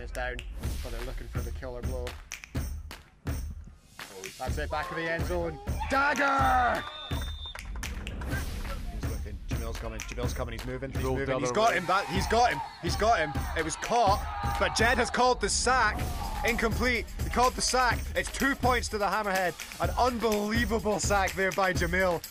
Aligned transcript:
Kane 0.00 0.04
is 0.06 0.10
down, 0.12 0.36
but 0.82 0.92
they're 0.92 1.06
looking 1.06 1.26
for 1.28 1.40
the 1.40 1.50
killer 1.52 1.82
blow. 1.82 2.06
That's 4.38 4.56
it, 4.56 4.70
back 4.70 4.90
of 4.90 4.96
the 4.96 5.10
end 5.10 5.26
zone. 5.26 5.58
Dagger! 5.90 6.82
He's 8.94 9.10
looking. 9.10 9.38
Jamil's 9.48 9.78
coming. 9.78 10.00
Jamil's 10.00 10.32
coming. 10.32 10.52
He's 10.52 10.66
moving. 10.66 10.90
He's 10.92 11.02
Rolled 11.02 11.18
moving. 11.18 11.40
He's 11.40 11.52
got 11.52 11.74
him. 11.74 11.84
That 11.86 12.06
he's 12.06 12.26
got 12.28 12.50
him. 12.50 12.60
He's 12.82 12.96
got 12.96 13.18
him. 13.18 13.32
It 13.58 13.64
was 13.64 13.76
caught, 13.76 14.24
but 14.58 14.74
Jed 14.74 14.96
has 14.96 15.10
called 15.10 15.40
the 15.40 15.48
sack. 15.48 16.00
Incomplete. 16.46 17.04
He 17.22 17.28
called 17.28 17.54
the 17.54 17.60
sack. 17.60 17.98
It's 18.16 18.30
two 18.30 18.54
points 18.54 18.88
to 18.88 18.98
the 18.98 19.06
Hammerhead. 19.06 19.52
An 19.82 19.90
unbelievable 19.98 20.98
sack 20.98 21.32
there 21.32 21.52
by 21.52 21.74
Jamil. 21.74 22.22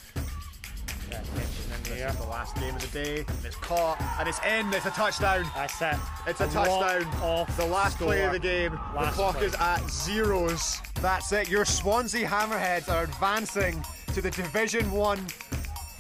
Yeah, 1.98 2.12
is 2.12 2.18
the 2.18 2.28
last 2.28 2.56
game 2.56 2.76
of 2.76 2.82
the 2.82 3.04
day. 3.04 3.20
And 3.28 3.46
it's 3.46 3.56
caught 3.58 4.02
and 4.20 4.28
it's 4.28 4.39
in. 4.46 4.71
It's 4.74 4.86
a 4.86 4.92
touchdown. 4.92 5.46
That's 5.56 5.82
it. 5.82 5.96
It's 6.28 6.42
a, 6.42 6.46
lot 6.46 6.82
touchdown. 6.82 7.21
off 7.21 7.57
The 7.57 7.65
last 7.65 7.98
play 7.98 8.24
of 8.24 8.32
the 8.34 8.39
game. 8.39 8.71
the 8.71 9.10
clock 9.12 9.38
play. 9.38 9.48
is 9.48 9.56
at 9.56 9.89
zeros. 9.89 10.79
That's 11.02 11.32
it. 11.32 11.50
Your 11.50 11.65
Swansea 11.65 12.28
Hammerheads 12.28 12.89
are 12.89 13.04
advancing 13.04 13.84
to 14.14 14.21
the 14.21 14.32
Division 14.32 14.89
One 14.92 15.20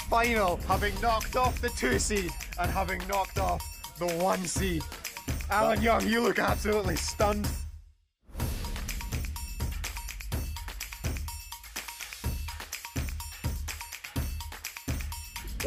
final, 0.09 0.57
having 0.67 0.99
knocked 1.01 1.35
off 1.35 1.61
the 1.61 1.69
two 1.69 1.99
seed 1.99 2.31
and 2.59 2.71
having 2.71 3.01
knocked 3.07 3.37
off 3.39 3.61
the 3.99 4.07
one 4.23 4.43
seed. 4.45 4.83
Alan 5.51 5.81
Young, 5.81 6.05
you 6.07 6.21
look 6.21 6.39
absolutely 6.39 6.95
stunned. 6.95 7.47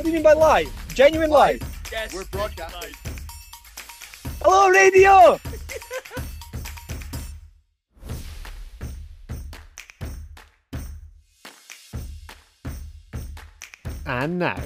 What 0.02 0.06
do 0.06 0.11
you 0.11 0.15
mean 0.16 0.24
by 0.24 0.33
live? 0.33 0.95
Genuine 0.95 1.30
live? 1.30 1.62
Yes. 1.92 2.12
We're 2.12 2.24
broadcasting. 2.24 2.92
Hello, 4.42 4.69
radio! 4.69 5.38
And 14.05 14.41
now, 14.41 14.61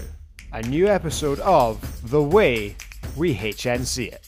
a 0.54 0.62
new 0.62 0.88
episode 0.88 1.40
of 1.40 2.10
The 2.10 2.22
Way 2.22 2.76
We 3.14 3.34
HNC 3.34 4.12
It. 4.12 4.25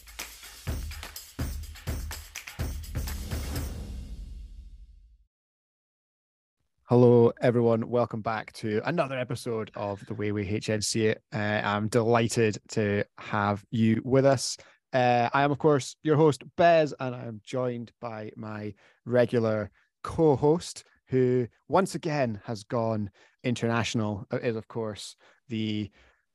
Hello, 6.88 7.30
everyone. 7.42 7.90
Welcome 7.90 8.22
back 8.22 8.50
to 8.54 8.80
another 8.86 9.18
episode 9.18 9.70
of 9.74 10.02
The 10.06 10.14
Way 10.14 10.32
We 10.32 10.46
HNC 10.46 11.10
It. 11.10 11.22
Uh, 11.34 11.60
I'm 11.62 11.88
delighted 11.88 12.56
to 12.68 13.04
have 13.18 13.62
you 13.70 14.00
with 14.06 14.24
us. 14.24 14.56
Uh, 14.94 15.28
I 15.34 15.42
am, 15.42 15.52
of 15.52 15.58
course, 15.58 15.96
your 16.02 16.16
host, 16.16 16.44
Bez, 16.56 16.94
and 16.98 17.14
I 17.14 17.26
am 17.26 17.42
joined 17.44 17.92
by 18.00 18.30
my 18.36 18.72
regular 19.04 19.70
co 20.02 20.34
host, 20.34 20.84
who 21.08 21.46
once 21.68 21.94
again 21.94 22.40
has 22.46 22.64
gone 22.64 23.10
international, 23.44 24.26
uh, 24.32 24.38
is, 24.38 24.56
of 24.56 24.66
course, 24.66 25.14
the 25.48 25.90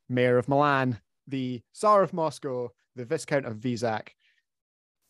mayor 0.07 0.37
of 0.37 0.47
Milan, 0.47 0.99
the 1.27 1.63
Tsar 1.73 2.03
of 2.03 2.13
Moscow, 2.13 2.69
the 2.95 3.05
Viscount 3.05 3.47
of 3.47 3.57
Vizak, 3.57 4.09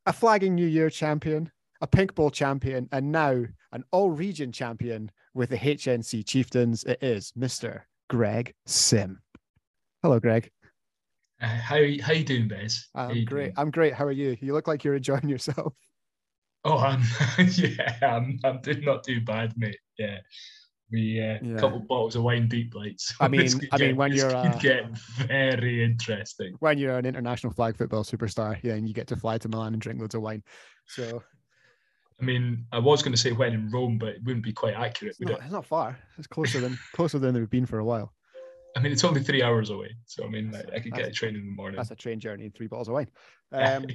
a 0.05 0.14
flagging 0.14 0.55
New 0.55 0.67
Year 0.67 0.89
champion, 0.89 1.52
a 1.84 1.88
pink 1.88 2.16
ball 2.16 2.31
champion, 2.31 2.88
and 2.94 3.12
now 3.12 3.44
an 3.73 3.84
all 3.92 4.09
region 4.09 4.52
champion 4.53 5.12
with 5.34 5.50
the 5.50 5.58
HNC 5.58 6.26
Chieftains. 6.26 6.86
It 6.86 6.98
is 7.03 7.34
Mr. 7.38 7.81
Greg 8.09 8.53
Sim. 8.66 9.20
Hello, 10.02 10.17
Greg. 10.20 10.50
Uh, 11.42 11.48
how 11.48 11.76
how 12.02 12.14
you 12.14 12.23
doing, 12.23 12.48
Bez? 12.48 12.88
I'm 12.95 13.26
great. 13.26 13.52
I'm 13.58 13.70
great. 13.70 13.94
How 13.94 14.06
are 14.06 14.11
you? 14.11 14.38
You 14.39 14.54
look 14.54 14.67
like 14.67 14.86
you're 14.86 14.95
enjoying 14.95 15.28
yourself. 15.28 15.73
Oh, 16.64 16.78
I'm 16.78 17.02
yeah, 17.58 17.98
I'm 18.02 18.39
I'm 18.45 18.61
doing 18.61 18.86
not 18.86 19.04
too 19.04 19.20
bad, 19.20 19.52
mate. 19.58 19.78
Yeah, 20.00 20.20
we 20.89 21.20
uh, 21.20 21.39
Yeah. 21.44 21.55
a 21.58 21.60
couple 21.60 21.80
bottles 21.82 22.15
of 22.15 22.23
wine 22.23 22.48
deep, 22.48 22.73
like. 22.73 22.94
So 22.98 23.15
I 23.20 23.27
mean- 23.33 23.50
I 23.73 23.77
mean, 23.77 23.89
get- 23.89 23.98
when 23.98 24.14
you're, 24.14 24.33
uh, 24.33 24.58
get 24.60 24.98
very 25.27 25.83
interesting. 25.83 26.55
When 26.60 26.77
you're 26.77 26.98
an 26.98 27.05
international 27.05 27.52
flag 27.52 27.76
football 27.76 28.05
superstar, 28.05 28.58
yeah, 28.64 28.76
and 28.76 28.88
you 28.88 28.94
get 28.94 29.08
to 29.08 29.17
fly 29.17 29.38
to 29.39 29.50
Milan 29.50 29.73
and 29.73 29.82
drink 29.82 30.00
loads 30.00 30.15
of 30.15 30.21
wine. 30.21 30.44
So 30.88 31.21
I 32.22 32.26
mean, 32.26 32.66
I 32.72 32.80
was 32.80 33.02
going 33.02 33.14
to 33.14 33.20
say 33.20 33.32
when 33.32 33.54
in 33.54 33.70
Rome, 33.70 33.98
but 33.98 34.10
it 34.10 34.24
wouldn't 34.24 34.44
be 34.44 34.54
quite 34.54 34.76
accurate, 34.76 35.12
it's 35.12 35.20
would 35.20 35.30
not, 35.30 35.40
it? 35.40 35.44
it's 35.44 35.54
not 35.54 35.66
far. 35.66 35.98
It's 36.18 36.28
closer 36.28 36.60
than 36.60 36.78
closer 36.94 37.20
than 37.20 37.34
they've 37.34 37.50
been 37.50 37.66
for 37.66 37.80
a 37.80 37.86
while. 37.86 38.14
I 38.76 38.80
mean, 38.80 38.92
it's 38.92 39.04
only 39.04 39.22
three 39.22 39.44
hours 39.44 39.70
away, 39.70 39.96
so 40.06 40.24
I 40.26 40.30
mean, 40.30 40.54
I, 40.56 40.78
I 40.78 40.80
could 40.80 40.94
get 40.94 41.08
a 41.08 41.12
train 41.12 41.36
in 41.36 41.46
the 41.46 41.52
morning. 41.52 41.78
That's 41.78 41.92
a 41.92 41.96
train 41.96 42.20
journey 42.20 42.46
and 42.46 42.56
three 42.56 42.68
bottles 42.68 42.88
of 42.88 42.94
wine. 42.94 43.10
Um, 43.54 43.86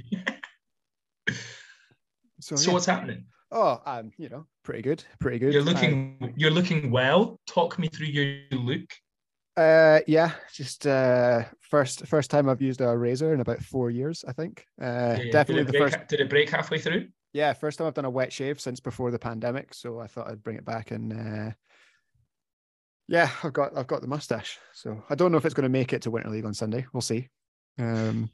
so, 2.40 2.54
so 2.54 2.70
yeah. 2.70 2.74
what's 2.74 2.86
happening? 2.86 3.24
Oh, 3.50 3.82
um, 3.84 4.12
you 4.18 4.28
know, 4.28 4.46
pretty 4.62 4.82
good, 4.82 5.02
pretty 5.18 5.40
good. 5.40 5.52
You're 5.52 5.64
looking, 5.64 6.32
you're 6.36 6.52
looking 6.52 6.92
well. 6.92 7.40
Talk 7.48 7.76
me 7.76 7.88
through 7.88 8.06
your 8.06 8.36
look. 8.52 8.88
Uh, 9.56 9.98
yeah, 10.06 10.30
just 10.54 10.86
uh, 10.86 11.42
first 11.60 12.06
first 12.06 12.30
time 12.30 12.48
I've 12.48 12.62
used 12.62 12.80
a 12.80 12.96
razor 12.96 13.34
in 13.34 13.40
about 13.40 13.60
four 13.60 13.90
years, 13.90 14.24
I 14.28 14.32
think. 14.32 14.64
Uh, 14.80 15.16
Yeah, 15.18 15.32
definitely 15.32 15.64
did 15.64 15.66
the 15.66 15.78
break, 15.78 15.92
first. 15.92 16.08
Did 16.08 16.20
it 16.20 16.30
break 16.30 16.50
halfway 16.50 16.78
through? 16.78 17.08
Yeah, 17.32 17.52
first 17.52 17.78
time 17.78 17.86
I've 17.86 17.94
done 17.94 18.04
a 18.04 18.10
wet 18.10 18.32
shave 18.32 18.60
since 18.60 18.80
before 18.80 19.10
the 19.10 19.18
pandemic, 19.18 19.74
so 19.74 19.98
I 20.00 20.06
thought 20.06 20.28
I'd 20.28 20.42
bring 20.42 20.56
it 20.56 20.64
back 20.64 20.90
and. 20.90 21.12
Uh, 21.12 21.52
yeah, 23.10 23.30
I've 23.42 23.54
got 23.54 23.76
I've 23.76 23.86
got 23.86 24.02
the 24.02 24.06
mustache, 24.06 24.58
so 24.74 25.02
I 25.08 25.14
don't 25.14 25.32
know 25.32 25.38
if 25.38 25.46
it's 25.46 25.54
going 25.54 25.62
to 25.62 25.70
make 25.70 25.94
it 25.94 26.02
to 26.02 26.10
Winter 26.10 26.28
League 26.28 26.44
on 26.44 26.52
Sunday. 26.52 26.84
We'll 26.92 27.00
see. 27.00 27.28
Um, 27.78 28.28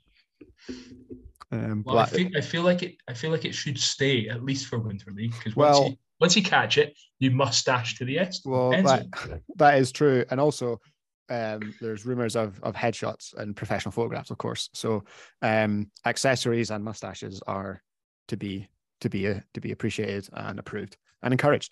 um, 1.53 1.85
Well, 1.87 1.99
I 1.99 2.07
feel, 2.07 2.29
I 2.37 2.41
feel 2.41 2.63
like 2.63 2.83
it. 2.83 2.97
I 3.09 3.15
feel 3.15 3.31
like 3.31 3.45
it 3.45 3.55
should 3.55 3.79
stay 3.79 4.29
at 4.29 4.43
least 4.43 4.67
for 4.67 4.81
Winter 4.81 5.13
League 5.13 5.33
because 5.33 5.55
Well- 5.55 5.83
once 5.83 5.91
you 5.91 5.99
once 6.21 6.37
you 6.37 6.43
catch 6.43 6.79
it, 6.79 6.99
you 7.21 7.31
must 7.31 7.67
dash 7.67 7.99
to 7.99 8.05
the 8.05 8.19
end. 8.19 8.35
Well, 8.45 8.71
that, 8.71 9.43
that 9.57 9.79
is 9.79 9.93
true, 9.93 10.25
and 10.31 10.41
also 10.41 10.81
um, 11.29 11.73
there's 11.81 12.05
rumors 12.05 12.35
of 12.35 12.61
of 12.63 12.75
headshots 12.75 13.33
and 13.35 13.55
professional 13.55 13.93
photographs, 13.93 14.31
of 14.31 14.39
course. 14.39 14.71
So 14.75 15.05
um, 15.41 15.91
accessories 16.05 16.71
and 16.71 16.85
mustaches 16.85 17.41
are 17.47 17.81
to 18.29 18.37
be 18.37 18.69
to 19.05 19.11
be 19.11 19.29
uh, 19.29 19.41
to 19.53 19.61
be 19.61 19.71
appreciated 19.71 20.29
and 20.33 20.59
approved 20.59 20.97
and 21.23 21.33
encouraged. 21.33 21.71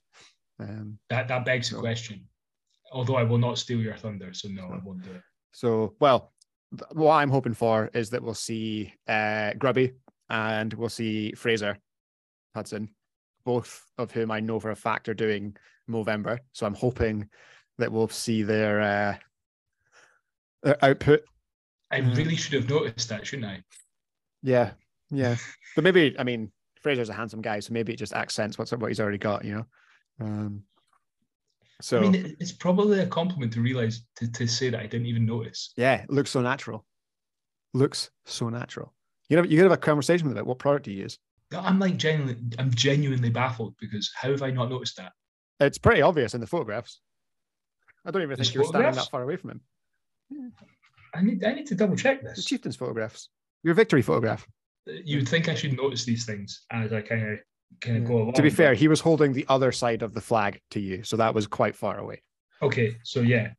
Um, 0.61 0.99
that 1.09 1.29
that 1.29 1.45
begs 1.45 1.71
the 1.71 1.77
So- 1.77 1.81
question. 1.81 2.29
Although 2.93 3.17
I 3.17 3.23
will 3.23 3.39
not 3.39 3.57
steal 3.59 3.81
your 3.81 3.97
thunder, 3.97 4.35
so 4.35 4.49
no, 4.49 4.65
I 4.67 4.79
won't 4.85 5.03
do 5.03 5.13
it. 5.13 5.23
so, 5.53 5.97
well, 5.99 6.31
th- 6.79 6.91
what 6.93 7.15
I'm 7.15 7.31
hoping 7.31 7.55
for 7.55 7.89
is 7.95 8.11
that 8.11 8.23
we'll 8.23 8.35
see 8.35 8.93
uh, 9.09 9.55
Grubby 9.55 9.95
and 10.29 10.75
we'll 10.75 10.91
see 10.91 11.33
Fraser 11.33 11.79
Hudson, 12.55 12.91
both 13.47 13.83
of 13.97 14.11
whom 14.11 14.31
I 14.31 14.41
know 14.41 14.61
for 14.61 14.73
a 14.73 14.77
fact 14.77 15.09
are 15.09 15.15
doing 15.15 15.57
Movember. 15.89 16.39
So 16.53 16.67
I'm 16.67 16.75
hoping 16.75 17.31
that 17.79 17.91
we'll 17.91 18.09
see 18.09 18.43
their 18.43 18.83
uh, 18.83 19.17
their 20.63 20.85
output 20.85 21.23
I 21.91 21.99
really 21.99 22.37
should 22.37 22.53
have 22.55 22.69
noticed 22.69 23.09
that, 23.09 23.27
shouldn't 23.27 23.49
I? 23.49 23.63
Yeah, 24.43 24.73
yeah. 25.11 25.37
But 25.75 25.85
maybe 25.85 26.15
I 26.19 26.25
mean 26.25 26.53
Fraser's 26.83 27.09
a 27.09 27.15
handsome 27.15 27.41
guy, 27.43 27.61
so 27.61 27.73
maybe 27.73 27.93
it 27.93 27.97
just 27.97 28.13
accents 28.13 28.59
what's 28.59 28.73
what 28.73 28.89
he's 28.89 29.01
already 29.01 29.19
got, 29.19 29.45
you 29.45 29.55
know. 29.55 29.67
Um, 30.21 30.63
so 31.81 31.99
I 31.99 32.01
mean, 32.03 32.37
it's 32.39 32.53
probably 32.53 33.01
a 33.01 33.07
compliment 33.07 33.53
to 33.55 33.61
realize 33.61 34.03
to, 34.17 34.31
to 34.33 34.47
say 34.47 34.71
that 34.71 34.81
I 34.81 34.87
didn't 34.87 35.07
even 35.07 35.27
notice. 35.27 35.73
yeah, 35.77 36.03
it 36.03 36.11
looks 36.11 36.31
so 36.31 36.41
natural. 36.41 36.85
Looks 37.75 38.11
so 38.25 38.49
natural. 38.49 38.93
You 39.29 39.37
know, 39.37 39.45
you 39.45 39.57
could 39.57 39.65
have 39.65 39.73
a 39.73 39.77
conversation 39.79 40.29
with 40.29 40.37
it. 40.37 40.47
What 40.47 40.59
product 40.59 40.85
do 40.85 40.93
you 40.93 41.03
use? 41.03 41.19
I'm 41.57 41.79
like 41.79 41.97
genuinely, 41.97 42.37
I'm 42.59 42.73
genuinely 42.73 43.31
baffled 43.31 43.75
because 43.81 44.11
how 44.15 44.31
have 44.31 44.43
I 44.43 44.51
not 44.51 44.71
noticed 44.71 44.97
that? 44.97 45.13
It's 45.61 45.79
pretty 45.79 46.03
obvious 46.03 46.35
in 46.35 46.41
the 46.41 46.47
photographs. 46.47 47.01
I 48.05 48.11
don't 48.11 48.23
even 48.23 48.37
There's 48.37 48.49
think 48.49 48.55
you're 48.55 48.65
standing 48.65 48.93
that 48.93 49.11
far 49.11 49.23
away 49.23 49.37
from 49.37 49.51
him. 49.51 49.61
I 51.15 51.23
need, 51.23 51.45
I 51.45 51.53
need 51.53 51.67
to 51.67 51.75
double 51.75 51.97
check 51.97 52.23
this. 52.23 52.37
The 52.37 52.43
chieftain's 52.43 52.77
photographs. 52.77 53.29
Your 53.63 53.75
victory 53.75 54.03
photograph. 54.03 54.47
You 54.87 55.19
would 55.19 55.29
think 55.29 55.49
I 55.49 55.55
should 55.55 55.77
notice 55.77 56.05
these 56.05 56.25
things 56.25 56.65
as 56.71 56.93
I 56.93 57.01
kind 57.03 57.33
of, 57.33 57.39
kind 57.81 57.97
of 57.97 58.03
Yeah. 58.03 58.09
go 58.09 58.17
along. 58.19 58.33
To 58.35 58.43
be 58.43 58.51
fair, 58.51 58.75
he 58.75 58.89
was 58.89 59.01
holding 59.01 59.33
the 59.33 59.47
other 59.49 59.73
side 59.73 60.03
of 60.03 60.13
the 60.15 60.21
flag 60.21 60.61
to 60.71 60.81
you, 60.81 61.03
so 61.05 61.17
that 61.17 61.35
was 61.35 61.47
quite 61.47 61.77
far 61.77 61.99
away. 61.99 62.23
Okay, 62.63 62.97
so 63.05 63.21
yeah, 63.21 63.53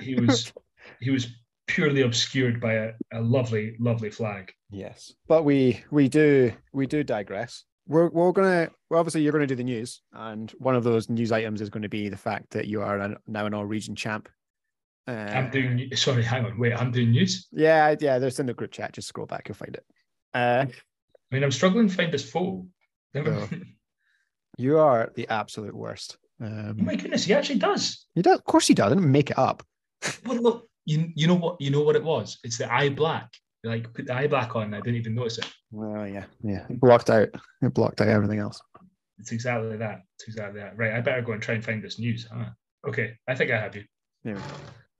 he 0.00 0.14
was, 0.20 0.52
he 1.00 1.10
was 1.10 1.28
purely 1.66 2.02
obscured 2.02 2.60
by 2.60 2.74
a, 2.74 2.90
a 3.12 3.20
lovely, 3.20 3.76
lovely 3.78 4.10
flag. 4.10 4.52
Yes, 4.70 5.12
but 5.28 5.44
we 5.44 5.82
we 5.90 6.08
do 6.08 6.52
we 6.72 6.86
do 6.86 7.02
digress. 7.04 7.64
We're 7.86 8.08
we're 8.08 8.32
gonna 8.32 8.70
well, 8.90 8.98
obviously 9.00 9.22
you're 9.22 9.32
gonna 9.32 9.46
do 9.46 9.54
the 9.54 9.64
news, 9.64 10.02
and 10.12 10.50
one 10.58 10.74
of 10.74 10.84
those 10.84 11.08
news 11.08 11.30
items 11.32 11.60
is 11.60 11.70
going 11.70 11.82
to 11.82 11.88
be 11.88 12.08
the 12.08 12.16
fact 12.16 12.50
that 12.50 12.66
you 12.66 12.82
are 12.82 12.98
an, 12.98 13.16
now 13.26 13.46
an 13.46 13.54
all 13.54 13.64
region 13.66 13.94
champ. 13.94 14.28
Uh, 15.06 15.12
I'm 15.12 15.50
doing. 15.50 15.90
Sorry, 15.94 16.22
hang 16.22 16.46
on. 16.46 16.58
Wait, 16.58 16.72
I'm 16.72 16.90
doing 16.90 17.10
news. 17.10 17.46
yeah, 17.52 17.94
yeah. 18.00 18.18
There's 18.18 18.40
in 18.40 18.46
the 18.46 18.54
group 18.54 18.72
chat. 18.72 18.92
Just 18.94 19.08
scroll 19.08 19.26
back, 19.26 19.48
you'll 19.48 19.54
find 19.56 19.74
it. 19.74 19.84
Uh, 20.34 20.66
I 20.68 21.34
mean, 21.34 21.44
I'm 21.44 21.50
struggling 21.52 21.88
to 21.88 21.94
find 21.94 22.12
this 22.12 22.28
photo. 22.28 22.66
No. 23.14 23.48
you 24.58 24.78
are 24.78 25.12
the 25.14 25.28
absolute 25.28 25.74
worst. 25.74 26.16
oh 26.42 26.46
Um, 26.46 26.84
my 26.84 26.96
goodness, 26.96 27.24
he 27.24 27.34
actually 27.34 27.58
does. 27.60 28.06
he 28.14 28.22
does, 28.22 28.38
of 28.38 28.44
course, 28.44 28.66
he 28.66 28.74
does. 28.74 28.86
I 28.92 28.94
didn't 28.94 29.10
make 29.10 29.30
it 29.30 29.38
up. 29.38 29.62
Well, 30.26 30.40
look, 30.42 30.68
you 30.84 31.10
you 31.14 31.26
know 31.26 31.34
what 31.36 31.60
you 31.60 31.70
know 31.70 31.82
what 31.82 31.96
it 31.96 32.04
was. 32.04 32.38
It's 32.44 32.58
the 32.58 32.70
eye 32.72 32.90
black. 32.90 33.30
like 33.62 33.92
put 33.94 34.06
the 34.06 34.14
eye 34.14 34.26
black 34.26 34.54
on. 34.54 34.74
I 34.74 34.80
didn't 34.80 34.96
even 35.00 35.14
notice 35.14 35.38
it. 35.38 35.50
Well, 35.70 36.06
yeah, 36.06 36.24
yeah. 36.42 36.66
It 36.68 36.78
blocked 36.80 37.08
out. 37.10 37.28
It 37.62 37.72
blocked 37.74 38.00
out 38.02 38.08
everything 38.08 38.38
else. 38.40 38.60
It's 39.18 39.32
exactly 39.32 39.76
that. 39.78 40.02
It's 40.18 40.28
exactly 40.28 40.60
that. 40.60 40.76
Right. 40.76 40.92
I 40.92 41.00
better 41.00 41.22
go 41.22 41.32
and 41.32 41.40
try 41.42 41.54
and 41.54 41.64
find 41.64 41.82
this 41.82 41.98
news. 41.98 42.26
Huh? 42.30 42.50
Okay. 42.86 43.16
I 43.28 43.34
think 43.34 43.50
I 43.50 43.58
have 43.60 43.74
you. 43.76 43.84
There 44.24 44.34
we 44.34 44.40
go. 44.40 44.46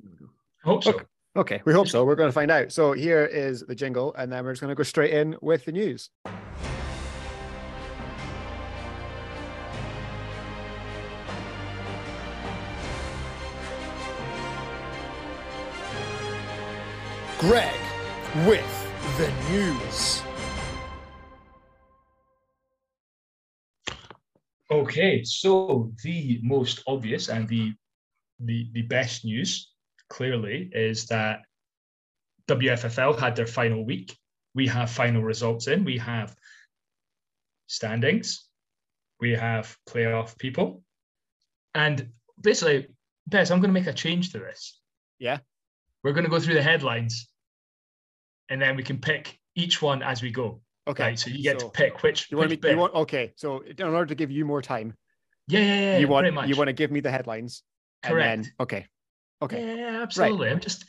There 0.01 0.11
we 0.13 0.17
go. 0.17 0.27
I 0.65 0.69
hope 0.69 0.85
so. 0.85 0.91
Okay. 0.95 1.05
Okay, 1.37 1.61
we 1.65 1.73
hope 1.73 1.89
so. 1.89 2.05
We're 2.05 2.15
going 2.15 2.29
to 2.29 2.33
find 2.33 2.49
out. 2.49 2.71
So 2.71 2.93
here 2.93 3.25
is 3.25 3.63
the 3.63 3.75
jingle, 3.75 4.15
and 4.15 4.31
then 4.33 4.45
we're 4.45 4.53
just 4.53 4.61
going 4.61 4.69
to 4.69 4.77
go 4.77 4.85
straight 4.85 5.13
in 5.13 5.35
with 5.43 5.65
the 5.65 5.73
news. 5.73 6.11
Greg 17.41 17.75
with 18.47 18.89
the 19.19 19.33
news. 19.51 20.23
Okay, 24.71 25.25
so 25.25 25.93
the 26.05 26.39
most 26.45 26.85
obvious 26.87 27.29
and 27.29 27.49
the 27.49 27.73
the 28.39 28.71
the 28.73 28.83
best 28.83 29.25
news 29.25 29.74
clearly 30.09 30.71
is 30.73 31.06
that 31.06 31.43
WFFL 32.49 33.19
had 33.19 33.37
their 33.37 33.47
final 33.47 33.85
week. 33.85 34.17
We 34.55 34.67
have 34.69 34.91
final 34.91 35.23
results 35.23 35.67
in. 35.67 35.85
We 35.85 35.99
have 35.99 36.35
standings. 37.67 38.47
We 39.21 39.33
have 39.33 39.77
playoff 39.89 40.39
people. 40.39 40.83
And 41.75 42.09
basically, 42.41 42.89
Bez, 43.27 43.51
I'm 43.51 43.61
going 43.61 43.73
to 43.73 43.81
make 43.81 43.87
a 43.89 43.93
change 43.93 44.33
to 44.33 44.39
this. 44.39 44.81
Yeah. 45.19 45.39
We're 46.03 46.12
going 46.12 46.25
to 46.25 46.31
go 46.31 46.39
through 46.39 46.55
the 46.55 46.62
headlines 46.62 47.29
and 48.50 48.61
then 48.61 48.77
we 48.77 48.83
can 48.83 48.99
pick 48.99 49.39
each 49.57 49.81
one 49.81 50.03
as 50.03 50.23
we 50.23 50.31
go. 50.31 50.61
Okay, 50.87 51.03
Right. 51.03 51.19
So 51.19 51.31
you 51.31 51.43
get 51.43 51.61
so 51.61 51.69
to 51.69 51.73
pick 51.73 52.03
which, 52.03 52.31
You 52.31 52.37
want 52.37 52.50
me? 52.50 52.55
which 52.55 52.61
bit. 52.61 52.73
You 52.73 52.77
want? 52.79 52.95
Okay, 52.95 53.33
so 53.37 53.61
in 53.61 53.83
order 53.87 54.05
to 54.07 54.15
give 54.15 54.31
you 54.31 54.45
more 54.45 54.61
time, 54.61 54.95
yeah, 55.49 55.61
yeah, 55.61 55.81
yeah. 55.81 55.99
you 55.99 56.09
want 56.09 56.27
you 56.47 56.57
want 56.57 56.69
to 56.69 56.73
give 56.75 56.91
me 56.91 57.00
the 57.00 57.11
headlines. 57.11 57.62
and 58.03 58.12
Correct. 58.12 58.43
then- 58.43 58.53
okay. 58.61 58.87
Okay. 59.44 59.76
Yeah, 59.79 60.00
absolutely. 60.02 60.49
I'm 60.50 60.61
just 60.61 60.85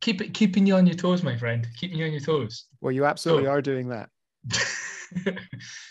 keep 0.00 0.20
it 0.20 0.34
keeping 0.34 0.66
you 0.66 0.74
on 0.76 0.86
your 0.86 0.96
toes, 0.96 1.22
my 1.22 1.36
friend. 1.36 1.66
Keeping 1.76 1.98
you 1.98 2.06
on 2.06 2.12
your 2.12 2.20
toes. 2.20 2.66
Well, 2.80 2.92
you 2.92 3.04
absolutely 3.04 3.44
So- 3.44 3.50
are 3.50 3.62
doing 3.62 3.88
that. 3.88 4.08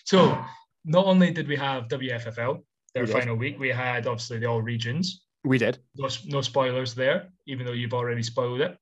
so 0.06 0.38
not 0.86 1.06
only 1.06 1.32
did 1.32 1.48
we 1.48 1.56
have 1.56 1.88
WFFL 1.88 2.64
their 2.94 3.04
We 3.04 3.08
did. 3.08 3.14
final 3.14 3.36
week, 3.36 3.60
we 3.60 3.70
had 3.70 4.08
obviously 4.08 4.40
the 4.40 4.48
all 4.48 4.62
regions. 4.62 5.24
We 5.44 5.58
did. 5.58 5.78
No, 5.96 6.10
no 6.26 6.42
spoilers 6.42 6.96
there, 6.96 7.30
even 7.48 7.66
though 7.66 7.74
you've 7.74 7.94
already 7.94 8.24
spoiled 8.24 8.62
it. 8.62 8.78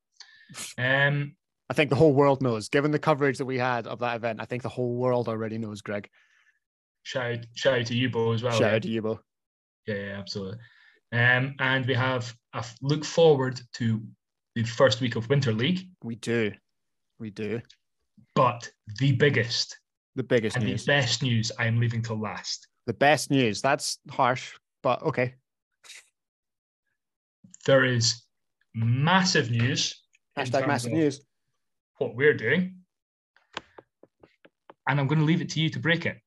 Um, 0.77 1.35
I 1.69 1.73
think 1.73 1.89
the 1.89 1.95
whole 1.97 2.13
world 2.13 2.41
knows. 2.41 2.69
Given 2.69 2.91
the 2.91 2.99
coverage 2.99 3.37
that 3.39 3.45
we 3.45 3.57
had 3.57 3.85
of 3.87 3.99
that 3.99 4.15
event, 4.15 4.39
I 4.41 4.45
think 4.45 4.63
the 4.63 4.69
whole 4.69 4.95
world 4.95 5.27
already 5.27 5.57
knows. 5.57 5.81
Greg, 5.81 6.09
shout 7.03 7.31
out, 7.33 7.45
shout 7.53 7.79
out 7.79 7.85
to 7.87 7.95
you, 7.95 8.09
Bo, 8.09 8.31
as 8.31 8.41
well. 8.43 8.53
shout 8.57 8.73
out 8.75 8.81
to 8.83 8.89
you, 8.89 9.01
Bo. 9.01 9.19
Yeah, 9.85 9.95
yeah, 9.95 10.17
absolutely. 10.19 10.57
Um, 11.11 11.55
and 11.59 11.85
we 11.85 11.93
have 11.93 12.33
f- 12.59 12.75
look 12.81 13.03
forward 13.05 13.59
to 13.75 14.01
the 14.55 14.63
first 14.63 15.01
week 15.01 15.15
of 15.15 15.29
Winter 15.29 15.53
League, 15.53 15.87
We 16.03 16.15
do. 16.15 16.51
We 17.19 17.29
do. 17.31 17.61
but 18.35 18.69
the 18.99 19.11
biggest 19.13 19.77
The 20.15 20.23
biggest 20.23 20.55
and 20.55 20.65
news. 20.65 20.85
the 20.85 20.91
best 20.91 21.23
news 21.23 21.51
I 21.59 21.65
am 21.67 21.79
leaving 21.79 22.01
till 22.01 22.19
last. 22.19 22.67
The 22.85 22.93
best 22.93 23.31
news. 23.31 23.61
That's 23.61 23.97
harsh, 24.09 24.53
but 24.83 25.01
okay. 25.03 25.35
There 27.65 27.83
is 27.83 28.23
massive 28.73 29.51
news. 29.51 30.01
Hashtag 30.37 30.67
massive 30.67 30.93
news. 30.93 31.21
What 31.97 32.15
we're 32.15 32.35
doing. 32.35 32.75
And 34.87 34.99
I'm 34.99 35.07
going 35.07 35.19
to 35.19 35.25
leave 35.25 35.41
it 35.41 35.49
to 35.49 35.59
you 35.59 35.69
to 35.71 35.79
break 35.79 36.05
it 36.05 36.17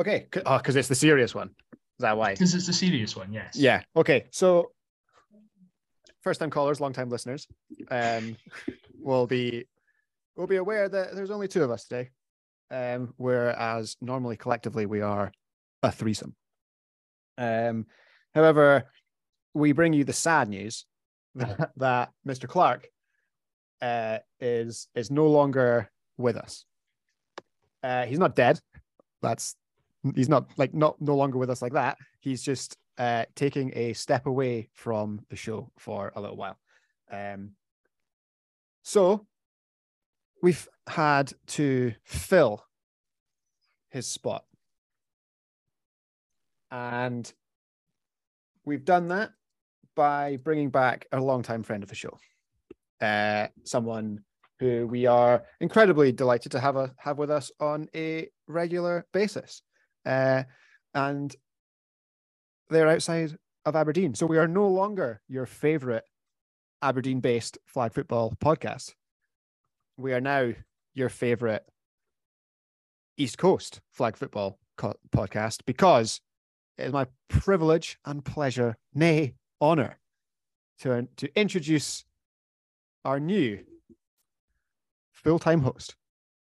Okay. 0.00 0.26
Oh, 0.36 0.40
uh, 0.54 0.58
because 0.58 0.76
it's 0.76 0.88
the 0.88 0.94
serious 0.94 1.34
one. 1.34 1.50
Is 1.50 2.00
that 2.00 2.16
why? 2.16 2.32
because 2.32 2.54
it's 2.54 2.66
the 2.66 2.72
serious 2.72 3.14
one, 3.14 3.32
yes. 3.32 3.54
Yeah. 3.56 3.82
Okay. 3.94 4.26
So, 4.32 4.72
first 6.24 6.40
time 6.40 6.50
callers, 6.50 6.80
long 6.80 6.92
time 6.92 7.10
listeners, 7.10 7.46
um, 7.90 8.36
will 8.98 9.26
be 9.26 9.66
will 10.36 10.46
be 10.48 10.56
aware 10.56 10.88
that 10.88 11.14
there's 11.14 11.30
only 11.30 11.46
two 11.46 11.62
of 11.62 11.70
us 11.70 11.86
today, 11.86 12.10
um, 12.70 13.12
whereas 13.18 13.96
normally 14.00 14.36
collectively 14.36 14.86
we 14.86 15.02
are 15.02 15.30
a 15.82 15.92
threesome. 15.92 16.34
Um, 17.38 17.86
however, 18.34 18.90
we 19.52 19.72
bring 19.72 19.92
you 19.92 20.04
the 20.04 20.12
sad 20.12 20.48
news 20.48 20.86
that, 21.36 21.70
that 21.76 22.10
Mr. 22.26 22.48
Clark 22.48 22.88
uh, 23.82 24.18
is 24.40 24.88
is 24.94 25.10
no 25.10 25.26
longer 25.26 25.90
with 26.16 26.36
us. 26.36 26.64
Uh, 27.82 28.06
he's 28.06 28.18
not 28.18 28.34
dead. 28.34 28.58
That's 29.20 29.54
he's 30.14 30.28
not 30.28 30.48
like 30.56 30.72
not 30.74 31.00
no 31.00 31.16
longer 31.16 31.38
with 31.38 31.50
us 31.50 31.60
like 31.60 31.74
that. 31.74 31.98
He's 32.20 32.42
just 32.42 32.76
uh, 32.98 33.24
taking 33.34 33.72
a 33.74 33.92
step 33.92 34.26
away 34.26 34.68
from 34.72 35.20
the 35.28 35.36
show 35.36 35.70
for 35.78 36.12
a 36.14 36.20
little 36.20 36.36
while. 36.36 36.58
Um, 37.10 37.50
so 38.82 39.26
we've 40.42 40.68
had 40.86 41.32
to 41.48 41.94
fill 42.04 42.64
his 43.88 44.06
spot, 44.06 44.44
and 46.70 47.32
we've 48.64 48.84
done 48.84 49.08
that 49.08 49.30
by 49.94 50.36
bringing 50.36 50.70
back 50.70 51.06
a 51.12 51.20
longtime 51.20 51.62
friend 51.62 51.82
of 51.82 51.88
the 51.88 51.94
show, 51.94 52.18
uh, 53.00 53.46
someone 53.64 54.20
who 54.60 54.86
we 54.86 55.06
are 55.06 55.44
incredibly 55.60 56.12
delighted 56.12 56.52
to 56.52 56.60
have 56.60 56.76
a 56.76 56.92
have 56.98 57.18
with 57.18 57.30
us 57.30 57.50
on 57.60 57.88
a 57.94 58.28
regular 58.46 59.06
basis, 59.12 59.62
uh, 60.06 60.42
and 60.94 61.34
they're 62.70 62.88
outside 62.88 63.36
of 63.64 63.76
Aberdeen. 63.76 64.14
So 64.14 64.26
we 64.26 64.38
are 64.38 64.48
no 64.48 64.68
longer 64.68 65.20
your 65.28 65.46
favorite 65.46 66.04
Aberdeen-based 66.82 67.58
flag 67.66 67.92
football 67.92 68.34
podcast. 68.42 68.94
We 69.96 70.12
are 70.12 70.20
now 70.20 70.52
your 70.94 71.08
favorite 71.08 71.64
East 73.16 73.38
Coast 73.38 73.80
flag 73.90 74.16
football 74.16 74.58
co- 74.76 74.94
podcast 75.14 75.60
because 75.66 76.20
it 76.76 76.86
is 76.86 76.92
my 76.92 77.06
privilege 77.28 77.98
and 78.04 78.24
pleasure, 78.24 78.76
nay, 78.92 79.34
honor, 79.60 79.98
to 80.80 81.08
to 81.16 81.38
introduce 81.38 82.04
our 83.04 83.20
new 83.20 83.60
full-time 85.12 85.60
host 85.60 85.94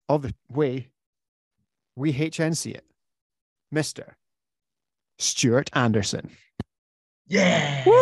of 0.09 0.23
the 0.23 0.33
way 0.49 0.89
we 1.95 2.13
HNC 2.13 2.73
it, 2.73 2.85
Mister 3.71 4.17
Stuart 5.17 5.69
Anderson. 5.73 6.29
Yeah. 7.27 7.83
Woo! 7.85 7.93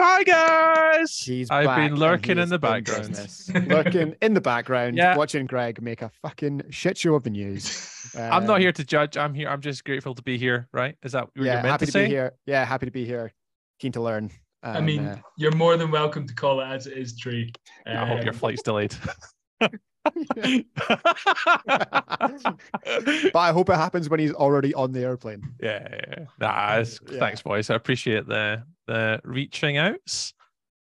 Hi 0.00 0.22
guys. 0.24 1.16
He's 1.18 1.50
I've 1.50 1.76
been 1.76 1.96
lurking 1.98 2.38
in 2.38 2.48
the 2.48 2.58
background. 2.58 3.08
business. 3.10 3.50
lurking 3.66 4.14
in 4.22 4.34
the 4.34 4.40
background, 4.40 4.96
Yeah. 4.96 5.16
watching 5.16 5.46
Greg 5.46 5.80
make 5.82 6.02
a 6.02 6.10
fucking 6.22 6.62
shit 6.70 6.96
show 6.98 7.14
of 7.14 7.22
the 7.24 7.30
news. 7.30 7.92
I'm 8.18 8.44
not 8.46 8.56
Um, 8.56 8.60
here 8.60 8.72
to 8.72 8.84
judge. 8.84 9.16
I'm 9.16 9.34
here. 9.34 9.48
I'm 9.48 9.60
just 9.60 9.84
grateful 9.84 10.14
to 10.14 10.22
be 10.22 10.38
here. 10.38 10.68
Right? 10.72 10.96
Is 11.02 11.12
that 11.12 11.24
what 11.24 11.30
Yeah, 11.36 11.42
you're 11.44 11.54
meant 11.62 11.66
happy 11.66 11.86
to, 11.86 11.92
to, 11.92 11.92
say? 11.92 12.04
be 12.06 12.10
here. 12.10 12.32
Yeah, 12.46 12.64
happy 12.64 12.86
to 12.86 12.92
be 12.92 13.04
here. 13.04 13.32
Keen 13.80 13.92
to 13.92 14.00
learn. 14.00 14.30
I 14.62 14.80
mean, 14.80 15.06
uh, 15.06 15.18
you're 15.36 15.54
more 15.54 15.76
than 15.76 15.90
welcome 15.92 16.26
to 16.26 16.34
call 16.34 16.60
it 16.60 16.64
as 16.64 16.88
it 16.88 16.98
is, 16.98 17.16
Tree. 17.16 17.52
I 17.86 18.04
hope 18.06 18.24
your 18.24 18.32
Um, 18.32 18.38
flight's 18.38 18.62
delayed. 18.62 18.94
but 21.66 23.36
I 23.36 23.52
hope 23.52 23.68
it 23.70 23.76
happens 23.76 24.08
when 24.08 24.20
he's 24.20 24.32
already 24.32 24.74
on 24.74 24.92
the 24.92 25.00
airplane. 25.00 25.42
yeah, 25.60 25.86
yeah, 25.90 26.00
yeah. 26.18 26.24
Nah, 26.38 26.76
Yeah. 26.78 27.18
thanks, 27.18 27.42
boys. 27.42 27.70
I 27.70 27.74
appreciate 27.74 28.26
the 28.26 28.62
the 28.86 29.20
reaching 29.24 29.76
outs. 29.76 30.34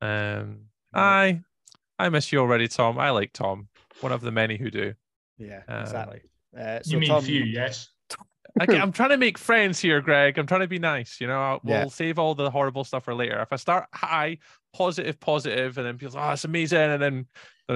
Um, 0.01 0.65
I 0.93 1.41
I 1.97 2.09
miss 2.09 2.31
you 2.31 2.39
already, 2.39 2.67
Tom. 2.67 2.97
I 2.97 3.09
like 3.09 3.33
Tom. 3.33 3.67
One 4.01 4.11
of 4.11 4.21
the 4.21 4.31
many 4.31 4.57
who 4.57 4.71
do. 4.71 4.93
Yeah, 5.37 5.61
Um, 5.67 5.81
exactly. 5.81 6.21
Uh, 6.57 6.79
so 6.81 6.91
you 6.91 6.99
mean 6.99 7.09
Tom- 7.09 7.23
few, 7.23 7.43
yes? 7.43 7.89
Okay, 8.61 8.77
I, 8.77 8.81
am 8.81 8.91
trying 8.91 9.09
to 9.09 9.17
make 9.17 9.37
friends 9.37 9.79
here, 9.79 10.01
Greg. 10.01 10.37
I'm 10.37 10.47
trying 10.47 10.61
to 10.61 10.67
be 10.67 10.79
nice. 10.79 11.21
You 11.21 11.27
know, 11.27 11.39
I'll- 11.39 11.61
Yeah. 11.63 11.81
we'll 11.81 11.89
save 11.91 12.17
all 12.17 12.33
the 12.35 12.49
horrible 12.49 12.83
stuff 12.83 13.03
for 13.05 13.13
later. 13.13 13.39
If 13.41 13.53
I 13.53 13.57
start 13.57 13.87
high, 13.93 14.39
positive, 14.73 15.19
positive, 15.19 15.77
and 15.77 15.85
then 15.85 15.97
people, 15.97 16.17
oh, 16.19 16.31
it's 16.31 16.45
amazing, 16.45 16.79
and 16.79 17.01
then 17.01 17.27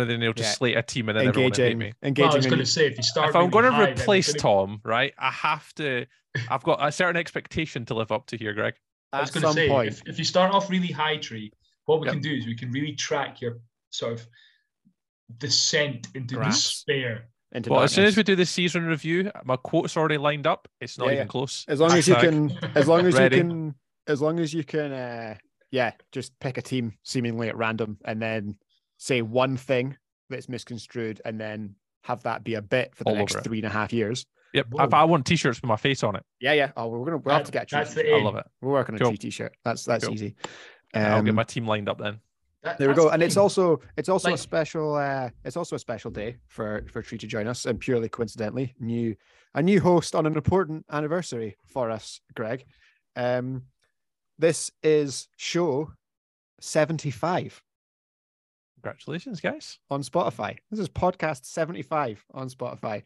then 0.02 0.20
they'll 0.20 0.34
just 0.34 0.50
Yeah. 0.52 0.54
slate 0.56 0.78
a 0.78 0.82
team, 0.82 1.10
and 1.10 1.18
then 1.18 1.28
everyone 1.28 1.52
will 1.52 1.56
hate 1.58 1.72
engaging, 1.72 1.78
me. 1.80 1.94
engaging. 2.04 2.26
Well, 2.28 2.34
I 2.34 2.38
was 2.38 2.46
going 2.48 2.60
to 2.60 2.66
say 2.66 2.88
if 2.88 2.98
you 2.98 3.04
start, 3.04 3.30
if 3.30 3.36
I'm 3.36 3.42
really 3.44 3.52
going 3.52 3.66
to 3.66 3.72
high, 3.72 3.80
then 3.86 3.90
you're 3.90 4.04
replace 4.04 4.28
gonna- 4.34 4.40
Tom, 4.40 4.82
right, 4.84 5.14
I 5.18 5.32
have 5.32 5.74
to. 5.76 6.06
I've 6.50 6.64
got 6.64 6.86
a 6.86 6.92
certain 6.92 7.16
expectation 7.18 7.86
to 7.86 7.94
live 7.94 8.12
up 8.12 8.26
to 8.28 8.38
here, 8.38 8.54
Greg. 8.54 8.74
I 9.12 9.22
was 9.22 9.30
going 9.32 9.44
to 9.46 9.54
say 9.54 9.68
point. 9.70 9.90
if, 9.90 10.02
if 10.08 10.18
you 10.18 10.26
start 10.26 10.52
off 10.52 10.70
really 10.70 10.88
high, 10.92 11.18
Tree, 11.18 11.52
what 11.86 12.00
we 12.02 12.08
Yep. 12.08 12.14
can 12.14 12.22
do 12.24 12.34
is 12.34 12.48
we 12.48 12.56
can 12.56 12.72
really 12.72 12.94
track 12.94 13.40
your 13.42 13.60
sort 13.92 14.14
of 14.14 14.28
descent 15.38 16.08
into 16.16 16.36
Graphs. 16.36 16.64
despair. 16.84 17.28
into 17.52 17.70
Well, 17.70 17.84
as 17.84 17.92
soon 17.94 18.06
as 18.06 18.18
we 18.18 18.24
do 18.24 18.36
the 18.36 18.46
season 18.48 18.86
review, 18.86 19.32
my 19.44 19.56
quote's 19.58 19.96
already 19.96 20.18
lined 20.18 20.48
up. 20.48 20.68
It's 20.82 20.98
not 20.98 21.06
Yeah, 21.06 21.12
even 21.14 21.26
yeah. 21.26 21.30
close. 21.30 21.66
as 21.68 21.80
long 21.80 21.92
as 21.92 22.08
you 22.08 22.16
can, 22.16 22.58
as 22.76 22.88
long 22.88 23.06
as 23.06 23.14
you 23.20 23.30
can, 23.30 23.76
as 24.08 24.22
long 24.22 24.40
as 24.40 24.54
you 24.54 24.64
can, 24.64 24.92
uh, 24.92 25.36
yeah, 25.70 25.92
just 26.12 26.38
pick 26.40 26.58
a 26.58 26.62
team 26.64 26.94
seemingly 27.04 27.50
at 27.50 27.56
random 27.56 27.98
and 28.06 28.20
then 28.22 28.58
say 29.04 29.22
one 29.22 29.58
thing 29.58 29.98
that's 30.30 30.48
misconstrued 30.48 31.22
and 31.26 31.38
then 31.40 31.76
have 32.04 32.24
that 32.24 32.44
be 32.44 32.54
a 32.56 32.62
bit 32.62 32.96
for 32.96 33.04
the 33.04 33.10
All 33.10 33.16
next 33.18 33.38
three 33.44 33.58
and 33.58 33.68
a 33.68 33.70
half 33.70 33.92
years. 33.92 34.26
Yep. 34.54 34.68
Whoa. 34.72 34.88
I, 34.94 35.02
I 35.02 35.04
want 35.04 35.26
t-shirts 35.26 35.62
with 35.62 35.68
my 35.68 35.76
face 35.76 36.04
on 36.04 36.16
it. 36.16 36.24
Yeah, 36.40 36.54
yeah. 36.54 36.72
Oh, 36.78 36.88
we're 36.88 37.04
gonna 37.06 37.18
we'll 37.18 37.36
have 37.36 37.44
to 37.46 37.52
get 37.52 37.64
a 37.64 37.66
tree 37.66 37.80
That's 37.80 37.94
the 37.94 38.04
t-shirt. 38.04 38.16
I 38.16 38.18
aim. 38.20 38.24
love 38.24 38.36
it. 38.38 38.46
We're 38.62 38.72
working 38.72 38.96
on 38.96 39.02
a 39.02 39.04
Cool. 39.04 39.12
tree 39.12 39.18
t-shirt. 39.18 39.56
That's 39.66 39.84
that's 39.84 40.06
Cool. 40.06 40.14
easy. 40.14 40.36
I'll 40.94 41.22
get 41.22 41.30
Um, 41.30 41.36
my 41.36 41.44
team 41.44 41.68
lined 41.68 41.90
up 41.90 41.98
then. 41.98 42.20
That- 42.64 42.78
there 42.78 42.88
we 42.88 42.94
go. 42.96 43.10
And 43.10 43.22
it's 43.22 43.36
also 43.36 43.82
it's 43.98 44.08
also 44.10 44.34
a 44.34 44.38
special 44.38 44.96
uh 44.96 45.30
it's 45.44 45.58
also 45.58 45.76
a 45.76 45.80
special 45.80 46.12
day 46.12 46.38
for 46.48 46.86
for 46.90 47.02
Tree 47.02 47.18
to 47.18 47.28
join 47.28 47.46
us 47.48 47.66
and 47.66 47.78
purely 47.80 48.08
coincidentally 48.08 48.74
new 48.80 49.16
a 49.54 49.62
new 49.62 49.82
host 49.82 50.16
on 50.16 50.26
an 50.26 50.36
important 50.36 50.86
anniversary 50.90 51.58
for 51.66 51.92
us, 51.92 52.22
Greg. 52.36 52.64
Um 53.18 53.64
this 54.40 54.72
is 54.82 55.28
show 55.36 55.92
75 56.62 57.62
Congratulations, 58.84 59.40
guys. 59.40 59.80
on 59.90 60.04
Spotify. 60.04 60.58
This 60.70 60.78
is 60.82 60.90
podcast 60.90 61.46
75 61.46 62.22
on 62.34 62.50
Spotify. 62.50 63.04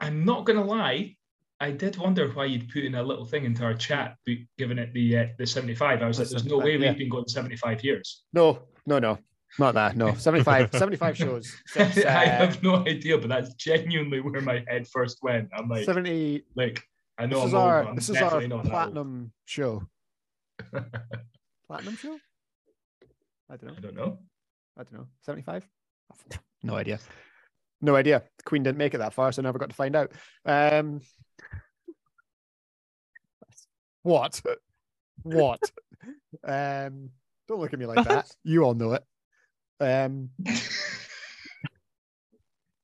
I'm 0.00 0.24
not 0.24 0.44
gonna 0.44 0.64
lie. 0.64 1.14
I 1.60 1.70
did 1.70 1.96
wonder 1.96 2.28
why 2.32 2.46
you'd 2.46 2.68
put 2.68 2.82
in 2.82 2.96
a 2.96 3.02
little 3.02 3.24
thing 3.24 3.44
into 3.44 3.62
our 3.62 3.74
chat, 3.74 4.16
be- 4.26 4.48
giving 4.58 4.76
it 4.76 4.92
the 4.92 5.16
uh, 5.18 5.26
the 5.38 5.46
75. 5.46 6.02
I 6.02 6.06
was 6.08 6.16
The 6.16 6.24
like, 6.24 6.30
there's 6.30 6.44
no 6.46 6.58
way 6.58 6.76
yeah. 6.76 6.88
we've 6.90 6.98
been 6.98 7.08
going 7.08 7.28
75 7.28 7.84
years. 7.84 8.24
No, 8.32 8.64
no, 8.86 8.98
no. 8.98 9.18
Not 9.56 9.74
that. 9.74 9.96
No. 9.96 10.14
75 10.18 10.70
75 10.72 11.16
shows. 11.16 11.54
Since, 11.68 11.98
I 12.04 12.24
uh, 12.24 12.30
have 12.30 12.60
no 12.64 12.84
idea, 12.84 13.16
but 13.16 13.28
that's 13.28 13.54
genuinely 13.54 14.20
where 14.20 14.40
my 14.40 14.64
head 14.66 14.88
first 14.88 15.18
went. 15.22 15.48
I'm 15.56 15.68
like, 15.68 15.84
70 15.84 16.42
like 16.56 16.82
I 17.18 17.26
know 17.26 17.36
this 17.36 17.42
I'm 17.42 17.48
is 17.48 17.54
old, 17.54 17.62
our 17.62 17.86
I'm 17.86 17.94
this 17.94 18.08
is 18.08 18.16
our 18.16 18.22
definitely 18.22 18.48
not 18.48 18.64
platinum 18.64 19.32
show. 19.44 19.84
platinum 21.68 21.96
show? 21.96 22.18
I 23.48 23.56
don't 23.56 23.66
know. 23.70 23.74
I 23.76 23.80
don't 23.80 23.94
know. 23.94 24.18
I 24.76 24.82
don't 24.82 24.92
know. 24.94 25.06
75? 25.22 25.68
No 26.62 26.74
idea. 26.76 26.98
No 27.80 27.96
idea. 27.96 28.22
The 28.38 28.42
Queen 28.44 28.62
didn't 28.62 28.78
make 28.78 28.94
it 28.94 28.98
that 28.98 29.12
far, 29.14 29.30
so 29.32 29.42
I 29.42 29.44
never 29.44 29.58
got 29.58 29.68
to 29.70 29.74
find 29.74 29.94
out. 29.96 30.12
Um 30.44 31.00
what? 34.02 34.40
What? 35.22 35.60
um 36.44 37.10
don't 37.48 37.60
look 37.60 37.72
at 37.72 37.78
me 37.78 37.86
like 37.86 38.06
that. 38.06 38.30
You 38.44 38.64
all 38.64 38.74
know 38.74 38.92
it. 38.92 39.04
Um 39.80 40.30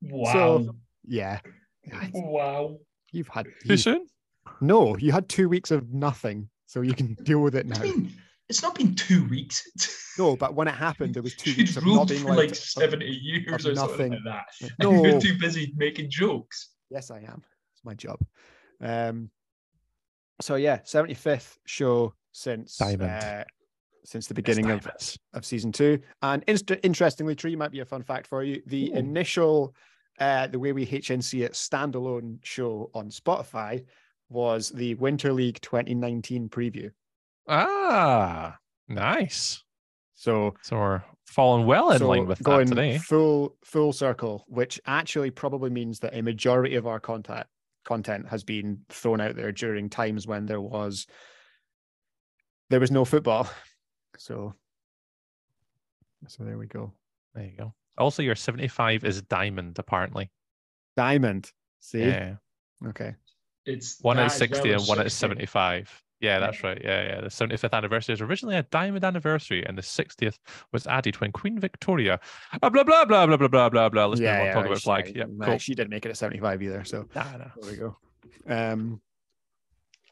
Wow. 0.02 0.66
yeah. 1.06 1.40
wow. 2.14 2.78
You've 3.12 3.28
had 3.28 3.46
Too 3.66 3.76
soon? 3.76 4.06
no, 4.60 4.96
you 4.96 5.12
had 5.12 5.28
two 5.28 5.48
weeks 5.48 5.70
of 5.70 5.92
nothing, 5.92 6.48
so 6.66 6.80
you 6.80 6.94
can 6.94 7.14
deal 7.22 7.40
with 7.40 7.54
it 7.54 7.66
now. 7.66 7.82
Been 8.50 8.54
it's 8.54 8.62
not 8.62 8.74
been 8.74 8.94
two 8.94 9.24
weeks. 9.28 10.14
No, 10.18 10.36
but 10.36 10.54
when 10.54 10.68
it 10.68 10.74
happened, 10.74 11.14
there 11.14 11.22
was 11.22 11.34
two 11.34 11.50
You'd 11.56 11.58
weeks 11.58 11.76
of 11.76 11.84
not 11.84 11.92
ruled 11.94 12.08
being 12.08 12.22
for 12.22 12.28
allowed 12.28 12.38
like 12.38 12.48
to- 12.50 12.54
70 12.54 13.06
years 13.06 13.64
of 13.64 13.72
or 13.72 13.76
something 13.76 14.12
like 14.12 14.20
that. 14.24 14.44
No. 14.78 14.92
And 14.92 15.04
you're 15.04 15.20
too 15.20 15.38
busy 15.38 15.72
making 15.76 16.10
jokes. 16.10 16.70
Yes, 16.90 17.10
I 17.10 17.18
am. 17.18 17.42
It's 17.74 17.84
my 17.84 17.94
job. 17.94 18.18
Um, 18.80 19.30
so 20.40 20.56
yeah, 20.56 20.78
75th 20.78 21.58
show 21.66 22.14
since 22.32 22.80
uh, 22.80 23.44
since 24.04 24.26
the 24.26 24.34
beginning 24.34 24.70
of, 24.70 24.88
of 25.34 25.44
season 25.44 25.72
two. 25.72 26.00
And 26.22 26.42
inst- 26.46 26.72
interestingly, 26.82 27.34
Tree 27.34 27.54
might 27.56 27.70
be 27.70 27.80
a 27.80 27.84
fun 27.84 28.02
fact 28.02 28.26
for 28.26 28.42
you. 28.42 28.62
The 28.66 28.90
Ooh. 28.90 28.96
initial 28.96 29.74
uh, 30.18 30.46
the 30.46 30.58
way 30.58 30.72
we 30.72 30.86
HNC 30.86 31.44
it 31.44 31.52
standalone 31.52 32.38
show 32.42 32.90
on 32.94 33.10
Spotify 33.10 33.84
was 34.28 34.70
the 34.70 34.94
Winter 34.94 35.32
League 35.32 35.60
2019 35.60 36.48
preview. 36.48 36.90
Ah, 37.50 38.56
nice. 38.88 39.62
So 40.14 40.54
So 40.62 40.76
we're 40.76 41.02
falling 41.26 41.66
well 41.66 41.90
in 41.90 41.98
so 41.98 42.08
line 42.08 42.26
with 42.26 42.38
that 42.38 42.44
going 42.44 42.68
today. 42.68 42.98
full 42.98 43.56
full 43.64 43.92
circle, 43.92 44.44
which 44.48 44.80
actually 44.86 45.30
probably 45.30 45.70
means 45.70 45.98
that 46.00 46.14
a 46.14 46.22
majority 46.22 46.76
of 46.76 46.86
our 46.86 47.00
content 47.00 47.46
content 47.84 48.28
has 48.28 48.44
been 48.44 48.80
thrown 48.88 49.20
out 49.20 49.34
there 49.36 49.50
during 49.52 49.88
times 49.88 50.26
when 50.26 50.46
there 50.46 50.60
was 50.60 51.06
there 52.68 52.80
was 52.80 52.90
no 52.90 53.04
football. 53.04 53.48
So 54.18 54.54
so 56.28 56.44
there 56.44 56.58
we 56.58 56.66
go. 56.66 56.92
There 57.34 57.44
you 57.44 57.56
go. 57.56 57.72
Also, 57.96 58.22
your 58.22 58.34
75 58.34 59.04
is 59.04 59.22
diamond, 59.22 59.78
apparently. 59.78 60.30
Diamond. 60.94 61.50
See? 61.80 62.04
Yeah. 62.04 62.34
Okay. 62.86 63.14
It's 63.64 63.98
One 64.02 64.18
that 64.18 64.26
is 64.26 64.32
as 64.32 64.38
60 64.38 64.72
and 64.72 64.82
one 64.86 65.00
is 65.00 65.14
60. 65.14 65.46
Yeah, 66.20 66.38
that's 66.38 66.62
right. 66.62 66.80
Yeah, 66.82 67.02
yeah. 67.02 67.20
The 67.22 67.28
75th 67.28 67.72
anniversary 67.72 68.12
is 68.12 68.20
originally 68.20 68.56
a 68.56 68.62
diamond 68.64 69.04
anniversary, 69.04 69.64
and 69.64 69.76
the 69.76 69.82
60th 69.82 70.38
was 70.70 70.86
added 70.86 71.18
when 71.20 71.32
Queen 71.32 71.58
Victoria. 71.58 72.20
Blah 72.60 72.68
blah 72.68 72.84
blah 72.84 73.04
blah 73.06 73.26
blah 73.26 73.36
blah 73.36 73.48
blah 73.48 73.68
blah. 73.70 73.88
blah. 73.88 74.06
Let's 74.06 74.20
yeah, 74.20 74.44
yeah, 74.44 74.52
talk 74.52 74.66
about 74.66 74.78
flag. 74.80 75.12
Yeah, 75.16 75.24
cool. 75.42 75.58
She 75.58 75.74
didn't 75.74 75.90
make 75.90 76.04
it 76.04 76.10
at 76.10 76.18
75 76.18 76.62
either. 76.62 76.84
So 76.84 77.06
nah, 77.14 77.22
nah. 77.22 77.44
there 77.60 77.70
we 77.70 77.76
go. 77.76 77.96
Um, 78.46 79.00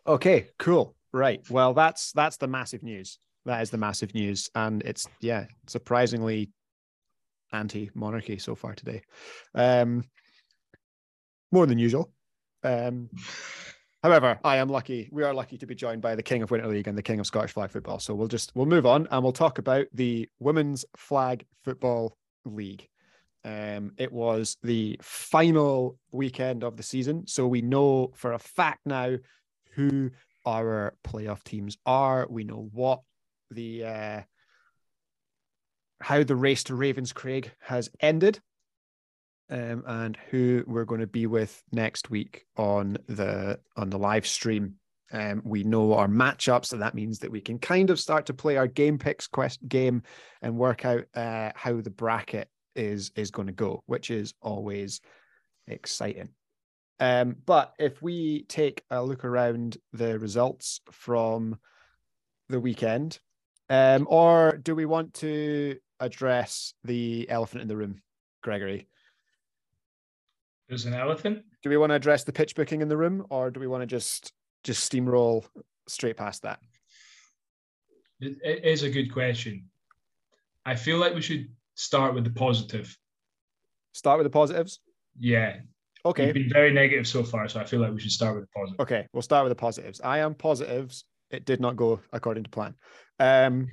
okay, 0.07 0.49
cool. 0.59 0.95
Right. 1.13 1.43
Well, 1.51 1.75
that's 1.75 2.13
that's 2.13 2.39
the 2.39 2.49
massive 2.49 2.83
news. 2.83 3.19
That 3.45 3.61
is 3.63 3.71
the 3.71 3.79
massive 3.79 4.15
news, 4.15 4.51
and 4.55 4.83
it's 4.83 5.07
yeah, 5.21 5.45
surprisingly 5.67 6.51
anti-monarchy 7.53 8.39
so 8.39 8.55
far 8.55 8.75
today. 8.75 9.03
Um, 9.55 10.05
more 11.51 11.67
than 11.67 11.79
usual. 11.79 12.13
Um, 12.63 13.09
however, 14.03 14.39
I 14.45 14.57
am 14.57 14.69
lucky. 14.69 15.09
We 15.13 15.23
are 15.23 15.35
lucky 15.35 15.59
to 15.59 15.67
be 15.67 15.75
joined 15.75 16.03
by 16.03 16.15
the 16.15 16.23
King 16.23 16.43
of 16.43 16.51
Winter 16.51 16.69
League 16.69 16.89
and 16.89 16.97
the 16.97 17.03
King 17.03 17.21
of 17.21 17.27
Scottish 17.27 17.53
Flag 17.53 17.71
Football. 17.71 17.99
So 17.99 18.15
we'll 18.15 18.29
just 18.29 18.53
we'll 18.55 18.67
move 18.67 18.87
on 18.87 19.09
and 19.11 19.23
we'll 19.23 19.33
talk 19.33 19.59
about 19.59 19.87
the 19.93 20.29
Women's 20.39 20.85
Flag 20.97 21.45
Football 21.65 22.17
League. 22.45 22.89
Um, 23.45 23.93
it 23.97 24.13
was 24.13 24.57
the 24.63 24.99
final 25.01 25.99
weekend 26.13 26.65
of 26.65 26.77
the 26.77 26.83
season, 26.83 27.27
so 27.27 27.47
we 27.47 27.63
know 27.63 28.11
for 28.15 28.33
a 28.33 28.39
fact 28.39 28.81
now 28.85 29.17
who 29.75 30.11
our 30.45 30.95
playoff 31.07 31.45
teams 31.45 31.77
are. 31.87 32.27
We 32.29 32.45
know 32.45 32.69
what 32.73 33.01
the 33.51 33.85
uh, 33.85 34.21
how 36.01 36.23
the 36.23 36.37
race 36.37 36.65
to 36.65 36.75
Ravenscraig 36.75 37.51
has 37.61 37.89
ended, 38.01 38.41
um, 39.51 39.83
and 39.87 40.17
who 40.31 40.65
we're 40.67 40.85
going 40.85 41.01
to 41.01 41.07
be 41.07 41.27
with 41.27 41.63
next 41.73 42.11
week 42.11 42.45
on 42.57 42.99
the 43.07 43.59
on 43.77 43.91
the 43.91 43.99
live 43.99 44.27
stream. 44.27 44.75
Um, 45.11 45.41
we 45.45 45.65
know 45.65 45.95
our 45.95 46.09
matchups, 46.09 46.67
so 46.67 46.77
that 46.77 46.95
means 46.95 47.21
that 47.21 47.31
we 47.31 47.41
can 47.41 47.59
kind 47.59 47.89
of 47.89 47.99
start 47.99 48.27
to 48.27 48.35
play 48.35 48.57
our 48.57 48.67
game 48.67 48.99
picks 48.99 49.27
quest 49.27 49.67
game 49.67 50.03
and 50.43 50.59
work 50.59 50.85
out 50.85 51.05
uh, 51.15 51.51
how 51.55 51.81
the 51.81 51.91
bracket 51.91 52.49
is 52.77 53.11
is 53.17 53.31
going 53.31 53.47
to 53.47 53.53
go, 53.53 53.83
which 53.87 54.11
is 54.11 54.35
always 54.43 55.01
exciting. 55.67 56.29
Um, 57.01 57.37
but 57.47 57.75
if 57.79 58.03
we 58.03 58.43
take 58.45 58.83
a 58.91 59.03
look 59.03 59.25
around 59.25 59.79
the 59.93 60.19
results 60.19 60.81
from 60.91 61.59
the 62.49 62.61
weekend, 62.61 63.19
um, 63.71 64.07
or 64.11 64.57
do 64.57 64.75
we 64.75 64.85
want 64.85 65.15
to 65.15 65.79
address 66.01 66.75
the 66.85 67.29
elephant 67.31 67.63
in 67.63 67.69
the 67.69 67.77
room, 67.77 68.03
Gregory? 68.43 68.89
There's 70.69 70.85
an 70.85 70.95
elephant. 70.95 71.45
Do 71.63 71.71
we 71.71 71.77
want 71.77 71.91
to 71.91 71.95
address 71.95 72.25
the 72.25 72.33
pitch 72.33 72.55
booking 72.55 72.83
in 72.83 72.89
the 72.89 72.97
room, 72.97 73.27
or 73.31 73.51
do 73.51 73.59
we 73.59 73.67
want 73.67 73.83
to 73.83 73.87
just 73.87 74.33
just 74.65 74.91
steamroll 74.91 75.47
straight 75.89 76.17
past 76.17 76.43
that? 76.43 76.61
It, 78.21 78.65
is 78.65 78.83
a 78.83 78.91
good 78.91 79.13
question. 79.13 79.69
I 80.67 80.75
feel 80.75 80.99
like 80.99 81.15
we 81.15 81.23
should 81.23 81.49
start 81.75 82.15
with 82.15 82.25
the 82.25 82.31
positive. 82.31 82.97
Start 83.95 84.19
with 84.19 84.27
the 84.27 84.31
positives. 84.31 84.81
Yeah. 85.19 85.61
Okay. 86.05 86.27
You've 86.27 86.35
been 86.35 86.51
very 86.51 86.73
negative 86.73 87.07
so 87.07 87.23
far, 87.23 87.49
so 87.49 87.61
I 87.61 87.65
feel 87.65 87.81
like 87.81 87.93
we 87.93 88.01
should 88.01 88.13
start 88.13 88.35
with 88.35 88.45
the 88.45 88.51
positive. 88.55 88.81
Okay, 88.81 89.07
we'll 89.13 89.23
start 89.23 89.45
with 89.45 89.51
the 89.51 89.61
positives. 89.61 90.01
I 90.03 90.19
am 90.19 90.35
positives. 90.35 91.05
It 91.31 91.45
did 91.45 91.61
not 91.61 91.77
go 91.77 92.01
according 92.13 92.45
to 92.45 92.51
plan. 92.51 92.75
Um, 93.19 93.69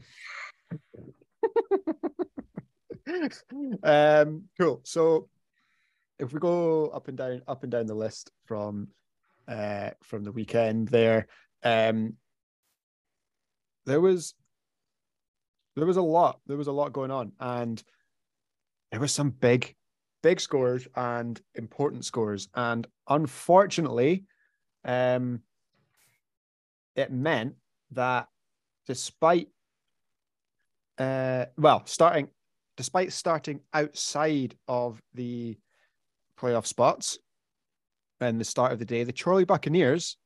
um, 3.83 4.43
cool. 4.59 4.81
So 4.83 5.27
if 6.19 6.33
we 6.33 6.39
go 6.39 6.87
up 6.87 7.07
and 7.07 7.17
down, 7.17 7.41
up 7.47 7.63
and 7.63 7.71
down 7.71 7.87
the 7.87 7.95
list 7.95 8.31
from 8.45 8.89
uh 9.47 9.91
from 10.03 10.23
the 10.23 10.31
weekend 10.31 10.87
there, 10.87 11.27
um 11.63 12.13
there 13.85 14.01
was 14.01 14.33
there 15.75 15.85
was 15.85 15.97
a 15.97 16.01
lot. 16.01 16.39
There 16.47 16.57
was 16.57 16.67
a 16.67 16.71
lot 16.71 16.93
going 16.93 17.11
on, 17.11 17.33
and 17.39 17.81
there 18.91 18.99
was 18.99 19.11
some 19.11 19.29
big, 19.29 19.75
big 20.23 20.39
scores 20.39 20.87
and 20.95 21.39
important 21.55 22.05
scores. 22.05 22.47
And 22.55 22.87
unfortunately, 23.07 24.23
um, 24.85 25.41
it 26.95 27.11
meant 27.11 27.55
that 27.91 28.27
despite, 28.87 29.49
uh, 30.97 31.45
well, 31.57 31.85
starting, 31.85 32.29
despite 32.77 33.11
starting 33.11 33.59
outside 33.73 34.55
of 34.67 35.01
the 35.13 35.57
playoff 36.39 36.65
spots 36.65 37.17
and 38.19 38.39
the 38.39 38.45
start 38.45 38.71
of 38.71 38.79
the 38.79 38.85
day, 38.85 39.03
the 39.03 39.13
Chorley 39.13 39.45
Buccaneers 39.45 40.17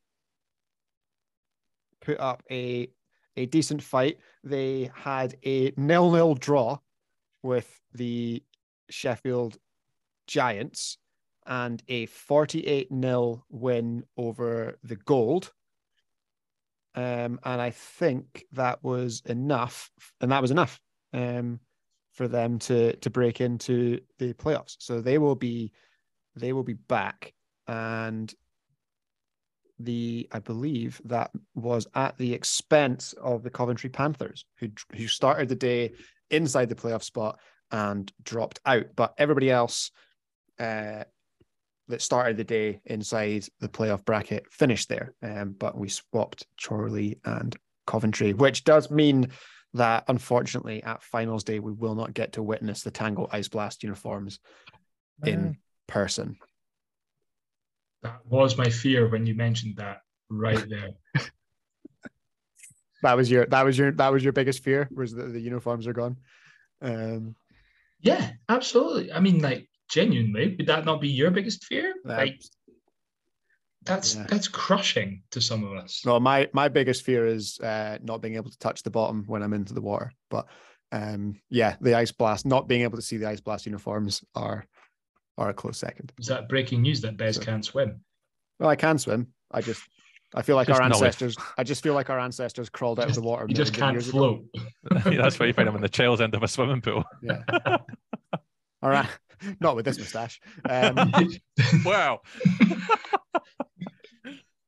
put 2.01 2.19
up 2.19 2.43
a 2.51 2.89
a 3.35 3.45
decent 3.45 3.81
fight. 3.81 4.19
They 4.43 4.91
had 4.93 5.37
a 5.45 5.71
nil-nil 5.77 6.35
draw 6.35 6.79
with 7.41 7.79
the 7.93 8.43
Sheffield 8.89 9.57
Giants 10.27 10.97
and 11.45 11.81
a 11.87 12.05
48 12.07 12.89
0 12.91 13.43
win 13.49 14.03
over 14.17 14.77
the 14.83 14.97
Gold. 14.97 15.51
Um, 16.95 17.39
and 17.43 17.61
I 17.61 17.69
think 17.69 18.45
that 18.53 18.83
was 18.83 19.21
enough, 19.25 19.89
and 20.19 20.31
that 20.31 20.41
was 20.41 20.51
enough 20.51 20.79
um, 21.13 21.59
for 22.13 22.27
them 22.27 22.59
to 22.59 22.95
to 22.97 23.09
break 23.09 23.41
into 23.41 24.01
the 24.17 24.33
playoffs. 24.33 24.75
So 24.79 24.99
they 24.99 25.17
will 25.17 25.35
be 25.35 25.71
they 26.35 26.53
will 26.53 26.63
be 26.63 26.73
back, 26.73 27.33
and 27.67 28.33
the 29.79 30.27
I 30.31 30.39
believe 30.39 31.01
that 31.05 31.31
was 31.55 31.87
at 31.95 32.17
the 32.17 32.33
expense 32.33 33.13
of 33.13 33.43
the 33.43 33.49
Coventry 33.49 33.89
Panthers, 33.89 34.45
who 34.59 34.69
who 34.95 35.07
started 35.07 35.49
the 35.49 35.55
day 35.55 35.93
inside 36.29 36.69
the 36.69 36.75
playoff 36.75 37.03
spot 37.03 37.39
and 37.71 38.11
dropped 38.23 38.59
out. 38.65 38.87
But 38.95 39.13
everybody 39.17 39.49
else 39.49 39.91
uh, 40.59 41.03
that 41.87 42.01
started 42.01 42.37
the 42.37 42.43
day 42.43 42.81
inside 42.85 43.45
the 43.59 43.69
playoff 43.69 44.05
bracket 44.05 44.51
finished 44.51 44.89
there. 44.89 45.13
Um, 45.21 45.55
but 45.57 45.77
we 45.77 45.89
swapped 45.89 46.45
Chorley 46.61 47.19
and 47.25 47.55
Coventry, 47.87 48.33
which 48.33 48.63
does 48.63 48.91
mean 48.91 49.29
that 49.73 50.03
unfortunately 50.07 50.83
at 50.83 51.03
finals 51.03 51.43
day 51.43 51.59
we 51.59 51.71
will 51.71 51.95
not 51.95 52.13
get 52.13 52.33
to 52.33 52.43
witness 52.43 52.81
the 52.81 52.91
Tango 52.91 53.27
Ice 53.31 53.47
Blast 53.47 53.83
uniforms 53.83 54.39
in 55.23 55.57
person. 55.89 56.37
That 58.03 58.21
was 58.25 58.57
my 58.57 58.69
fear 58.69 59.09
when 59.09 59.25
you 59.25 59.35
mentioned 59.35 59.75
that 59.77 59.97
right 60.29 60.63
there. 60.69 60.91
that 63.03 63.17
was 63.17 63.29
your 63.29 63.45
that 63.47 63.65
was 63.65 63.77
your 63.77 63.91
that 63.91 64.11
was 64.11 64.23
your 64.23 64.33
biggest 64.33 64.63
fear 64.63 64.87
was 64.91 65.13
that 65.13 65.33
the 65.33 65.41
uniforms 65.41 65.87
are 65.87 65.93
gone. 65.93 66.17
Um, 66.81 67.35
yeah, 68.01 68.31
absolutely. 68.47 69.11
I 69.11 69.19
mean, 69.19 69.39
like 69.39 69.67
genuinely, 69.89 70.55
would 70.57 70.67
that 70.67 70.85
not 70.85 71.01
be 71.01 71.09
your 71.09 71.31
biggest 71.31 71.65
fear? 71.65 71.93
like 72.05 72.41
that's 73.83 74.15
yeah. 74.15 74.25
that's 74.29 74.47
crushing 74.47 75.23
to 75.31 75.41
some 75.41 75.63
of 75.63 75.73
us. 75.73 76.03
No, 76.05 76.19
my 76.19 76.49
my 76.53 76.67
biggest 76.67 77.03
fear 77.03 77.25
is 77.25 77.59
uh, 77.59 77.97
not 78.01 78.21
being 78.21 78.35
able 78.35 78.51
to 78.51 78.59
touch 78.59 78.83
the 78.83 78.91
bottom 78.91 79.23
when 79.27 79.41
I'm 79.41 79.53
into 79.53 79.73
the 79.73 79.81
water. 79.81 80.11
But 80.29 80.47
um, 80.91 81.39
yeah, 81.49 81.75
the 81.81 81.95
ice 81.95 82.11
blast, 82.11 82.45
not 82.45 82.67
being 82.67 82.81
able 82.81 82.97
to 82.97 83.01
see 83.01 83.17
the 83.17 83.27
ice 83.27 83.41
blast 83.41 83.65
uniforms 83.65 84.23
are 84.35 84.65
are 85.39 85.49
a 85.49 85.53
close 85.53 85.77
second. 85.77 86.11
Is 86.19 86.27
that 86.27 86.49
breaking 86.49 86.81
news 86.81 87.01
that 87.01 87.17
Bez 87.17 87.37
so, 87.37 87.41
can't 87.41 87.65
swim? 87.65 88.01
Well, 88.59 88.69
I 88.69 88.75
can 88.75 88.97
swim. 88.97 89.27
I 89.51 89.61
just 89.61 89.81
I 90.35 90.43
feel 90.43 90.55
like 90.55 90.67
just 90.67 90.79
our 90.79 90.85
ancestors. 90.85 91.35
I 91.57 91.63
just 91.63 91.81
feel 91.81 91.93
like 91.93 92.09
our 92.09 92.19
ancestors 92.19 92.69
crawled 92.69 92.99
out 92.99 93.07
just, 93.07 93.17
of 93.17 93.23
the 93.23 93.29
water. 93.29 93.45
You 93.47 93.55
just 93.55 93.73
can't 93.73 94.01
float. 94.03 94.45
That's 94.91 95.39
why 95.39 95.47
you 95.47 95.53
find 95.53 95.67
them 95.67 95.75
in 95.75 95.81
the 95.81 95.89
child's 95.89 96.21
end 96.21 96.35
of 96.35 96.43
a 96.43 96.47
swimming 96.47 96.81
pool. 96.81 97.03
Yeah. 97.23 97.41
All 98.81 98.89
right. 98.89 99.09
Not 99.59 99.75
with 99.75 99.85
this 99.85 99.97
moustache. 99.97 100.39
Um, 100.69 101.11
wow. 101.83 102.21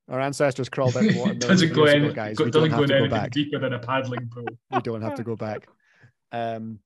Our 0.10 0.20
ancestors 0.20 0.68
crawled 0.68 0.98
out 0.98 1.06
of 1.06 1.14
the 1.14 1.20
water. 1.20 1.34
Doesn't 1.36 1.74
go 1.74 1.86
any, 1.86 2.12
guys. 2.12 2.36
Go, 2.36 2.50
doesn't 2.50 2.72
go, 2.72 2.86
go 2.86 3.08
back. 3.08 3.32
deeper 3.32 3.60
than 3.60 3.74
a 3.74 3.80
paddling 3.80 4.30
pool. 4.30 4.46
we 4.74 4.82
don't 4.82 5.02
have 5.02 5.16
to 5.16 5.24
go 5.24 5.38
back. 5.38 5.68
Um, 6.34 6.80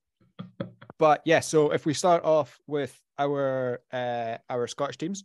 but 0.98 1.22
yeah, 1.24 1.40
so 1.40 1.70
if 1.70 1.86
we 1.86 1.94
start 1.94 2.24
off 2.24 2.58
with 2.66 2.98
our 3.18 3.80
uh, 3.92 4.36
our 4.48 4.66
Scottish 4.66 4.98
teams, 4.98 5.24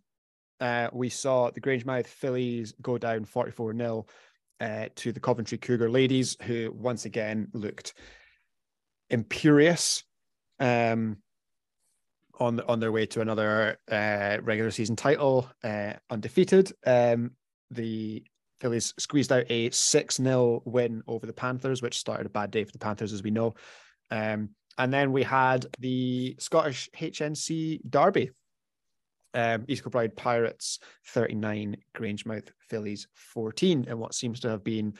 uh, 0.59 0.89
we 0.91 1.09
saw 1.09 1.49
the 1.51 1.61
Grangemouth 1.61 2.07
Phillies 2.07 2.73
go 2.81 2.97
down 2.97 3.25
44 3.25 3.75
0 3.75 4.05
uh, 4.59 4.85
to 4.95 5.11
the 5.11 5.19
Coventry 5.19 5.57
Cougar 5.57 5.89
ladies, 5.89 6.37
who 6.43 6.71
once 6.75 7.05
again 7.05 7.47
looked 7.53 7.93
imperious. 9.09 10.03
Um, 10.59 11.17
on 12.39 12.59
on 12.61 12.79
their 12.79 12.91
way 12.91 13.05
to 13.05 13.21
another 13.21 13.77
uh, 13.89 14.37
regular 14.41 14.71
season 14.71 14.95
title, 14.95 15.49
uh, 15.63 15.93
undefeated. 16.09 16.71
Um, 16.85 17.31
the 17.69 18.23
Phillies 18.59 18.93
squeezed 18.99 19.31
out 19.31 19.45
a 19.49 19.69
6 19.69 20.15
0 20.15 20.61
win 20.65 21.03
over 21.07 21.25
the 21.25 21.33
Panthers, 21.33 21.81
which 21.81 21.97
started 21.97 22.25
a 22.25 22.29
bad 22.29 22.51
day 22.51 22.63
for 22.63 22.71
the 22.71 22.79
Panthers, 22.79 23.13
as 23.13 23.23
we 23.23 23.31
know. 23.31 23.55
Um, 24.09 24.49
and 24.77 24.93
then 24.93 25.11
we 25.11 25.23
had 25.23 25.65
the 25.79 26.35
Scottish 26.39 26.89
HNC 26.95 27.81
Derby. 27.89 28.31
Um, 29.33 29.63
East 29.69 29.83
Kilbride 29.83 30.17
Pirates 30.17 30.79
39, 31.07 31.77
Grangemouth 31.95 32.49
Phillies 32.69 33.07
14, 33.13 33.85
and 33.87 33.97
what 33.97 34.13
seems 34.13 34.41
to 34.41 34.49
have 34.49 34.63
been 34.63 34.93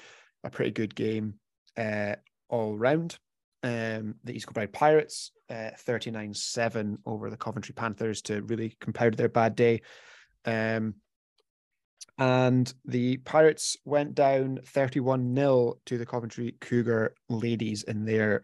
a 0.45 0.49
pretty 0.49 0.71
good 0.71 0.95
game 0.95 1.33
uh, 1.77 2.15
all 2.49 2.77
round. 2.77 3.17
Um, 3.63 4.15
the 4.23 4.33
East 4.33 4.47
Kilbride 4.47 4.73
Pirates 4.73 5.31
39 5.49 6.29
uh, 6.29 6.33
7 6.33 6.97
over 7.05 7.29
the 7.29 7.37
Coventry 7.37 7.73
Panthers 7.73 8.21
to 8.23 8.41
really 8.43 8.77
compound 8.79 9.15
their 9.15 9.29
bad 9.29 9.55
day. 9.55 9.81
Um, 10.45 10.95
and 12.17 12.73
the 12.85 13.17
Pirates 13.17 13.77
went 13.85 14.15
down 14.15 14.59
31 14.65 15.35
0 15.35 15.77
to 15.85 15.97
the 15.97 16.05
Coventry 16.05 16.55
Cougar 16.59 17.15
ladies 17.29 17.83
in 17.83 18.05
their 18.05 18.43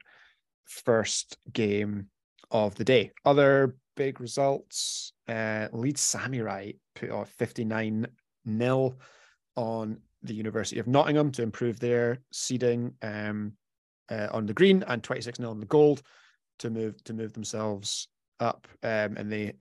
first 0.68 1.38
game 1.54 2.08
of 2.52 2.76
the 2.76 2.84
day. 2.84 3.12
Other 3.26 3.76
big 3.96 4.22
results 4.22 5.14
uh, 5.28 5.68
Leeds 5.74 6.02
Samurai 6.02 6.72
put 6.96 7.10
off 7.10 7.30
59 7.32 8.08
0 8.58 8.96
on 9.56 9.98
the 10.24 10.34
University 10.34 10.80
of 10.80 10.88
Nottingham 10.88 11.32
to 11.34 11.44
improve 11.44 11.80
their 11.80 12.20
seeding 12.32 12.94
um, 13.02 13.54
uh, 14.10 14.28
on 14.32 14.46
the 14.46 14.54
green 14.54 14.84
and 14.88 15.04
26 15.04 15.38
0 15.38 15.50
on 15.50 15.60
the 15.60 15.66
gold 15.66 16.02
to 16.60 16.70
move 16.70 17.04
to 17.04 17.14
move 17.14 17.34
themselves 17.34 18.08
up, 18.40 18.68
um, 18.84 19.18
and 19.18 19.32
they 19.32 19.54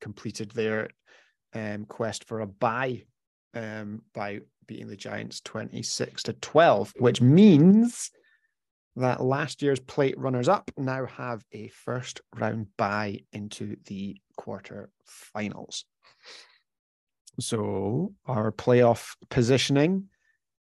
completed 0.00 0.50
their 0.52 0.88
um, 1.54 1.84
quest 1.86 2.24
for 2.24 2.40
a 2.40 2.46
bye 2.46 3.02
um, 3.54 4.02
by 4.14 4.40
beating 4.66 4.88
the 4.88 4.96
Giants 4.96 5.40
twenty 5.40 5.82
six 5.82 6.22
to 6.24 6.32
twelve, 6.34 6.92
which 6.98 7.20
means 7.20 8.10
that 8.96 9.22
last 9.22 9.62
year's 9.62 9.80
plate 9.80 10.18
runners 10.18 10.48
up 10.48 10.70
now 10.76 11.06
have 11.06 11.44
a 11.52 11.68
first 11.68 12.20
round 12.34 12.68
bye 12.78 13.20
into 13.32 13.76
the 13.84 14.16
quarter 14.36 14.90
finals. 15.04 15.84
So 17.38 18.14
our 18.24 18.50
playoff 18.52 19.14
positioning, 19.28 20.08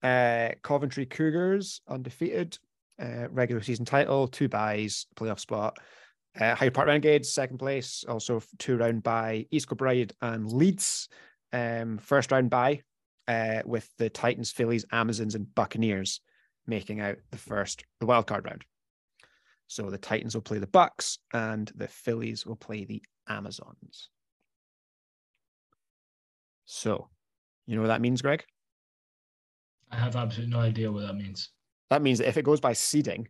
uh, 0.01 0.49
Coventry 0.63 1.05
Cougars 1.05 1.81
undefeated, 1.87 2.57
uh, 3.01 3.27
regular 3.29 3.61
season 3.61 3.83
title, 3.83 4.27
two 4.27 4.47
buys, 4.47 5.07
playoff 5.15 5.39
spot. 5.39 5.77
Uh, 6.39 6.55
Hyde 6.55 6.73
Park 6.73 6.87
Renegades, 6.87 7.33
second 7.33 7.57
place, 7.57 8.05
also 8.07 8.41
two 8.57 8.77
round 8.77 9.03
by 9.03 9.45
East 9.51 9.67
Kilbride 9.67 10.13
and 10.21 10.49
Leeds. 10.49 11.09
Um, 11.51 11.97
first 11.97 12.31
round 12.31 12.49
by 12.49 12.83
uh, 13.27 13.61
with 13.65 13.89
the 13.97 14.09
Titans, 14.09 14.51
Phillies, 14.51 14.85
Amazons, 14.93 15.35
and 15.35 15.53
Buccaneers 15.53 16.21
making 16.67 16.99
out 16.99 17.17
the 17.31 17.37
first, 17.37 17.83
the 17.99 18.05
wild 18.05 18.27
card 18.27 18.45
round. 18.45 18.63
So 19.67 19.89
the 19.89 19.97
Titans 19.97 20.35
will 20.35 20.41
play 20.41 20.57
the 20.57 20.67
Bucks 20.67 21.17
and 21.33 21.71
the 21.75 21.87
Phillies 21.87 22.45
will 22.45 22.55
play 22.55 22.83
the 22.83 23.01
Amazons. 23.27 24.09
So, 26.65 27.09
you 27.67 27.75
know 27.75 27.81
what 27.81 27.87
that 27.87 28.01
means, 28.01 28.21
Greg? 28.21 28.43
I 29.89 29.95
have 29.97 30.15
absolutely 30.15 30.53
no 30.53 30.61
idea 30.61 30.91
what 30.91 31.03
that 31.03 31.15
means. 31.15 31.49
That 31.89 32.01
means 32.01 32.19
that 32.19 32.27
if 32.27 32.37
it 32.37 32.45
goes 32.45 32.61
by 32.61 32.73
seeding, 32.73 33.27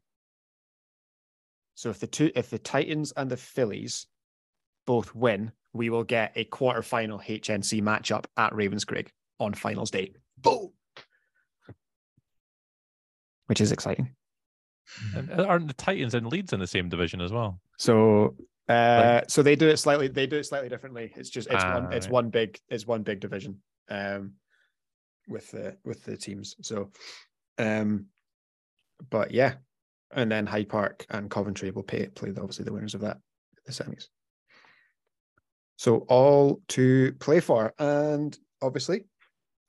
so 1.75 1.89
if 1.89 1.99
the 1.99 2.07
two, 2.07 2.31
if 2.35 2.49
the 2.49 2.59
Titans 2.59 3.11
and 3.17 3.29
the 3.29 3.37
Phillies 3.37 4.05
both 4.85 5.15
win, 5.15 5.51
we 5.73 5.89
will 5.89 6.03
get 6.03 6.33
a 6.35 6.45
quarterfinal 6.45 7.23
HNC 7.23 7.81
matchup 7.81 8.25
at 8.37 8.53
Ravenscraig 8.53 9.07
on 9.39 9.53
finals 9.53 9.89
day. 9.89 10.13
Boom. 10.37 10.71
Which 13.51 13.59
is 13.59 13.73
exciting. 13.73 14.15
And 15.13 15.29
aren't 15.41 15.67
the 15.67 15.73
Titans 15.73 16.13
and 16.13 16.25
Leeds 16.25 16.53
in 16.53 16.61
the 16.61 16.67
same 16.67 16.87
division 16.87 17.19
as 17.19 17.33
well? 17.33 17.59
So 17.77 18.37
uh, 18.69 19.23
so 19.27 19.43
they 19.43 19.57
do 19.57 19.67
it 19.67 19.75
slightly. 19.75 20.07
They 20.07 20.25
do 20.25 20.37
it 20.37 20.45
slightly 20.45 20.69
differently. 20.69 21.11
It's 21.17 21.29
just 21.29 21.49
it's 21.49 21.61
ah, 21.61 21.73
one. 21.73 21.87
Right. 21.89 22.09
One 22.09 22.29
big. 22.29 22.57
It's 22.69 22.87
one 22.87 23.03
big 23.03 23.19
division. 23.19 23.61
Um, 23.89 24.35
with 25.27 25.51
the 25.51 25.75
with 25.83 26.01
the 26.05 26.15
teams. 26.15 26.55
So, 26.61 26.91
um, 27.57 28.05
but 29.09 29.31
yeah, 29.31 29.55
and 30.13 30.31
then 30.31 30.45
Hyde 30.45 30.69
Park 30.69 31.05
and 31.09 31.29
Coventry 31.29 31.71
will 31.71 31.83
pay, 31.83 32.07
play 32.07 32.29
obviously 32.29 32.63
the 32.63 32.71
winners 32.71 32.95
of 32.95 33.01
that 33.01 33.17
the 33.65 33.73
semis. 33.73 34.05
So 35.75 36.05
all 36.07 36.61
to 36.69 37.11
play 37.19 37.41
for, 37.41 37.73
and 37.77 38.39
obviously 38.61 39.07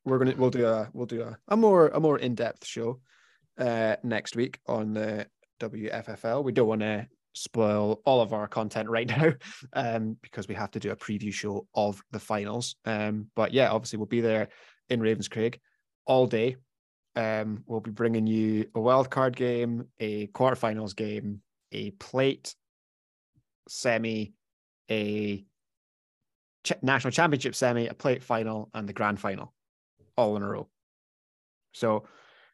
we're 0.04 0.18
gonna 0.18 0.34
we'll 0.36 0.50
do 0.50 0.68
a 0.68 0.88
we'll 0.92 1.06
do 1.06 1.22
a, 1.22 1.36
a 1.48 1.56
more 1.56 1.88
a 1.88 1.98
more 1.98 2.20
in 2.20 2.36
depth 2.36 2.64
show 2.64 3.00
uh, 3.58 3.96
next 4.02 4.36
week 4.36 4.58
on 4.66 4.94
the 4.94 5.26
WFFL. 5.60 6.44
We 6.44 6.52
don't 6.52 6.68
want 6.68 6.82
to 6.82 7.06
spoil 7.34 8.00
all 8.04 8.20
of 8.20 8.32
our 8.32 8.46
content 8.46 8.88
right 8.88 9.08
now 9.16 9.32
um, 9.72 10.16
because 10.22 10.48
we 10.48 10.54
have 10.54 10.70
to 10.72 10.80
do 10.80 10.90
a 10.90 10.96
preview 10.96 11.32
show 11.32 11.66
of 11.74 12.02
the 12.10 12.20
finals. 12.20 12.76
Um, 12.84 13.28
but 13.34 13.52
yeah, 13.52 13.70
obviously 13.70 13.98
we'll 13.98 14.06
be 14.06 14.20
there 14.20 14.48
in 14.88 15.00
Ravenscraig 15.00 15.58
all 16.06 16.26
day 16.26 16.56
um, 17.14 17.62
we'll 17.66 17.80
be 17.80 17.90
bringing 17.90 18.26
you 18.26 18.68
a 18.74 18.80
wild 18.80 19.10
card 19.10 19.36
game, 19.36 19.88
a 20.00 20.28
quarterfinals 20.28 20.96
game, 20.96 21.42
a 21.70 21.90
plate, 21.92 22.54
semi, 23.68 24.32
a 24.90 25.44
ch- 26.64 26.72
national 26.82 27.12
championship 27.12 27.54
semi, 27.54 27.86
a 27.86 27.94
plate 27.94 28.22
final, 28.22 28.70
and 28.74 28.88
the 28.88 28.92
grand 28.92 29.20
final, 29.20 29.52
all 30.16 30.36
in 30.36 30.42
a 30.42 30.48
row. 30.48 30.68
So 31.72 32.04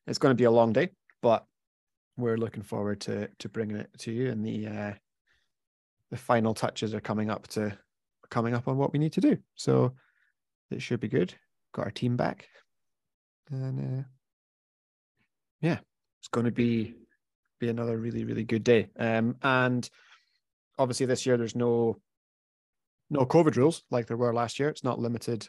it's 0.08 0.18
going 0.18 0.30
to 0.30 0.40
be 0.40 0.44
a 0.44 0.50
long 0.50 0.72
day, 0.72 0.88
but 1.22 1.44
we're 2.16 2.38
looking 2.38 2.62
forward 2.62 3.00
to 3.02 3.28
to 3.38 3.48
bringing 3.48 3.76
it 3.76 3.90
to 3.98 4.10
you. 4.12 4.30
And 4.30 4.44
the 4.44 4.66
uh, 4.66 4.92
the 6.10 6.16
final 6.16 6.54
touches 6.54 6.94
are 6.94 7.00
coming 7.00 7.30
up 7.30 7.46
to 7.48 7.76
coming 8.30 8.54
up 8.54 8.68
on 8.68 8.76
what 8.76 8.92
we 8.92 8.98
need 8.98 9.12
to 9.12 9.20
do. 9.20 9.36
So 9.54 9.94
it 10.70 10.82
should 10.82 11.00
be 11.00 11.08
good. 11.08 11.34
Got 11.72 11.84
our 11.84 11.90
team 11.90 12.16
back, 12.16 12.48
and 13.50 14.00
uh, 14.00 14.02
yeah, 15.60 15.78
it's 16.20 16.28
going 16.28 16.46
to 16.46 16.52
be 16.52 16.94
be 17.60 17.68
another 17.68 17.96
really 17.98 18.24
really 18.24 18.44
good 18.44 18.64
day. 18.64 18.88
Um, 18.98 19.36
and 19.42 19.88
obviously 20.78 21.06
this 21.06 21.26
year 21.26 21.36
there's 21.36 21.56
no 21.56 22.00
no 23.10 23.20
COVID 23.20 23.56
rules 23.56 23.82
like 23.90 24.06
there 24.06 24.16
were 24.16 24.32
last 24.32 24.58
year. 24.58 24.68
It's 24.68 24.84
not 24.84 24.98
limited 24.98 25.48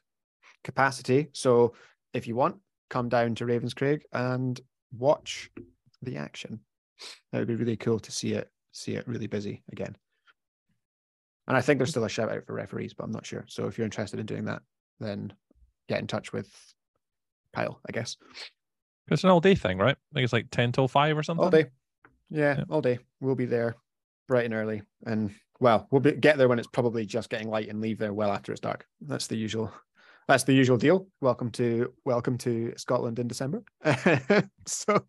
capacity. 0.64 1.30
So 1.34 1.74
if 2.14 2.28
you 2.28 2.36
want, 2.36 2.58
come 2.90 3.10
down 3.10 3.36
to 3.36 3.46
Ravenscraig 3.46 4.02
and 4.14 4.60
watch 4.98 5.50
the 6.02 6.18
action. 6.18 6.60
That 7.32 7.40
would 7.40 7.48
be 7.48 7.56
really 7.56 7.78
cool 7.78 8.00
to 8.00 8.12
see 8.12 8.34
it 8.34 8.50
see 8.72 8.94
it 8.96 9.08
really 9.08 9.28
busy 9.28 9.64
again. 9.72 9.96
And 11.48 11.58
I 11.58 11.62
think 11.62 11.80
there's 11.80 11.90
still 11.90 12.04
a 12.06 12.10
shout 12.10 12.30
out 12.30 12.46
for 12.46 12.54
referees, 12.54 12.94
but 12.94 13.04
I'm 13.06 13.12
not 13.12 13.26
sure. 13.26 13.44
So 13.48 13.66
if 13.68 13.78
you're 13.78 13.86
interested 13.86 14.20
in 14.20 14.26
doing 14.28 14.46
that, 14.46 14.62
then 15.00 15.34
get 15.88 16.00
in 16.00 16.06
touch 16.08 16.32
with 16.32 16.48
Kyle, 17.56 17.80
I 17.88 17.92
guess. 17.92 18.16
It's 19.10 19.24
an 19.24 19.32
all 19.32 19.40
day 19.40 19.56
thing, 19.56 19.80
right? 19.80 19.98
I 19.98 20.14
think 20.14 20.24
it's 20.24 20.34
like 20.34 20.52
10 20.52 20.72
till 20.72 20.88
5 20.88 21.18
or 21.18 21.24
something. 21.24 21.44
All 21.44 21.50
day. 21.50 21.66
Yeah, 22.30 22.58
Yeah. 22.60 22.64
all 22.70 22.82
day. 22.82 23.00
We'll 23.20 23.34
be 23.34 23.46
there 23.48 23.76
bright 24.28 24.46
and 24.46 24.54
early. 24.54 24.84
And 25.08 25.34
well, 25.60 25.88
we'll 25.90 26.02
be, 26.02 26.12
get 26.12 26.38
there 26.38 26.48
when 26.48 26.60
it's 26.60 26.68
probably 26.68 27.08
just 27.08 27.32
getting 27.32 27.50
light 27.50 27.70
and 27.70 27.82
leave 27.82 27.98
there 27.98 28.14
well 28.14 28.32
after 28.32 28.52
it's 28.52 28.62
dark. 28.62 28.86
That's 29.02 29.26
the 29.26 29.36
usual. 29.36 29.72
That's 30.30 30.44
the 30.44 30.54
usual 30.54 30.78
deal. 30.78 31.08
Welcome 31.22 31.50
to 31.54 31.92
welcome 32.06 32.38
to 32.38 32.72
Scotland 32.78 33.18
in 33.18 33.28
December. 33.28 33.64
so, 34.68 35.04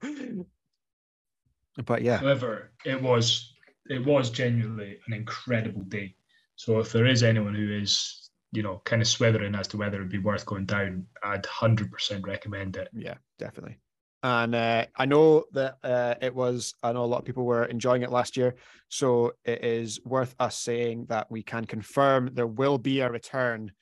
but 1.84 2.00
yeah, 2.00 2.16
However, 2.16 2.72
it 2.86 3.02
was 3.02 3.52
it 3.90 4.02
was 4.02 4.30
genuinely 4.30 4.96
an 5.06 5.12
incredible 5.12 5.82
day. 5.82 6.14
So 6.56 6.78
if 6.78 6.90
there 6.90 7.04
is 7.04 7.22
anyone 7.22 7.54
who 7.54 7.70
is, 7.70 8.30
you 8.52 8.62
know, 8.62 8.80
kind 8.86 9.02
of 9.02 9.08
swithering 9.08 9.54
as 9.54 9.68
to 9.68 9.76
whether 9.76 9.96
it'd 9.96 10.08
be 10.08 10.16
worth 10.16 10.46
going 10.46 10.64
down, 10.64 11.04
I'd 11.22 11.44
hundred 11.44 11.92
percent 11.92 12.26
recommend 12.26 12.76
it. 12.76 12.88
yeah, 12.94 13.16
definitely. 13.38 13.76
And 14.22 14.54
uh, 14.54 14.86
I 14.96 15.04
know 15.04 15.44
that 15.52 15.76
uh, 15.84 16.14
it 16.22 16.34
was. 16.34 16.72
I 16.82 16.92
know 16.92 17.04
a 17.04 17.12
lot 17.12 17.18
of 17.18 17.24
people 17.26 17.44
were 17.44 17.66
enjoying 17.66 18.00
it 18.00 18.10
last 18.10 18.38
year, 18.38 18.54
so 18.88 19.32
it 19.44 19.62
is 19.62 20.00
worth 20.02 20.34
us 20.40 20.56
saying 20.56 21.08
that 21.10 21.30
we 21.30 21.42
can 21.42 21.66
confirm 21.66 22.30
there 22.32 22.46
will 22.46 22.78
be 22.78 23.00
a 23.00 23.10
return 23.10 23.72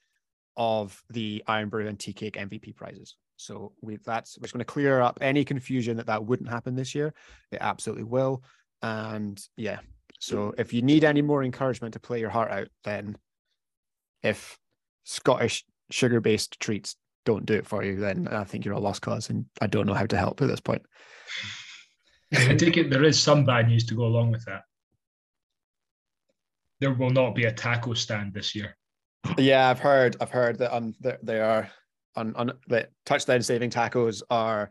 of 0.58 1.00
the 1.08 1.42
Irn-Bru 1.48 1.86
and 1.86 1.98
Tea 1.98 2.12
Cake 2.12 2.36
MVP 2.36 2.76
prizes. 2.76 3.16
So 3.36 3.72
we 3.80 3.96
that's 4.04 4.36
we're 4.36 4.42
just 4.42 4.52
going 4.52 4.58
to 4.58 4.64
clear 4.64 5.00
up 5.00 5.18
any 5.20 5.44
confusion 5.44 5.96
that 5.96 6.06
that 6.06 6.24
wouldn't 6.24 6.50
happen 6.50 6.74
this 6.74 6.94
year. 6.94 7.14
It 7.52 7.58
absolutely 7.60 8.04
will. 8.04 8.42
And 8.82 9.40
yeah, 9.56 9.78
so 10.18 10.52
if 10.58 10.72
you 10.72 10.82
need 10.82 11.04
any 11.04 11.22
more 11.22 11.44
encouragement 11.44 11.94
to 11.94 12.00
play 12.00 12.18
your 12.18 12.30
heart 12.30 12.50
out, 12.50 12.68
then 12.82 13.16
if 14.22 14.58
Scottish 15.04 15.64
sugar-based 15.90 16.58
treats 16.58 16.96
don't 17.24 17.46
do 17.46 17.54
it 17.54 17.66
for 17.66 17.84
you, 17.84 17.96
then 17.96 18.26
I 18.28 18.44
think 18.44 18.64
you're 18.64 18.74
a 18.74 18.80
lost 18.80 19.02
cause, 19.02 19.30
and 19.30 19.46
I 19.60 19.68
don't 19.68 19.86
know 19.86 19.94
how 19.94 20.06
to 20.06 20.16
help 20.16 20.42
at 20.42 20.48
this 20.48 20.60
point. 20.60 20.82
I 22.34 22.56
take 22.56 22.76
it 22.76 22.90
there 22.90 23.04
is 23.04 23.20
some 23.20 23.44
bad 23.44 23.68
news 23.68 23.86
to 23.86 23.94
go 23.94 24.04
along 24.04 24.32
with 24.32 24.44
that. 24.46 24.62
There 26.80 26.94
will 26.94 27.10
not 27.10 27.34
be 27.34 27.44
a 27.44 27.52
taco 27.52 27.94
stand 27.94 28.34
this 28.34 28.54
year. 28.54 28.77
Yeah, 29.36 29.68
I've 29.68 29.78
heard. 29.80 30.16
I've 30.20 30.30
heard 30.30 30.58
that 30.58 30.72
on 30.72 30.94
they, 31.00 31.16
they 31.22 31.40
are 31.40 31.70
on 32.16 32.34
on 32.36 32.52
that 32.68 32.90
touchdown 33.04 33.42
saving 33.42 33.70
tacos 33.70 34.22
are 34.30 34.70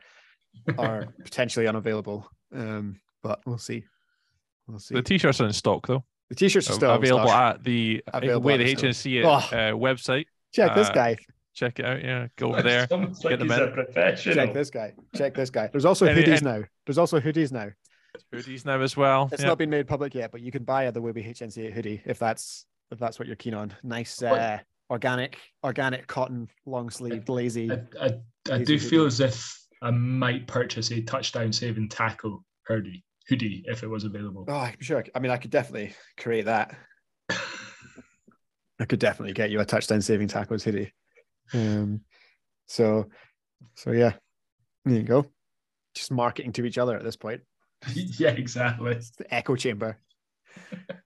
are 0.78 1.08
potentially 1.24 1.68
unavailable. 1.68 2.30
Um, 2.54 3.00
but 3.24 3.42
we'll 3.46 3.58
see. 3.58 3.84
We'll 4.68 4.80
see. 4.80 4.96
The 4.96 5.02
t 5.02 5.18
shirts 5.18 5.42
are 5.42 5.46
in 5.46 5.54
stock, 5.54 5.86
though. 5.88 6.04
The 6.30 6.36
t-shirts 6.36 6.70
are 6.70 6.74
still 6.74 6.92
available 6.94 7.30
stock. 7.30 7.56
at 7.56 7.64
the 7.64 8.04
Available 8.14 8.42
way 8.42 8.58
the 8.58 8.76
the. 8.76 8.88
HNC 8.88 9.24
Oh. 9.24 9.30
uh, 9.30 9.72
website. 9.72 10.26
Check 10.54 10.76
this 10.76 10.90
uh, 10.90 10.94
guy. 10.94 11.16
Check 11.54 11.80
it 11.80 11.86
out. 11.86 12.04
Yeah, 12.04 12.28
go 12.36 12.50
over 12.50 12.62
there. 12.64 12.86
Sounds 12.90 13.20
get 13.20 13.30
like 13.32 13.40
them 13.40 13.48
he's 13.50 13.58
in. 13.60 13.64
a 13.64 13.72
professional. 13.72 14.36
Check 14.36 14.54
this 14.54 14.70
guy. 14.70 14.94
Check 15.16 15.34
this 15.36 15.50
guy. 15.50 15.68
There's 15.72 15.86
also 15.86 16.06
And- 16.06 16.18
hoodies 16.20 16.34
and- 16.40 16.44
now. 16.44 16.64
There's 16.86 16.98
also 16.98 17.22
hoodies 17.22 17.54
now. 17.54 17.70
Hoodies 18.34 18.66
now 18.66 18.82
as 18.82 18.98
well. 18.98 19.30
It's 19.32 19.42
yeah. 19.42 19.48
not 19.48 19.58
been 19.58 19.70
made 19.70 19.88
public 19.88 20.14
yet, 20.16 20.34
but 20.34 20.42
you 20.42 20.52
can 20.52 20.66
buy 20.66 20.84
a 20.84 20.92
the 20.92 21.02
Webby 21.02 21.24
HNC 21.24 21.72
hoodie 21.72 22.02
if 22.06 22.20
that's 22.20 22.66
if 22.92 23.00
that's 23.00 23.20
what 23.20 23.28
you're 23.28 23.36
keen 23.36 23.54
on. 23.54 23.74
Nice 23.84 24.22
uh, 24.22 24.60
organic 24.90 25.38
organic 25.64 26.08
cotton 26.08 26.48
long 26.66 26.90
sleeved 26.90 27.30
lazy. 27.30 27.72
I, 27.72 27.82
I, 28.00 28.14
I 28.52 28.56
Easy 28.56 28.66
do 28.66 28.80
to 28.80 28.86
feel 28.90 29.06
as 29.06 29.20
if 29.20 29.58
I 29.82 29.92
might 29.92 30.48
purchase 30.48 30.92
a 30.92 31.02
touchdown 31.02 31.52
saving 31.52 31.90
tackle 31.90 32.44
hoodie 32.68 33.04
hoodie 33.28 33.64
if 33.68 33.84
it 33.84 33.88
was 33.88 34.04
available. 34.04 34.46
Oh, 34.48 34.54
I'm 34.54 34.76
sure. 34.80 35.04
I 35.14 35.20
mean, 35.20 35.32
I 35.32 35.38
could 35.38 35.52
definitely 35.52 35.94
create 36.18 36.46
that. 36.46 36.76
I 38.80 38.86
could 38.86 39.00
definitely 39.00 39.34
get 39.34 39.50
you 39.50 39.60
a 39.60 39.66
touchdown 39.66 40.02
saving 40.02 40.28
tackles 40.28 40.64
hoodie. 40.64 40.94
Um, 41.54 42.02
so, 42.68 43.08
so 43.76 43.92
yeah, 43.92 44.14
there 44.86 44.96
you 44.96 45.04
go. 45.04 45.26
Just 45.96 46.12
marketing 46.12 46.52
to 46.54 46.66
each 46.66 46.78
other 46.78 46.96
at 46.96 47.04
this 47.04 47.16
point. 47.16 47.42
yeah, 47.94 48.30
exactly. 48.30 48.92
It's 48.92 49.12
the 49.12 49.34
echo 49.34 49.56
chamber. 49.56 49.98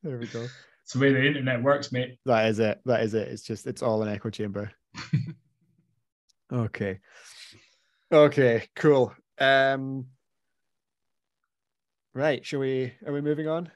There 0.03 0.17
we 0.17 0.25
go. 0.25 0.47
It's 0.83 0.93
the 0.93 0.99
way 0.99 1.13
the 1.13 1.25
internet 1.25 1.61
works, 1.61 1.91
mate. 1.91 2.17
That 2.25 2.49
is 2.49 2.59
it. 2.59 2.81
That 2.85 3.01
is 3.03 3.13
it. 3.13 3.27
It's 3.27 3.43
just 3.43 3.67
it's 3.67 3.81
all 3.81 4.01
an 4.03 4.09
echo 4.09 4.29
chamber. 4.29 4.71
okay. 6.53 6.99
Okay, 8.11 8.67
cool. 8.75 9.13
Um 9.39 10.07
right, 12.13 12.45
shall 12.45 12.59
we 12.59 12.93
are 13.05 13.13
we 13.13 13.21
moving 13.21 13.47
on? 13.47 13.71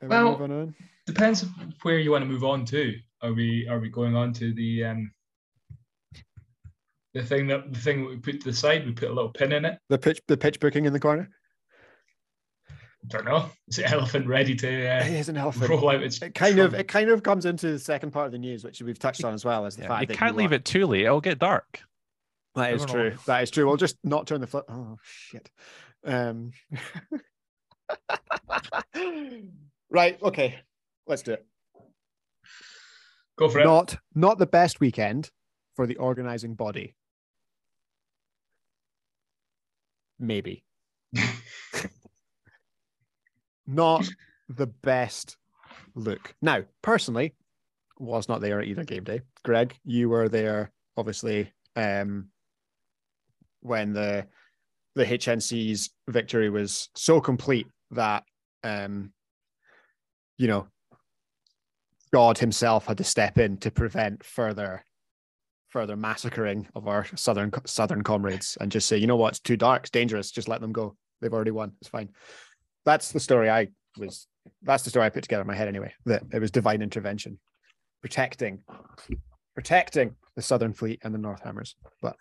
Are 0.00 0.08
Well- 0.08 0.24
we 0.36 0.38
moving 0.48 0.60
on? 0.60 0.74
Depends 1.06 1.44
where 1.82 1.98
you 1.98 2.12
want 2.12 2.22
to 2.22 2.28
move 2.28 2.44
on 2.44 2.64
to. 2.66 2.94
Are 3.22 3.32
we 3.32 3.66
are 3.68 3.80
we 3.80 3.88
going 3.88 4.14
on 4.14 4.32
to 4.34 4.54
the 4.54 4.84
um 4.84 5.10
the 7.14 7.22
thing 7.22 7.48
that 7.48 7.72
the 7.72 7.78
thing 7.80 8.02
that 8.04 8.10
we 8.10 8.16
put 8.18 8.40
to 8.40 8.50
the 8.50 8.56
side, 8.56 8.86
we 8.86 8.92
put 8.92 9.10
a 9.10 9.12
little 9.12 9.30
pin 9.32 9.52
in 9.52 9.64
it. 9.64 9.78
The 9.88 9.98
pitch 9.98 10.20
the 10.28 10.36
pitch 10.36 10.60
booking 10.60 10.84
in 10.84 10.92
the 10.92 11.00
corner? 11.00 11.28
Don't 13.08 13.24
know. 13.24 13.50
Is 13.68 13.76
the 13.76 13.86
elephant 13.90 14.26
ready 14.28 14.54
to 14.54 14.68
It 14.68 15.02
uh, 15.02 15.06
is 15.06 15.28
an 15.28 15.36
elephant. 15.36 15.68
roll 15.68 15.90
out 15.90 16.02
its 16.02 16.22
It 16.22 16.34
kind 16.34 16.58
of 16.60 16.72
it 16.74 16.86
kind 16.88 17.10
of 17.10 17.22
comes 17.22 17.44
into 17.46 17.72
the 17.72 17.78
second 17.78 18.12
part 18.12 18.26
of 18.26 18.32
the 18.32 18.38
news, 18.38 18.62
which 18.64 18.80
we've 18.80 18.98
touched 18.98 19.24
on 19.24 19.34
as 19.34 19.44
well 19.44 19.66
as 19.66 19.76
the 19.76 19.82
Yeah, 19.82 19.88
fact 19.88 20.00
you 20.02 20.06
that 20.08 20.16
can't 20.16 20.36
leave 20.36 20.52
are- 20.52 20.56
it 20.56 20.64
too 20.64 20.86
late. 20.86 21.04
It'll 21.04 21.20
get 21.20 21.38
dark. 21.40 21.80
That 22.54 22.72
is 22.74 22.82
I 22.82 22.86
don't 22.86 22.96
know. 22.96 23.10
true. 23.10 23.18
That 23.26 23.42
is 23.42 23.50
true. 23.50 23.66
We'll 23.66 23.76
just 23.76 23.96
not 24.04 24.26
turn 24.26 24.40
the 24.40 24.46
flip. 24.46 24.64
Oh 24.68 24.98
shit. 25.02 25.50
Um 26.04 26.52
right, 29.90 30.22
okay. 30.22 30.60
Let's 31.06 31.22
do 31.22 31.32
it. 31.32 31.46
Go 33.38 33.48
for 33.48 33.60
it. 33.60 33.64
Not 33.64 33.96
not 34.14 34.38
the 34.38 34.46
best 34.46 34.80
weekend 34.80 35.30
for 35.74 35.86
the 35.86 35.96
organizing 35.96 36.54
body. 36.54 36.94
Maybe. 40.20 40.62
not 43.66 44.08
the 44.48 44.66
best 44.66 45.36
look. 45.94 46.34
Now, 46.42 46.62
personally, 46.82 47.34
was 47.98 48.28
not 48.28 48.40
there 48.40 48.60
at 48.60 48.66
either 48.66 48.84
game 48.84 49.04
day. 49.04 49.20
Greg, 49.44 49.74
you 49.84 50.08
were 50.08 50.28
there, 50.28 50.72
obviously, 50.96 51.52
um, 51.76 52.28
when 53.60 53.92
the 53.92 54.26
the 54.94 55.04
HNC's 55.04 55.90
victory 56.08 56.50
was 56.50 56.90
so 56.94 57.20
complete 57.20 57.66
that 57.92 58.24
um, 58.62 59.12
you 60.36 60.48
know 60.48 60.66
God 62.12 62.38
himself 62.38 62.86
had 62.86 62.98
to 62.98 63.04
step 63.04 63.38
in 63.38 63.56
to 63.58 63.70
prevent 63.70 64.24
further 64.24 64.84
further 65.68 65.96
massacring 65.96 66.68
of 66.74 66.86
our 66.86 67.06
southern 67.16 67.50
southern 67.64 68.02
comrades 68.02 68.58
and 68.60 68.70
just 68.70 68.86
say, 68.86 68.98
you 68.98 69.06
know 69.06 69.16
what, 69.16 69.30
it's 69.30 69.40
too 69.40 69.56
dark, 69.56 69.82
it's 69.82 69.90
dangerous, 69.90 70.30
just 70.30 70.48
let 70.48 70.60
them 70.60 70.72
go. 70.72 70.94
They've 71.20 71.32
already 71.32 71.52
won. 71.52 71.72
It's 71.80 71.88
fine. 71.88 72.10
That's 72.84 73.12
the 73.12 73.20
story 73.20 73.48
I 73.50 73.68
was 73.98 74.26
that's 74.62 74.82
the 74.82 74.90
story 74.90 75.06
I 75.06 75.10
put 75.10 75.22
together 75.22 75.42
in 75.42 75.46
my 75.46 75.54
head 75.54 75.68
anyway. 75.68 75.92
That 76.06 76.22
it 76.32 76.38
was 76.40 76.50
divine 76.50 76.82
intervention, 76.82 77.38
protecting 78.00 78.62
protecting 79.54 80.16
the 80.34 80.42
Southern 80.42 80.72
Fleet 80.72 81.00
and 81.04 81.14
the 81.14 81.18
North 81.18 81.42
Hammers. 81.42 81.76
But 82.00 82.16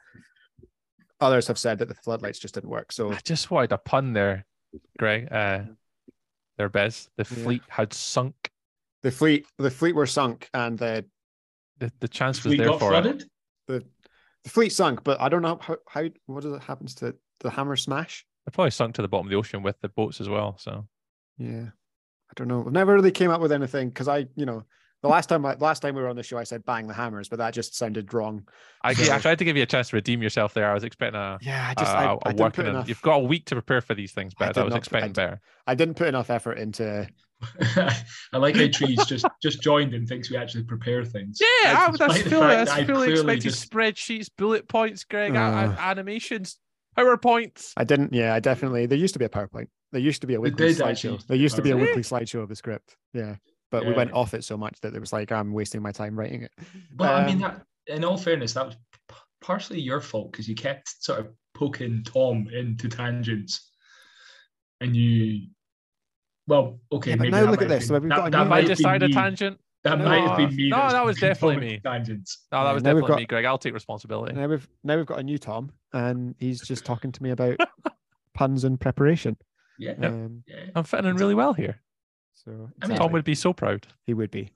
others 1.20 1.48
have 1.48 1.58
said 1.58 1.80
that 1.80 1.88
the 1.88 1.96
floodlights 1.96 2.40
just 2.40 2.54
didn't 2.56 2.70
work. 2.70 2.92
So 2.92 3.12
I 3.12 3.20
just 3.24 3.50
wanted 3.52 3.72
a 3.72 3.78
pun 3.78 4.14
there, 4.14 4.46
Greg. 5.00 5.32
Uh, 5.32 5.64
there, 6.58 6.70
Bez. 6.70 7.10
The 7.18 7.26
Yeah. 7.30 7.44
fleet 7.44 7.64
had 7.70 7.94
sunk. 7.94 8.36
the 9.04 9.12
fleet 9.12 9.48
the 9.58 9.72
fleet 9.72 9.96
were 9.96 10.06
sunk 10.06 10.48
and 10.54 10.78
the 10.78 11.06
The, 11.80 11.92
the 12.02 12.08
chance 12.08 12.44
was 12.44 12.56
there 12.56 12.68
got 12.68 12.80
for 12.80 12.94
it. 12.94 13.24
the 13.68 13.84
the 14.44 14.50
fleet 14.50 14.70
sunk, 14.72 15.04
but 15.04 15.20
I 15.22 15.30
don't 15.30 15.42
know 15.42 15.58
how, 15.62 15.78
how 15.88 16.08
what 16.28 16.44
does 16.44 16.54
it 16.54 16.62
happens 16.64 16.94
to 16.96 17.16
the 17.40 17.50
hammer 17.50 17.76
smash? 17.76 18.26
They 18.46 18.52
probably 18.52 18.72
sunk 18.72 18.96
to 18.96 19.02
the 19.02 19.08
bottom 19.08 19.28
of 19.28 19.32
the 19.32 19.38
ocean 19.38 19.64
with 19.64 19.80
the 19.82 19.90
boats 19.90 20.20
as 20.22 20.30
well. 20.30 20.58
So 20.58 20.88
Yeah. 21.38 21.66
I 22.30 22.34
don't 22.36 22.48
know. 22.48 22.64
Never 22.64 22.94
really 22.94 23.12
came 23.12 23.30
up 23.30 23.42
with 23.42 23.52
anything 23.52 23.90
because 23.90 24.08
I, 24.08 24.26
you 24.36 24.46
know, 24.46 24.64
The 25.04 25.08
last 25.10 25.30
time, 25.30 25.44
I, 25.48 25.56
last 25.56 25.82
time 25.82 25.96
we 25.96 26.02
were 26.04 26.10
on 26.10 26.16
the 26.16 26.22
show, 26.24 26.38
I 26.38 26.44
said 26.44 26.64
bang 26.64 26.86
the 26.88 26.94
hammers, 26.94 27.28
but 27.28 27.38
that 27.40 27.56
just 27.56 27.76
sounded 27.76 28.14
wrong. 28.14 28.48
I, 28.84 28.94
So- 28.94 29.12
I 29.14 29.18
tried 29.20 29.40
to 29.40 29.44
give 29.46 29.58
you 29.58 29.64
a 29.64 29.66
chance 29.66 29.90
to 29.90 29.96
redeem 29.96 30.22
yourself 30.22 30.54
there. 30.54 30.70
I 30.70 30.74
was 30.76 30.84
expecting 30.84 31.20
a, 31.20 31.40
Yeah, 31.42 31.68
I 31.70 31.74
just 31.74 31.92
I, 31.92 32.04
a 32.04 32.08
I 32.14 32.18
didn't 32.28 32.40
working. 32.40 32.52
put 32.52 32.66
in- 32.66 32.72
enough. 32.76 32.88
You've 32.88 33.02
got 33.02 33.16
a 33.16 33.24
week 33.24 33.46
to 33.48 33.56
prepare 33.56 33.82
for 33.82 33.96
these 33.96 34.12
things, 34.12 34.34
but 34.38 34.54
did 34.54 34.60
I, 34.60 34.64
was 34.64 34.72
not- 34.74 34.78
expecting 34.78 35.10
I- 35.10 35.14
better. 35.14 35.42
I 35.68 35.74
didn't 35.76 35.96
put 35.96 36.08
enough 36.08 36.30
effort 36.30 36.60
into. 36.60 37.08
I 37.62 38.38
like 38.38 38.56
how 38.56 38.68
Trees 38.68 39.04
just 39.06 39.26
just 39.42 39.62
joined 39.64 39.96
and 39.96 40.08
thinks 40.08 40.30
we 40.30 40.38
actually 40.38 40.64
prepare 40.66 41.04
things. 41.04 41.40
Yeah, 41.42 41.48
I, 41.66 41.86
that's 41.88 41.98
despite 41.98 42.24
the 42.24 42.30
fully, 42.30 42.42
fact 42.42 42.58
that's 42.68 42.72
I 42.72 42.86
fully 42.86 43.08
clearly 43.08 43.12
expected 43.14 43.42
just- 43.42 43.72
spreadsheets, 43.72 44.30
bullet 44.38 44.68
points, 44.68 45.04
Greg, 45.04 45.34
a- 45.36 45.40
a- 45.40 45.42
Uh. 45.42 45.76
animations, 45.80 46.60
PowerPoints. 46.98 47.74
I 47.78 47.84
didn't. 47.84 48.14
Yeah, 48.14 48.34
I 48.34 48.40
definitely. 48.40 48.86
There 48.86 48.98
used 48.98 49.14
to 49.14 49.20
be 49.20 49.26
a 49.26 49.30
PowerPoint. 49.30 49.68
There 49.92 50.02
used 50.02 50.22
to 50.22 50.28
be 50.28 50.36
a 50.36 50.42
weekly 50.42 50.68
did 50.68 50.78
slideshow. 50.78 50.90
actually 51.16 51.20
There 51.28 51.38
used 51.38 51.56
to 51.56 51.62
be 51.62 51.72
a 51.72 51.76
Really? 51.76 51.88
weekly 51.88 52.04
slideshow 52.04 52.42
of 52.44 52.50
the 52.50 52.56
script. 52.56 52.96
Yeah, 53.14 53.36
but 53.72 53.86
we 53.86 53.94
went 53.94 54.12
off 54.14 54.34
it 54.34 54.44
so 54.44 54.58
much 54.58 54.80
that 54.82 54.94
it 54.96 55.00
was 55.00 55.12
like 55.14 55.32
I'm 55.32 55.54
wasting 55.54 55.82
my 55.82 55.92
time 55.92 56.18
writing 56.18 56.44
it. 56.44 56.52
But 56.94 57.10
I 57.14 57.26
mean, 57.26 57.44
Um, 57.44 57.52
that, 57.88 57.96
in 57.96 58.04
all 58.04 58.18
fairness, 58.18 58.54
that 58.54 58.66
was 58.68 58.76
partially 59.42 59.80
your 59.82 60.02
fault 60.02 60.32
because 60.32 60.48
you 60.48 60.56
kept 60.56 61.04
sort 61.04 61.20
of 61.20 61.28
poking 61.54 62.04
Tom 62.04 62.48
into 62.54 62.88
tangents, 62.90 63.72
and 64.80 64.96
you. 64.96 65.48
Well, 66.48 66.80
okay, 66.92 67.12
Yeah, 67.12 67.16
but 67.18 67.22
maybe 67.24 67.32
now 67.46 67.52
look 67.52 67.62
at 67.62 67.70
this, 67.70 67.88
been- 67.88 68.02
we've 68.04 68.10
that- 68.10 68.16
got 68.18 68.28
a 68.28 68.30
new- 68.32 68.38
Have 68.38 68.48
might 68.48 68.56
I 68.56 68.60
have 68.62 68.68
been 68.68 68.76
decided 68.78 69.12
a 69.12 69.14
tangent? 69.14 69.60
That 69.84 69.98
No, 69.98 70.06
might 70.06 70.22
have 70.22 70.38
been 70.38 70.56
me. 70.56 70.70
no, 70.70 70.78
that's 70.78 70.94
that 70.94 71.06
was 71.06 71.20
definitely 71.20 71.58
me. 71.58 71.70
into 71.76 71.82
Tangents. 71.90 72.46
No, 72.52 72.64
that 72.64 72.72
was 72.74 72.84
now 72.84 72.90
definitely 72.92 73.08
got- 73.10 73.20
me, 73.20 73.26
Greg. 73.26 73.46
I'll 73.46 73.58
take 73.58 73.74
responsibility. 73.74 74.34
Now 74.36 74.48
we've 74.48 74.68
now 74.84 74.96
we've 74.98 75.06
got 75.08 75.20
a 75.20 75.24
new 75.24 75.38
Tom, 75.40 75.72
and 75.94 76.36
he's 76.40 76.62
just 76.62 76.86
talking 76.86 77.12
to 77.12 77.24
me 77.24 77.32
about 77.32 77.58
puns 78.36 78.64
and 78.64 78.80
preparation. 78.80 79.38
Yeah, 79.80 79.94
Um, 80.02 80.44
yeah. 80.48 80.66
I'm 80.76 80.84
fitting 80.84 81.10
in 81.10 81.16
really 81.16 81.34
well 81.36 81.54
here. 81.54 81.82
so 82.34 82.52
I 82.52 82.54
mean, 82.56 82.72
exactly. 82.78 82.98
Tom 82.98 83.12
would 83.14 83.24
be 83.24 83.36
so 83.36 83.54
proud. 83.54 83.88
he 84.06 84.14
would 84.14 84.30
be. 84.32 84.52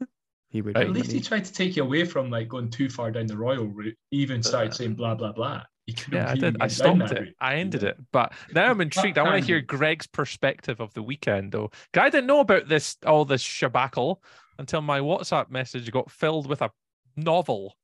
He 0.49 0.61
would. 0.61 0.75
Right. 0.75 0.83
be. 0.85 0.89
At 0.89 0.95
least 0.95 1.11
he 1.11 1.19
tried 1.21 1.45
to 1.45 1.51
take 1.53 1.75
you 1.75 1.83
away 1.83 2.05
from 2.05 2.29
like 2.29 2.47
going 2.47 2.69
too 2.69 2.87
far 2.89 3.09
down 3.11 3.25
the 3.25 3.35
royal 3.37 3.65
route. 3.65 3.97
He 4.11 4.17
even 4.17 4.43
started 4.43 4.71
Uh, 4.71 4.75
saying 4.75 4.93
blah 4.95 5.15
blah 5.15 5.31
blah. 5.31 5.63
Yeah, 6.11 6.27
I 6.29 6.35
even 6.35 6.53
did. 6.53 6.61
I 6.61 6.67
stopped 6.67 7.11
it. 7.11 7.19
route. 7.19 7.35
I 7.39 7.55
ended 7.55 7.81
Yeah. 7.83 7.89
it. 7.89 7.97
But 8.11 8.33
now 8.53 8.69
I'm 8.69 8.81
intrigued. 8.81 9.17
I 9.17 9.23
want 9.23 9.39
to 9.41 9.45
hear. 9.45 9.61
Greg's 9.61 10.07
perspective 10.07 10.79
of 10.79 10.93
the 10.93 11.03
weekend, 11.03 11.51
though. 11.51 11.69
'Cause 11.93 12.01
I 12.03 12.09
didn't 12.09 12.27
know 12.27 12.39
about 12.41 12.67
this 12.67 12.97
all 13.05 13.25
this 13.25 13.43
shabackle 13.43 14.17
until 14.57 14.81
my 14.81 14.99
WhatsApp 14.99 15.49
message 15.49 15.91
got 15.91 16.09
filled 16.11 16.47
with 16.47 16.61
a 16.61 16.71
novel. 17.15 17.75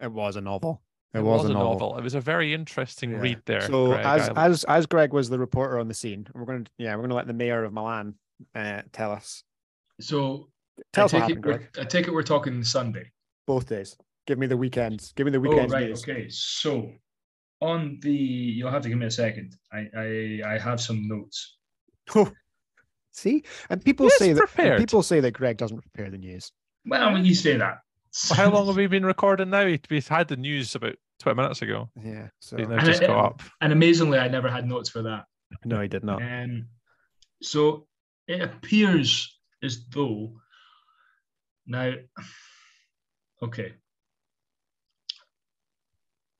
It 0.00 0.10
was 0.12 0.36
a 0.36 0.40
novel. 0.40 0.82
It, 1.14 1.20
was, 1.20 1.44
a 1.44 1.52
novel. 1.52 1.98
It 1.98 2.02
was 2.02 2.14
a 2.14 2.20
very 2.20 2.54
interesting 2.54 3.10
Yeah. 3.10 3.18
read 3.18 3.42
there. 3.44 3.60
So 3.60 3.88
Greg. 3.88 4.04
as 4.06 4.28
I- 4.30 4.46
as 4.46 4.64
as 4.64 4.86
Greg 4.86 5.12
was 5.12 5.28
the 5.28 5.38
reporter 5.38 5.78
on 5.78 5.86
the 5.88 5.94
scene, 5.94 6.26
we're 6.34 6.46
going 6.46 6.64
to 6.64 6.70
yeah 6.78 6.92
we're 6.94 7.02
going 7.02 7.10
to 7.10 7.16
let 7.16 7.26
the 7.26 7.34
mayor 7.34 7.64
of 7.64 7.72
Milan 7.72 8.14
uh, 8.54 8.82
tell 8.92 9.12
us. 9.12 9.44
So 10.00 10.48
Tell 10.94 11.02
I 11.02 11.04
us 11.04 11.12
what 11.12 11.18
take, 11.20 11.30
it 11.30 11.34
happened, 11.36 11.44
we're, 11.44 11.58
Greg. 11.58 11.68
I 11.78 11.84
take 11.84 12.08
it 12.08 12.14
we're 12.14 12.22
talking 12.22 12.64
Sunday. 12.64 13.10
Both 13.46 13.68
days. 13.68 13.94
Give 14.26 14.38
me 14.38 14.46
the 14.46 14.56
weekends. 14.56 15.12
Give 15.12 15.26
me 15.26 15.32
the 15.32 15.40
weekends. 15.40 15.72
Oh 15.72 15.76
weekends 15.76 16.06
right, 16.06 16.12
news. 16.16 16.22
okay. 16.22 16.28
So 16.30 16.90
on 17.60 17.98
the 18.00 18.10
you'll 18.10 18.70
have 18.70 18.82
to 18.82 18.88
give 18.88 18.96
me 18.98 19.06
a 19.06 19.10
second. 19.10 19.54
I 19.70 19.86
I, 19.94 20.40
I 20.54 20.58
have 20.58 20.80
some 20.80 21.06
notes. 21.06 21.58
See, 23.12 23.44
and 23.70 23.84
people 23.84 24.06
Yes, 24.06 24.18
say 24.18 24.32
that 24.32 24.78
people 24.78 25.02
say 25.02 25.20
that 25.20 25.32
Greg 25.32 25.58
doesn't 25.58 25.80
prepare 25.80 26.10
the 26.10 26.18
news. 26.18 26.50
Well, 26.86 27.12
when 27.12 27.24
you 27.24 27.34
say 27.34 27.56
that. 27.58 27.78
Well, 28.30 28.36
How 28.36 28.50
long 28.50 28.66
have 28.66 28.76
we 28.76 28.86
been 28.86 29.04
recording 29.06 29.50
now? 29.50 29.64
We 29.64 29.80
had 30.08 30.28
the 30.28 30.36
news 30.36 30.74
about 30.74 30.94
20 31.20 31.36
minutes 31.36 31.62
ago. 31.62 31.88
Yeah. 32.02 32.28
So 32.40 32.56
He's 32.56 32.68
now 32.68 32.76
And 32.76 32.84
just 32.86 33.02
it- 33.02 33.06
got 33.06 33.24
up. 33.24 33.42
And 33.60 33.72
amazingly, 33.72 34.18
I 34.18 34.28
never 34.28 34.50
had 34.50 34.66
notes 34.66 34.88
for 34.90 35.02
that. 35.02 35.24
no, 35.64 35.78
I 35.78 35.86
did 35.86 36.04
not. 36.04 36.22
Um, 36.22 36.66
so 37.42 37.86
it 38.26 38.40
appears 38.40 39.38
as 39.62 39.84
though 39.90 40.32
now, 41.66 41.92
okay. 43.42 43.74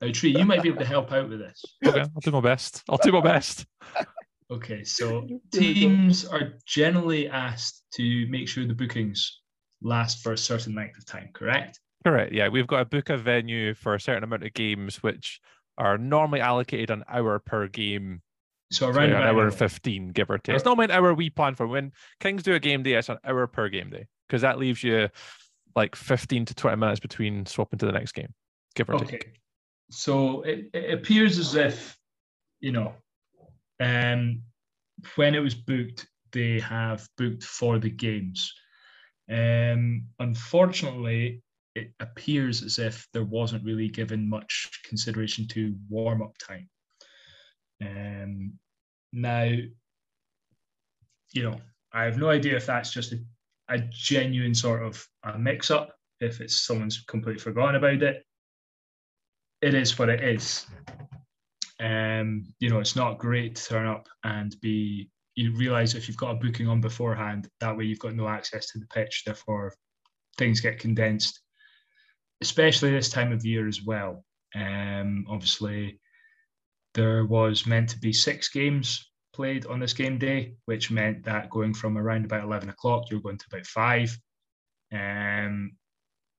Now, 0.01 0.11
Tree, 0.11 0.37
you 0.37 0.45
might 0.45 0.63
be 0.63 0.69
able 0.69 0.81
to 0.81 0.85
help 0.85 1.13
out 1.13 1.29
with 1.29 1.39
this. 1.39 1.63
Okay, 1.87 2.01
I'll 2.01 2.21
do 2.23 2.31
my 2.33 2.41
best. 2.41 2.83
I'll 2.89 2.99
do 2.99 3.13
my 3.13 3.21
best. 3.21 3.67
Okay, 4.53 4.85
so 4.85 5.27
teams 5.51 6.25
are 6.25 6.55
generally 6.67 7.29
asked 7.29 7.85
to 7.95 8.27
make 8.29 8.49
sure 8.49 8.67
the 8.67 8.75
bookings 8.75 9.41
last 9.81 10.23
for 10.23 10.33
a 10.33 10.39
certain 10.39 10.75
length 10.75 10.99
of 10.99 11.07
time, 11.07 11.31
correct? 11.33 11.81
Correct. 12.05 12.33
Yeah, 12.33 12.49
we've 12.49 12.67
got 12.67 12.79
to 12.79 12.85
book 12.85 13.11
a 13.11 13.17
venue 13.17 13.75
for 13.75 13.95
a 13.95 14.01
certain 14.01 14.25
amount 14.25 14.45
of 14.45 14.53
games, 14.55 15.03
which 15.03 15.41
are 15.79 15.97
normally 15.99 16.41
allocated 16.41 16.91
an 16.91 17.05
hour 17.09 17.39
per 17.39 17.69
game. 17.69 18.23
So 18.71 18.91
So 18.93 18.99
around 18.99 19.11
an 19.11 19.17
about 19.17 19.29
hour 19.29 19.45
and 19.45 19.55
15, 19.55 20.09
give 20.09 20.31
or 20.31 20.39
take. 20.39 20.57
It's 20.57 20.65
not 20.65 20.79
an 20.83 20.91
hour 20.91 21.15
we 21.15 21.31
plan 21.31 21.55
for. 21.55 21.67
When 21.67 21.93
Kings 22.21 22.43
do 22.43 22.55
a 22.55 22.59
game 22.59 22.83
day, 22.83 22.95
it's 22.95 23.09
an 23.09 23.19
hour 23.25 23.47
per 23.47 23.69
game 23.69 23.91
day 23.91 24.07
because 24.27 24.43
that 24.43 24.59
leaves 24.59 24.83
you 24.83 25.09
like 25.77 25.95
15 25.95 26.47
to 26.47 26.55
20 26.55 26.77
minutes 26.77 27.01
between 27.01 27.47
swapping 27.47 27.79
to 27.79 27.87
the 27.87 27.93
next 27.93 28.13
game, 28.13 28.33
give 28.75 28.89
or 28.89 28.95
Okay. 28.95 29.07
take. 29.07 29.41
So 29.91 30.43
it, 30.43 30.71
it 30.73 30.95
appears 30.95 31.39
as 31.39 31.55
if, 31.55 31.99
you 32.61 32.73
know, 32.73 32.95
um, 33.83 34.43
when 35.17 35.35
it 35.35 35.41
was 35.41 35.55
booked, 35.55 36.07
they 36.33 36.61
have 36.61 37.07
booked 37.19 37.45
for 37.45 37.79
the 37.79 37.91
games. 37.91 38.53
Um, 39.31 40.07
unfortunately, 40.19 41.43
it 41.75 41.93
appears 42.01 42.63
as 42.63 42.79
if 42.79 43.07
there 43.13 43.25
wasn't 43.25 43.65
really 43.65 43.89
given 43.89 44.29
much 44.29 44.71
consideration 44.85 45.47
to 45.49 45.75
warm 45.89 46.23
up 46.23 46.37
time. 46.39 46.69
Um, 47.81 48.53
now, 49.13 49.51
you 51.33 51.43
know, 51.43 51.57
I 51.93 52.05
have 52.05 52.19
no 52.19 52.31
idea 52.31 52.57
if 52.57 52.67
that's 52.67 52.93
just 52.93 53.13
a, 53.13 53.19
a 53.69 53.79
genuine 53.79 54.55
sort 54.55 54.83
of 54.83 55.07
a 55.25 55.39
mix 55.39 55.71
up, 55.71 55.95
if 56.21 56.41
it's 56.41 56.63
someone's 56.63 57.05
completely 57.09 57.41
forgotten 57.41 57.77
about 57.77 58.03
it 58.03 58.23
it 59.63 59.75
is 59.75 59.97
what 59.99 60.11
it 60.11 60.23
is. 60.23 60.67
Um, 61.83 62.55
you 62.61 62.71
know, 62.71 62.79
it's 62.79 62.97
not 62.97 63.19
great 63.19 63.57
to 63.57 63.65
turn 63.65 63.87
up 63.87 64.09
and 64.23 64.55
be. 64.61 65.11
You 65.35 65.55
realize 65.57 65.95
if 65.95 66.09
you've 66.09 66.17
got 66.19 66.33
a 66.33 66.35
booking 66.35 66.69
on 66.69 66.81
beforehand, 66.81 67.49
that 67.61 67.77
way 67.77 67.85
you've 67.85 67.99
got 67.99 68.15
no 68.15 68.29
access 68.29 68.71
to 68.71 68.79
the 68.79 68.87
pitch. 68.87 69.23
Therefore, 69.25 69.75
things 70.37 70.61
get 70.61 70.79
condensed, 70.79 71.41
especially 72.43 72.91
this 72.91 73.09
time 73.09 73.33
of 73.33 73.45
year 73.45 73.67
as 73.67 73.83
well. 73.83 74.25
Um, 74.55 75.25
obviously, 75.29 75.99
there 76.95 77.25
was 77.25 77.67
meant 77.67 77.89
to 77.91 77.99
be 77.99 78.13
six 78.13 78.51
games 78.51 79.11
played 79.33 79.65
on 79.65 79.81
this 79.81 79.95
game 79.95 80.19
day, 80.19 80.55
which 80.67 80.91
meant 80.91 81.25
that 81.25 81.49
going 81.49 81.73
from 81.73 81.97
around 81.97 82.27
about 82.27 82.45
eleven 82.45 82.69
o'clock, 82.69 83.11
you're 83.11 83.21
going 83.21 83.39
to 83.39 83.47
about 83.51 83.67
five. 83.67 84.17
Um, 84.93 85.73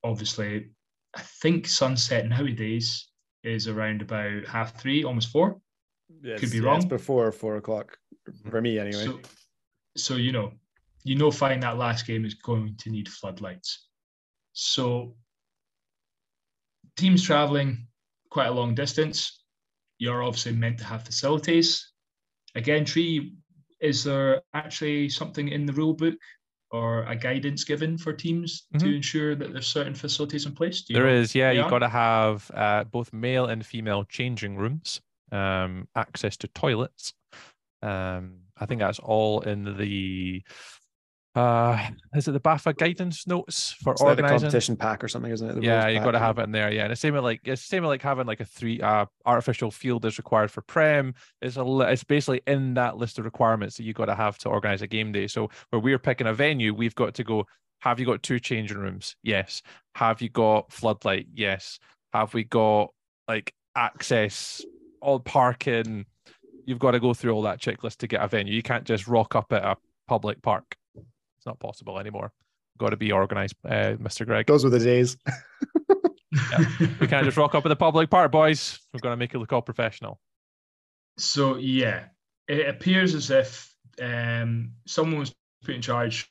obviously, 0.04 0.70
I 1.16 1.22
think 1.42 1.68
sunset 1.68 2.28
nowadays 2.28 3.10
is 3.44 3.68
around 3.68 4.02
about 4.02 4.46
half 4.46 4.80
three, 4.80 5.04
almost 5.04 5.30
four. 5.30 5.60
Could 6.24 6.40
be 6.40 6.58
It's 6.58 6.60
wrong. 6.60 6.88
before 6.88 7.32
four 7.32 7.58
o'clock 7.58 7.98
for 8.50 8.62
me 8.62 8.80
anyway. 8.80 9.06
So, 9.06 9.20
so 9.98 10.16
you 10.16 10.32
know, 10.32 10.54
you 11.04 11.16
know, 11.16 11.32
fine 11.32 11.60
that 11.62 11.78
last 11.78 12.08
game 12.08 12.26
is 12.26 12.36
going 12.36 12.76
to 12.78 12.90
need 12.90 13.10
floodlights. 13.10 13.88
So, 14.54 15.16
teams 16.96 17.24
traveling 17.24 17.88
quite 18.30 18.48
a 18.48 18.52
long 18.52 18.76
distance, 18.76 19.44
you're 19.98 20.24
obviously 20.24 20.54
meant 20.54 20.78
to 20.80 20.86
have 20.86 21.04
facilities. 21.04 21.92
Again, 22.56 22.86
Tree, 22.86 23.34
is 23.82 24.04
there 24.04 24.42
actually 24.54 25.10
something 25.10 25.50
in 25.50 25.66
the 25.66 25.74
rule 25.74 25.94
book 25.94 26.16
or 26.74 27.06
a 27.06 27.16
guidance 27.16 27.64
given 27.64 27.98
for 27.98 28.14
teams 28.14 28.68
to 28.80 28.90
Mhm. 28.90 28.96
ensure 28.96 29.36
that 29.36 29.54
there's 29.54 29.68
certain 29.68 29.96
facilities 29.96 30.46
in 30.48 30.54
place? 30.56 30.84
Do 30.84 30.96
you 30.96 31.00
There 31.00 31.08
is, 31.08 31.34
yeah, 31.34 31.52
you've 31.52 31.68
got 31.68 31.80
to 31.80 31.90
have 31.90 32.52
uh, 32.54 32.84
both 32.84 33.12
male 33.14 33.46
and 33.46 33.66
female 33.66 34.04
changing 34.04 34.58
rooms, 34.58 35.02
um, 35.32 35.88
access 35.96 36.38
to 36.38 36.48
toilets. 36.50 37.14
Um, 37.82 38.44
I 38.58 38.66
think 38.66 38.80
that's 38.80 39.00
all 39.00 39.42
in 39.42 39.78
the 39.78 40.44
uh 41.36 41.90
is 42.14 42.28
it 42.28 42.32
the 42.34 42.40
BAFA 42.40 42.78
guidance 42.78 43.26
notes 43.26 43.72
for 43.72 43.94
It's 43.94 44.02
like 44.02 44.18
the 44.18 44.24
competition 44.24 44.76
pack 44.76 45.04
or 45.04 45.08
something, 45.08 45.32
isn't 45.32 45.50
it? 45.50 45.56
The 45.56 45.62
yeah, 45.62 45.88
you've 45.88 46.04
got 46.04 46.12
to 46.12 46.20
have 46.20 46.38
it 46.38 46.44
in 46.44 46.52
there. 46.52 46.72
Yeah, 46.72 46.84
and 46.84 46.92
the 46.92 46.96
same 46.96 47.16
with 47.16 47.24
like 47.24 47.42
it's 47.46 47.64
the 47.64 47.68
same 47.68 47.82
with 47.84 47.90
like 47.90 48.04
having 48.04 48.28
like 48.28 48.40
a 48.40 48.46
three 48.46 48.80
uh 48.82 49.06
artificial 49.26 49.72
field 49.72 50.06
is 50.06 50.20
required 50.20 50.52
for 50.52 50.62
prem. 50.62 51.16
It's 51.42 51.58
a 51.58 51.66
it's 51.90 52.04
basically 52.04 52.42
in 52.46 52.76
that 52.76 52.98
list 52.98 53.18
of 53.18 53.26
requirements 53.26 53.78
that 53.78 53.84
you've 53.84 53.96
got 53.96 54.06
to 54.06 54.16
have 54.16 54.38
to 54.40 54.50
organize 54.50 54.84
a 54.84 54.88
game 54.88 55.12
day. 55.12 55.28
So 55.28 55.50
where 55.72 55.80
we're 55.80 56.00
picking 56.00 56.28
a 56.28 56.34
venue, 56.34 56.74
we've 56.74 56.96
got 56.96 57.16
to 57.16 57.24
go. 57.24 57.46
Have 57.80 58.00
you 58.00 58.06
got 58.06 58.24
two 58.24 58.40
changing 58.40 58.78
rooms? 58.78 59.16
Yes. 59.24 59.62
Have 59.96 60.22
you 60.22 60.30
got 60.30 60.72
floodlight? 60.72 61.28
Yes. 61.34 61.80
Have 62.14 62.34
we 62.34 62.44
got 62.44 62.94
like 63.28 63.54
access, 63.76 64.64
all 65.02 65.20
parking? 65.20 66.06
You've 66.66 66.80
got 66.80 66.92
to 66.92 67.00
go 67.00 67.14
through 67.14 67.34
all 67.34 67.42
that 67.42 67.60
checklist 67.60 67.98
to 67.98 68.08
get 68.08 68.22
a 68.22 68.28
venue. 68.28 68.54
You 68.54 68.64
can't 68.64 68.86
just 68.86 69.08
rock 69.08 69.36
up 69.36 69.52
at 69.52 69.66
a 69.66 69.76
public 70.08 70.42
park. 70.42 70.78
It's 71.44 71.48
not 71.48 71.60
possible 71.60 72.00
anymore. 72.00 72.32
Got 72.78 72.92
to 72.92 72.96
be 72.98 73.12
organized, 73.12 73.56
uh, 73.66 73.96
Mr. 74.00 74.26
Greg. 74.26 74.48
Those 74.48 74.64
were 74.64 74.70
the 74.70 74.80
days. 74.80 75.18
We 77.00 77.06
can't 77.06 77.26
just 77.26 77.38
rock 77.38 77.54
up 77.54 77.64
at 77.64 77.70
the 77.70 77.76
public 77.76 78.10
park, 78.10 78.32
boys. 78.32 78.80
We've 78.92 79.02
got 79.04 79.12
to 79.12 79.18
make 79.18 79.36
it 79.36 79.38
look 79.38 79.54
all 79.54 79.62
professional. 79.62 80.20
So 81.20 81.58
yeah, 81.58 82.06
it 82.48 82.68
appears 82.68 83.14
as 83.14 83.30
if 83.30 83.72
um, 84.02 84.72
someone 84.88 85.20
was 85.20 85.36
put 85.64 85.76
in 85.76 85.82
charge 85.84 86.28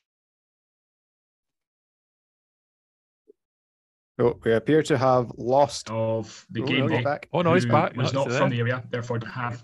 Oh, 4.19 4.37
we 4.43 4.51
appear 4.53 4.83
to 4.83 4.97
have 4.97 5.31
lost. 5.37 5.89
of 5.89 6.45
the 6.51 6.61
Oh, 6.63 6.65
game 6.65 6.87
no, 6.87 7.01
back. 7.03 7.29
Oh 7.31 7.41
no, 7.41 7.53
he's 7.53 7.65
back. 7.65 7.95
was 7.95 8.11
No, 8.13 8.23
not 8.25 8.31
from 8.33 8.49
there. 8.49 8.57
the 8.57 8.59
area, 8.59 8.83
therefore 8.89 9.19
to 9.19 9.27
have. 9.27 9.63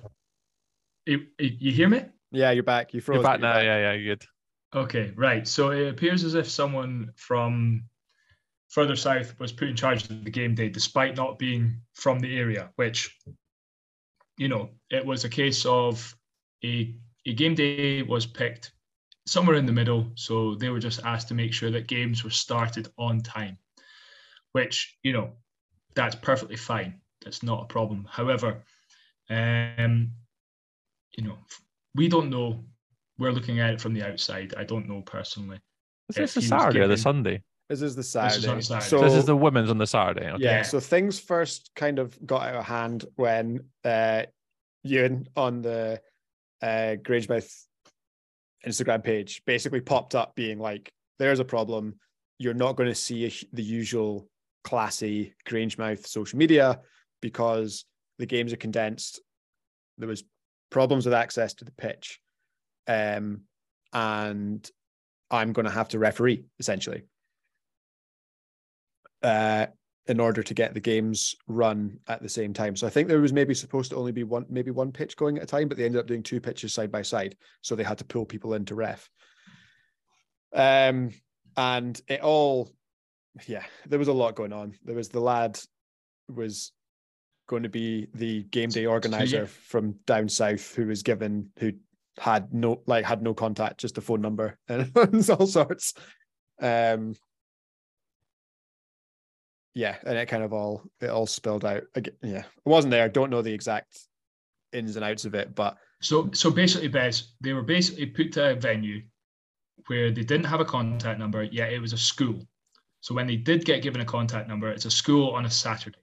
You, 1.05 1.25
you 1.37 1.71
hear 1.73 1.89
me? 1.89 2.03
Yeah, 2.31 2.51
you're 2.51 2.63
back. 2.63 2.93
You 2.93 3.01
froze. 3.01 3.15
You're 3.17 3.23
back 3.23 3.41
but 3.41 3.55
now. 3.55 3.59
Yeah, 3.59 3.77
yeah, 3.77 3.93
you're 3.93 4.15
good. 4.15 4.25
Okay, 4.75 5.11
right. 5.15 5.47
So 5.47 5.71
it 5.71 5.87
appears 5.89 6.23
as 6.23 6.35
if 6.35 6.49
someone 6.49 7.11
from 7.15 7.85
further 8.69 8.95
south 8.95 9.37
was 9.39 9.51
put 9.51 9.67
in 9.67 9.75
charge 9.75 10.03
of 10.03 10.23
the 10.23 10.29
game 10.29 10.53
day, 10.53 10.69
despite 10.69 11.15
not 11.15 11.39
being 11.39 11.81
from 11.93 12.19
the 12.19 12.37
area. 12.37 12.69
Which, 12.75 13.17
you 14.37 14.47
know, 14.47 14.69
it 14.91 15.05
was 15.05 15.25
a 15.25 15.29
case 15.29 15.65
of 15.65 16.15
a 16.63 16.95
a 17.25 17.33
game 17.33 17.55
day 17.55 18.03
was 18.03 18.25
picked 18.25 18.71
somewhere 19.25 19.55
in 19.57 19.65
the 19.65 19.71
middle, 19.71 20.11
so 20.15 20.55
they 20.55 20.69
were 20.69 20.79
just 20.79 21.03
asked 21.03 21.27
to 21.29 21.33
make 21.33 21.53
sure 21.53 21.71
that 21.71 21.87
games 21.87 22.23
were 22.23 22.29
started 22.29 22.87
on 22.97 23.21
time. 23.21 23.57
Which 24.51 24.97
you 25.03 25.13
know, 25.13 25.31
that's 25.95 26.15
perfectly 26.15 26.57
fine. 26.57 27.01
That's 27.23 27.41
not 27.41 27.63
a 27.63 27.67
problem. 27.67 28.07
However, 28.09 28.63
um, 29.31 30.11
you 31.17 31.23
know, 31.23 31.37
we 31.95 32.07
don't 32.07 32.29
know 32.29 32.63
we're 33.19 33.31
looking 33.31 33.59
at 33.59 33.73
it 33.73 33.81
from 33.81 33.93
the 33.93 34.03
outside. 34.03 34.53
I 34.57 34.63
don't 34.63 34.87
know 34.87 35.01
personally. 35.01 35.59
Is 36.09 36.15
this 36.15 36.33
the 36.33 36.41
he 36.41 36.45
was 36.45 36.61
Saturday 36.61 36.79
or 36.79 36.87
the 36.87 36.97
Sunday? 36.97 37.43
This 37.67 37.83
is 37.83 37.95
the 37.95 37.99
is 37.99 38.09
Saturday. 38.09 38.47
on 38.47 38.61
Saturday. 38.61 38.85
So 38.85 38.97
So 38.97 39.03
this 39.03 39.13
is 39.13 39.25
the 39.25 39.35
women's 39.35 39.69
on 39.69 39.77
the 39.77 39.85
Saturday. 39.85 40.27
Okay. 40.31 40.43
yeah, 40.43 40.57
Yeah. 40.57 40.61
So 40.63 40.79
things 40.79 41.19
first 41.19 41.69
kind 41.75 41.99
of 41.99 42.17
got 42.25 42.47
out 42.47 42.55
of 42.55 42.65
hand 42.65 43.05
when 43.15 43.59
uh, 43.83 44.23
Ewan 44.83 45.27
on 45.35 45.61
the 45.61 46.01
uh, 46.61 46.95
Grangemouth 47.03 47.53
Instagram 48.65 49.03
page 49.03 49.43
basically 49.45 49.81
popped 49.81 50.15
up 50.15 50.33
being 50.35 50.57
like, 50.57 50.91
"There's 51.19 51.39
a 51.39 51.45
problem. 51.45 51.99
You're 52.39 52.53
not 52.53 52.75
going 52.75 52.89
to 52.89 52.95
see 52.95 53.25
a, 53.27 53.31
the 53.53 53.63
usual 53.63 54.27
classy 54.63 55.35
Grangemouth 55.47 56.07
social 56.07 56.39
media 56.39 56.79
because 57.21 57.85
the 58.17 58.25
games 58.25 58.51
are 58.53 58.57
condensed. 58.57 59.21
There 59.97 60.07
was 60.07 60.23
problems 60.69 61.05
with 61.05 61.13
access 61.13 61.53
to 61.55 61.65
the 61.65 61.71
pitch, 61.71 62.19
um, 62.89 63.43
and 63.93 64.69
I'm 65.31 65.53
going 65.53 65.65
to 65.65 65.71
have 65.71 65.89
to 65.89 65.99
referee 65.99 66.43
essentially." 66.59 67.03
uh, 69.23 69.67
in 70.07 70.19
order 70.19 70.41
to 70.41 70.53
get 70.53 70.73
the 70.73 70.79
games 70.79 71.35
run 71.47 71.99
at 72.07 72.21
the 72.21 72.29
same 72.29 72.53
time. 72.53 72.75
So 72.75 72.87
I 72.87 72.89
think 72.89 73.07
there 73.07 73.21
was 73.21 73.33
maybe 73.33 73.53
supposed 73.53 73.91
to 73.91 73.97
only 73.97 74.11
be 74.11 74.23
one, 74.23 74.45
maybe 74.49 74.71
one 74.71 74.91
pitch 74.91 75.15
going 75.15 75.37
at 75.37 75.43
a 75.43 75.47
time, 75.47 75.67
but 75.67 75.77
they 75.77 75.85
ended 75.85 75.99
up 75.99 76.07
doing 76.07 76.23
two 76.23 76.41
pitches 76.41 76.73
side 76.73 76.91
by 76.91 77.03
side. 77.03 77.35
So 77.61 77.75
they 77.75 77.83
had 77.83 77.99
to 77.99 78.05
pull 78.05 78.25
people 78.25 78.55
in 78.55 78.65
to 78.65 78.75
ref. 78.75 79.07
Um, 80.53 81.11
and 81.55 81.99
it 82.07 82.21
all, 82.21 82.71
yeah, 83.45 83.63
there 83.85 83.99
was 83.99 84.07
a 84.07 84.13
lot 84.13 84.35
going 84.35 84.53
on. 84.53 84.73
There 84.83 84.95
was 84.95 85.09
the 85.09 85.19
lad 85.19 85.59
was 86.27 86.71
going 87.47 87.63
to 87.63 87.69
be 87.69 88.07
the 88.13 88.43
game 88.43 88.69
day 88.69 88.85
organizer 88.85 89.41
yeah. 89.41 89.45
from 89.45 89.95
down 90.07 90.29
south 90.29 90.73
who 90.75 90.87
was 90.87 91.03
given 91.03 91.49
who 91.59 91.73
had 92.17 92.53
no 92.53 92.81
like 92.85 93.05
had 93.05 93.21
no 93.21 93.33
contact, 93.33 93.79
just 93.79 93.97
a 93.97 94.01
phone 94.01 94.21
number 94.21 94.57
and 94.67 95.29
all 95.29 95.47
sorts. 95.47 95.93
Um, 96.61 97.15
yeah, 99.75 99.97
and 100.05 100.17
it 100.17 100.27
kind 100.27 100.43
of 100.43 100.53
all 100.53 100.83
it 100.99 101.09
all 101.09 101.27
spilled 101.27 101.65
out. 101.65 101.83
Yeah, 102.21 102.43
I 102.43 102.69
wasn't 102.69 102.91
there. 102.91 103.05
I 103.05 103.09
don't 103.09 103.29
know 103.29 103.41
the 103.41 103.53
exact 103.53 103.97
ins 104.73 104.95
and 104.95 105.05
outs 105.05 105.25
of 105.25 105.35
it, 105.35 105.55
but 105.55 105.77
So 106.01 106.29
so 106.33 106.51
basically, 106.51 106.87
Bez, 106.87 107.33
they 107.41 107.53
were 107.53 107.63
basically 107.63 108.07
put 108.07 108.33
to 108.33 108.51
a 108.51 108.55
venue 108.55 109.01
where 109.87 110.11
they 110.11 110.23
didn't 110.23 110.45
have 110.45 110.59
a 110.59 110.65
contact 110.65 111.19
number, 111.19 111.43
yet 111.43 111.73
it 111.73 111.79
was 111.79 111.93
a 111.93 111.97
school. 111.97 112.45
So 113.01 113.15
when 113.15 113.27
they 113.27 113.37
did 113.37 113.65
get 113.65 113.81
given 113.81 114.01
a 114.01 114.05
contact 114.05 114.47
number, 114.47 114.69
it's 114.69 114.85
a 114.85 114.91
school 114.91 115.31
on 115.31 115.45
a 115.45 115.49
Saturday. 115.49 115.99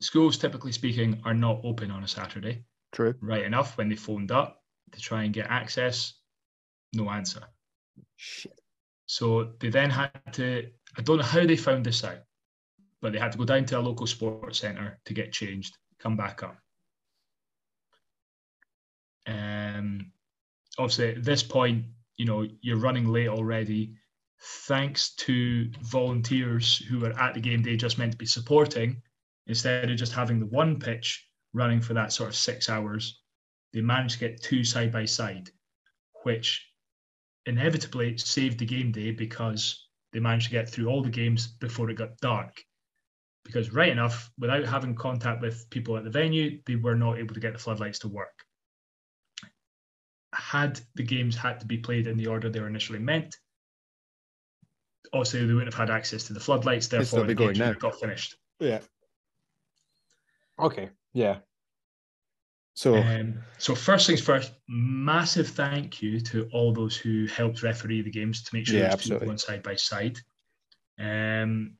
Schools, 0.00 0.36
typically 0.36 0.72
speaking, 0.72 1.20
are 1.24 1.34
not 1.34 1.60
open 1.62 1.90
on 1.90 2.02
a 2.02 2.08
Saturday. 2.08 2.64
True. 2.92 3.14
Right 3.20 3.44
enough, 3.44 3.76
when 3.76 3.88
they 3.88 3.96
phoned 3.96 4.32
up 4.32 4.62
to 4.92 5.00
try 5.00 5.24
and 5.24 5.34
get 5.34 5.46
access, 5.48 6.14
no 6.92 7.08
answer. 7.10 7.42
Shit. 8.16 8.58
So 9.06 9.52
they 9.58 9.70
then 9.70 9.90
had 9.90 10.10
to, 10.34 10.68
I 10.96 11.02
don't 11.02 11.18
know 11.18 11.24
how 11.24 11.44
they 11.44 11.56
found 11.56 11.84
this 11.84 12.04
out, 12.04 12.20
but 13.02 13.12
they 13.12 13.18
had 13.18 13.32
to 13.32 13.38
go 13.38 13.44
down 13.44 13.64
to 13.66 13.78
a 13.78 13.80
local 13.80 14.06
sports 14.06 14.60
centre 14.60 14.98
to 15.04 15.14
get 15.14 15.32
changed, 15.32 15.76
come 15.98 16.16
back 16.16 16.42
up. 16.42 16.56
Um, 19.26 20.12
obviously, 20.78 21.10
at 21.10 21.24
this 21.24 21.42
point, 21.42 21.86
you 22.16 22.26
know, 22.26 22.46
you're 22.60 22.76
running 22.76 23.08
late 23.08 23.28
already. 23.28 23.94
Thanks 24.66 25.14
to 25.16 25.70
volunteers 25.82 26.76
who 26.76 27.00
were 27.00 27.18
at 27.18 27.34
the 27.34 27.40
game 27.40 27.62
day 27.62 27.76
just 27.76 27.98
meant 27.98 28.12
to 28.12 28.18
be 28.18 28.26
supporting, 28.26 29.02
instead 29.46 29.90
of 29.90 29.96
just 29.96 30.12
having 30.12 30.38
the 30.38 30.46
one 30.46 30.78
pitch 30.78 31.26
running 31.52 31.80
for 31.80 31.94
that 31.94 32.12
sort 32.12 32.28
of 32.28 32.36
six 32.36 32.68
hours, 32.68 33.20
they 33.72 33.80
managed 33.80 34.14
to 34.14 34.20
get 34.20 34.42
two 34.42 34.64
side 34.64 34.92
by 34.92 35.04
side, 35.04 35.50
which 36.22 36.66
inevitably 37.46 38.16
saved 38.18 38.58
the 38.58 38.66
game 38.66 38.92
day 38.92 39.10
because 39.10 39.88
they 40.12 40.20
managed 40.20 40.46
to 40.46 40.52
get 40.52 40.68
through 40.68 40.88
all 40.88 41.02
the 41.02 41.10
games 41.10 41.46
before 41.46 41.88
it 41.90 41.94
got 41.94 42.16
dark. 42.18 42.62
Because 43.44 43.72
right 43.72 43.88
enough, 43.88 44.30
without 44.38 44.64
having 44.64 44.94
contact 44.94 45.40
with 45.40 45.68
people 45.70 45.96
at 45.96 46.04
the 46.04 46.10
venue, 46.10 46.60
they 46.66 46.76
were 46.76 46.94
not 46.94 47.18
able 47.18 47.34
to 47.34 47.40
get 47.40 47.52
the 47.52 47.58
floodlights 47.58 48.00
to 48.00 48.08
work. 48.08 48.44
Had 50.34 50.80
the 50.94 51.02
games 51.02 51.36
had 51.36 51.60
to 51.60 51.66
be 51.66 51.78
played 51.78 52.06
in 52.06 52.16
the 52.16 52.26
order 52.26 52.48
they 52.48 52.60
were 52.60 52.68
initially 52.68 52.98
meant, 52.98 53.36
obviously 55.12 55.46
they 55.46 55.52
wouldn't 55.52 55.72
have 55.72 55.88
had 55.88 55.94
access 55.94 56.24
to 56.24 56.32
the 56.32 56.40
floodlights, 56.40 56.88
therefore 56.88 57.24
the 57.24 57.34
game 57.34 57.48
games 57.48 57.58
now. 57.58 57.66
would 57.66 57.74
have 57.74 57.80
got 57.80 58.00
finished. 58.00 58.36
Yeah. 58.58 58.80
Okay. 60.58 60.90
Yeah. 61.12 61.38
So 62.74 62.96
Um, 62.96 63.42
so 63.58 63.74
first 63.74 64.06
things 64.06 64.20
first, 64.20 64.52
massive 64.68 65.48
thank 65.48 66.00
you 66.00 66.20
to 66.20 66.48
all 66.52 66.72
those 66.72 66.96
who 66.96 67.26
helped 67.26 67.62
referee 67.62 68.02
the 68.02 68.10
games 68.10 68.42
to 68.44 68.54
make 68.54 68.66
sure 68.66 68.78
Yeah, 68.78 68.92
absolutely. 68.92 69.26
going 69.26 69.38
side 69.38 69.62
by 69.62 69.74
side. 69.74 70.18
Um, 70.98 71.76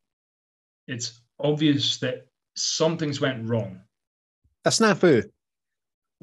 it's 0.86 1.20
obvious 1.38 1.98
that 1.98 2.26
something's 2.54 3.20
went 3.20 3.48
wrong. 3.48 3.80
a 4.64 4.70
snafu. 4.70 5.24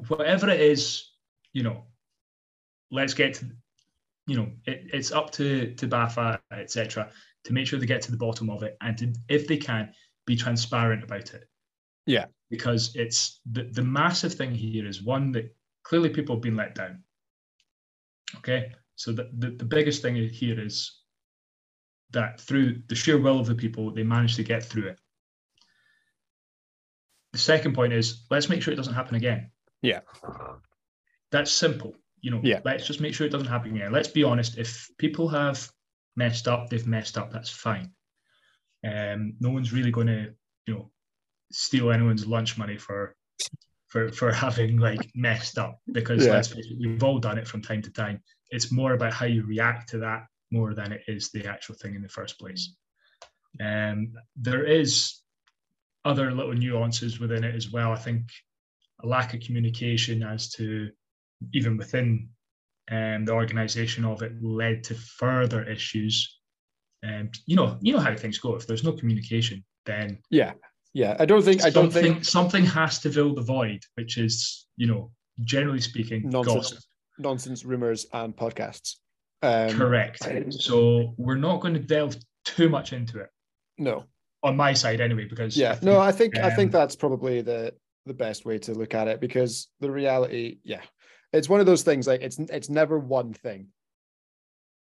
Whatever 0.08 0.48
it 0.48 0.60
is, 0.60 1.10
you 1.52 1.62
know, 1.62 1.84
let's 2.90 3.14
get 3.14 3.34
to, 3.34 3.46
you 4.26 4.36
know, 4.36 4.48
it, 4.66 4.90
it's 4.92 5.10
up 5.10 5.30
to 5.32 5.74
to 5.74 5.88
BAFA, 5.88 6.38
etc., 6.52 7.10
to 7.44 7.52
make 7.52 7.66
sure 7.66 7.78
they 7.78 7.86
get 7.86 8.02
to 8.02 8.10
the 8.10 8.16
bottom 8.16 8.50
of 8.50 8.62
it 8.62 8.76
and 8.80 8.96
to, 8.98 9.12
if 9.28 9.48
they 9.48 9.56
can, 9.56 9.92
be 10.26 10.36
transparent 10.36 11.02
about 11.02 11.34
it. 11.34 11.48
Yeah. 12.08 12.24
Because 12.50 12.96
it's 12.96 13.40
the, 13.52 13.64
the 13.64 13.82
massive 13.82 14.32
thing 14.32 14.54
here 14.54 14.86
is 14.86 15.02
one 15.02 15.30
that 15.32 15.54
clearly 15.84 16.08
people 16.08 16.34
have 16.36 16.42
been 16.42 16.56
let 16.56 16.74
down. 16.74 17.02
Okay. 18.36 18.72
So 18.96 19.12
the, 19.12 19.30
the, 19.36 19.50
the 19.50 19.64
biggest 19.64 20.00
thing 20.00 20.16
here 20.16 20.58
is 20.58 20.90
that 22.10 22.40
through 22.40 22.82
the 22.88 22.94
sheer 22.94 23.18
will 23.18 23.38
of 23.38 23.46
the 23.46 23.54
people, 23.54 23.92
they 23.92 24.02
managed 24.02 24.36
to 24.36 24.42
get 24.42 24.64
through 24.64 24.88
it. 24.88 24.98
The 27.32 27.38
second 27.38 27.74
point 27.74 27.92
is 27.92 28.24
let's 28.30 28.48
make 28.48 28.62
sure 28.62 28.72
it 28.72 28.78
doesn't 28.78 28.94
happen 28.94 29.16
again. 29.16 29.50
Yeah. 29.82 30.00
That's 31.30 31.52
simple. 31.52 31.94
You 32.22 32.30
know, 32.30 32.40
Yeah. 32.42 32.60
let's 32.64 32.86
just 32.86 33.00
make 33.02 33.12
sure 33.14 33.26
it 33.26 33.30
doesn't 33.30 33.48
happen 33.48 33.76
again. 33.76 33.92
Let's 33.92 34.08
be 34.08 34.24
honest. 34.24 34.56
If 34.56 34.90
people 34.96 35.28
have 35.28 35.70
messed 36.16 36.48
up, 36.48 36.70
they've 36.70 36.86
messed 36.86 37.18
up. 37.18 37.30
That's 37.30 37.50
fine. 37.50 37.92
Um, 38.82 39.34
no 39.40 39.50
one's 39.50 39.72
really 39.74 39.90
going 39.90 40.06
to, 40.06 40.34
you 40.66 40.74
know, 40.74 40.90
steal 41.52 41.90
anyone's 41.90 42.26
lunch 42.26 42.58
money 42.58 42.76
for 42.76 43.14
for 43.88 44.12
for 44.12 44.32
having 44.32 44.76
like 44.76 45.10
messed 45.14 45.58
up 45.58 45.80
because 45.92 46.24
Yeah. 46.26 46.32
let's 46.32 46.48
face 46.48 46.66
it, 46.70 46.78
we've 46.78 47.02
all 47.02 47.18
done 47.18 47.38
it 47.38 47.48
from 47.48 47.62
time 47.62 47.82
to 47.82 47.90
time. 47.90 48.22
It's 48.50 48.70
more 48.72 48.92
about 48.94 49.12
how 49.12 49.26
you 49.26 49.44
react 49.44 49.88
to 49.90 49.98
that 49.98 50.26
more 50.50 50.74
than 50.74 50.92
it 50.92 51.02
is 51.08 51.30
the 51.30 51.46
actual 51.46 51.74
thing 51.74 51.94
in 51.94 52.02
the 52.02 52.08
first 52.08 52.38
place. 52.38 52.74
Um, 53.60 54.12
there 54.36 54.64
is 54.64 55.20
other 56.04 56.30
little 56.32 56.54
nuances 56.54 57.18
within 57.20 57.44
it 57.44 57.54
as 57.54 57.70
well. 57.70 57.92
I 57.92 57.96
think 57.96 58.30
a 59.02 59.06
lack 59.06 59.34
of 59.34 59.40
communication 59.40 60.22
as 60.22 60.50
to 60.52 60.90
even 61.52 61.76
within 61.76 62.30
um, 62.90 63.24
the 63.24 63.32
organisation 63.32 64.04
of 64.04 64.22
it 64.22 64.32
led 64.42 64.84
to 64.84 64.94
further 64.94 65.62
issues. 65.64 66.38
And 67.02 67.36
you 67.46 67.56
know, 67.56 67.78
you 67.80 67.92
know 67.92 68.00
how 68.00 68.14
things 68.16 68.38
go. 68.38 68.54
If 68.54 68.66
there's 68.66 68.84
no 68.84 68.92
communication, 68.92 69.64
then 69.86 70.18
Yeah. 70.30 70.54
Yeah. 70.98 71.16
I 71.20 71.26
don't 71.26 71.42
think 71.42 71.62
I 71.64 71.70
don't 71.70 71.92
something 71.92 72.12
think 72.14 72.24
something 72.24 72.64
has 72.66 72.98
to 73.00 73.08
fill 73.12 73.32
the 73.34 73.42
void, 73.56 73.80
which 73.94 74.18
is 74.18 74.66
you 74.76 74.86
know, 74.90 75.12
generally 75.44 75.80
speaking, 75.80 76.28
Nonsense. 76.28 76.70
gossip. 76.72 76.78
nonsense 77.18 77.64
rumors 77.64 78.06
and 78.12 78.36
podcasts. 78.36 78.96
Um 79.42 79.70
Correct. 79.78 80.18
So 80.50 81.14
we're 81.16 81.36
not 81.48 81.60
going 81.60 81.74
to 81.74 81.80
delve 81.80 82.16
too 82.44 82.68
much 82.68 82.92
into 82.92 83.20
it 83.20 83.30
no. 83.78 84.04
on 84.42 84.56
my 84.56 84.72
side, 84.72 85.00
anyway, 85.00 85.26
because 85.26 85.56
I 85.56 85.60
Yeah. 85.62 85.72
think, 85.74 85.82
No, 85.84 86.00
I 86.00 86.12
think 86.18 86.36
I 86.38 86.50
think 86.56 86.74
um, 86.74 86.80
that's 86.80 86.96
probably 86.96 87.42
the 87.42 87.72
the 88.06 88.14
best 88.14 88.44
way 88.44 88.58
to 88.58 88.72
look 88.74 88.94
at 88.94 89.06
it 89.06 89.20
because 89.20 89.68
the 89.80 89.90
reality, 89.90 90.58
yeah. 90.64 90.82
It's 91.32 91.48
one 91.48 91.60
of 91.60 91.66
those 91.66 91.82
things 91.82 92.06
like 92.08 92.22
it's 92.22 92.38
it's 92.40 92.70
never 92.70 92.98
one 92.98 93.32
thing. 93.34 93.68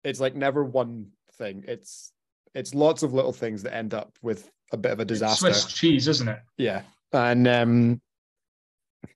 It's 0.04 0.20
like 0.20 0.36
never 0.36 0.62
one 0.62 1.08
thing. 1.38 1.64
It's 1.66 2.12
it's 2.54 2.74
lots 2.74 3.02
of 3.02 3.12
little 3.12 3.32
things 3.32 3.62
that 3.62 3.74
end 3.74 3.94
up 3.94 4.16
with 4.22 4.50
a 4.72 4.76
bit 4.76 4.92
of 4.92 5.00
a 5.00 5.04
disaster. 5.04 5.52
Swiss 5.52 5.72
cheese, 5.72 6.08
isn't 6.08 6.28
it? 6.28 6.40
Yeah. 6.56 6.82
And 7.12 7.46
um 7.46 8.00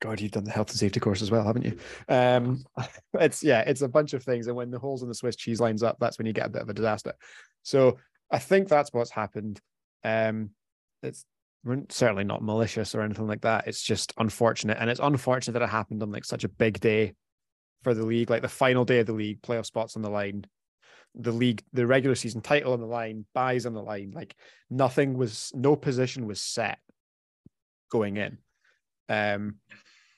God, 0.00 0.20
you've 0.20 0.32
done 0.32 0.44
the 0.44 0.50
health 0.50 0.70
and 0.70 0.78
safety 0.78 1.00
course 1.00 1.22
as 1.22 1.30
well, 1.30 1.44
haven't 1.44 1.64
you? 1.64 1.78
Um 2.08 2.64
it's 3.14 3.42
yeah, 3.42 3.60
it's 3.60 3.82
a 3.82 3.88
bunch 3.88 4.12
of 4.12 4.22
things. 4.22 4.46
And 4.46 4.56
when 4.56 4.70
the 4.70 4.78
holes 4.78 5.02
in 5.02 5.08
the 5.08 5.14
Swiss 5.14 5.36
cheese 5.36 5.60
lines 5.60 5.82
up, 5.82 5.96
that's 6.00 6.18
when 6.18 6.26
you 6.26 6.32
get 6.32 6.46
a 6.46 6.50
bit 6.50 6.62
of 6.62 6.68
a 6.68 6.74
disaster. 6.74 7.14
So 7.62 7.98
I 8.30 8.38
think 8.38 8.68
that's 8.68 8.92
what's 8.92 9.10
happened. 9.10 9.60
Um 10.04 10.50
it's 11.02 11.24
we're 11.64 11.82
certainly 11.88 12.24
not 12.24 12.42
malicious 12.42 12.94
or 12.94 13.02
anything 13.02 13.26
like 13.26 13.42
that. 13.42 13.66
It's 13.66 13.82
just 13.82 14.12
unfortunate. 14.16 14.78
And 14.80 14.88
it's 14.88 15.00
unfortunate 15.00 15.54
that 15.54 15.62
it 15.62 15.68
happened 15.68 16.02
on 16.02 16.10
like 16.10 16.24
such 16.24 16.44
a 16.44 16.48
big 16.48 16.80
day 16.80 17.14
for 17.82 17.94
the 17.94 18.06
league, 18.06 18.30
like 18.30 18.42
the 18.42 18.48
final 18.48 18.84
day 18.84 19.00
of 19.00 19.06
the 19.06 19.12
league, 19.12 19.42
playoff 19.42 19.66
spots 19.66 19.96
on 19.96 20.02
the 20.02 20.10
line, 20.10 20.44
the 21.14 21.32
league, 21.32 21.62
the 21.72 21.86
regular 21.86 22.14
season 22.14 22.40
title 22.40 22.72
on 22.72 22.80
the 22.80 22.86
line, 22.86 23.24
buys 23.34 23.66
on 23.66 23.74
the 23.74 23.82
line. 23.82 24.12
Like 24.14 24.34
nothing 24.70 25.16
was, 25.16 25.52
no 25.54 25.76
position 25.76 26.26
was 26.26 26.40
set 26.40 26.78
going 27.90 28.16
in. 28.16 28.38
Um, 29.08 29.56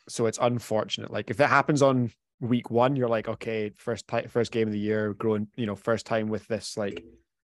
so 0.09 0.27
it's 0.27 0.39
unfortunate. 0.41 1.13
Like 1.13 1.31
if 1.31 1.41
it 1.41 1.49
happens 1.49 1.83
on 1.83 2.11
week 2.41 2.71
one, 2.71 2.97
you're 2.97 3.09
like, 3.09 3.29
okay, 3.29 3.71
first 3.77 4.09
ti- 4.09 4.27
first 4.29 4.51
game 4.51 4.67
of 4.67 4.73
the 4.73 4.79
year, 4.79 5.15
growing, 5.15 5.49
you 5.57 5.67
know, 5.67 5.77
first 5.77 6.07
time 6.07 6.29
with 6.29 6.47
this 6.49 6.77
like 6.77 7.05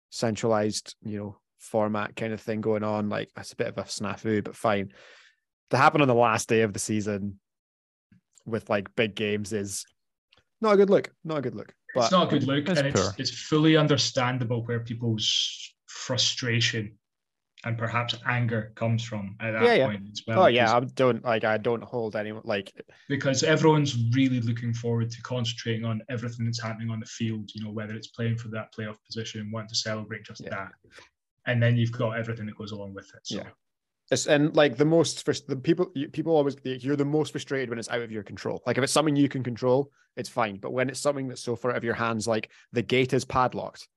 centralized, 0.10 0.96
you 1.04 1.18
know, 1.18 1.38
format 1.60 2.16
kind 2.16 2.34
of 2.34 2.41
thing 2.41 2.62
going 2.62 2.84
on. 2.84 3.10
Like 3.10 3.30
that's 3.36 3.54
a 3.54 3.56
bit 3.56 3.68
of 3.68 3.78
a 3.78 3.84
snafu, 3.84 4.43
but 4.43 4.56
fine. 4.56 4.91
To 5.72 5.78
happen 5.78 6.02
on 6.02 6.08
the 6.08 6.16
last 6.16 6.48
day 6.48 6.62
of 6.62 6.74
the 6.74 6.80
season 6.80 7.39
with 8.46 8.70
like 8.70 8.96
big 8.96 9.16
games 9.16 9.52
is 9.52 9.86
not 10.62 10.74
a 10.74 10.78
good 10.78 10.89
look. 10.89 11.12
Not 11.24 11.39
a 11.39 11.41
good 11.41 11.56
look. 11.56 11.74
But 11.96 12.04
it's 12.04 12.12
not 12.12 12.28
a 12.28 12.30
good 12.30 12.43
look, 12.48 12.68
It's 12.70 12.78
and 12.80 12.88
it's 12.88 13.02
poor. 13.02 13.16
it's 13.18 13.32
fully 13.32 13.76
understandable 13.78 14.64
where 14.66 14.82
people's 14.82 15.74
frustration 15.88 16.98
and 17.64 17.78
perhaps 17.78 18.14
anger 18.28 18.72
comes 18.76 19.04
from 19.04 19.36
at 19.39 19.54
that 19.54 19.64
Yeah, 19.64 19.74
yeah. 19.74 19.86
point 19.88 20.04
as 20.12 20.22
well. 20.28 20.43
oh 20.43 20.48
yeah, 20.48 20.76
I 20.76 20.82
don't 20.82 21.24
like 21.24 21.43
I 21.46 21.58
don't 21.58 21.84
hold 21.84 22.16
anyone 22.16 22.43
like 22.46 22.72
because 23.10 23.41
everyone's 23.43 23.96
really 24.14 24.39
looking 24.41 24.74
forward 24.74 25.10
to 25.12 25.22
concentrating 25.24 25.84
on 25.86 26.02
everything 26.10 26.46
that's 26.46 26.62
happening 26.62 26.91
on 26.91 27.00
the 27.00 27.06
field. 27.08 27.50
You 27.56 27.64
know, 27.64 27.72
whether 27.72 27.96
it's 27.96 28.08
playing 28.08 28.38
for 28.38 28.50
that 28.50 28.74
playoff 28.76 28.98
position, 29.06 29.50
wanting 29.52 29.70
to 29.70 29.76
celebrate 29.76 30.26
just 30.26 30.41
Yeah. 30.41 30.50
that, 30.52 30.72
and 31.48 31.64
then 31.64 31.76
you've 31.78 31.91
got 31.91 32.12
everything 32.20 32.46
that 32.48 32.58
goes 32.58 32.72
along 32.72 32.93
with 32.93 33.08
it. 33.16 33.22
So 33.24 33.38
Yeah. 33.38 33.50
It's, 34.12 34.28
and 34.28 34.56
like 34.56 34.78
the 34.78 34.86
most 34.86 35.26
frus- 35.26 35.45
the 35.47 35.56
people 35.56 35.88
people 36.12 36.36
always 36.36 36.56
you're 36.64 36.95
the 36.95 37.06
most 37.06 37.32
frustrated 37.32 37.70
when 37.70 37.80
it's 37.80 37.89
out 37.89 38.01
of 38.01 38.12
your 38.12 38.24
control. 38.24 38.62
Like 38.66 38.78
if 38.78 38.84
it's 38.84 38.93
something 38.93 39.16
you 39.16 39.30
can 39.30 39.43
control, 39.43 39.89
it's 40.16 40.30
fine. 40.30 40.58
But 40.58 40.74
when 40.74 40.89
it's 40.89 40.99
something 40.99 41.28
that's 41.28 41.41
so 41.41 41.56
far 41.56 41.72
out 41.72 41.78
of 41.78 41.84
your 41.84 41.95
hands, 41.95 42.28
like 42.28 42.51
the 42.72 42.82
gate 42.84 43.14
is 43.14 43.26
padlocked, 43.26 43.88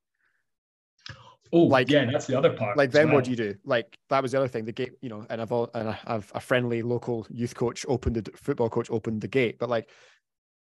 oh, 1.53 1.63
like- 1.65 1.91
yeah, 1.91 2.07
that's 2.11 2.27
the 2.27 2.39
other 2.39 2.51
part. 2.51 2.77
like 2.77 2.89
as 2.89 2.93
then 2.95 3.11
what 3.13 3.25
do 3.25 3.31
you 3.31 3.37
do? 3.37 3.55
Like 3.65 3.97
that 4.11 4.23
was 4.23 4.33
the 4.33 4.39
other 4.39 4.49
thing. 4.49 4.65
The 4.65 4.73
gate, 4.73 4.93
you 5.01 5.09
know, 5.09 5.27
and 5.29 5.41
I've 5.41 5.53
all, 5.53 5.71
and 5.75 5.89
I 5.91 5.99
have 6.07 6.31
a 6.35 6.41
friendly 6.41 6.83
local 6.83 7.27
youth 7.31 7.55
coach 7.55 7.85
opened 7.89 8.17
the 8.17 8.31
football 8.37 8.71
coach 8.71 8.91
opened 8.91 9.21
the 9.21 9.29
gate, 9.29 9.59
but 9.59 9.69
like 9.69 9.89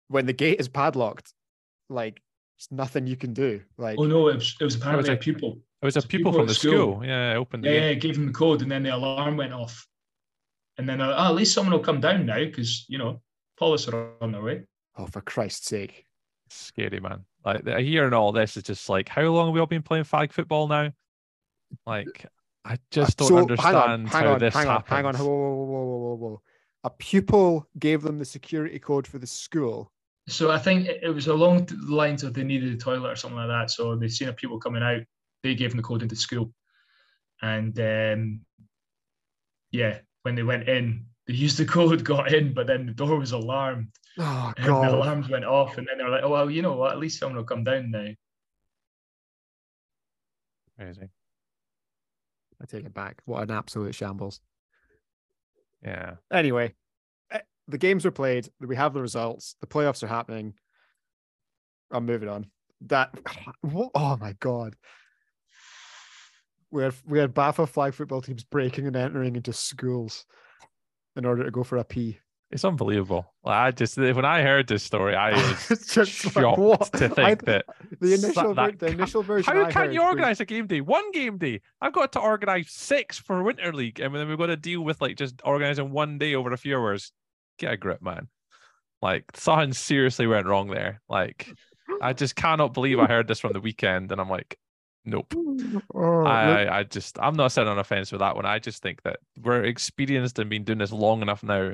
when 0.07 0.25
the 0.25 0.33
gate 0.33 0.59
is 0.59 0.67
padlocked, 0.67 1.33
like 1.89 2.21
it's 2.57 2.71
nothing 2.71 3.07
you 3.07 3.15
can 3.17 3.33
do. 3.33 3.61
Like 3.77 3.97
Oh 3.97 4.03
no, 4.05 4.27
it 4.27 4.35
was, 4.35 4.55
it 4.59 4.63
was 4.63 4.75
apparently 4.75 5.09
a- 5.09 5.13
a 5.13 5.17
pupil. 5.17 5.59
It 5.81 5.85
was 5.85 5.97
a 5.97 6.01
pupil 6.01 6.31
from 6.31 6.45
the 6.47 6.53
school- 6.53 6.93
school. 6.95 7.05
Yeah, 7.05 7.31
I 7.31 7.35
opened 7.35 7.65
Yeah, 7.65 7.71
the 7.71 7.77
yeah, 7.77 7.93
gave 7.95 8.15
him 8.17 8.27
the 8.27 8.33
code, 8.33 8.61
and 8.61 8.71
then 8.71 8.83
the 8.83 8.95
alarm 8.95 9.37
went 9.37 9.53
off. 9.53 9.87
And 10.77 10.87
then, 10.87 11.01
uh, 11.01 11.15
oh, 11.17 11.29
at 11.29 11.35
least 11.35 11.53
someone 11.53 11.73
will 11.73 11.79
come 11.83 11.99
down 12.01 12.25
now 12.25 12.39
because 12.39 12.85
you 12.87 12.97
know 12.97 13.21
police 13.57 13.87
are 13.87 14.11
on 14.21 14.31
their 14.31 14.41
way. 14.43 14.63
oh, 14.97 15.05
for 15.07 15.21
Christ's 15.21 15.67
sake. 15.67 16.05
scary 16.49 16.99
man. 16.99 17.25
Like 17.45 17.63
the- 17.63 17.79
hearing 17.81 18.13
all 18.13 18.31
this 18.33 18.57
is 18.57 18.63
just 18.63 18.89
like, 18.89 19.07
how 19.09 19.23
long 19.23 19.47
have 19.47 19.53
we 19.53 19.59
all 19.59 19.65
been 19.67 19.81
playing 19.83 20.03
flag 20.03 20.31
football 20.33 20.67
now? 20.67 20.91
Like, 21.85 22.25
I 22.65 22.77
just 22.91 23.17
don't 23.17 23.29
So, 23.29 23.37
understand 23.37 23.75
hang 23.75 23.85
on, 23.89 24.05
hang 24.05 24.23
how 24.25 24.33
on, 24.33 24.39
this 24.39 24.53
hang 24.53 24.67
on, 24.67 24.73
happens. 24.73 24.89
hang 24.95 25.05
on, 25.05 25.15
whoa, 25.15 25.25
whoa, 25.25 25.53
whoa, 25.53 25.65
whoa, 25.85 25.97
whoa, 25.97 26.15
whoa. 26.15 26.41
A 26.83 26.89
pupil 26.89 27.67
gave 27.79 28.01
them 28.01 28.19
the 28.19 28.25
security 28.25 28.77
code 28.79 29.07
for 29.07 29.17
the 29.17 29.25
school. 29.27 29.91
So 30.27 30.51
I 30.51 30.57
think 30.59 30.87
it 30.87 30.99
it 31.03 31.09
was 31.09 31.27
along 31.27 31.65
the 31.65 31.75
lines 31.95 32.23
of 32.23 32.33
they 32.33 32.43
needed 32.43 32.73
a 32.73 32.77
toilet 32.77 33.09
or 33.11 33.15
something 33.15 33.37
like 33.37 33.47
that. 33.47 33.71
So 33.71 33.95
they 33.95 34.07
seen 34.09 34.27
a 34.29 34.33
people 34.33 34.59
coming 34.59 34.83
out. 34.83 35.01
They 35.43 35.55
gave 35.55 35.71
them 35.71 35.77
the 35.77 35.83
code 35.83 36.03
into 36.03 36.15
school, 36.15 36.53
and 37.41 37.77
um, 37.79 38.41
yeah, 39.71 39.99
when 40.23 40.35
they 40.35 40.43
went 40.43 40.69
in, 40.69 41.05
they 41.27 41.33
used 41.33 41.57
the 41.57 41.65
code, 41.77 42.03
got 42.03 42.33
in, 42.33 42.53
but 42.53 42.67
then 42.67 42.85
the 42.85 42.93
door 42.93 43.17
was 43.17 43.31
alarmed, 43.31 43.87
Oh 44.17 44.53
and 44.57 44.65
the 44.65 44.95
alarms 44.95 45.29
went 45.29 45.45
off, 45.45 45.77
and 45.77 45.87
then 45.87 45.97
they 45.97 46.03
were 46.03 46.09
like, 46.09 46.23
"Oh 46.23 46.29
well, 46.29 46.51
you 46.51 46.61
know 46.61 46.75
what? 46.75 46.91
At 46.91 46.99
least 46.99 47.19
someone 47.19 47.37
will 47.37 47.43
come 47.43 47.63
down 47.63 47.91
now." 47.91 48.09
Crazy. 50.77 51.09
I 52.61 52.65
take 52.65 52.85
it 52.85 52.93
back. 52.93 53.21
What 53.25 53.43
an 53.43 53.51
absolute 53.51 53.95
shambles. 53.95 54.41
Yeah. 55.83 56.15
Anyway, 56.31 56.75
eh, 57.31 57.39
the 57.67 57.77
games 57.77 58.05
were 58.05 58.11
played. 58.11 58.49
We 58.59 58.75
have 58.75 58.93
the 58.93 59.01
results. 59.01 59.55
The 59.61 59.67
playoffs 59.67 60.03
are 60.03 60.07
happening. 60.07 60.53
I'm 61.89 62.05
moving 62.05 62.29
on. 62.29 62.47
That 62.81 63.17
what, 63.61 63.91
oh 63.95 64.17
my 64.17 64.33
god. 64.39 64.75
We 66.71 66.83
had 66.83 66.93
we 67.05 67.19
had 67.19 67.33
BAFA 67.33 67.67
flag 67.67 67.93
football 67.93 68.21
teams 68.21 68.43
breaking 68.43 68.87
and 68.87 68.95
entering 68.95 69.35
into 69.35 69.53
schools 69.53 70.25
in 71.15 71.25
order 71.25 71.43
to 71.43 71.51
go 71.51 71.63
for 71.63 71.77
a 71.77 71.83
pee. 71.83 72.19
It's 72.49 72.65
unbelievable. 72.65 73.33
I 73.45 73.71
just 73.71 73.97
when 73.97 74.25
I 74.25 74.41
heard 74.41 74.67
this 74.67 74.83
story, 74.83 75.15
I 75.15 75.31
was 75.69 75.87
just 75.87 76.11
shocked 76.11 76.57
what? 76.59 76.91
to 76.93 77.05
I- 77.05 77.07
think 77.35 77.45
that 77.45 77.65
the 77.99 78.13
initial 78.13 78.53
that 78.55 78.79
the 78.79 78.87
initial 78.87 79.23
version. 79.23 79.55
How 79.55 79.65
I 79.65 79.71
can 79.71 79.93
you 79.93 80.01
was- 80.01 80.09
organize 80.09 80.39
a 80.41 80.45
game 80.45 80.67
day? 80.67 80.81
One 80.81 81.11
game 81.11 81.37
day. 81.37 81.61
I've 81.81 81.93
got 81.93 82.11
to 82.13 82.19
organize 82.19 82.69
six 82.71 83.17
for 83.17 83.41
Winter 83.43 83.71
League, 83.73 83.99
and 83.99 84.13
then 84.13 84.27
we've 84.27 84.37
got 84.37 84.47
to 84.47 84.57
deal 84.57 84.81
with 84.81 84.99
like 85.01 85.15
just 85.17 85.35
organizing 85.45 85.91
one 85.91 86.17
day 86.17 86.35
over 86.35 86.51
a 86.51 86.57
few 86.57 86.77
hours. 86.77 87.11
Get 87.57 87.71
a 87.73 87.77
grip, 87.77 88.01
man. 88.01 88.27
Like 89.01 89.25
something 89.35 89.73
seriously 89.73 90.27
went 90.27 90.45
wrong 90.45 90.67
there. 90.69 91.01
Like 91.07 91.49
I 92.01 92.11
just 92.13 92.35
cannot 92.35 92.73
believe 92.73 92.99
I 92.99 93.05
heard 93.07 93.27
this 93.29 93.39
from 93.39 93.53
the 93.53 93.61
weekend, 93.61 94.11
and 94.11 94.19
I'm 94.19 94.29
like, 94.29 94.57
nope. 95.05 95.33
Oh, 95.93 96.23
I, 96.25 96.63
I 96.63 96.79
I 96.79 96.83
just 96.83 97.17
I'm 97.19 97.35
not 97.35 97.51
sitting 97.51 97.69
on 97.69 97.79
a 97.79 97.83
fence 97.83 98.11
with 98.11 98.19
that 98.19 98.35
one. 98.35 98.45
I 98.45 98.59
just 98.59 98.81
think 98.81 99.01
that 99.03 99.19
we're 99.41 99.63
experienced 99.63 100.39
and 100.39 100.49
been 100.49 100.63
doing 100.63 100.79
this 100.79 100.91
long 100.91 101.21
enough 101.21 101.43
now. 101.43 101.73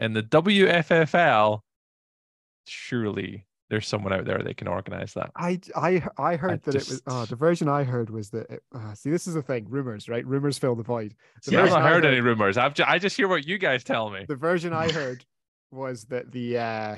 In 0.00 0.14
the 0.14 0.22
WFFL, 0.22 1.60
surely 2.64 3.46
there's 3.70 3.88
someone 3.88 4.12
out 4.12 4.26
there 4.26 4.42
that 4.42 4.56
can 4.56 4.68
organize 4.68 5.14
that. 5.14 5.30
I 5.36 5.60
I 5.74 6.02
I 6.18 6.36
heard 6.36 6.62
that 6.64 6.74
it 6.74 6.88
was 6.88 7.02
oh 7.06 7.24
the 7.24 7.36
version 7.36 7.68
I 7.68 7.84
heard 7.84 8.10
was 8.10 8.30
that 8.30 8.50
it, 8.50 8.62
uh, 8.74 8.94
see 8.94 9.10
this 9.10 9.26
is 9.26 9.34
the 9.34 9.42
thing 9.42 9.66
rumors 9.68 10.08
right 10.08 10.26
rumors 10.26 10.58
fill 10.58 10.74
the 10.74 10.82
void 10.82 11.14
the 11.46 11.58
I've 11.58 11.70
not 11.70 11.82
I 11.82 11.88
heard 11.88 12.04
any 12.04 12.20
rumors. 12.20 12.58
I've 12.58 12.74
ju- 12.74 12.84
I 12.86 12.98
just 12.98 13.16
hear 13.16 13.28
what 13.28 13.46
you 13.46 13.58
guys 13.58 13.82
tell 13.82 14.10
me. 14.10 14.24
the 14.28 14.36
version 14.36 14.72
I 14.72 14.92
heard 14.92 15.24
was 15.70 16.04
that 16.06 16.32
the 16.32 16.58
uh 16.58 16.96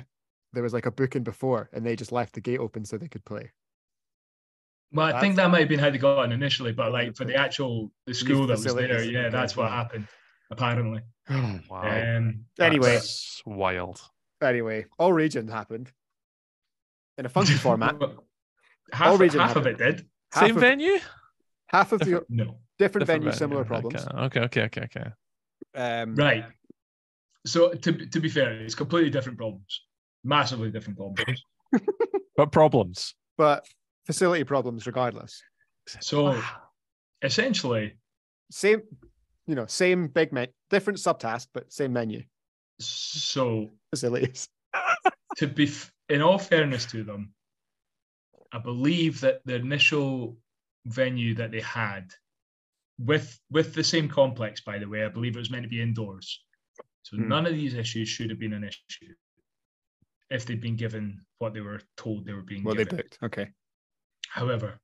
there 0.53 0.63
was 0.63 0.73
like 0.73 0.87
a 0.87 0.91
booking 0.91 1.23
before 1.23 1.69
and 1.73 1.87
they 1.87 1.95
just 1.97 2.13
left 2.13 2.35
the 2.35 2.41
gate 2.41 2.59
open 2.59 2.85
so 2.85 2.99
they 2.99 3.09
could 3.09 3.25
play 3.25 3.53
Well, 4.95 5.15
I 5.15 5.21
think 5.21 5.37
that 5.37 5.51
might 5.51 5.61
have 5.61 5.69
been 5.69 5.81
how 5.81 5.91
they 5.91 5.99
got 5.99 6.23
in 6.25 6.33
initially, 6.33 6.73
but 6.73 6.93
like 6.93 7.17
for 7.17 7.25
the 7.25 7.35
actual 7.35 7.91
the 8.07 8.15
school 8.15 8.47
that 8.47 8.53
was 8.59 8.65
there, 8.75 9.03
yeah, 9.03 9.21
okay, 9.23 9.31
that's 9.31 9.57
what 9.57 9.71
happened 9.71 10.07
apparently. 10.51 11.03
Wow. 11.29 11.59
Um, 11.83 12.45
Anyway. 12.61 12.87
that's- 12.87 13.03
That's 13.03 13.43
wild. 13.47 14.01
anyway 14.43 14.85
all 14.99 15.13
region 15.13 15.49
happened 15.49 15.91
in 17.19 17.25
a 17.27 17.29
funky 17.29 17.55
format 17.67 17.97
half, 18.93 19.09
All 19.09 19.19
region 19.19 19.41
half 19.41 19.57
of 19.57 19.65
happened. 19.65 19.81
it 19.81 19.85
did. 19.97 20.07
half 20.33 20.45
Same 20.47 20.57
of, 20.57 20.61
venue? 20.61 20.99
half 21.69 21.93
of 21.93 22.01
the 22.01 22.11
No, 22.11 22.21
different, 22.29 22.59
Different 22.79 23.07
venue 23.07 23.25
venue, 23.31 23.39
similar 23.39 23.61
okay, 23.63 23.69
problems 23.69 24.07
Okay, 24.27 24.41
okay, 24.41 24.63
okay, 24.65 24.83
okay. 24.83 25.11
um 25.75 26.15
right. 26.15 26.45
So 27.47 27.73
to 27.73 28.07
to 28.07 28.21
be 28.21 28.29
fair, 28.29 28.53
it's 28.61 28.75
completely 28.75 29.11
different 29.11 29.39
problems, 29.39 29.81
massively 30.25 30.71
different 30.71 30.99
problems. 30.99 31.43
But 32.37 32.51
problems. 32.53 33.15
but 33.39 33.65
facility 34.05 34.45
problems 34.45 34.87
regardless 34.87 35.43
So 36.01 36.41
essentially, 37.23 37.97
same 38.51 38.83
you 39.47 39.55
know 39.55 39.67
same 39.67 40.09
big 40.09 40.33
men 40.33 40.49
different 40.71 40.99
subtask 40.99 41.49
but 41.53 41.71
same 41.73 41.93
menu 41.93 42.23
so 42.81 43.71
facilities 43.91 44.49
to 45.37 45.47
be 45.47 45.65
f- 45.67 45.93
in 46.09 46.21
all 46.23 46.39
fairness 46.39 46.85
to 46.87 47.03
them, 47.05 47.33
I 48.53 48.59
believe 48.59 49.21
that 49.21 49.41
the 49.45 49.55
initial 49.57 50.37
venue 50.87 51.35
that 51.35 51.51
they 51.51 51.61
had 51.61 52.13
with 52.99 53.39
with 53.51 53.75
the 53.75 53.85
same 53.85 54.09
complex, 54.09 54.61
by 54.61 54.79
the 54.79 54.89
way, 54.89 55.05
I 55.05 55.09
believe 55.09 55.35
it 55.37 55.39
was 55.39 55.51
meant 55.51 55.63
to 55.65 55.69
be 55.69 55.81
indoors. 55.83 56.43
So 57.03 57.17
Hmm. 57.17 57.29
none 57.29 57.47
of 57.47 57.53
these 57.55 57.75
issues 57.75 58.09
should 58.09 58.31
have 58.31 58.39
been 58.39 58.53
an 58.55 58.65
issue 58.65 59.13
if 60.31 60.47
they'd 60.47 60.61
been 60.61 60.77
given 60.77 61.21
what 61.39 61.53
they 61.55 61.61
were 61.61 61.81
told 61.97 62.25
they 62.27 62.33
were 62.33 62.43
being 62.43 62.65
well 62.65 62.75
they 62.75 62.85
given. 62.85 62.97
booked 62.99 63.19
okay 63.23 63.51
However, 64.35 64.81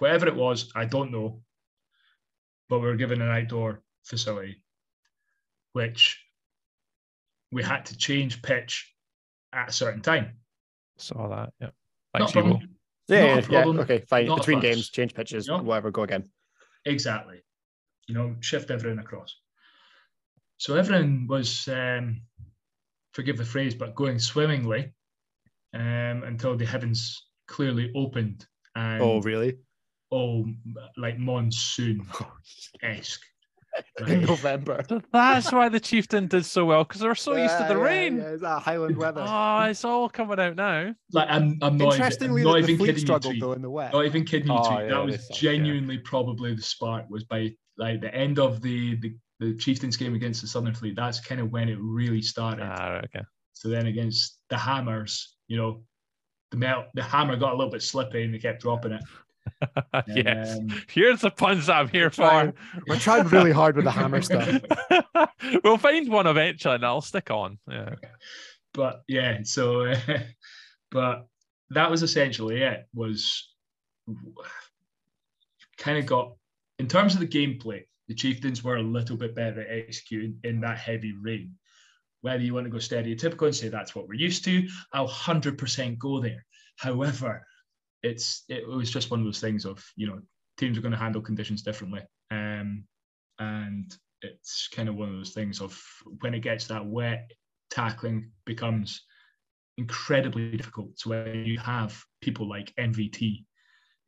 whatever 0.00 0.26
it 0.26 0.34
was, 0.34 0.72
I 0.74 0.84
don't 0.84 1.12
know. 1.12 1.42
But 2.68 2.80
we 2.80 2.86
were 2.86 2.96
given 2.96 3.22
an 3.22 3.28
outdoor 3.30 3.84
facility, 4.02 4.64
which 5.74 6.20
we 7.52 7.62
had 7.62 7.86
to 7.86 7.96
change 7.96 8.42
pitch 8.42 8.92
at 9.52 9.68
a 9.68 9.72
certain 9.72 10.02
time. 10.02 10.38
Saw 10.98 11.28
that. 11.28 11.52
Yeah. 11.60 11.70
Not 12.18 12.32
Thanks, 12.32 12.34
a 12.34 12.38
you 12.38 12.44
will. 12.44 12.50
problem. 12.50 12.76
Yeah, 13.06 13.34
Not 13.36 13.48
a 13.48 13.52
yeah, 13.52 13.64
yeah, 13.66 13.80
okay, 13.82 13.98
fine. 14.00 14.26
not 14.26 14.38
Between 14.38 14.58
games, 14.60 14.90
change 14.90 15.14
pitches, 15.14 15.46
You 15.46 15.56
know? 15.58 15.62
whatever, 15.62 15.92
go 15.92 16.02
again. 16.02 16.28
Exactly. 16.84 17.42
You 18.08 18.14
know, 18.16 18.34
shift 18.40 18.72
everything 18.72 18.98
across. 18.98 19.36
So 20.56 20.74
everything 20.74 21.28
was, 21.28 21.68
um, 21.68 22.22
forgive 23.14 23.36
the 23.36 23.44
phrase, 23.44 23.76
but 23.76 23.94
going 23.94 24.18
swimmingly 24.18 24.92
um, 25.74 26.24
until 26.24 26.56
the 26.56 26.66
heavens 26.66 27.24
clearly 27.50 27.92
opened 27.94 28.46
and 28.76 29.02
oh, 29.02 29.20
really? 29.20 29.58
oh, 30.12 30.46
like 30.96 31.18
monsoon 31.18 32.06
esque. 32.82 33.22
In 34.08 34.22
November. 34.22 34.82
That's 35.12 35.52
why 35.52 35.68
the 35.68 35.78
chieftain 35.78 36.26
did 36.26 36.44
so 36.44 36.64
well 36.64 36.82
because 36.82 37.02
they're 37.02 37.14
so 37.14 37.36
used 37.36 37.56
to 37.56 37.64
the 37.68 37.78
yeah, 37.78 37.84
rain. 37.84 38.16
Yeah, 38.16 38.30
is 38.30 38.40
that 38.40 38.62
Highland 38.62 38.96
weather? 38.96 39.24
Oh, 39.24 39.60
it's 39.62 39.84
all 39.84 40.08
coming 40.08 40.40
out 40.40 40.56
now. 40.56 40.92
Like 41.12 41.28
I'm, 41.30 41.56
I'm 41.62 41.76
not 41.76 41.94
even, 41.94 42.00
Interestingly, 42.00 42.42
I'm 42.42 42.46
not 42.48 42.52
the 42.54 42.58
even 42.58 42.76
fleet 42.78 42.86
kidding 42.86 43.00
struggled 43.00 43.32
Tweet. 43.34 43.40
though 43.40 43.52
in 43.52 43.62
the 43.62 43.70
wet. 43.70 43.92
Not 43.92 44.06
even 44.06 44.24
kidding 44.24 44.48
you. 44.48 44.58
Oh, 44.58 44.68
Tweet. 44.68 44.88
yeah, 44.88 44.88
that 44.88 45.04
was 45.04 45.14
suck, 45.28 45.42
yeah. 45.42 45.52
genuinely 45.52 45.98
probably 45.98 46.52
the 46.52 46.62
spark. 46.62 47.08
Was 47.10 47.22
by 47.22 47.54
like 47.78 48.00
the 48.00 48.12
end 48.12 48.40
of 48.40 48.60
the 48.60 48.96
the, 48.96 49.14
the 49.38 49.56
chieftains 49.56 49.96
game 49.96 50.16
against 50.16 50.40
the 50.40 50.48
Southern 50.48 50.74
Fleet. 50.74 50.96
That's 50.96 51.20
kind 51.20 51.40
of 51.40 51.52
when 51.52 51.68
it 51.68 51.78
really 51.80 52.22
started. 52.22 52.64
Ah, 52.64 53.02
okay. 53.04 53.24
So 53.52 53.68
then 53.68 53.86
against 53.86 54.40
the 54.48 54.58
hammers, 54.58 55.36
you 55.46 55.56
know, 55.56 55.84
the 56.50 56.56
melt, 56.56 56.86
the 56.94 57.02
hammer 57.02 57.36
got 57.36 57.52
a 57.52 57.56
little 57.56 57.70
bit 57.70 57.82
slippy 57.82 58.22
and 58.24 58.34
they 58.34 58.38
kept 58.38 58.62
dropping 58.62 58.92
it. 58.92 59.02
yes. 60.08 60.58
Um, 60.58 60.68
Here's 60.88 61.20
the 61.20 61.30
puns 61.30 61.66
that 61.66 61.76
I'm 61.76 61.88
here 61.88 62.10
trying- 62.10 62.52
for. 62.52 62.82
We're 62.86 62.98
trying 62.98 63.26
really 63.28 63.52
hard 63.52 63.76
with 63.76 63.84
the 63.84 63.90
hammer 63.90 64.20
stuff. 64.22 64.60
we'll 65.64 65.78
find 65.78 66.08
one 66.10 66.26
eventually 66.26 66.74
and 66.76 66.84
I'll 66.84 67.00
stick 67.00 67.30
on. 67.30 67.58
Yeah. 67.68 67.94
but 68.74 69.02
yeah, 69.08 69.38
so 69.44 69.92
but 70.90 71.26
that 71.70 71.90
was 71.90 72.02
essentially 72.02 72.62
it. 72.62 72.84
Was 72.94 73.48
kind 75.78 75.98
of 75.98 76.06
got 76.06 76.32
in 76.78 76.88
terms 76.88 77.14
of 77.14 77.20
the 77.20 77.26
gameplay, 77.26 77.82
the 78.08 78.14
chieftains 78.14 78.64
were 78.64 78.76
a 78.76 78.82
little 78.82 79.16
bit 79.16 79.34
better 79.34 79.60
at 79.62 79.68
executing 79.70 80.38
in 80.44 80.60
that 80.60 80.78
heavy 80.78 81.12
rain. 81.20 81.54
Whether 82.22 82.42
you 82.42 82.54
want 82.54 82.66
to 82.66 82.70
go 82.70 82.78
stereotypical 82.78 83.46
and 83.46 83.56
say 83.56 83.68
that's 83.68 83.94
what 83.94 84.06
we're 84.06 84.14
used 84.14 84.44
to, 84.44 84.66
I'll 84.92 85.06
hundred 85.06 85.58
percent 85.58 85.98
go 85.98 86.20
there. 86.20 86.44
However, 86.76 87.46
it's 88.02 88.44
it 88.48 88.66
was 88.66 88.90
just 88.90 89.10
one 89.10 89.20
of 89.20 89.26
those 89.26 89.40
things 89.40 89.64
of 89.64 89.84
you 89.96 90.06
know 90.06 90.20
teams 90.58 90.76
are 90.76 90.82
going 90.82 90.92
to 90.92 90.98
handle 90.98 91.22
conditions 91.22 91.62
differently, 91.62 92.02
um, 92.30 92.84
and 93.38 93.94
it's 94.22 94.68
kind 94.68 94.88
of 94.88 94.96
one 94.96 95.08
of 95.08 95.14
those 95.14 95.32
things 95.32 95.60
of 95.60 95.80
when 96.20 96.34
it 96.34 96.40
gets 96.40 96.66
that 96.66 96.84
wet, 96.84 97.30
tackling 97.70 98.30
becomes 98.44 99.02
incredibly 99.78 100.56
difficult. 100.56 100.98
So 100.98 101.10
when 101.10 101.44
you 101.46 101.58
have 101.58 101.98
people 102.20 102.48
like 102.48 102.74
MVT, 102.78 103.44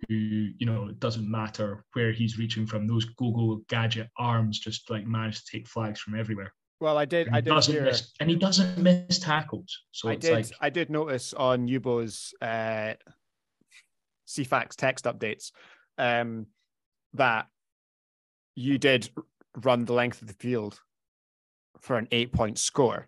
who 0.09 0.15
you 0.15 0.67
know 0.67 0.89
it 0.89 1.01
doesn't 1.01 1.31
matter 1.31 1.85
where 1.95 2.13
he's 2.13 2.39
reaching 2.39 2.67
from, 2.67 2.87
those 2.87 3.05
Go 3.05 3.31
Go 3.31 3.63
Gadget 3.69 4.09
arms 4.19 4.59
just 4.59 4.91
like 4.91 5.07
manage 5.07 5.45
to 5.45 5.51
take 5.51 5.69
flags 5.69 6.01
from 6.01 6.19
everywhere. 6.19 6.53
Well, 6.83 6.99
I 6.99 7.05
did. 7.05 7.29
And 7.29 7.37
I 7.37 7.41
did 7.41 7.51
doesn't 7.51 7.75
hear. 7.75 7.85
miss, 7.85 8.11
and 8.19 8.29
he 8.29 8.35
doesn't 8.35 8.77
miss 8.77 9.21
tackles. 9.21 9.83
So 9.93 10.09
I 10.09 10.15
it's 10.15 10.27
did. 10.27 10.35
like 10.35 10.47
I 10.61 10.69
did 10.69 10.91
notice 10.91 11.33
on 11.33 11.69
Yubo's 11.69 12.35
uh, 12.43 12.95
CFAX 14.27 14.75
text 14.75 15.05
updates 15.05 15.53
um, 15.97 16.47
that 17.15 17.47
you 18.57 18.79
did 18.79 19.09
run 19.63 19.85
the 19.85 19.93
length 19.93 20.23
of 20.23 20.27
the 20.27 20.35
field 20.35 20.81
for 21.79 21.99
an 21.99 22.09
eight-point 22.11 22.59
score. 22.59 23.07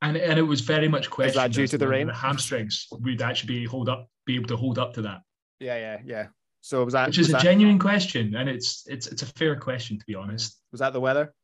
and 0.00 0.16
and 0.16 0.38
it 0.38 0.42
was 0.42 0.62
very 0.62 0.88
much 0.88 1.10
questioned. 1.10 1.44
that 1.44 1.52
due 1.52 1.66
to 1.66 1.76
the 1.76 1.86
rain? 1.86 2.08
hamstrings 2.08 2.86
would 2.90 3.20
actually 3.20 3.54
be 3.54 3.64
hold 3.66 3.90
up, 3.90 4.08
be 4.24 4.36
able 4.36 4.48
to 4.48 4.56
hold 4.56 4.78
up 4.78 4.94
to 4.94 5.02
that, 5.02 5.20
Yeah, 5.60 5.76
yeah, 5.76 5.98
yeah. 6.06 6.26
So 6.62 6.82
was 6.82 6.94
that 6.94 7.08
which 7.08 7.18
is 7.18 7.28
a 7.28 7.32
that, 7.32 7.42
genuine 7.42 7.78
question, 7.78 8.34
and 8.34 8.48
it's 8.48 8.86
it's 8.86 9.06
it's 9.08 9.20
a 9.20 9.26
fair 9.26 9.56
question 9.56 9.98
to 9.98 10.04
be 10.06 10.14
honest. 10.14 10.58
was 10.72 10.80
that 10.80 10.94
the 10.94 11.00
weather? 11.00 11.34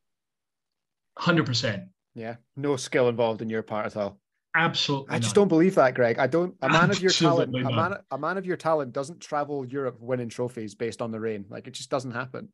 Hundred 1.20 1.44
percent, 1.44 1.82
Yeah, 2.14 2.36
no 2.56 2.76
skill 2.76 3.08
involved 3.10 3.42
in 3.42 3.50
your 3.50 3.62
part 3.62 3.84
at 3.84 3.96
all. 3.96 4.18
absolutely. 4.56 5.14
I 5.14 5.18
just 5.18 5.36
none. 5.36 5.42
don't 5.42 5.48
believe 5.48 5.74
that, 5.74 5.94
Greg. 5.94 6.18
I 6.18 6.26
don't. 6.26 6.54
A 6.62 6.68
man 6.70 6.90
of 6.90 7.00
your 7.02 7.12
talent, 7.12 7.54
Absolutely 7.54 7.72
a 7.72 7.76
man, 7.76 7.94
a 8.10 8.18
man 8.18 8.38
of 8.38 8.46
your 8.46 8.56
talent 8.56 8.94
doesn't 8.94 9.20
travel 9.20 9.66
Europe 9.66 9.98
winning 10.00 10.30
trophies 10.30 10.74
based 10.74 11.02
on 11.02 11.10
the 11.10 11.20
rain. 11.20 11.44
Like 11.50 11.66
it 11.66 11.74
just 11.74 11.90
doesn't 11.90 12.12
happen. 12.12 12.48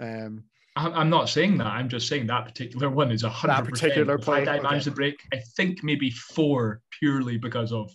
Um, 0.00 0.44
I'm, 0.76 0.92
I'm 0.94 1.10
not 1.10 1.28
saying 1.28 1.58
that. 1.58 1.68
I'm 1.68 1.88
just 1.88 2.08
saying 2.08 2.26
that 2.26 2.44
particular 2.44 2.90
one 2.90 3.10
is 3.12 3.22
a 3.22 3.30
hundred 3.30 3.68
particular 3.68 4.18
play, 4.18 4.46
I 4.46 4.60
managed 4.60 4.84
to 4.84 4.90
break, 4.90 5.16
I 5.32 5.38
think 5.56 5.82
maybe 5.84 6.10
four 6.10 6.80
purely 6.98 7.38
because 7.38 7.72
of 7.72 7.90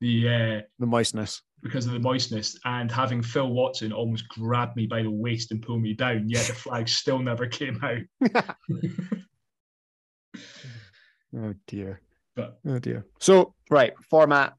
the 0.00 0.28
uh, 0.28 0.60
the 0.78 0.86
moistness. 0.86 1.42
because 1.62 1.86
of 1.86 1.92
the 1.92 1.98
moistness 1.98 2.58
and 2.64 2.90
having 2.90 3.22
Phil 3.22 3.48
Watson 3.48 3.92
almost 3.92 4.28
grab 4.28 4.74
me 4.76 4.86
by 4.86 5.02
the 5.02 5.10
waist 5.10 5.50
and 5.52 5.62
pull 5.62 5.78
me 5.78 5.92
down. 5.92 6.28
Yet 6.28 6.46
the 6.46 6.54
flag 6.54 6.88
still 6.88 7.18
never 7.18 7.46
came 7.46 7.78
out. 7.82 8.00
Oh 11.36 11.54
dear. 11.66 12.00
But 12.36 12.58
Oh 12.66 12.78
dear. 12.78 13.06
So 13.18 13.54
right, 13.70 13.92
format 14.08 14.54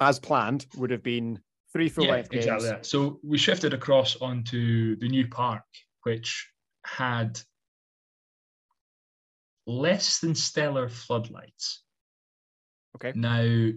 as 0.00 0.18
planned 0.18 0.66
would 0.76 0.90
have 0.90 1.02
been 1.02 1.40
three 1.72 1.88
full 1.88 2.04
yeah, 2.04 2.16
exactly 2.16 2.68
that. 2.68 2.86
So 2.86 3.20
we 3.22 3.38
shifted 3.38 3.74
across 3.74 4.16
onto 4.16 4.96
the 4.96 5.08
new 5.08 5.28
park, 5.28 5.64
which 6.02 6.50
had 6.84 7.40
less 9.66 10.18
than 10.20 10.34
stellar 10.34 10.88
floodlights. 10.88 11.82
Okay. 12.96 13.12
Now, 13.14 13.70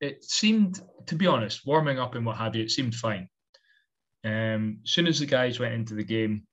it 0.00 0.24
seemed, 0.24 0.80
to 1.06 1.14
be 1.14 1.26
honest, 1.26 1.66
warming 1.66 1.98
up 1.98 2.14
and 2.14 2.24
what 2.24 2.36
have 2.36 2.54
you, 2.54 2.62
it 2.62 2.70
seemed 2.70 2.94
fine. 2.94 3.28
Um, 4.24 4.80
as 4.84 4.90
soon 4.90 5.06
as 5.06 5.18
the 5.18 5.26
guys 5.26 5.58
went 5.58 5.74
into 5.74 5.94
the 5.94 6.04
game, 6.04 6.46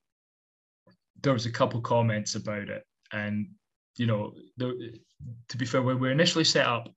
there 1.24 1.32
was 1.32 1.46
a 1.46 1.50
couple 1.50 1.80
comments 1.80 2.36
about 2.36 2.68
it, 2.68 2.84
and 3.12 3.48
you 3.96 4.06
know, 4.06 4.34
there, 4.56 4.72
to 5.48 5.56
be 5.56 5.64
fair, 5.64 5.82
when 5.82 5.98
we 5.98 6.08
were 6.08 6.12
initially 6.12 6.44
set 6.44 6.66
up, 6.66 6.88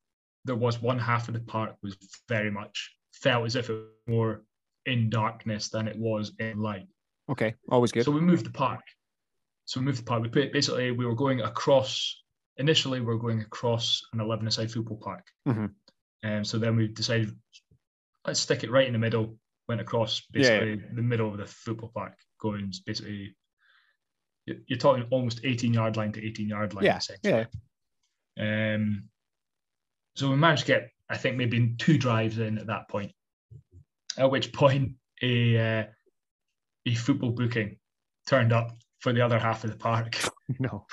there 0.45 0.55
was 0.55 0.81
one 0.81 0.99
half 0.99 1.27
of 1.27 1.33
the 1.33 1.39
park 1.39 1.75
was 1.81 1.97
very 2.27 2.51
much 2.51 2.93
felt 3.13 3.45
as 3.45 3.55
if 3.55 3.69
it 3.69 3.73
was 3.73 3.85
more 4.07 4.43
in 4.85 5.09
darkness 5.09 5.69
than 5.69 5.87
it 5.87 5.97
was 5.97 6.33
in 6.39 6.59
light. 6.59 6.87
Okay, 7.29 7.55
always 7.69 7.91
good. 7.91 8.05
So 8.05 8.11
we 8.11 8.21
moved 8.21 8.45
the 8.45 8.51
park. 8.51 8.81
So 9.65 9.79
we 9.79 9.85
moved 9.85 9.99
the 9.99 10.03
park. 10.03 10.21
We 10.21 10.29
put 10.29 10.53
basically 10.53 10.91
we 10.91 11.05
were 11.05 11.15
going 11.15 11.41
across. 11.41 12.23
Initially, 12.57 12.99
we 12.99 13.05
were 13.05 13.19
going 13.19 13.41
across 13.41 14.01
an 14.13 14.19
eleven-a-side 14.19 14.71
football 14.71 14.97
park, 14.97 15.25
and 16.23 16.45
so 16.45 16.57
then 16.57 16.75
we 16.75 16.87
decided 16.87 17.31
let's 18.25 18.39
stick 18.39 18.63
it 18.63 18.71
right 18.71 18.87
in 18.87 18.93
the 18.93 18.99
middle. 18.99 19.37
Went 19.67 19.81
across 19.81 20.23
Yeah, 20.33 20.41
yeah. 20.41 20.59
basically 20.59 20.95
the 20.95 21.01
middle 21.01 21.29
of 21.31 21.37
the 21.37 21.45
football 21.45 21.91
park, 21.93 22.15
going 22.41 22.73
basically. 22.85 23.35
You're- 24.47 24.77
talking 24.79 25.05
almost 25.11 25.41
18 25.43 25.73
yard 25.73 25.97
line 25.97 26.11
to 26.13 26.25
18 26.25 26.47
yard 26.49 26.73
line. 26.73 26.85
Yeah, 26.85 26.97
essentially. 26.97 27.45
Um, 28.39 29.09
so 30.15 30.29
we 30.29 30.35
managed 30.35 30.61
to 30.61 30.67
get, 30.67 30.89
I 31.09 31.17
think, 31.17 31.35
maybe 31.37 31.75
two 31.77 31.97
drives 31.97 32.39
in 32.39 32.57
at 32.57 32.67
that 32.67 32.87
point. 32.89 33.11
At 34.17 34.31
which 34.31 34.51
point, 34.53 34.93
a 35.21 35.57
uh, 35.57 35.83
a 36.85 36.95
football 36.95 37.31
booking 37.31 37.77
turned 38.27 38.53
up 38.53 38.77
for 38.99 39.13
the 39.13 39.21
other 39.21 39.37
half 39.37 39.63
of 39.63 39.69
the 39.71 39.77
park. 39.77 40.17
no. 40.59 40.87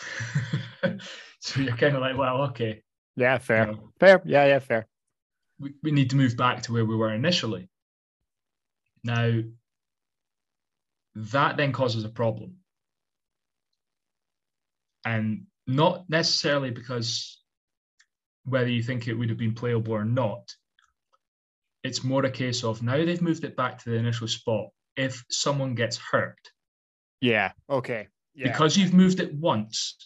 so 1.41 1.61
you're 1.61 1.77
kind 1.77 1.95
of 1.97 2.03
like, 2.03 2.17
well, 2.19 2.43
okay, 2.43 2.83
Yeah, 3.17 3.35
you 3.35 3.41
fair. 3.41 3.67
know, 3.67 3.91
Fair. 4.01 4.23
Yeah, 4.27 4.47
yeah, 4.47 4.59
fair. 4.59 4.87
we, 5.59 5.73
we 5.83 5.91
need 5.91 6.11
to 6.11 6.17
move 6.17 6.37
back 6.37 6.63
to 6.63 6.73
where 6.73 6.85
we 6.85 6.97
were 6.97 7.13
initially. 7.15 7.69
Now, 9.05 9.41
that 11.15 11.57
then 11.57 11.73
causes 11.73 12.05
a 12.05 12.09
problem. 12.09 12.57
And 15.05 15.47
not 15.67 16.09
necessarily 16.09 16.71
because 16.71 17.41
whether 18.45 18.69
you 18.69 18.83
think 18.83 19.09
it 19.09 19.15
would 19.15 19.29
have 19.31 19.39
been 19.39 19.55
playable 19.55 19.93
or 19.93 20.05
not, 20.05 20.55
it's 21.83 22.03
more 22.05 22.25
a 22.25 22.31
case 22.31 22.65
of 22.65 22.83
now 22.83 22.97
they've 22.97 23.21
moved 23.23 23.45
it 23.45 23.57
back 23.57 23.83
to 23.83 23.91
the 23.91 23.97
initial 23.97 24.29
spot. 24.29 24.69
If 24.97 25.25
someone 25.31 25.75
gets 25.75 25.97
hurt, 25.97 26.39
Yeah. 27.21 27.53
Okay. 27.69 28.09
Yeah. 28.35 28.51
because 28.51 28.77
you've 28.77 28.95
moved 28.95 29.21
it 29.21 29.35
once, 29.35 29.97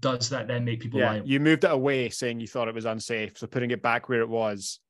does 0.00 0.30
that 0.30 0.48
then 0.48 0.64
make 0.64 0.80
people 0.80 1.00
yeah, 1.00 1.10
liable? 1.10 1.28
you 1.28 1.38
moved 1.40 1.64
it 1.64 1.70
away 1.70 2.08
saying 2.08 2.40
you 2.40 2.46
thought 2.46 2.68
it 2.68 2.74
was 2.74 2.84
unsafe. 2.86 3.36
So 3.36 3.46
putting 3.46 3.70
it 3.70 3.82
back 3.82 4.08
where 4.08 4.20
it 4.20 4.28
was 4.28 4.80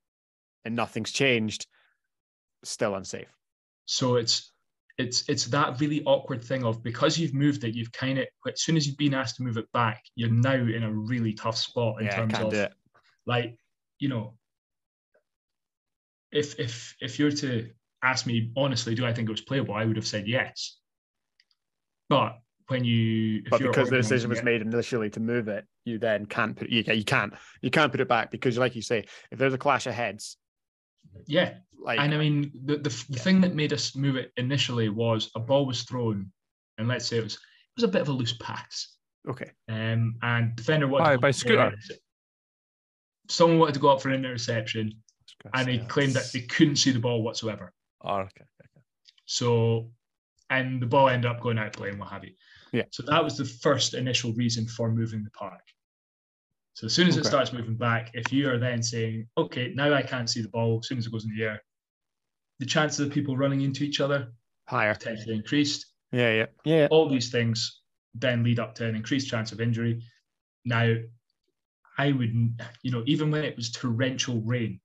and 0.65 0.77
nothing's 0.77 1.11
changed, 1.11 1.67
still 2.63 2.95
unsafe. 2.95 3.27
So 3.87 4.17
it's 4.17 4.52
it's 4.99 5.29
it's 5.29 5.47
that 5.47 5.81
really 5.81 6.03
awkward 6.05 6.45
thing 6.45 6.65
of 6.65 6.83
because 6.83 7.19
you've 7.19 7.35
moved 7.35 7.65
it, 7.65 7.75
you've 7.75 7.93
kind 7.93 8.19
of 8.19 8.27
as 8.47 8.63
soon 8.63 8.77
as 8.77 8.87
you've 8.87 8.97
been 8.97 9.15
asked 9.15 9.37
to 9.37 9.43
move 9.43 9.57
it 9.57 9.71
back, 9.73 10.03
you're 10.15 10.31
now 10.31 10.55
in 10.55 10.83
a 10.83 10.93
really 10.93 11.33
tough 11.33 11.57
spot 11.57 12.01
in 12.01 12.07
yeah, 12.07 12.17
terms 12.27 12.35
of 12.39 12.69
like 13.27 13.57
you 13.99 14.09
know 14.09 14.35
if 16.31 16.59
if 16.59 16.97
if 17.01 17.19
you're 17.19 17.31
to 17.31 17.71
ask 18.03 18.27
me 18.27 18.53
honestly, 18.57 18.95
do 18.95 19.07
I 19.07 19.13
think 19.13 19.29
it 19.29 19.33
was 19.33 19.41
playable? 19.41 19.75
I 19.75 19.85
would 19.85 19.97
have 19.97 20.07
said 20.07 20.27
yes. 20.27 20.79
But 22.09 22.39
when 22.69 22.85
you 22.85 23.43
if 23.45 23.51
But 23.51 23.63
because 23.63 23.91
the 23.91 23.97
decision 23.97 24.31
was 24.31 24.41
it- 24.41 24.45
made 24.45 24.61
initially 24.63 25.11
to 25.11 25.21
move 25.21 25.49
it, 25.49 25.67
you 25.85 25.99
then 25.99 26.27
can't 26.27 26.57
put 26.57 26.69
you, 26.69 26.83
you 26.87 27.05
can't 27.05 27.35
you 27.61 27.71
can't 27.71 27.91
put 27.91 28.01
it 28.01 28.09
back 28.09 28.31
because 28.31 28.59
like 28.59 28.77
you 28.77 28.83
say 28.83 29.07
if 29.31 29.39
there's 29.39 29.55
a 29.55 29.59
clash 29.59 29.87
of 29.87 29.95
heads 29.95 30.37
Yeah, 31.27 31.55
like 31.81 31.99
and 31.99 32.15
I 32.15 32.19
mean 32.19 32.53
the, 32.65 32.77
the 32.77 33.05
the 33.11 33.19
thing 33.19 33.41
that 33.43 33.55
made 33.55 33.73
us 33.73 33.95
move 33.97 34.17
it 34.17 34.33
initially 34.37 34.89
was 34.89 35.31
a 35.35 35.41
ball 35.41 35.67
was 35.67 35.83
thrown, 35.83 36.31
and 36.79 36.89
let's 36.89 37.07
say 37.07 37.19
it 37.19 37.25
was 37.25 37.35
it 37.35 37.41
was 37.77 37.85
a 37.85 37.89
bit 37.89 38.03
of 38.03 38.09
a 38.09 38.13
loose 38.13 38.37
pass, 38.39 38.97
okay 39.29 39.51
um, 39.69 40.17
and 40.23 40.57
defender 40.57 40.87
wanted 40.89 41.05
By- 41.05 41.13
to 41.15 41.19
by 41.21 41.29
up 41.29 41.35
for 41.35 41.53
an 41.71 41.79
Scooter? 41.79 42.01
Someone 43.29 43.59
wanted 43.61 43.75
to 43.75 43.81
go 43.81 43.89
up 43.89 44.03
for 44.03 44.09
an 44.09 44.17
interception, 44.17 44.93
and 45.55 45.69
they 45.69 45.79
claimed 45.79 46.15
that 46.15 46.31
they 46.33 46.41
couldn't 46.41 46.77
see 46.77 46.91
the 46.91 46.99
ball 46.99 47.23
whatsoever. 47.23 47.73
Oh, 48.05 48.17
okay. 48.17 48.45
So, 49.25 49.91
and 50.51 50.83
the 50.83 50.87
ball 50.87 51.09
ended 51.09 51.31
up 51.31 51.41
going 51.41 51.57
out 51.57 51.69
of 51.69 51.73
play 51.73 51.89
and 51.91 51.99
what 51.99 52.11
have 52.11 52.25
you. 52.25 52.33
Yeah. 52.73 52.85
So 52.91 53.03
that 53.05 53.23
was 53.23 53.39
the 53.39 53.45
first 53.45 53.95
initial 53.95 54.33
reason 54.33 54.67
for 54.67 54.91
moving 54.91 55.23
the 55.25 55.31
park. 55.31 55.63
So 56.75 56.87
as 56.87 56.93
soon 56.95 57.09
as 57.09 57.17
it 57.17 57.27
starts 57.27 57.53
moving 57.53 57.77
back, 57.77 58.11
if 58.15 58.33
you 58.33 58.49
are 58.49 58.59
then 58.59 58.83
saying, 58.83 59.29
okay, 59.37 59.73
now 59.75 59.93
I 59.93 60.03
can't 60.03 60.29
see 60.29 60.41
the 60.41 60.49
ball 60.49 60.79
as 60.83 60.89
soon 60.89 60.99
as 60.99 61.07
it 61.07 61.13
goes 61.13 61.25
in 61.25 61.37
the 61.37 61.45
air, 61.45 61.63
the 62.61 62.67
chances 62.67 63.01
of 63.01 63.13
people 63.13 63.37
running 63.37 63.61
into 63.61 63.85
each 63.85 64.01
other 64.01 64.33
higher 64.67 64.95
potentially 64.95 65.35
increased. 65.35 65.87
yeah 66.13 66.33
yeah 66.33 66.47
yeah 66.65 66.89
All 66.91 67.09
these 67.09 67.31
things 67.31 67.81
then 68.15 68.43
lead 68.43 68.59
up 68.59 68.75
to 68.77 68.87
an 68.87 68.95
increased 68.95 69.29
chance 69.29 69.53
of 69.53 69.61
injury. 69.61 70.03
Now, 70.65 70.95
I 71.99 72.13
would, 72.13 72.33
you 72.83 72.91
know, 72.91 73.03
even 73.07 73.31
when 73.31 73.45
it 73.45 73.57
was 73.57 73.71
torrential 73.71 74.41
rain, 74.43 74.81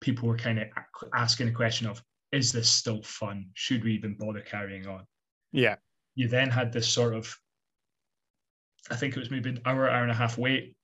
people 0.00 0.28
were 0.28 0.36
kind 0.36 0.58
of 0.58 0.66
asking 1.14 1.46
the 1.46 1.52
question 1.52 1.86
of, 1.86 2.02
is 2.32 2.52
this 2.52 2.68
still 2.68 3.02
fun? 3.02 3.46
Should 3.54 3.84
we 3.84 3.92
even 3.94 4.16
bother 4.18 4.40
carrying 4.40 4.86
on? 4.86 5.06
yeah 5.52 5.76
you 6.14 6.28
then 6.28 6.50
had 6.50 6.72
this 6.72 6.88
sort 6.88 7.14
of 7.14 7.34
I 8.90 8.96
think 8.96 9.16
it 9.16 9.20
was 9.20 9.30
maybe 9.30 9.50
an 9.50 9.60
hour, 9.64 9.88
hour 9.88 10.02
and 10.02 10.10
a 10.10 10.14
half 10.14 10.38
wait 10.38 10.76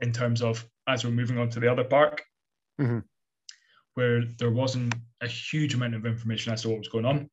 in 0.00 0.12
terms 0.12 0.42
of 0.42 0.64
as 0.86 1.04
we're 1.04 1.10
moving 1.10 1.38
on 1.38 1.48
to 1.50 1.60
the 1.60 1.70
other 1.70 1.84
park, 1.84 2.22
Mhm. 2.80 3.02
where 3.94 4.24
there 4.24 4.50
wasn't 4.50 4.94
a 5.20 5.26
huge 5.28 5.74
amount 5.74 5.94
of 5.94 6.04
information 6.06 6.52
as 6.52 6.62
to 6.62 6.68
what 6.68 6.78
was 6.78 6.88
going 6.88 7.04
on. 7.06 7.30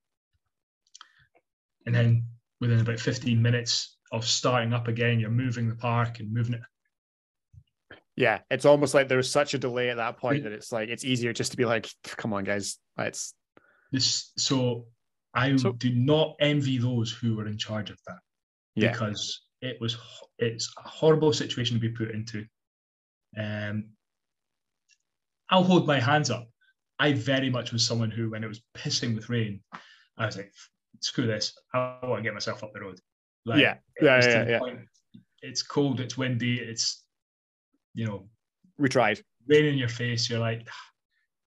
And 1.86 1.94
then 1.94 2.26
within 2.62 2.80
about 2.80 3.00
15 3.00 3.42
minutes 3.42 3.98
of 4.12 4.26
starting 4.26 4.74
up 4.74 4.88
again, 4.88 5.20
you're 5.20 5.30
moving 5.30 5.68
the 5.68 5.76
park 5.76 6.20
and 6.20 6.32
moving 6.34 6.56
it. 6.56 6.62
yeah 8.16 8.42
it's 8.52 8.64
almost 8.66 8.94
like 8.94 9.08
there's 9.08 9.28
such 9.28 9.56
a 9.56 9.58
delay 9.58 9.90
at 9.90 9.98
that 9.98 10.18
point 10.18 10.44
that 10.44 10.52
it's 10.52 10.72
like 10.72 10.88
it's 10.88 11.04
easier 11.04 11.34
just 11.34 11.50
to 11.50 11.58
be 11.58 11.66
like 11.66 11.90
come 12.04 12.32
on 12.32 12.44
guys 12.44 12.78
it's 13.00 13.34
This 13.92 14.32
so 14.38 14.86
I 15.34 15.56
So- 15.58 15.72
do 15.74 15.90
not 15.90 16.36
envy 16.40 16.78
those 16.78 17.12
who 17.12 17.36
were 17.38 17.48
in 17.48 17.58
charge 17.58 17.90
of 17.90 18.00
that. 18.06 18.20
Yeah. 18.76 18.92
because 18.92 19.42
it 19.64 19.78
was 19.80 19.98
it's 20.40 20.72
a 20.84 20.88
horrible 20.88 21.32
situation 21.34 21.76
to 21.76 21.82
be 21.82 21.90
put 21.90 22.12
into. 22.12 22.46
Um, 23.38 23.86
I'll 25.50 25.64
hold 25.64 25.88
my 25.88 26.00
hands 26.00 26.30
up. 26.30 26.48
I 27.00 27.14
very 27.14 27.50
much 27.50 27.72
was 27.72 27.86
someone 27.86 28.12
who, 28.12 28.30
when 28.32 28.44
it 28.44 28.48
was 28.48 28.62
pissing 28.78 29.16
with 29.16 29.30
rain, 29.30 29.62
I 30.18 30.26
was 30.26 30.38
like, 30.38 30.52
"Screw 31.00 31.26
this! 31.28 31.54
I 31.74 31.98
want 32.04 32.20
to 32.20 32.24
get 32.24 32.34
myself 32.34 32.64
up 32.64 32.72
the 32.74 32.82
road." 32.82 33.00
Like, 33.46 33.60
Yeah. 33.62 33.76
Yeah, 34.02 34.18
was 34.18 34.26
to 34.26 34.32
yeah, 34.32 34.44
the 34.44 34.52
yeah. 34.52 34.60
point- 34.60 34.80
It's 35.42 35.64
cold. 35.64 36.00
It's 36.00 36.18
windy. 36.18 36.60
It's 36.60 37.04
you 37.94 38.06
know 38.06 38.28
we 38.78 38.90
tried 38.90 39.22
rain 39.48 39.66
in 39.66 39.78
your 39.78 39.90
face. 39.90 40.30
You're 40.30 40.40
like, 40.40 40.68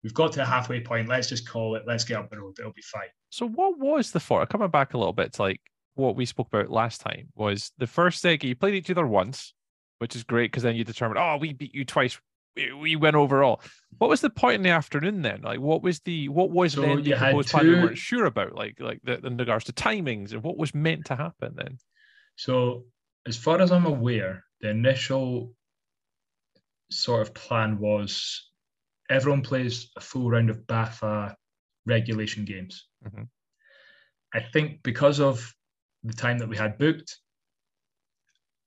"We've 0.03 0.13
got 0.13 0.33
to 0.33 0.41
a 0.43 0.45
halfway 0.45 0.81
point. 0.81 1.09
Let's 1.09 1.29
just 1.29 1.47
call 1.47 1.75
it. 1.75 1.83
Let's 1.87 2.03
get 2.03 2.17
up 2.17 2.29
the 2.29 2.39
road. 2.39 2.55
It'll 2.59 2.73
be 2.73 2.81
fine." 2.83 3.09
So 3.29 3.47
what 3.47 3.79
was 3.79 4.11
the 4.11 4.19
for? 4.19 4.45
Coming 4.45 4.69
back 4.69 4.93
a 4.93 4.97
little 4.97 5.13
bit 5.13 5.33
to 5.33 5.41
like 5.41 5.61
what 5.95 6.15
we 6.15 6.25
spoke 6.25 6.47
about 6.47 6.71
last 6.71 7.01
time 7.01 7.29
was 7.35 7.71
the 7.77 7.87
first 7.87 8.23
leg 8.23 8.43
you 8.43 8.55
played 8.55 8.73
each 8.73 8.89
other 8.89 9.05
once, 9.05 9.53
which 9.99 10.15
is 10.15 10.23
great 10.23 10.51
because 10.51 10.63
then 10.63 10.75
you 10.75 10.83
determined, 10.83 11.19
oh, 11.19 11.37
we 11.37 11.53
beat 11.53 11.75
you 11.75 11.85
twice. 11.85 12.19
We, 12.55 12.71
we 12.73 12.95
win 12.95 13.15
overall. 13.15 13.61
What 13.97 14.09
was 14.09 14.21
the 14.21 14.29
point 14.29 14.55
in 14.55 14.63
the 14.63 14.69
afternoon 14.69 15.21
then? 15.21 15.41
Like 15.41 15.59
what 15.59 15.81
was 15.81 15.99
the 16.01 16.29
what 16.29 16.51
was 16.51 16.73
So 16.73 16.81
then 16.81 17.03
the 17.03 17.15
proposed 17.15 17.49
plan 17.49 17.67
we 17.67 17.75
weren't 17.75 17.97
sure 17.97 18.25
about, 18.25 18.53
like 18.53 18.79
like 18.79 18.99
the, 19.03 19.25
in 19.25 19.37
regards 19.37 19.65
to 19.65 19.73
timings 19.73 20.33
and 20.33 20.43
what 20.43 20.57
was 20.57 20.75
meant 20.75 21.05
to 21.05 21.15
happen 21.15 21.53
then? 21.55 21.77
So, 22.35 22.85
as 23.27 23.37
far 23.37 23.61
as 23.61 23.71
I'm 23.71 23.85
aware, 23.85 24.43
the 24.61 24.69
initial 24.69 25.53
sort 26.91 27.21
of 27.21 27.33
plan 27.33 27.79
was 27.79 28.49
everyone 29.09 29.41
plays 29.41 29.91
a 29.95 30.01
full 30.01 30.29
round 30.29 30.49
of 30.49 30.65
BAFA 30.67 31.35
regulation 31.85 32.45
games. 32.45 32.87
Mhm. 33.05 33.27
I 34.33 34.39
think 34.41 34.81
because 34.83 35.19
of 35.19 35.53
the 36.03 36.13
time 36.13 36.37
that 36.39 36.49
we 36.49 36.57
had 36.57 36.77
booked, 36.77 37.17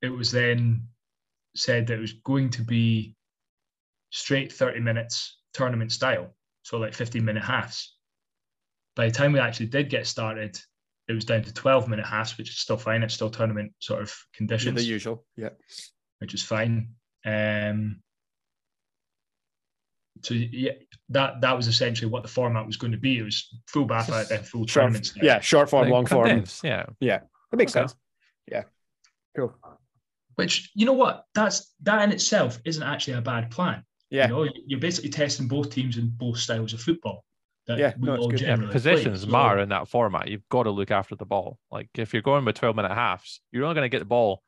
it 0.03 0.09
was 0.09 0.31
then 0.31 0.89
said 1.55 1.87
that 1.87 1.95
it 1.95 2.01
was 2.01 2.13
going 2.13 2.51
to 2.51 2.63
be 2.63 3.15
straight 4.11 4.53
30 4.53 4.81
minutes 4.81 5.39
tournament 5.53 5.93
style, 5.93 6.35
so 6.63 6.79
like 6.79 6.95
15 6.95 7.25
minute 7.25 7.43
halves. 7.43 7.95
By 8.95 9.07
the 9.07 9.15
time 9.15 9.33
we 9.33 9.41
actually 9.41 9.67
did 9.67 9.91
get 9.91 10.07
started, 10.07 10.59
it 11.09 11.13
was 11.13 11.25
down 11.25 11.43
to 11.43 11.53
12 11.53 11.89
minute 11.89 12.07
halves, 12.07 12.37
which 12.39 12.51
is 12.51 12.59
still 12.59 12.77
fine. 12.77 13.03
It's 13.03 13.15
still 13.15 13.31
tournament 13.31 13.73
sort 13.79 14.03
of 14.03 14.15
conditions, 14.35 14.77
the 14.77 14.85
usual 14.85 15.25
yeah 15.37 15.51
which 16.19 16.35
is 16.35 16.43
fine. 16.43 16.89
Um, 17.25 18.03
so 20.27 20.35
yeah, 20.35 20.73
that 21.11 21.41
that 21.41 21.57
was 21.57 21.67
essentially 21.69 22.11
what 22.11 22.23
the 22.23 22.29
format 22.29 22.67
was 22.67 22.77
going 22.77 22.93
to 22.93 22.99
be. 22.99 23.19
It 23.19 23.23
was 23.23 23.49
full 23.69 23.87
BAFA, 23.87 24.29
then 24.29 24.43
full 24.43 24.61
short, 24.67 24.69
tournament. 24.85 25.07
style. 25.07 25.25
yeah 25.25 25.41
short 25.41 25.71
form 25.71 25.85
Like, 25.85 25.93
long 25.93 26.07
form 26.07 26.27
condensed, 26.27 26.65
yeah. 26.65 26.87
that 27.01 27.57
makes 27.57 27.75
Okay. 27.77 27.83
sense 27.87 27.95
yeah 28.51 28.63
cool 29.37 29.55
Which 30.37 30.71
you 30.75 30.85
know 30.87 30.93
what? 30.93 31.25
That's 31.35 31.73
that 31.83 32.03
in 32.03 32.13
itself 32.13 32.59
isn't 32.65 32.83
actually 32.83 33.15
a 33.15 33.21
bad 33.23 33.51
plan. 33.51 33.85
yeah 34.11 34.29
You 34.29 34.33
know, 34.35 34.49
you're 34.67 34.81
basically 34.81 35.11
testing 35.11 35.49
both 35.49 35.71
teams 35.71 35.97
in 35.97 36.09
both 36.09 36.39
styles 36.39 36.73
of 36.75 36.81
football. 36.81 37.25
That 37.67 37.79
Yeah, 37.79 37.95
we 37.99 38.07
no, 38.07 38.17
all 38.17 38.29
good. 38.29 38.41
Yeah, 38.41 38.57
Yeah, 38.61 38.71
positions 38.71 39.25
play. 39.25 39.31
So- 39.31 39.37
matter 39.37 39.59
in 39.61 39.69
that 39.71 39.89
format. 39.89 40.29
You've 40.29 40.49
got 40.49 40.65
to 40.65 40.71
look 40.71 40.91
after 40.91 41.17
the 41.17 41.25
ball. 41.27 41.59
Like 41.71 41.89
if 41.97 42.13
you're 42.13 42.23
going 42.23 42.45
with 42.45 42.57
12 42.57 42.77
minute 42.77 42.93
halves, 42.95 43.41
you're 43.51 43.65
only 43.65 43.75
going 43.75 43.85
to 43.91 43.95
get 43.95 43.99
the 44.01 44.05
ball 44.05 44.43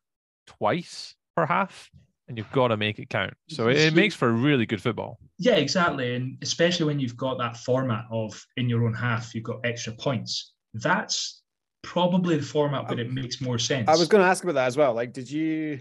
twice 0.47 1.14
per 1.37 1.47
half, 1.47 1.91
and 2.29 2.37
you've 2.37 2.51
got 2.53 2.68
to 2.68 2.76
make 2.76 2.99
it 2.99 3.09
count. 3.11 3.35
So 3.49 3.68
it, 3.68 3.79
it 3.79 3.95
makes 3.95 4.14
for 4.14 4.31
really 4.33 4.66
good 4.66 4.83
football. 4.83 5.18
Yeah, 5.39 5.57
exactly. 5.57 6.14
And 6.14 6.39
especially 6.43 6.87
when 6.87 7.01
you've 7.01 7.16
got 7.16 7.39
that 7.39 7.57
format 7.57 8.05
of 8.11 8.45
in 8.57 8.68
your 8.68 8.85
own 8.87 8.95
half, 8.95 9.35
you've 9.35 9.45
got 9.45 9.61
extra 9.64 9.93
points. 9.95 10.53
That's 10.74 11.43
probably 11.83 12.37
the 12.37 12.43
format 12.43 12.89
where 12.89 13.01
it 13.01 13.12
makes 13.12 13.41
more 13.41 13.57
sense. 13.57 13.89
i 13.89 13.93
was 13.93 14.09
going 14.09 14.22
to 14.22 14.29
ask 14.29 14.43
about 14.43 14.55
that 14.55 14.66
as 14.66 14.76
well 14.76 14.93
like 14.95 15.12
did 15.12 15.31
you 15.31 15.79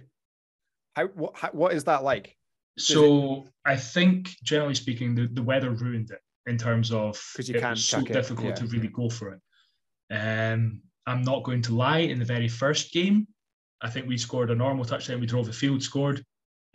how 0.95 1.07
what, 1.07 1.35
how, 1.35 1.49
what 1.49 1.73
is 1.73 1.83
that 1.85 2.03
like 2.03 2.37
so 2.77 3.47
I 3.65 3.75
think 3.75 4.29
generally 4.43 4.75
speaking, 4.75 5.15
the, 5.15 5.27
the 5.27 5.41
weather 5.41 5.71
ruined 5.71 6.11
it 6.11 6.21
in 6.45 6.57
terms 6.57 6.91
of 6.91 7.19
'Cause 7.35 7.49
you 7.49 7.55
it 7.55 7.61
can't 7.61 7.71
was 7.71 7.85
so 7.85 7.99
it, 7.99 8.07
difficult 8.13 8.49
yeah. 8.49 8.55
to 8.55 8.67
really 8.67 8.87
go 8.87 9.09
for 9.09 9.33
it. 9.33 9.41
Um, 10.13 10.81
I'm 11.05 11.23
not 11.23 11.43
going 11.43 11.61
to 11.63 11.75
lie, 11.75 11.99
in 11.99 12.19
the 12.19 12.25
very 12.25 12.47
first 12.47 12.93
game, 12.93 13.27
I 13.81 13.89
think 13.89 14.07
we 14.07 14.17
scored 14.17 14.51
a 14.51 14.55
normal 14.55 14.85
touchdown, 14.85 15.19
we 15.19 15.27
drove 15.27 15.47
the 15.47 15.53
field, 15.53 15.81
scored, 15.81 16.23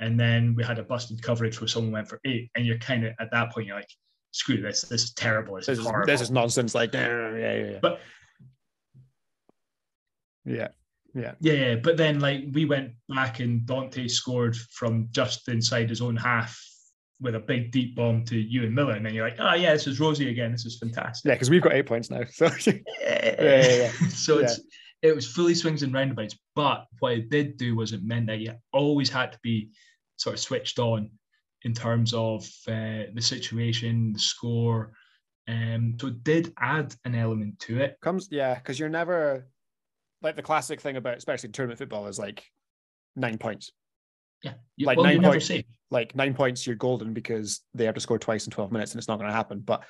and 0.02 0.18
then 0.18 0.54
we 0.56 0.64
had 0.64 0.80
a 0.80 0.82
busted 0.82 1.22
coverage 1.22 1.60
where 1.60 1.68
someone 1.68 1.92
went 1.92 2.08
for 2.08 2.20
eight. 2.26 2.50
And 2.56 2.66
you're 2.66 2.78
kind 2.78 3.06
of 3.06 3.14
at 3.20 3.30
that 3.30 3.52
point, 3.52 3.68
you're 3.68 3.76
like, 3.76 3.88
screw 4.32 4.60
this, 4.60 4.82
this 4.82 5.04
is 5.04 5.12
terrible. 5.12 5.54
This, 5.54 5.66
this 5.66 5.78
is 5.78 5.84
is 5.84 5.86
horrible. 5.86 6.12
this 6.12 6.20
is 6.20 6.30
nonsense 6.30 6.74
like 6.74 6.92
yeah 6.92 7.36
yeah 7.36 7.54
yeah 7.54 7.78
But 7.80 8.00
yeah 10.44 10.68
yeah 11.14 11.34
Yeah, 11.40 11.52
yeah, 11.52 11.74
but 11.76 11.96
then 11.96 12.18
like 12.18 12.44
we 12.52 12.64
went 12.64 12.92
back 13.08 13.38
and 13.38 13.64
Dante 13.64 14.08
scored 14.08 14.56
from 14.56 15.06
just 15.12 15.48
inside 15.48 15.88
his 15.88 16.00
own 16.00 16.16
half 16.16 16.60
with 17.20 17.36
a 17.36 17.40
big 17.40 17.70
deep 17.70 17.94
bomb 17.94 18.24
to 18.24 18.36
you 18.36 18.64
and 18.64 18.74
Miller, 18.74 18.94
and 18.94 19.06
then 19.06 19.14
you're 19.14 19.28
like, 19.28 19.38
oh 19.38 19.54
yeah, 19.54 19.72
this 19.72 19.86
is 19.86 20.00
Rosie 20.00 20.30
again. 20.30 20.50
This 20.50 20.64
is 20.64 20.78
fantastic. 20.78 21.28
yeah 21.28 21.34
because 21.34 21.50
we've 21.50 21.62
got 21.62 21.74
eight 21.74 21.86
points 21.86 22.10
now 22.10 22.22
so 22.28 22.46
yeah, 22.66 23.36
yeah, 23.40 23.76
yeah. 23.76 23.90
so 24.08 24.40
it's 24.40 24.60
it 25.02 25.14
was 25.14 25.26
fully 25.26 25.54
swings 25.54 25.82
and 25.82 25.92
roundabouts. 25.92 26.38
But 26.56 26.86
what 27.00 27.12
it 27.12 27.28
did 27.28 27.56
do 27.56 27.76
was 27.76 27.92
it 27.92 28.02
meant 28.04 28.26
that 28.28 28.38
you 28.38 28.54
always 28.72 29.10
had 29.10 29.32
to 29.32 29.38
be 29.42 29.70
sort 30.22 30.34
of 30.34 30.40
switched 30.40 30.78
on 30.78 31.10
in 31.62 31.72
terms 31.74 32.14
of 32.14 32.44
uh, 32.68 33.10
the 33.12 33.20
situation, 33.22 34.12
the 34.12 34.18
score. 34.18 34.92
Um, 35.48 35.96
so 36.00 36.06
it 36.08 36.22
did 36.22 36.52
add 36.58 36.94
an 37.04 37.14
element 37.16 37.58
to 37.60 37.80
it. 37.80 37.96
comes 38.00 38.28
yeah 38.30 38.54
because 38.54 38.78
you're 38.78 38.88
never 38.88 39.48
like 40.22 40.36
the 40.36 40.42
classic 40.42 40.80
thing 40.80 40.96
about 40.96 41.16
especially 41.18 41.48
tournament 41.50 41.78
football 41.78 42.06
is 42.06 42.16
like 42.18 42.44
nine 43.16 43.38
points 43.38 43.72
Yeah, 44.44 44.54
you, 44.76 44.86
Like 44.86 44.98
well, 44.98 45.06
nine 45.06 45.20
points. 45.20 45.50
like 45.90 46.14
nine 46.14 46.34
points 46.34 46.64
you're 46.64 46.76
golden 46.76 47.12
because 47.12 47.60
they 47.74 47.84
have 47.86 47.96
to 47.96 48.00
score 48.00 48.20
twice 48.20 48.46
in 48.46 48.52
12 48.52 48.70
minutes 48.70 48.92
and 48.92 49.00
it's 49.00 49.08
not 49.08 49.18
going 49.18 49.28
to 49.30 49.34
happen 49.34 49.58
but 49.58 49.82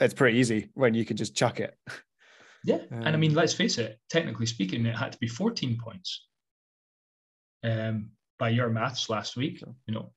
it's 0.00 0.14
pretty 0.14 0.36
easy 0.38 0.70
when 0.74 0.94
you 0.94 1.04
can 1.04 1.16
just 1.16 1.36
chuck 1.36 1.60
it 1.60 1.78
Yeah, 2.64 2.80
and 2.90 3.06
I 3.08 3.12
Um, 3.12 3.20
mean, 3.20 3.34
let's 3.34 3.54
face 3.54 3.78
it. 3.78 4.00
Technically 4.10 4.46
speaking, 4.46 4.84
it 4.84 4.96
had 4.96 5.12
to 5.12 5.18
be 5.18 5.28
14 5.28 5.78
points. 5.78 6.26
Um, 7.62 8.10
by 8.38 8.48
your 8.50 8.68
maths 8.70 9.10
last 9.10 9.36
week, 9.36 9.60
you 9.86 9.94
know, 9.94 10.12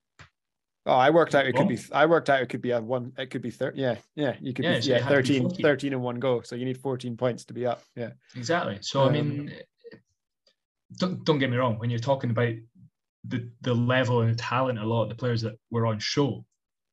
oh 0.85 0.93
i 0.93 1.09
worked 1.09 1.35
out 1.35 1.45
it 1.45 1.51
could 1.53 1.59
Wrong. 1.59 1.67
be 1.67 1.79
i 1.91 2.05
worked 2.07 2.29
out 2.29 2.41
it 2.41 2.49
could 2.49 2.61
be 2.61 2.71
a 2.71 2.81
one 2.81 3.13
it 3.17 3.29
could 3.29 3.43
be 3.43 3.51
30 3.51 3.79
yeah 3.79 3.97
yeah 4.15 4.35
you 4.41 4.51
could 4.51 4.65
Yeah, 4.65 4.75
be 4.77 4.81
so 4.81 4.91
yeah 4.91 4.97
had 4.99 5.09
to 5.23 5.33
be 5.33 5.39
13 5.39 5.63
13 5.63 5.93
in 5.93 6.01
one 6.01 6.19
go 6.19 6.41
so 6.41 6.55
you 6.55 6.65
need 6.65 6.79
14 6.79 7.17
points 7.17 7.45
to 7.45 7.53
be 7.53 7.65
up 7.67 7.83
yeah 7.95 8.11
exactly. 8.35 8.79
So 8.81 9.03
I 9.03 9.07
Um, 9.07 9.13
mean, 9.13 9.53
don't 10.97 11.23
don't 11.23 11.39
get 11.39 11.49
me 11.49 11.57
wrong. 11.57 11.77
When 11.79 11.89
you're 11.89 11.99
talking 11.99 12.31
about 12.31 12.53
the 13.25 13.49
the 13.61 13.73
level 13.73 14.21
and 14.21 14.31
the 14.31 14.35
talent 14.35 14.79
a 14.79 14.85
lot 14.85 15.03
of 15.03 15.09
the 15.09 15.15
players 15.15 15.41
that 15.41 15.55
were 15.69 15.85
on 15.85 15.99
show. 15.99 16.45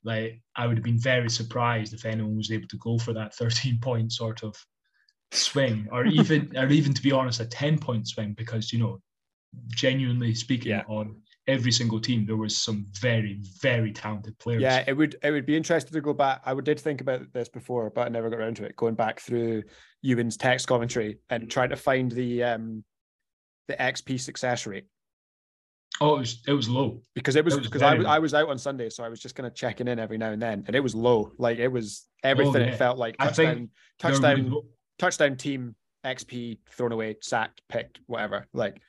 Like 0.03 0.41
I 0.55 0.67
would 0.67 0.77
have 0.77 0.83
been 0.83 0.99
very 0.99 1.29
surprised 1.29 1.93
if 1.93 2.05
anyone 2.05 2.37
was 2.37 2.51
able 2.51 2.67
to 2.67 2.77
go 2.77 2.97
for 2.97 3.13
that 3.13 3.33
13 3.35 3.79
point 3.81 4.11
sort 4.11 4.43
of 4.43 4.55
swing, 5.31 5.87
or 5.91 6.05
even 6.05 6.55
or 6.57 6.67
even 6.67 6.93
to 6.93 7.01
be 7.01 7.11
honest, 7.11 7.39
a 7.39 7.45
10 7.45 7.79
point 7.79 8.07
swing, 8.07 8.33
because 8.33 8.71
you 8.71 8.79
know, 8.79 9.01
genuinely 9.69 10.33
speaking, 10.33 10.71
Yeah. 10.71 10.83
on 10.87 11.21
every 11.47 11.71
single 11.71 11.99
team 11.99 12.25
there 12.27 12.35
was 12.35 12.55
some 12.55 12.85
very 13.01 13.39
very 13.61 13.91
talented 13.91 14.37
players. 14.39 14.61
Yeah, 14.61 14.83
it 14.85 14.93
would 14.93 15.15
it 15.23 15.31
would 15.31 15.45
be 15.45 15.57
interesting 15.57 15.93
to 15.93 16.01
go 16.01 16.13
back. 16.13 16.41
I 16.45 16.53
would 16.53 16.65
did 16.65 16.79
think 16.79 17.01
about 17.01 17.31
this 17.33 17.49
before, 17.49 17.89
but 17.89 18.05
I 18.05 18.09
never 18.09 18.29
got 18.29 18.39
around 18.39 18.57
to 18.57 18.65
it. 18.65 18.75
Going 18.75 18.95
back 18.95 19.19
through 19.19 19.63
Ewan's 20.03 20.37
text 20.37 20.67
commentary 20.67 21.19
and 21.29 21.49
trying 21.49 21.69
to 21.69 21.75
find 21.75 22.11
the 22.11 22.43
um 22.43 22.83
the 23.67 23.75
XP 23.75 24.19
success 24.19 24.65
rate 24.65 24.85
Oh, 26.01 26.15
it 26.15 26.19
was 26.19 26.41
it 26.47 26.53
was 26.53 26.69
low. 26.69 27.01
because 27.15 27.35
it 27.35 27.43
was 27.43 27.55
It 27.55 27.59
was 27.61 27.67
because 27.67 27.81
I 27.81 27.95
was. 27.95 28.05
I 28.05 28.19
was 28.19 28.33
out 28.33 28.47
on 28.49 28.57
Sunday, 28.57 28.89
so 28.89 29.03
I 29.03 29.09
was 29.09 29.19
just 29.19 29.35
kind 29.35 29.45
of 29.47 29.53
checking 29.55 29.87
in 29.87 29.99
every 29.99 30.17
now 30.17 30.29
and 30.31 30.41
then, 30.41 30.63
and 30.67 30.75
it 30.75 30.79
was 30.79 30.95
low. 30.95 31.31
Like 31.37 31.57
it 31.57 31.67
was 31.67 32.07
everything. 32.23 32.55
Oh, 32.61 32.65
yeah. 32.65 32.71
It 32.73 32.77
felt 32.77 32.97
like 32.97 33.15
I 33.19 33.25
touchdown, 33.25 33.55
think 33.55 33.69
touchdown, 33.99 34.53
touchdown 34.97 35.35
team, 35.35 35.75
XP 36.05 36.59
thrown 36.71 36.91
away, 36.93 37.17
sacked, 37.21 37.61
picked, 37.67 37.99
whatever. 38.05 38.45
Like 38.53 38.81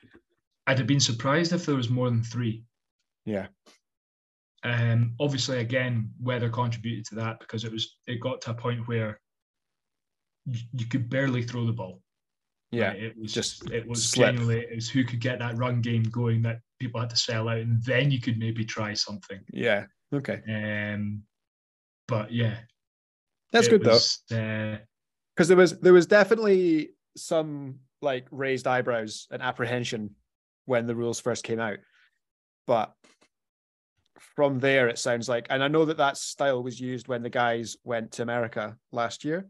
I'd 0.67 0.77
have 0.77 0.87
been 0.87 0.99
surprised 0.99 1.53
if 1.53 1.65
there 1.65 1.75
was 1.75 1.89
more 1.89 2.09
than 2.09 2.23
three. 2.23 2.63
yeah, 3.25 3.47
Um, 4.63 5.15
obviously, 5.19 5.59
again, 5.59 6.11
weather 6.21 6.49
contributed 6.49 7.05
to 7.05 7.15
that 7.15 7.39
because 7.39 7.63
it 7.63 7.71
was 7.71 7.97
it 8.07 8.19
got 8.21 8.41
to 8.41 8.51
a 8.51 8.53
point 8.53 8.87
where 8.87 9.19
you, 10.45 10.59
you 10.73 10.85
could 10.85 11.09
barely 11.09 11.41
throw 11.43 11.65
the 11.65 11.73
ball. 11.73 12.01
yeah, 12.71 12.89
Like, 12.89 12.99
it 12.99 13.17
was 13.17 13.33
just 13.33 13.69
it 13.71 13.87
was 13.87 14.07
slip. 14.07 14.27
genuinely 14.35 14.59
it 14.61 14.75
was 14.75 14.89
who 14.89 15.03
could 15.03 15.19
get 15.19 15.39
that 15.39 15.57
run 15.57 15.81
game 15.81 16.03
going 16.03 16.41
that 16.43 16.59
people 16.79 16.99
had 17.01 17.09
to 17.09 17.17
sell 17.17 17.49
out, 17.49 17.57
and 17.57 17.81
then 17.83 18.11
you 18.11 18.21
could 18.21 18.37
maybe 18.37 18.63
try 18.65 18.93
something. 18.93 19.39
yeah. 19.51 19.85
Okay, 20.13 20.41
Um, 20.93 21.23
but 22.07 22.31
yeah, 22.33 22.57
that's 23.53 23.67
good 23.69 23.81
though. 23.83 23.93
was, 23.93 24.19
Uh, 24.31 24.77
because 25.35 25.47
there 25.47 25.57
was 25.57 25.79
there 25.79 25.93
was 25.93 26.05
definitely 26.05 26.89
some 27.15 27.79
like 28.01 28.27
raised 28.31 28.67
eyebrows 28.67 29.27
and 29.31 29.41
apprehension 29.41 30.15
when 30.65 30.87
the 30.87 30.95
rules 30.95 31.19
first 31.19 31.43
came 31.43 31.59
out. 31.59 31.77
But 32.67 32.93
from 34.35 34.59
there 34.59 34.87
it 34.87 34.99
sounds 34.99 35.27
like 35.27 35.47
and 35.49 35.63
i 35.63 35.67
know 35.67 35.83
that 35.83 35.97
that 35.97 36.15
style 36.15 36.61
was 36.61 36.79
used 36.79 37.07
when 37.07 37.23
the 37.23 37.29
guys 37.29 37.75
went 37.83 38.11
to 38.11 38.21
america 38.21 38.77
last 38.91 39.25
year 39.25 39.47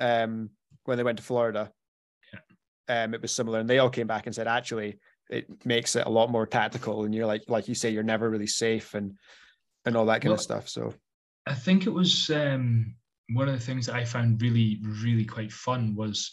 um 0.00 0.50
when 0.84 0.98
they 0.98 1.04
went 1.04 1.16
to 1.16 1.22
florida. 1.22 1.70
Um 2.88 3.14
it 3.14 3.22
was 3.22 3.32
similar 3.32 3.60
and 3.60 3.70
they 3.70 3.78
all 3.78 3.90
came 3.90 4.08
back 4.08 4.26
and 4.26 4.34
said 4.34 4.48
actually 4.48 4.98
it 5.30 5.46
makes 5.64 5.94
it 5.94 6.04
a 6.06 6.10
lot 6.10 6.30
more 6.30 6.46
tactical 6.46 7.04
and 7.04 7.14
you're 7.14 7.26
like 7.26 7.44
like 7.46 7.68
you 7.68 7.74
say 7.76 7.90
you're 7.90 8.02
never 8.02 8.28
really 8.28 8.46
safe 8.48 8.94
and 8.94 9.14
and 9.84 9.96
all 9.96 10.06
that 10.06 10.20
kind 10.20 10.30
Well, 10.30 10.34
of 10.34 10.42
stuff 10.42 10.68
so. 10.68 10.92
I 11.46 11.54
think 11.54 11.86
it 11.86 11.90
was 11.90 12.28
um, 12.30 12.94
one 13.32 13.48
of 13.48 13.54
the 13.54 13.64
things 13.64 13.86
that 13.86 13.94
I 13.94 14.04
found 14.04 14.42
really, 14.42 14.80
really 14.82 15.24
quite 15.24 15.50
fun 15.50 15.94
was, 15.94 16.30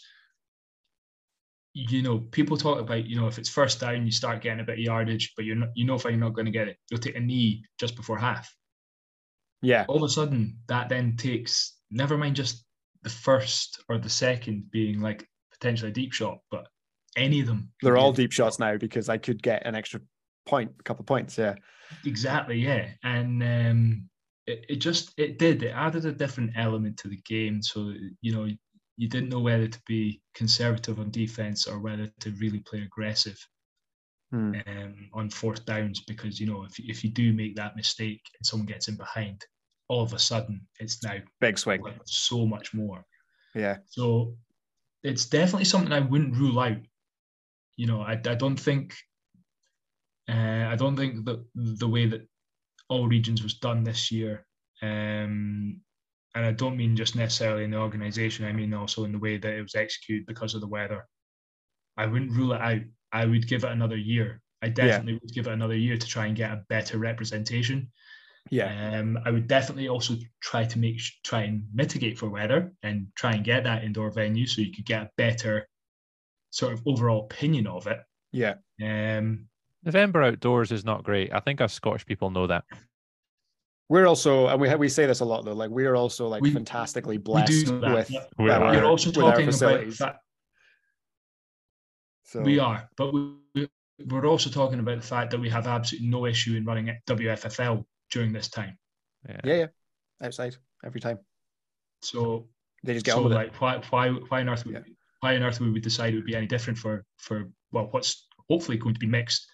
you 1.76 2.02
know, 2.02 2.18
people 2.18 2.56
talk 2.56 2.78
about, 2.78 3.06
you 3.06 3.20
know, 3.20 3.26
if 3.26 3.38
it's 3.38 3.48
first 3.48 3.80
down, 3.80 4.04
you 4.06 4.12
start 4.12 4.42
getting 4.42 4.60
a 4.60 4.64
bit 4.64 4.78
of 4.78 4.84
yardage, 4.84 5.32
but 5.36 5.44
you're 5.44 5.56
not, 5.56 5.68
you 5.74 5.84
know, 5.84 5.94
if 5.94 6.04
you're 6.04 6.12
not 6.12 6.34
going 6.34 6.46
to 6.46 6.52
get 6.52 6.68
it, 6.68 6.78
you'll 6.90 7.00
take 7.00 7.16
a 7.16 7.20
knee 7.20 7.64
just 7.78 7.96
before 7.96 8.16
half. 8.18 8.54
yeah 9.62 9.84
All 9.88 9.96
of 9.96 10.02
a 10.02 10.08
sudden, 10.08 10.58
that 10.68 10.88
then 10.88 11.16
takes, 11.16 11.78
never 11.90 12.16
mind 12.16 12.36
just 12.36 12.64
the 13.02 13.10
first 13.10 13.82
or 13.88 13.98
the 13.98 14.08
second 14.08 14.70
being 14.70 15.00
like 15.00 15.28
potentially 15.52 15.90
a 15.90 15.94
deep 15.94 16.12
shot, 16.12 16.38
but 16.50 16.66
any 17.16 17.40
of 17.40 17.46
them. 17.46 17.70
they're 17.82 17.96
all 17.96 18.12
deep 18.12 18.30
shots 18.30 18.58
now 18.58 18.76
because 18.76 19.08
i 19.08 19.16
could 19.16 19.42
get 19.42 19.66
an 19.66 19.74
extra 19.74 19.98
point 20.44 20.70
a 20.78 20.82
couple 20.82 21.00
of 21.00 21.06
points 21.06 21.38
yeah 21.38 21.54
Exactly, 22.04 22.58
yeah, 22.58 22.88
and 23.04 23.42
um, 23.42 24.08
it, 24.46 24.64
it 24.68 24.76
just 24.76 25.12
it 25.18 25.38
did 25.38 25.62
it 25.62 25.70
added 25.70 26.04
a 26.04 26.12
different 26.12 26.52
element 26.56 26.96
to 26.98 27.08
the 27.08 27.20
game. 27.26 27.62
So 27.62 27.92
you 28.20 28.32
know 28.32 28.48
you 28.96 29.08
didn't 29.08 29.28
know 29.30 29.40
whether 29.40 29.68
to 29.68 29.80
be 29.86 30.20
conservative 30.34 30.98
on 30.98 31.10
defense 31.10 31.66
or 31.66 31.78
whether 31.78 32.08
to 32.20 32.30
really 32.32 32.60
play 32.60 32.82
aggressive 32.82 33.38
Hmm. 34.32 34.54
um, 34.66 35.08
on 35.14 35.30
fourth 35.30 35.64
downs 35.66 36.00
because 36.00 36.40
you 36.40 36.48
know 36.48 36.64
if 36.64 36.78
if 36.80 37.04
you 37.04 37.10
do 37.10 37.32
make 37.32 37.54
that 37.54 37.76
mistake 37.76 38.22
and 38.38 38.44
someone 38.44 38.66
gets 38.66 38.88
in 38.88 38.96
behind, 38.96 39.44
all 39.88 40.02
of 40.02 40.12
a 40.14 40.18
sudden 40.18 40.66
it's 40.80 41.02
now 41.04 41.18
big 41.40 41.58
swing 41.58 41.80
like 41.82 42.00
so 42.06 42.44
much 42.44 42.74
more. 42.74 43.04
yeah 43.54 43.76
So 43.86 44.36
it's 45.04 45.26
definitely 45.26 45.64
something 45.66 45.92
I 45.92 46.00
wouldn't 46.00 46.36
rule 46.36 46.58
out. 46.58 46.78
You 47.76 47.86
know, 47.86 48.00
I, 48.02 48.12
I 48.14 48.34
don't 48.34 48.58
think 48.58 48.94
uh, 50.28 50.66
I 50.68 50.74
don't 50.76 50.96
think 50.96 51.24
that 51.26 51.44
the 51.54 51.88
way 51.88 52.06
that 52.06 52.26
all 52.88 53.06
regions 53.06 53.42
was 53.42 53.54
done 53.54 53.84
this 53.84 54.10
year, 54.10 54.44
um, 54.82 55.80
and 56.36 56.44
I 56.44 56.52
don't 56.52 56.76
mean 56.76 56.94
just 56.94 57.16
necessarily 57.16 57.64
in 57.64 57.70
the 57.70 57.78
organisation. 57.78 58.44
I 58.44 58.52
mean 58.52 58.74
also 58.74 59.04
in 59.04 59.12
the 59.12 59.18
way 59.18 59.38
that 59.38 59.54
it 59.54 59.62
was 59.62 59.74
executed 59.74 60.26
because 60.26 60.54
of 60.54 60.60
the 60.60 60.68
weather. 60.68 61.06
I 61.96 62.04
wouldn't 62.06 62.32
rule 62.32 62.52
it 62.52 62.60
out. 62.60 62.82
I 63.10 63.24
would 63.24 63.48
give 63.48 63.64
it 63.64 63.72
another 63.72 63.96
year. 63.96 64.42
I 64.60 64.68
definitely 64.68 65.14
would 65.14 65.32
give 65.32 65.46
it 65.46 65.52
another 65.52 65.76
year 65.76 65.96
to 65.96 66.06
try 66.06 66.26
and 66.26 66.36
get 66.36 66.50
a 66.52 66.64
better 66.68 66.98
representation. 66.98 67.90
yeah 68.50 69.00
Um, 69.00 69.18
I 69.24 69.30
would 69.30 69.48
definitely 69.48 69.88
also 69.88 70.14
try 70.42 70.66
to 70.66 70.78
make 70.78 71.00
try 71.24 71.42
and 71.42 71.64
mitigate 71.72 72.18
for 72.18 72.28
weather 72.28 72.74
and 72.82 73.06
try 73.16 73.32
and 73.32 73.44
get 73.44 73.64
that 73.64 73.82
indoor 73.82 74.10
venue 74.10 74.46
so 74.46 74.60
you 74.60 74.72
could 74.72 74.84
get 74.84 75.02
a 75.02 75.10
better 75.16 75.66
sort 76.50 76.74
of 76.74 76.82
overall 76.86 77.24
opinion 77.24 77.66
of 77.66 77.86
it. 77.86 78.00
yeah 78.32 78.56
Um, 78.82 79.48
November 79.84 80.22
outdoors 80.22 80.70
is 80.72 80.84
not 80.84 81.04
great. 81.04 81.32
I 81.32 81.40
think 81.40 81.60
us 81.60 81.72
Scottish 81.72 82.04
people 82.04 82.30
know 82.30 82.46
that. 82.48 82.64
We're 83.88 84.06
also, 84.06 84.48
and 84.48 84.60
we 84.60 84.74
we 84.74 84.88
say 84.88 85.06
this 85.06 85.20
a 85.20 85.24
lot 85.24 85.44
though. 85.44 85.52
Like 85.52 85.70
we 85.70 85.86
are 85.86 85.94
also 85.96 86.26
like 86.28 86.42
We- 86.42 86.52
fantastically 86.52 87.18
blessed 87.18 87.66
do 87.66 87.80
that. 87.80 87.94
with 87.94 88.10
but 88.12 88.30
We 88.38 88.50
our, 88.50 88.62
are. 88.64 88.72
We're 88.74 88.84
also 88.84 89.10
with 89.10 89.16
talking 89.16 89.48
about 89.48 89.86
that 89.98 90.16
So 92.24 92.40
we 92.42 92.58
are, 92.58 92.88
but 92.96 93.12
we, 93.14 93.34
we- 93.54 93.68
we're 94.08 94.26
also 94.26 94.50
talking 94.50 94.78
about 94.80 95.00
the 95.00 95.06
fact 95.06 95.30
that 95.30 95.40
we 95.40 95.48
have 95.48 95.66
absolutely 95.66 96.08
no 96.08 96.26
issue 96.26 96.54
in 96.54 96.64
running 96.66 96.90
at 96.90 96.96
WFFL 97.06 97.84
during 98.10 98.30
this 98.32 98.48
time. 98.48 98.76
Yeah. 99.26 99.40
yeah, 99.44 99.54
yeah, 99.54 99.66
outside 100.22 100.54
every 100.84 101.00
time 101.00 101.18
So, 102.02 102.46
they 102.84 102.92
just 102.92 103.06
get 103.06 103.12
so 103.12 103.18
on 103.18 103.24
with 103.24 103.32
it. 103.32 103.36
like, 103.36 103.60
why, 103.60 103.80
why, 103.88 104.10
why 104.10 104.40
on 104.42 104.50
earth, 104.50 104.66
would, 104.66 104.74
Yeah. 104.74 104.82
why 105.20 105.34
on 105.36 105.42
earth 105.42 105.60
would 105.60 105.72
we 105.72 105.80
decide 105.80 106.12
it 106.12 106.16
would 106.16 106.26
be 106.26 106.36
any 106.36 106.46
different 106.46 106.78
for, 106.78 107.06
for 107.16 107.48
well, 107.72 107.88
what's 107.92 108.26
hopefully 108.50 108.76
going 108.76 108.92
to 108.94 109.00
be 109.00 109.06
mixed 109.06 109.46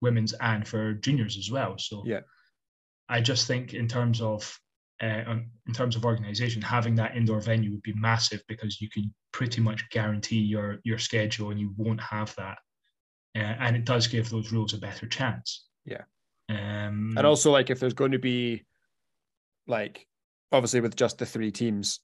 women's 0.00 0.34
and 0.34 0.68
for 0.68 0.94
juniors 0.94 1.36
as 1.36 1.50
well. 1.50 1.76
So, 1.76 2.04
Yeah. 2.06 2.20
I 3.08 3.20
just 3.20 3.46
think 3.46 3.74
in 3.74 3.88
terms 3.88 4.20
of 4.20 4.58
uh, 5.02 5.36
in 5.66 5.72
terms 5.74 5.96
of 5.96 6.04
organization, 6.04 6.62
having 6.62 6.94
that 6.94 7.16
indoor 7.16 7.40
venue 7.40 7.72
would 7.72 7.82
be 7.82 7.92
massive 7.94 8.42
because 8.48 8.80
you 8.80 8.88
can 8.88 9.12
pretty 9.32 9.60
much 9.60 9.88
guarantee 9.90 10.38
your 10.40 10.78
your 10.84 10.98
schedule, 10.98 11.50
and 11.50 11.60
you 11.60 11.74
won't 11.76 12.00
have 12.00 12.34
that. 12.36 12.58
Uh, 13.36 13.56
and 13.58 13.76
it 13.76 13.84
does 13.84 14.06
give 14.06 14.30
those 14.30 14.52
rules 14.52 14.74
a 14.74 14.78
better 14.78 15.06
chance. 15.08 15.66
Yeah. 15.84 16.02
Um, 16.48 17.14
And 17.16 17.26
also, 17.26 17.50
like 17.50 17.70
if 17.70 17.80
there's 17.80 17.94
going 17.94 18.12
to 18.12 18.18
be, 18.18 18.64
like, 19.66 20.06
obviously 20.52 20.80
with 20.80 20.94
just 20.94 21.18
the 21.18 21.26
three 21.26 21.50
teams, 21.50 21.98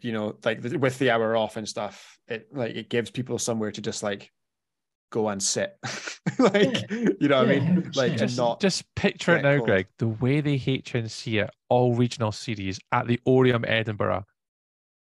you 0.00 0.12
know, 0.12 0.38
like 0.44 0.62
with 0.62 0.98
the 0.98 1.10
hour 1.10 1.36
off 1.36 1.56
and 1.56 1.68
stuff, 1.68 2.18
it 2.28 2.48
like 2.52 2.74
it 2.74 2.88
gives 2.88 3.10
people 3.10 3.38
somewhere 3.38 3.70
to 3.70 3.80
just 3.80 4.02
like 4.02 4.32
go 5.16 5.28
and 5.30 5.42
sit, 5.42 5.76
like 6.38 6.90
you 6.90 7.28
know 7.28 7.38
what 7.38 7.48
I 7.48 7.58
mean, 7.58 7.82
100%. 7.82 7.96
like 7.96 8.10
and 8.10 8.18
Just, 8.18 8.36
not 8.36 8.60
just 8.60 8.84
picture 8.94 9.36
it 9.36 9.42
now, 9.42 9.56
cold. 9.56 9.66
Greg. 9.66 9.86
The 9.98 10.08
way 10.08 10.40
they 10.42 10.58
HNC 10.58 11.42
it, 11.42 11.50
all 11.70 11.94
regional 11.94 12.32
series 12.32 12.78
at 12.92 13.06
the 13.06 13.18
Oriam 13.26 13.64
Edinburgh, 13.66 14.24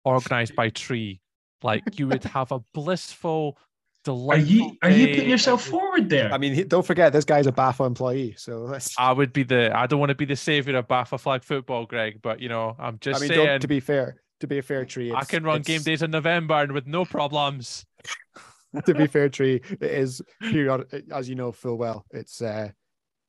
organized 0.04 0.56
by 0.56 0.70
Tree. 0.70 1.22
Like 1.64 1.98
you 1.98 2.08
would 2.10 2.24
have 2.26 2.52
a 2.52 2.60
blissful, 2.74 3.58
are 3.58 3.64
delightful. 4.04 4.50
you 4.50 4.78
are 4.82 4.90
you 4.90 5.08
putting 5.16 5.30
yourself 5.30 5.64
forward 5.64 6.10
there? 6.10 6.34
I 6.34 6.38
mean, 6.38 6.68
don't 6.68 6.86
forget 6.86 7.14
this 7.14 7.24
guy's 7.24 7.48
a 7.48 7.54
BAFA 7.54 7.88
employee, 7.88 8.36
so 8.38 8.68
that's. 8.68 8.94
I 9.00 9.14
would 9.14 9.32
be 9.32 9.44
the. 9.44 9.72
I 9.74 9.88
don't 9.88 10.02
want 10.02 10.10
to 10.10 10.16
be 10.16 10.26
the 10.26 10.36
savior 10.36 10.76
of 10.76 10.90
BAFA 10.90 11.18
flag 11.18 11.44
football, 11.46 11.86
Greg. 11.86 12.20
But 12.22 12.42
you 12.42 12.50
know, 12.50 12.76
I'm 12.78 12.96
I 12.96 12.98
just 13.00 13.22
mean, 13.22 13.30
saying. 13.30 13.46
don't, 13.46 13.62
to 13.62 13.68
be 13.70 13.80
fair, 13.80 14.18
to 14.42 14.48
be 14.48 14.58
a 14.58 14.62
fair 14.62 14.84
tree, 14.84 15.14
I 15.14 15.24
can 15.24 15.46
run 15.46 15.62
game 15.62 15.76
it's- 15.76 15.86
days 15.86 16.02
in 16.04 16.12
November 16.12 16.56
and 16.56 16.74
with 16.74 16.86
no 16.86 17.06
problems. 17.06 17.86
to 18.86 18.94
be 18.94 19.08
fair, 19.08 19.30
tree, 19.30 19.62
it 19.70 19.82
is 19.84 20.22
periodic, 20.42 21.04
as 21.12 21.28
you 21.30 21.36
know 21.36 21.52
full 21.52 21.78
well. 21.78 22.06
It's 22.12 22.42
uh, 22.42 22.70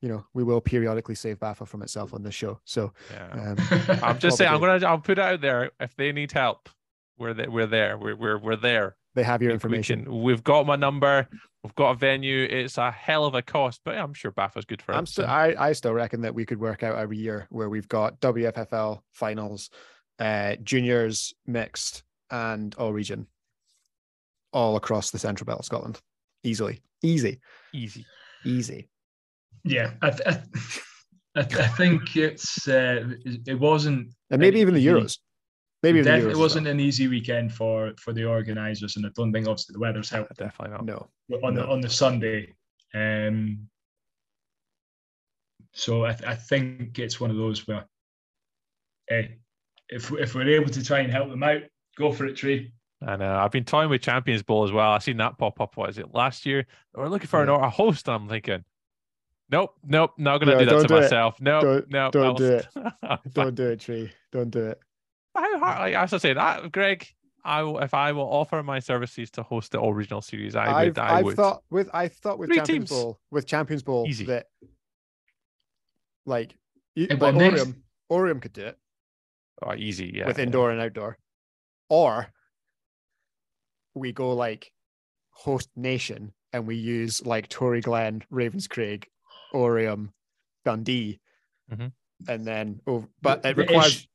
you 0.00 0.08
know, 0.08 0.24
we 0.34 0.44
will 0.44 0.60
periodically 0.60 1.14
save 1.14 1.38
BAFA 1.38 1.66
from 1.66 1.82
itself 1.82 2.12
on 2.12 2.22
this 2.22 2.34
show. 2.34 2.60
So 2.64 2.92
Yeah. 3.10 3.52
um, 3.52 3.98
I'm 4.02 4.18
just 4.18 4.36
saying. 4.36 4.50
I'm 4.52 4.60
gonna. 4.60 4.86
I'll 4.86 4.98
put 4.98 5.18
it 5.18 5.22
out 5.22 5.40
there. 5.40 5.70
If 5.80 5.96
they 5.96 6.12
need 6.12 6.30
help, 6.32 6.68
we're 7.18 7.34
there. 7.34 7.50
We're 7.50 7.66
there. 7.66 7.96
We're 7.98 8.16
we're 8.16 8.38
we're 8.38 8.56
there. 8.56 8.96
they 9.14 9.22
have 9.22 9.40
your 9.42 9.50
We 9.50 9.54
information. 9.54 10.04
can- 10.04 10.22
we've 10.22 10.44
got 10.44 10.66
my 10.66 10.76
number. 10.76 11.28
We've 11.62 11.74
got 11.76 11.92
a 11.92 11.94
venue. 11.94 12.44
It's 12.44 12.76
a 12.76 12.90
hell 12.90 13.24
of 13.24 13.34
a 13.34 13.40
cost, 13.40 13.80
but 13.86 13.96
I'm 13.96 14.12
sure 14.12 14.30
BAFA's 14.32 14.66
good 14.66 14.82
for 14.82 14.92
it. 14.92 14.96
I'm 14.96 15.06
still, 15.06 15.24
so- 15.24 15.30
I, 15.30 15.68
I 15.68 15.72
still 15.72 15.94
reckon 15.94 16.20
that 16.20 16.34
we 16.34 16.44
could 16.44 16.60
work 16.60 16.82
out 16.82 16.98
every 16.98 17.16
year 17.16 17.46
where 17.48 17.70
we've 17.70 17.88
got 17.88 18.20
WFFL 18.20 19.00
finals, 19.12 19.70
uh, 20.18 20.56
juniors 20.62 21.32
mixed, 21.46 22.02
and 22.30 22.74
all 22.74 22.92
region, 22.92 23.26
all 24.54 24.76
across 24.76 25.10
the 25.10 25.18
central 25.18 25.44
belt 25.44 25.58
of 25.58 25.64
Scotland, 25.66 26.00
easily, 26.44 26.80
easy, 27.02 27.40
easy. 27.74 28.06
easy. 28.46 28.88
Yeah, 29.64 29.92
I, 30.00 30.10
th- 30.10 30.22
I, 31.36 31.42
th- 31.42 31.60
I 31.60 31.66
think 31.68 32.16
it's 32.16 32.66
uh, 32.68 33.04
it 33.46 33.58
wasn't 33.58 34.14
And 34.30 34.40
maybe 34.40 34.60
even 34.60 34.72
the 34.74 34.86
Euros. 34.86 35.18
Maybe 35.82 35.98
even 35.98 36.04
the 36.04 36.10
Euros. 36.10 36.14
definitely 36.20 36.40
wasn't 36.40 36.66
an 36.68 36.80
easy 36.80 37.08
weekend 37.08 37.52
for 37.52 37.92
for 37.98 38.12
the 38.14 38.24
organisers, 38.24 38.96
and 38.96 39.04
I 39.04 39.10
don't 39.14 39.32
think 39.32 39.46
obviously 39.46 39.74
the 39.74 39.80
weather's 39.80 40.08
helped 40.08 40.36
Definitely 40.36 40.76
not. 40.76 40.86
well. 40.86 41.10
No. 41.28 41.38
on 41.46 41.54
the 41.54 41.66
on 41.66 41.80
the 41.80 41.90
Sunday. 41.90 42.54
Um, 42.94 43.68
so 45.72 46.04
I, 46.04 46.12
th- 46.12 46.28
I 46.28 46.36
think 46.36 46.98
it's 47.00 47.18
one 47.20 47.30
of 47.32 47.36
those 47.36 47.66
where, 47.66 47.84
hey, 49.08 49.38
if 49.88 50.12
if 50.12 50.34
we're 50.34 50.48
able 50.50 50.70
to 50.70 50.84
try 50.84 51.00
and 51.00 51.10
help 51.10 51.30
them 51.30 51.42
out, 51.42 51.62
go 51.96 52.12
for 52.12 52.26
it, 52.26 52.36
Tree. 52.36 52.72
I 53.06 53.16
know. 53.16 53.34
Uh, 53.34 53.44
I've 53.44 53.50
been 53.50 53.64
toying 53.64 53.90
with 53.90 54.02
Champions 54.02 54.42
Bowl 54.42 54.64
as 54.64 54.72
well. 54.72 54.92
I've 54.92 55.02
seen 55.02 55.16
that 55.18 55.36
pop 55.38 55.60
up. 55.60 55.76
What 55.76 55.90
is 55.90 55.98
it 55.98 56.14
last 56.14 56.46
year? 56.46 56.66
We're 56.94 57.08
looking 57.08 57.26
for 57.28 57.42
an, 57.42 57.48
Yeah. 57.48 57.66
a 57.66 57.68
host. 57.68 58.08
And 58.08 58.14
I'm 58.16 58.28
thinking, 58.28 58.64
nope, 59.50 59.74
nope, 59.84 60.12
not 60.16 60.38
going 60.38 60.48
to 60.48 60.54
No, 60.54 60.70
do 60.70 60.76
that 60.76 60.82
to 60.82 60.88
do 60.88 61.00
myself. 61.00 61.40
No, 61.40 61.60
Don't- 61.60 61.90
no, 61.90 62.10
don't 62.10 62.36
do 62.38 62.52
it. 62.52 62.68
Don't 63.32 63.54
do 63.54 63.68
it, 63.68 63.80
Tree. 63.80 64.10
Don't 64.32 64.50
do 64.50 64.66
it. 64.66 64.78
How 65.34 65.58
hard? 65.58 65.78
Like, 65.80 65.94
as 65.94 66.12
I 66.14 66.18
said, 66.18 66.38
I, 66.38 66.68
Greg, 66.68 67.06
I 67.44 67.62
will, 67.62 67.78
if 67.80 67.92
I 67.92 68.12
will 68.12 68.22
offer 68.22 68.62
my 68.62 68.78
services 68.78 69.30
to 69.32 69.42
host 69.42 69.72
the 69.72 69.82
original 69.82 70.22
series, 70.22 70.54
I 70.56 70.66
I've, 70.72 70.86
would. 70.88 70.98
I 70.98 71.18
I've 71.18 71.24
would. 71.24 71.36
thought 71.36 71.62
with 71.70 71.90
I 71.92 72.08
thought 72.08 72.38
with 72.38 72.48
Three 72.48 72.56
Champions 72.58 72.88
teams. 72.90 73.02
Bowl 73.02 73.20
with 73.30 73.46
Champions 73.46 73.82
Bowl 73.82 74.06
Easy. 74.08 74.24
that 74.26 74.46
like 76.24 76.56
you, 76.94 77.08
And 77.10 77.20
like? 77.20 77.34
Oriam, 77.34 77.74
Oriam 78.10 78.40
could 78.40 78.52
do 78.52 78.62
it 78.66 78.78
oh, 79.62 79.74
easy, 79.74 80.12
yeah. 80.14 80.26
with 80.26 80.38
yeah. 80.38 80.44
indoor 80.44 80.70
and 80.70 80.80
outdoor, 80.80 81.18
or 81.88 82.28
we 83.94 84.12
go 84.12 84.34
like 84.34 84.70
host 85.30 85.68
nation 85.76 86.32
and 86.52 86.66
we 86.66 86.76
use 86.76 87.24
like 87.24 87.48
Toryglen, 87.48 88.22
Ravenscraig, 88.32 89.04
Oriam, 89.52 90.10
Dundee, 90.64 91.20
Mhm. 91.72 91.92
and 92.28 92.46
then 92.46 92.80
oh, 92.86 93.06
but 93.22 93.44
it 93.44 93.56
requires 93.56 94.06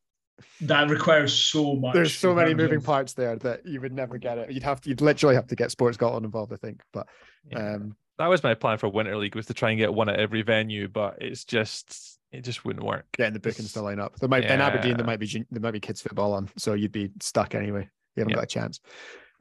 that 0.62 0.90
requires 0.90 1.34
so 1.34 1.76
much. 1.76 1.94
there's 1.94 2.14
so 2.16 2.34
many 2.34 2.54
moving 2.54 2.82
parts 2.82 3.14
there 3.14 3.36
that 3.38 3.66
you 3.66 3.82
would 3.82 3.92
never 3.92 4.18
get 4.18 4.38
it. 4.38 4.52
You'd 4.52 4.64
have 4.64 4.80
to 4.82 4.90
you'd 4.90 5.02
literally 5.02 5.36
have 5.36 5.48
to 5.48 5.56
get 5.56 5.72
Sports 5.72 5.96
Scotland 5.96 6.26
involved, 6.26 6.54
I 6.54 6.58
think. 6.58 6.82
But 6.94 7.08
Yeah. 7.52 7.74
um 7.76 7.96
that 8.18 8.28
was 8.28 8.44
my 8.44 8.54
plan 8.54 8.78
for 8.78 8.90
Winter 8.90 9.18
League 9.18 9.36
was 9.36 9.46
to 9.48 9.54
try 9.54 9.70
and 9.72 9.78
get 9.80 9.94
one 9.94 10.10
at 10.10 10.20
every 10.20 10.42
venue, 10.42 10.88
but 10.88 11.22
it's 11.22 11.44
just 11.46 12.20
it 12.32 12.42
just 12.42 12.64
wouldn't 12.64 12.86
work. 12.86 13.06
getting 13.18 13.34
the 13.34 13.40
bookings 13.40 13.74
to 13.74 13.82
line 13.82 14.00
up. 14.00 14.16
There 14.18 14.30
might 14.30 14.46
in 14.46 14.62
Aberdeen 14.62 14.96
there 14.98 15.06
might 15.06 15.20
be 15.20 15.46
there 15.52 15.62
might 15.62 15.72
be 15.72 15.80
kids 15.80 16.02
football 16.02 16.34
on, 16.34 16.50
so 16.58 16.74
you'd 16.74 16.92
be 16.92 17.10
stuck 17.22 17.54
anyway. 17.56 17.90
You 18.16 18.22
haven't 18.22 18.30
Yeah. 18.32 18.36
got 18.36 18.44
a 18.44 18.48
chance. 18.48 18.80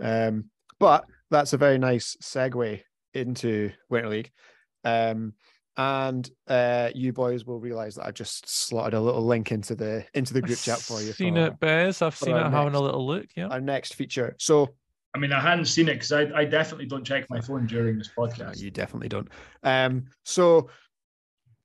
Um, 0.00 0.50
but 0.78 1.04
that's 1.30 1.52
a 1.52 1.58
very 1.58 1.78
nice 1.78 2.16
segue 2.22 2.80
into 3.14 3.70
Winter 3.88 4.08
League. 4.08 4.30
Um, 4.84 5.34
and 5.76 6.28
uh, 6.48 6.90
you 6.94 7.12
boys 7.12 7.44
will 7.44 7.60
realize 7.60 7.94
that 7.94 8.06
I've 8.06 8.14
just 8.14 8.48
slotted 8.48 8.94
a 8.94 9.00
little 9.00 9.24
link 9.24 9.52
into 9.52 9.76
the 9.76 10.04
into 10.12 10.34
the 10.34 10.42
group 10.42 10.58
chat 10.58 10.78
for 10.78 11.00
you. 11.00 11.12
Seen 11.12 11.34
for 11.34 11.46
it, 11.46 11.60
Bez. 11.60 12.02
I've 12.02 12.16
seen 12.16 12.34
our 12.34 12.48
it 12.48 12.50
having 12.50 12.74
a 12.74 12.80
little 12.80 13.06
look. 13.06 13.26
Yeah. 13.36 13.46
Our 13.46 13.60
next 13.60 13.94
feature. 13.94 14.34
So 14.38 14.74
I 15.14 15.18
mean, 15.18 15.32
I 15.32 15.40
hadn't 15.40 15.66
seen 15.66 15.88
it 15.88 15.94
because 15.94 16.12
I, 16.12 16.22
I 16.34 16.44
definitely 16.44 16.86
don't 16.86 17.04
check 17.04 17.26
my 17.30 17.40
phone 17.40 17.66
during 17.66 17.96
this 17.96 18.10
No, 18.16 18.24
podcast. 18.24 18.60
you 18.60 18.70
definitely 18.70 19.08
don't. 19.08 19.28
Um, 19.62 20.06
so 20.24 20.68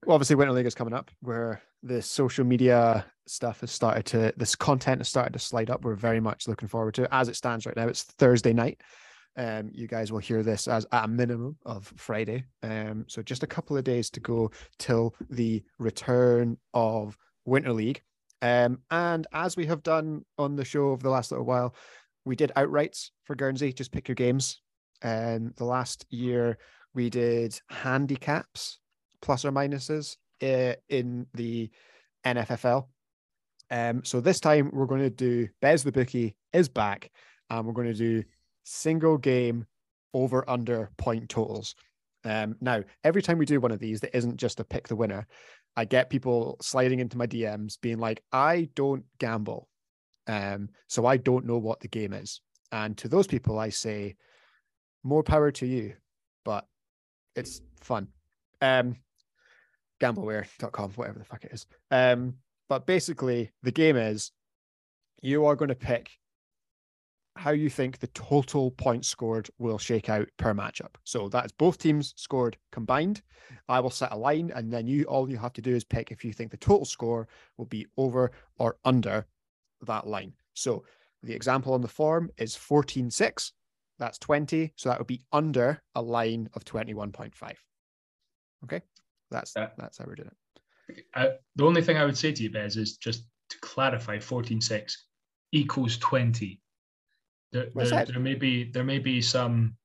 obviously 0.08 0.36
Winter 0.36 0.54
League 0.54 0.66
is 0.66 0.76
coming 0.76 0.94
up 0.94 1.10
where 1.22 1.62
the 1.82 2.02
social 2.02 2.46
media 2.46 3.06
stuff 3.28 3.62
has 3.62 3.72
started 3.72 4.06
to 4.06 4.34
this 4.38 4.56
content 4.56 5.00
has 5.00 5.08
started 5.08 5.34
to 5.34 5.40
slide 5.40 5.70
up. 5.70 5.84
We're 5.84 5.96
very 5.96 6.20
much 6.20 6.48
looking 6.48 6.68
forward 6.68 6.94
to 6.96 7.04
it. 7.04 7.10
As 7.12 7.30
it 7.30 7.36
stands 7.36 7.66
right 7.66 7.76
now, 7.76 7.88
it's 7.88 8.04
Thursday 8.04 8.54
night. 8.54 8.82
Um, 9.36 9.70
you 9.74 9.88
guys 9.88 10.12
will 10.12 10.20
hear 10.20 10.44
this 10.44 10.68
as 10.68 10.86
at 10.92 11.06
a 11.06 11.08
minimum 11.08 11.58
of 11.66 11.92
Friday. 11.98 12.46
Um, 12.62 13.06
so 13.08 13.22
just 13.22 13.44
a 13.44 13.48
couple 13.48 13.78
of 13.78 13.84
days 13.84 14.10
to 14.12 14.20
go 14.20 14.52
till 14.78 15.16
the 15.30 15.64
return 15.80 16.58
of 16.74 17.18
Winter 17.46 17.74
League. 17.74 18.02
Um, 18.42 18.80
and 18.92 19.26
as 19.34 19.56
we 19.56 19.66
have 19.68 19.84
done 19.84 20.26
on 20.38 20.56
the 20.56 20.66
show 20.66 20.90
over 20.90 21.02
the 21.02 21.10
last 21.10 21.32
little 21.32 21.46
while, 21.46 21.74
we 22.26 22.36
did 22.36 22.52
outrights 22.56 23.10
for 23.24 23.36
Guernsey. 23.36 23.74
Just 23.74 23.92
pick 23.92 24.08
your 24.08 24.16
games. 24.16 24.62
And 25.02 25.54
the 25.56 25.66
last 25.66 26.06
year 26.10 26.58
we 26.94 27.10
did 27.10 27.60
handicaps, 27.70 28.80
plus 29.22 29.46
or 29.46 29.52
minuses, 29.52 30.18
uh, 30.42 30.76
in 30.90 31.26
the 31.34 31.72
NFFL. 32.26 32.88
Um, 33.74 34.06
so 34.06 34.22
this 34.22 34.40
time 34.40 34.70
we're 34.72 34.86
going 34.86 35.02
to 35.02 35.10
do 35.10 35.50
Bez 35.60 35.84
the 35.84 35.92
bookie 35.92 36.36
is 36.54 36.70
back, 36.70 37.10
and 37.50 37.66
we're 37.66 37.74
going 37.74 37.88
to 37.88 37.94
do 37.96 38.24
single 38.64 39.18
game 39.18 39.66
over 40.14 40.48
under 40.48 40.92
point 40.98 41.28
totals. 41.28 41.74
Um, 42.24 42.56
now, 42.62 42.84
every 43.04 43.24
time 43.24 43.40
we 43.40 43.48
do 43.48 43.60
one 43.60 43.72
of 43.72 43.80
these 43.80 44.00
that 44.02 44.16
isn't 44.16 44.38
just 44.38 44.60
a 44.60 44.64
pick 44.64 44.88
the 44.88 44.96
winner, 44.96 45.26
I 45.76 45.86
get 45.86 46.12
people 46.12 46.58
sliding 46.62 47.00
into 47.00 47.18
my 47.18 47.26
DMs 47.26 47.82
being 47.82 47.98
like, 47.98 48.22
I 48.32 48.70
don't 48.76 49.06
gamble. 49.18 49.68
Um, 50.28 50.70
so 50.88 51.08
I 51.08 51.18
don't 51.18 51.48
know 51.48 51.58
what 51.58 51.80
the 51.80 51.88
game 51.88 52.14
is. 52.14 52.42
And 52.72 52.96
to 53.00 53.08
those 53.08 53.26
people, 53.26 53.58
I 53.58 53.70
say, 53.70 54.18
more 55.02 55.24
power 55.24 55.50
to 55.50 55.66
you, 55.66 55.96
but 56.46 56.68
it's 57.36 57.60
fun. 57.82 58.10
Um, 58.62 58.98
gambleware.com, 60.00 60.92
whatever 60.92 61.18
the 61.18 61.26
fuck 61.26 61.44
it 61.44 61.54
is. 61.54 61.66
Um, 61.90 62.36
but 62.74 62.88
basically, 62.88 63.52
the 63.62 63.72
game 63.72 63.96
is 63.96 64.32
you 65.22 65.46
are 65.46 65.56
going 65.56 65.70
to 65.70 65.76
pick 65.76 66.10
how 67.36 67.52
you 67.52 67.70
think 67.70 68.00
the 68.00 68.08
total 68.08 68.72
points 68.72 69.08
scored 69.08 69.48
will 69.60 69.78
shake 69.78 70.10
out 70.10 70.28
per 70.38 70.56
matchup. 70.56 70.96
So 71.04 71.30
that's 71.30 71.52
both 71.52 71.78
teams 71.78 72.16
scored 72.18 72.58
combined. 72.72 73.22
I 73.70 73.80
will 73.80 73.92
set 73.92 74.12
a 74.12 74.18
line, 74.18 74.52
and 74.56 74.74
then 74.74 74.88
you 74.88 75.04
all 75.04 75.30
you 75.30 75.38
have 75.38 75.54
to 75.54 75.62
do 75.62 75.76
is 75.76 75.84
pick 75.84 76.10
if 76.12 76.26
you 76.26 76.34
think 76.34 76.50
the 76.50 76.58
total 76.58 76.84
score 76.84 77.28
will 77.58 77.68
be 77.68 77.86
over 77.96 78.32
or 78.58 78.78
under 78.86 79.28
that 79.82 80.08
line. 80.08 80.34
So 80.56 80.84
the 81.22 81.36
example 81.36 81.76
on 81.76 81.82
the 81.82 81.88
form 81.88 82.32
is 82.40 82.56
14.6. 82.56 83.52
That's 84.00 84.18
20. 84.18 84.74
So 84.78 84.90
that 84.90 84.98
would 84.98 85.06
be 85.06 85.22
under 85.32 85.80
a 85.94 86.02
line 86.02 86.50
of 86.56 86.66
21.5. 86.66 87.54
Okay. 88.64 88.82
That's 89.30 89.54
Yeah. 89.56 89.70
that's 89.78 90.00
how 90.00 90.06
we're 90.08 90.16
doing 90.16 90.30
it. 90.30 90.38
Uh, 91.14 91.28
the 91.56 91.66
only 91.66 91.82
thing 91.82 91.98
I 91.98 92.06
would 92.06 92.18
say 92.18 92.32
to 92.32 92.44
you, 92.44 92.50
Bez, 92.52 92.78
is 92.78 92.98
just 92.98 93.24
to 93.50 93.58
clarify 93.62 94.18
14.6 94.18 94.94
equals 95.52 95.98
20. 95.98 96.60
There, 97.52 97.68
What's 97.74 97.90
there, 97.92 98.06
that? 98.06 98.12
there 98.14 98.20
may 98.22 98.34
be 98.36 98.64
there 98.72 98.84
may 98.84 99.00
be 99.00 99.22
some 99.22 99.76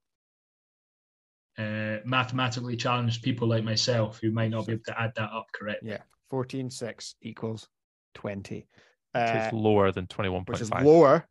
uh, 1.59 1.99
mathematically 2.05 2.77
challenged 2.77 3.23
people 3.23 3.49
like 3.49 3.65
myself 3.65 4.19
who 4.21 4.31
might 4.31 4.51
not 4.51 4.67
be 4.67 4.73
able 4.75 4.85
to 4.87 5.01
add 5.01 5.13
that 5.17 5.31
up 5.33 5.47
correctly. 5.55 5.91
Yeah. 5.91 6.03
14.6 6.33 7.15
equals 7.23 7.69
20. 8.15 8.57
Which 8.57 8.67
Uh, 9.15 9.45
is 9.47 9.53
lower 9.53 9.91
than 9.91 10.07
twenty 10.07 10.29
one 10.29 10.45
point 10.45 10.59
five. 10.59 10.71
which 10.71 10.81
is 10.81 10.87
lower 10.87 11.27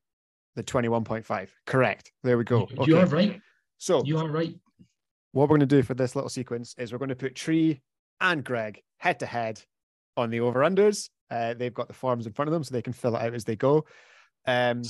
than 0.55 0.65
21.5. 0.65 1.49
Correct. 1.65 2.11
There 2.23 2.37
we 2.37 2.43
go. 2.43 2.67
You- 2.71 2.85
You 2.87 2.97
are 2.99 3.05
right. 3.05 3.39
So 3.77 4.03
You 4.03 4.17
are 4.17 4.27
right. 4.27 4.55
what 5.31 5.43
we're 5.43 5.57
going 5.57 5.59
to 5.61 5.65
do 5.67 5.83
for 5.83 5.93
this 5.93 6.15
little 6.15 6.29
sequence 6.29 6.73
is 6.77 6.91
we're 6.91 6.97
going 6.97 7.09
to 7.09 7.15
put 7.15 7.35
Tree 7.35 7.81
and 8.19 8.43
Greg 8.43 8.81
head 8.97 9.19
to 9.19 9.25
head 9.25 9.61
on 10.15 10.29
the 10.29 10.41
over 10.41 10.61
unders. 10.61 11.09
Uh, 11.29 11.53
they've 11.53 11.73
got 11.73 11.87
the 11.87 11.93
forms 11.93 12.25
in 12.25 12.33
front 12.33 12.47
of 12.47 12.53
them 12.53 12.63
so 12.63 12.73
they 12.73 12.81
can 12.81 12.93
fill 12.93 13.15
it 13.15 13.21
out 13.21 13.33
as 13.33 13.43
they 13.43 13.55
go. 13.55 13.85
Um, 14.45 14.81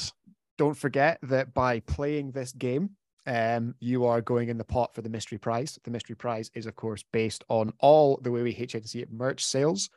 don't 0.58 0.78
forget 0.78 1.20
that 1.24 1.54
by 1.54 1.80
playing 1.82 2.32
this 2.32 2.52
game, 2.52 2.92
um, 3.26 3.76
you 3.80 4.06
are 4.06 4.22
going 4.22 4.50
in 4.50 4.58
the 4.58 4.64
pot 4.64 4.96
for 4.96 5.02
the 5.02 5.10
mystery 5.10 5.38
prize. 5.38 5.78
The 5.84 5.92
mystery 5.92 6.16
prize 6.16 6.50
is, 6.54 6.66
of 6.66 6.76
course, 6.76 7.04
based 7.12 7.44
on 7.50 7.74
all 7.80 8.20
the 8.22 8.32
way 8.32 8.42
we 8.42 8.56
HNC 8.56 9.02
it 9.02 9.12
merch 9.12 9.44
sales 9.44 9.90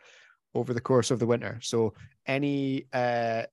over 0.54 0.74
the 0.74 0.80
course 0.80 1.10
of 1.10 1.20
the 1.20 1.26
winter. 1.26 1.58
So 1.62 1.94
any 2.26 2.86
uh, 2.92 3.44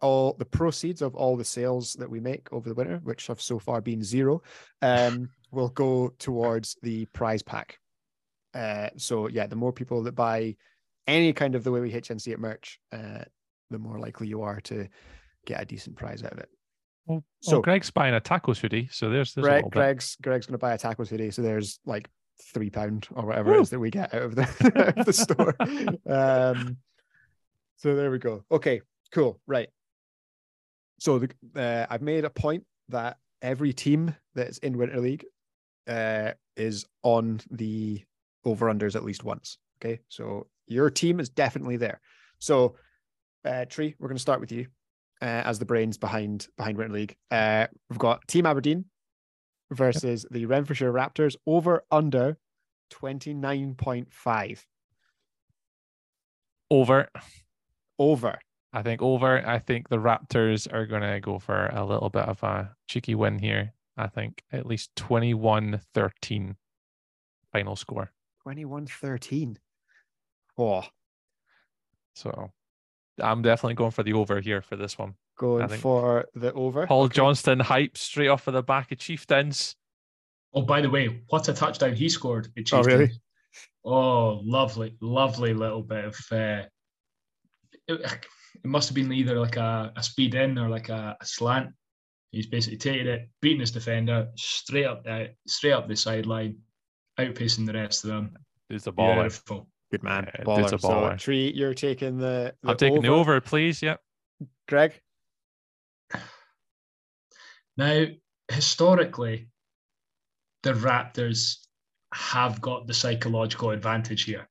all 0.00 0.34
the 0.38 0.44
proceeds 0.44 1.02
of 1.02 1.14
all 1.14 1.36
the 1.36 1.44
sales 1.44 1.94
that 1.94 2.08
we 2.08 2.20
make 2.20 2.52
over 2.52 2.68
the 2.68 2.74
winter, 2.74 3.00
which 3.02 3.26
have 3.26 3.40
so 3.40 3.58
far 3.58 3.80
been 3.80 4.02
zero, 4.02 4.42
um, 4.80 5.28
will 5.50 5.68
go 5.70 6.12
towards 6.18 6.76
the 6.82 7.06
prize 7.06 7.42
pack. 7.42 7.78
Uh, 8.54 8.88
so 8.96 9.28
yeah, 9.28 9.46
the 9.46 9.56
more 9.56 9.72
people 9.72 10.02
that 10.04 10.12
buy 10.14 10.56
any 11.06 11.32
kind 11.32 11.54
of 11.54 11.64
the 11.64 11.72
way 11.72 11.80
we 11.80 11.92
HNC 11.92 12.28
it 12.32 12.38
merch, 12.38 12.78
uh, 12.92 13.24
the 13.70 13.78
more 13.78 13.98
likely 13.98 14.26
you 14.28 14.42
are 14.42 14.60
to 14.62 14.88
get 15.46 15.60
a 15.60 15.64
decent 15.64 15.96
prize 15.96 16.22
out 16.22 16.32
of 16.32 16.38
it. 16.38 16.48
Well, 17.06 17.24
So- 17.40 17.52
so 17.52 17.62
Greg's 17.62 17.90
buying 17.90 18.14
a 18.14 18.20
tacos 18.20 18.58
hoodie, 18.58 18.88
so 18.90 19.10
there's 19.10 19.34
there's 19.34 19.46
Greg. 19.46 19.70
Greg's 19.70 20.16
Greg's 20.22 20.46
going 20.46 20.54
to 20.54 20.58
buy 20.58 20.72
a 20.74 20.78
tacos 20.78 21.08
hoodie, 21.08 21.30
so 21.30 21.42
there's 21.42 21.80
like 21.84 22.08
three 22.52 22.70
pound 22.70 23.06
or 23.14 23.26
whatever 23.26 23.52
Woo. 23.52 23.58
it 23.58 23.62
is 23.62 23.70
that 23.70 23.78
we 23.78 23.90
get 23.90 24.12
out 24.14 24.22
of 24.22 24.34
the, 24.34 24.42
out 24.88 24.98
of 24.98 25.06
the 25.06 25.12
store. 25.12 25.54
Um, 26.10 26.78
so 27.76 27.94
there 27.94 28.10
we 28.10 28.18
go. 28.18 28.44
Okay, 28.50 28.80
cool. 29.12 29.40
Right. 29.46 29.68
So 30.98 31.18
the, 31.18 31.30
uh, 31.56 31.86
I've 31.90 32.02
made 32.02 32.24
a 32.24 32.30
point 32.30 32.64
that 32.88 33.18
every 33.42 33.72
team 33.72 34.14
that's 34.34 34.58
in 34.58 34.78
Winter 34.78 35.00
League 35.00 35.26
uh, 35.86 36.32
is 36.56 36.86
on 37.02 37.40
the 37.50 38.02
over 38.44 38.66
unders 38.66 38.96
at 38.96 39.04
least 39.04 39.24
once. 39.24 39.58
Okay, 39.82 40.00
so 40.08 40.46
your 40.66 40.90
team 40.90 41.20
is 41.20 41.28
definitely 41.28 41.76
there. 41.76 42.00
So, 42.38 42.76
uh, 43.44 43.64
Tree, 43.66 43.94
we're 43.98 44.08
going 44.08 44.16
to 44.16 44.22
start 44.22 44.40
with 44.40 44.52
you 44.52 44.66
uh, 45.22 45.42
as 45.44 45.58
the 45.58 45.64
brains 45.64 45.98
behind 45.98 46.48
behind 46.56 46.78
Winter 46.78 46.94
League. 46.94 47.16
Uh, 47.30 47.66
we've 47.88 47.98
got 47.98 48.26
Team 48.28 48.46
Aberdeen 48.46 48.86
versus 49.70 50.26
the 50.30 50.46
Renfrewshire 50.46 50.92
Raptors 50.92 51.36
over 51.46 51.84
under 51.90 52.38
29.5. 52.92 54.64
Over. 56.70 57.08
Over. 57.98 58.38
I 58.72 58.82
think 58.82 59.02
over. 59.02 59.46
I 59.46 59.58
think 59.58 59.88
the 59.88 59.98
Raptors 59.98 60.72
are 60.72 60.86
going 60.86 61.02
to 61.02 61.20
go 61.20 61.38
for 61.38 61.66
a 61.66 61.84
little 61.84 62.10
bit 62.10 62.24
of 62.24 62.42
a 62.42 62.74
cheeky 62.88 63.14
win 63.14 63.38
here. 63.38 63.72
I 63.96 64.08
think 64.08 64.42
at 64.50 64.66
least 64.66 64.90
21 64.96 65.80
13 65.94 66.56
final 67.52 67.76
score. 67.76 68.10
21 68.44 68.86
13. 68.86 69.58
Oh, 70.58 70.84
So 72.14 72.52
I'm 73.20 73.42
definitely 73.42 73.74
going 73.74 73.90
for 73.90 74.02
the 74.02 74.12
over 74.12 74.40
here 74.40 74.62
for 74.62 74.76
this 74.76 74.98
one. 74.98 75.14
going 75.38 75.66
for 75.68 76.26
the 76.34 76.52
over. 76.52 76.86
Paul 76.86 77.04
Okay. 77.04 77.14
Johnston 77.16 77.58
hype 77.58 77.96
straight 77.98 78.28
off 78.28 78.46
of 78.46 78.54
the 78.54 78.62
back 78.62 78.92
of 78.92 78.98
Chieftains. 78.98 79.74
Oh, 80.52 80.62
by 80.62 80.80
the 80.80 80.90
way, 80.90 81.22
what 81.28 81.48
a 81.48 81.52
touchdown 81.54 81.94
he 81.96 82.08
scored! 82.08 82.48
at 82.56 82.72
Oh, 82.72 82.82
really? 82.82 83.10
Oh, 83.84 84.40
lovely, 84.44 84.96
lovely 85.00 85.52
little 85.54 85.82
bit 85.82 86.04
of. 86.04 86.14
Uh, 86.30 86.64
it, 87.88 88.00
it 88.00 88.64
must 88.64 88.88
have 88.88 88.94
been 88.94 89.12
either 89.12 89.40
like 89.40 89.56
a, 89.56 89.92
a 89.96 90.02
speed 90.02 90.34
in 90.34 90.58
or 90.58 90.68
like 90.68 90.90
a, 90.90 91.16
a 91.20 91.26
slant. 91.26 91.70
He's 92.30 92.46
basically 92.46 92.78
taken 92.78 93.06
it, 93.08 93.28
beating 93.40 93.60
his 93.60 93.72
defender 93.72 94.28
straight 94.36 94.86
up 94.86 95.02
the 95.04 95.30
straight 95.46 95.72
up 95.72 95.88
the 95.88 95.96
sideline, 95.96 96.58
outpacing 97.18 97.66
the 97.66 97.72
rest 97.72 98.04
of 98.04 98.10
them. 98.10 98.36
Who's 98.68 98.84
the 98.84 98.92
baller? 98.92 99.22
Beautiful. 99.22 99.68
Good 99.90 100.02
man. 100.02 100.28
Yeah, 100.34 100.44
baller. 100.44 100.56
dude's 100.56 100.72
a 100.72 100.78
So, 100.78 100.88
baller. 100.88 101.18
Tree, 101.18 101.52
you're 101.54 101.74
taking 101.74 102.18
the, 102.18 102.54
the 102.62 102.70
I'm 102.70 102.76
taking 102.76 103.02
the 103.02 103.08
over, 103.08 103.40
please. 103.40 103.82
Yep. 103.82 104.00
Greg? 104.68 105.00
Now, 107.76 108.06
historically, 108.50 109.48
the 110.62 110.72
Raptors 110.72 111.56
have 112.12 112.60
got 112.60 112.86
the 112.86 112.94
psychological 112.94 113.70
advantage 113.70 114.24
here. 114.24 114.48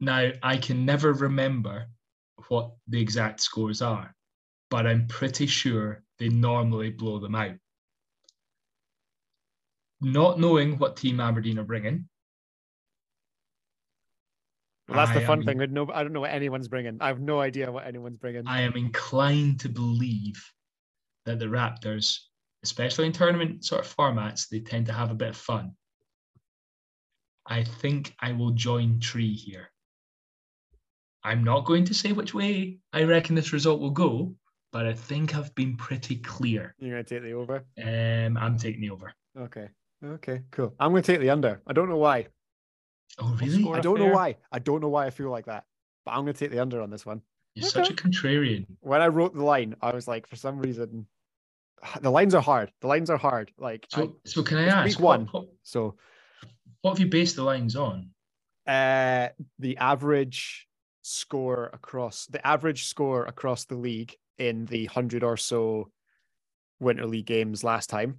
Now, 0.00 0.30
I 0.42 0.56
can 0.56 0.84
never 0.84 1.12
remember 1.12 1.86
what 2.48 2.72
the 2.88 3.00
exact 3.00 3.40
scores 3.40 3.82
are, 3.82 4.14
but 4.70 4.86
I'm 4.86 5.06
pretty 5.06 5.46
sure 5.46 6.02
they 6.18 6.28
normally 6.28 6.90
blow 6.90 7.18
them 7.18 7.34
out. 7.34 7.54
Not 10.00 10.38
knowing 10.38 10.78
what 10.78 10.96
Team 10.96 11.20
Aberdeen 11.20 11.58
are 11.58 11.64
bringing, 11.64 12.08
Well, 14.88 14.98
that's 14.98 15.18
the 15.18 15.24
fun 15.26 15.40
am- 15.40 15.44
thing. 15.46 15.60
I, 15.62 15.66
know, 15.66 15.88
I 15.92 16.02
don't 16.02 16.12
know 16.12 16.20
what 16.20 16.30
anyone's 16.30 16.68
bringing. 16.68 16.98
I 17.00 17.06
have 17.08 17.20
no 17.20 17.40
idea 17.40 17.72
what 17.72 17.86
anyone's 17.86 18.18
bringing. 18.18 18.46
I 18.46 18.60
am 18.60 18.74
inclined 18.76 19.60
to 19.60 19.68
believe 19.68 20.44
that 21.24 21.38
the 21.38 21.46
Raptors, 21.46 22.18
especially 22.62 23.06
in 23.06 23.12
tournament 23.12 23.64
sort 23.64 23.84
of 23.84 23.96
formats, 23.96 24.48
they 24.48 24.60
tend 24.60 24.86
to 24.86 24.92
have 24.92 25.10
a 25.10 25.14
bit 25.14 25.28
of 25.30 25.36
fun. 25.36 25.72
I 27.46 27.64
think 27.64 28.14
I 28.20 28.32
will 28.32 28.50
join 28.50 29.00
Tree 29.00 29.34
here. 29.34 29.70
I'm 31.22 31.42
not 31.44 31.64
going 31.64 31.84
to 31.86 31.94
say 31.94 32.12
which 32.12 32.34
way 32.34 32.78
I 32.92 33.04
reckon 33.04 33.34
this 33.34 33.54
result 33.54 33.80
will 33.80 33.90
go, 33.90 34.34
but 34.72 34.84
I 34.86 34.92
think 34.92 35.34
I've 35.34 35.54
been 35.54 35.76
pretty 35.76 36.16
clear. 36.16 36.74
You're 36.78 36.90
going 36.90 37.04
to 37.04 37.14
take 37.14 37.22
the 37.22 37.32
over? 37.32 37.64
Um, 37.82 38.36
I'm 38.36 38.58
taking 38.58 38.82
the 38.82 38.90
over. 38.90 39.14
Okay. 39.38 39.68
Okay, 40.04 40.42
cool. 40.50 40.74
I'm 40.78 40.90
going 40.90 41.02
to 41.02 41.12
take 41.12 41.20
the 41.20 41.30
under. 41.30 41.60
I 41.66 41.72
don't 41.72 41.88
know 41.88 41.96
why. 41.96 42.26
Oh, 43.18 43.36
really? 43.40 43.62
score? 43.62 43.76
I 43.76 43.78
a 43.78 43.82
don't 43.82 43.98
know 43.98 44.06
why. 44.08 44.36
I 44.52 44.58
don't 44.58 44.80
know 44.80 44.88
why 44.88 45.06
I 45.06 45.10
feel 45.10 45.30
like 45.30 45.46
that. 45.46 45.64
But 46.04 46.12
I'm 46.12 46.22
going 46.24 46.34
to 46.34 46.38
take 46.38 46.50
the 46.50 46.60
under 46.60 46.80
on 46.82 46.90
this 46.90 47.06
one. 47.06 47.22
You're 47.54 47.68
such 47.68 47.90
a 47.90 47.94
contrarian. 47.94 48.66
When 48.80 49.00
I 49.00 49.06
wrote 49.08 49.34
the 49.34 49.44
line, 49.44 49.76
I 49.80 49.92
was 49.94 50.06
like, 50.08 50.26
for 50.26 50.36
some 50.36 50.58
reason, 50.58 51.06
the 52.00 52.10
lines 52.10 52.34
are 52.34 52.42
hard. 52.42 52.70
The 52.80 52.88
lines 52.88 53.08
are 53.10 53.16
hard. 53.16 53.52
Like, 53.58 53.86
I- 53.94 54.00
So, 54.00 54.16
so 54.24 54.42
can 54.42 54.58
I 54.58 54.64
it's 54.64 54.72
ask, 54.74 54.84
week 54.86 55.00
what, 55.00 55.20
one. 55.20 55.28
what, 55.30 55.44
so 55.62 55.94
what 56.82 56.90
have 56.92 57.00
you 57.00 57.06
based 57.06 57.36
the 57.36 57.44
lines 57.44 57.76
on? 57.76 58.10
uh, 58.66 59.28
the 59.58 59.76
average 59.76 60.66
score 61.02 61.68
across 61.74 62.24
the 62.26 62.44
average 62.46 62.86
score 62.86 63.26
across 63.26 63.66
the 63.66 63.74
league 63.74 64.16
in 64.38 64.64
the 64.64 64.86
hundred 64.86 65.22
or 65.22 65.36
so 65.36 65.90
winter 66.80 67.04
league 67.06 67.26
games 67.26 67.62
last 67.62 67.90
time. 67.90 68.18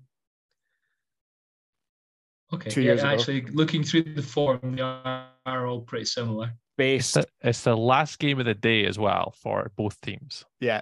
Okay, 2.56 2.70
Two 2.70 2.82
yeah, 2.82 2.92
years 2.92 3.02
ago. 3.02 3.10
actually, 3.10 3.42
looking 3.48 3.84
through 3.84 4.04
the 4.04 4.22
form, 4.22 4.76
they 4.76 4.82
are, 4.82 5.28
are 5.46 5.68
all 5.68 5.82
pretty 5.82 6.06
similar. 6.06 6.46
It's 6.48 6.54
Based, 6.78 7.14
the, 7.14 7.26
it's 7.42 7.62
the 7.62 7.76
last 7.78 8.20
game 8.20 8.40
of 8.40 8.46
the 8.46 8.54
day 8.54 8.86
as 8.86 9.00
well 9.00 9.34
for 9.42 9.72
both 9.78 10.00
teams. 10.02 10.44
yeah, 10.60 10.82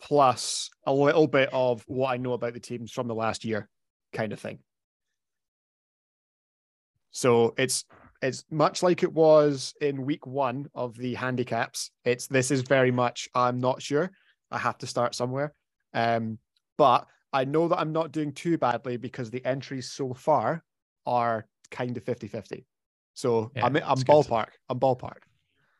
plus 0.00 0.70
a 0.86 0.92
little 0.92 1.26
bit 1.26 1.48
of 1.52 1.82
what 1.86 2.10
I 2.12 2.16
know 2.16 2.32
about 2.34 2.54
the 2.54 2.60
teams 2.60 2.92
from 2.92 3.08
the 3.08 3.14
last 3.14 3.44
year, 3.44 3.68
kind 4.12 4.32
of 4.32 4.38
thing. 4.38 4.58
So 7.10 7.54
it's 7.56 7.84
it's 8.22 8.44
much 8.50 8.82
like 8.82 9.02
it 9.02 9.12
was 9.12 9.74
in 9.80 10.04
week 10.04 10.26
one 10.26 10.68
of 10.74 10.96
the 10.96 11.14
handicaps. 11.14 11.90
It's 12.04 12.26
this 12.26 12.50
is 12.50 12.62
very 12.62 12.90
much 12.90 13.28
I'm 13.34 13.60
not 13.60 13.82
sure. 13.82 14.10
I 14.50 14.58
have 14.58 14.78
to 14.78 14.86
start 14.86 15.14
somewhere. 15.14 15.52
Um, 15.94 16.38
but 16.78 17.06
I 17.32 17.44
know 17.44 17.68
that 17.68 17.78
I'm 17.78 17.92
not 17.92 18.12
doing 18.12 18.32
too 18.32 18.58
badly 18.58 18.96
because 18.96 19.30
the 19.30 19.44
entries 19.44 19.90
so 19.90 20.14
far 20.14 20.62
are 21.06 21.46
kind 21.70 21.96
of 21.96 22.04
50-50. 22.04 22.64
So 23.14 23.50
Yeah, 23.56 23.66
I'm 23.66 23.76
I'm 23.76 23.82
that's 23.82 24.04
good. 24.04 24.12
ballpark. 24.12 24.48
I'm 24.68 24.78
ballpark. 24.80 25.18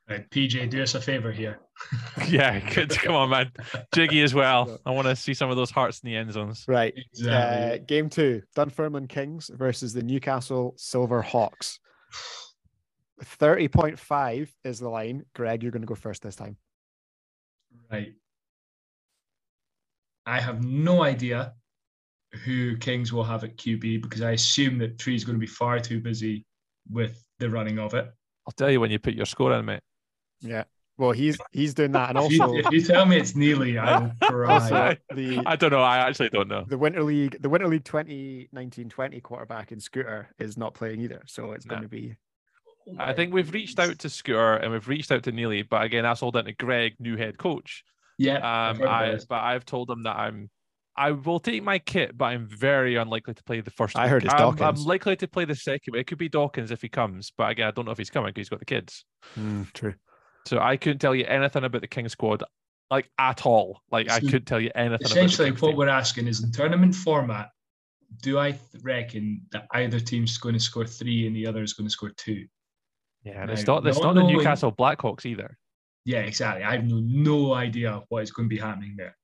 Right, 0.08 0.28
PJ, 0.30 0.70
do 0.70 0.82
us 0.82 0.94
a 0.94 1.00
favor 1.00 1.32
here. 1.32 1.58
yeah, 2.28 2.60
good. 2.72 2.90
Come 2.90 3.14
on, 3.16 3.28
man. 3.28 3.50
Jiggy 3.92 4.22
as 4.22 4.32
well. 4.34 4.78
I 4.86 4.92
want 4.92 5.08
to 5.08 5.16
see 5.16 5.34
some 5.34 5.50
of 5.50 5.56
those 5.56 5.70
hearts 5.72 5.98
in 6.00 6.08
the 6.10 6.16
end 6.16 6.32
zones. 6.32 6.64
Right. 6.68 6.94
Uh, 6.96 7.00
Exactly. 7.12 7.78
game 7.86 8.08
two, 8.08 8.42
Dunfermline 8.54 9.08
Kings 9.08 9.50
versus 9.52 9.92
the 9.92 10.02
Newcastle 10.02 10.74
Silver 10.76 11.22
Hawks. 11.22 11.80
30.5 13.24 14.48
is 14.64 14.78
the 14.78 14.88
line. 14.88 15.24
Greg, 15.34 15.62
you're 15.62 15.72
going 15.72 15.82
to 15.82 15.86
go 15.86 15.94
first 15.96 16.22
this 16.22 16.36
time. 16.36 16.56
right. 17.90 18.12
I 20.24 20.40
have 20.40 20.64
no 20.64 21.02
idea 21.02 21.54
who 22.44 22.76
Kings 22.76 23.12
will 23.12 23.24
have 23.24 23.44
at 23.44 23.56
QB 23.56 24.02
because 24.02 24.22
I 24.22 24.32
assume 24.32 24.78
that 24.78 24.98
Tree's 24.98 25.24
going 25.24 25.36
to 25.36 25.40
be 25.40 25.46
far 25.46 25.78
too 25.80 26.00
busy 26.00 26.44
with 26.90 27.22
the 27.38 27.48
running 27.50 27.78
of 27.78 27.94
it. 27.94 28.06
I'll 28.46 28.52
tell 28.56 28.70
you 28.70 28.80
when 28.80 28.90
you 28.90 28.98
put 28.98 29.14
your 29.14 29.26
score 29.26 29.52
in, 29.52 29.64
mate. 29.64 29.80
Yeah. 30.40 30.64
Well, 30.98 31.12
he's 31.12 31.36
he's 31.52 31.74
doing 31.74 31.92
that, 31.92 32.08
and 32.10 32.18
also 32.18 32.54
if 32.56 32.70
you 32.70 32.80
tell 32.80 33.04
me 33.04 33.16
it's 33.18 33.36
Neely, 33.36 33.76
I 33.78 33.98
will 33.98 34.12
cry. 34.22 34.96
the 35.14 35.42
I 35.44 35.56
don't 35.56 35.70
know. 35.70 35.82
I 35.82 35.98
actually 35.98 36.30
don't 36.30 36.48
know. 36.48 36.64
the 36.66 36.78
Winter 36.78 37.02
League 37.02 37.36
the 37.42 37.50
Winter 37.50 37.68
League 37.68 37.84
2019-20 37.84 39.22
quarterback 39.22 39.72
in 39.72 39.80
Scooter 39.80 40.28
is 40.38 40.56
not 40.56 40.74
playing 40.74 41.00
either, 41.00 41.22
so 41.26 41.52
it's 41.52 41.64
going 41.66 41.82
to 41.82 41.88
be 41.88 42.16
I 42.98 43.12
think 43.12 43.34
we've 43.34 43.52
reached 43.52 43.78
out 43.80 43.98
to 44.00 44.08
Scooter 44.08 44.54
and 44.54 44.72
we've 44.72 44.86
reached 44.88 45.10
out 45.10 45.24
to 45.24 45.32
Neely, 45.32 45.62
but 45.62 45.82
again, 45.82 46.04
that's 46.04 46.22
all 46.22 46.30
down 46.30 46.44
to 46.44 46.52
Greg, 46.52 46.94
new 47.00 47.16
head 47.16 47.36
coach. 47.36 47.84
Yeah, 48.16 48.36
Um, 48.36 48.42
I've 48.44 48.78
heard 48.78 48.86
I 48.88 49.10
this. 49.10 49.24
but 49.26 49.42
I've 49.42 49.64
told 49.66 49.90
him 49.90 50.04
that 50.04 50.16
I'm 50.16 50.48
I 50.98 51.10
will 51.12 51.40
take 51.40 51.62
my 51.62 51.78
kit, 51.78 52.16
but 52.16 52.26
I'm 52.26 52.46
very 52.46 52.96
unlikely 52.96 53.34
to 53.34 53.42
play 53.44 53.60
the 53.60 53.70
first. 53.70 53.96
I 53.96 54.04
week. 54.04 54.10
heard 54.10 54.24
it's 54.24 54.34
I'm, 54.34 54.60
I'm 54.62 54.76
likely 54.76 55.16
to 55.16 55.28
play 55.28 55.44
the 55.44 55.54
second. 55.54 55.92
week. 55.92 56.00
It 56.02 56.06
could 56.06 56.18
be 56.18 56.28
Dawkins 56.28 56.70
if 56.70 56.80
he 56.80 56.88
comes, 56.88 57.32
but 57.36 57.50
again, 57.50 57.68
I 57.68 57.70
don't 57.70 57.84
know 57.84 57.90
if 57.92 57.98
he's 57.98 58.10
coming 58.10 58.28
because 58.30 58.40
he's 58.40 58.48
got 58.48 58.60
the 58.60 58.64
kids. 58.64 59.04
Hmm, 59.34 59.64
true. 59.74 59.94
So 60.46 60.58
I 60.58 60.76
couldn't 60.76 61.00
tell 61.00 61.14
you 61.14 61.24
anything 61.24 61.64
about 61.64 61.80
the 61.82 61.88
King 61.88 62.08
squad, 62.08 62.44
like 62.90 63.10
at 63.18 63.44
all. 63.44 63.82
Like 63.90 64.10
I 64.10 64.20
couldn't 64.20 64.46
tell 64.46 64.60
you 64.60 64.70
anything. 64.74 65.04
Essentially, 65.04 65.48
about 65.48 65.58
the 65.58 65.66
what 65.66 65.70
Kings 65.70 65.78
we're 65.78 65.88
asking 65.88 66.28
is 66.28 66.42
in 66.42 66.52
tournament 66.52 66.94
format, 66.94 67.50
do 68.22 68.38
I 68.38 68.58
reckon 68.82 69.42
that 69.52 69.66
either 69.72 70.00
team's 70.00 70.38
going 70.38 70.54
to 70.54 70.60
score 70.60 70.86
three 70.86 71.26
and 71.26 71.34
the 71.34 71.46
other 71.46 71.62
is 71.62 71.72
going 71.74 71.88
to 71.88 71.92
score 71.92 72.12
two? 72.16 72.46
yeah, 73.24 73.42
and 73.42 73.50
it's 73.50 73.66
not. 73.66 73.86
It's 73.86 73.98
not 73.98 74.04
not 74.06 74.14
the 74.14 74.20
knowing- 74.22 74.36
Newcastle 74.36 74.72
Blackhawks 74.72 75.26
either. 75.26 75.58
Yeah, 76.04 76.20
exactly. 76.20 76.62
I 76.62 76.76
have 76.76 76.84
no, 76.84 77.00
no 77.02 77.52
idea 77.52 78.00
what 78.08 78.22
is 78.22 78.30
going 78.30 78.48
to 78.48 78.54
be 78.54 78.60
happening 78.60 78.94
there. 78.96 79.16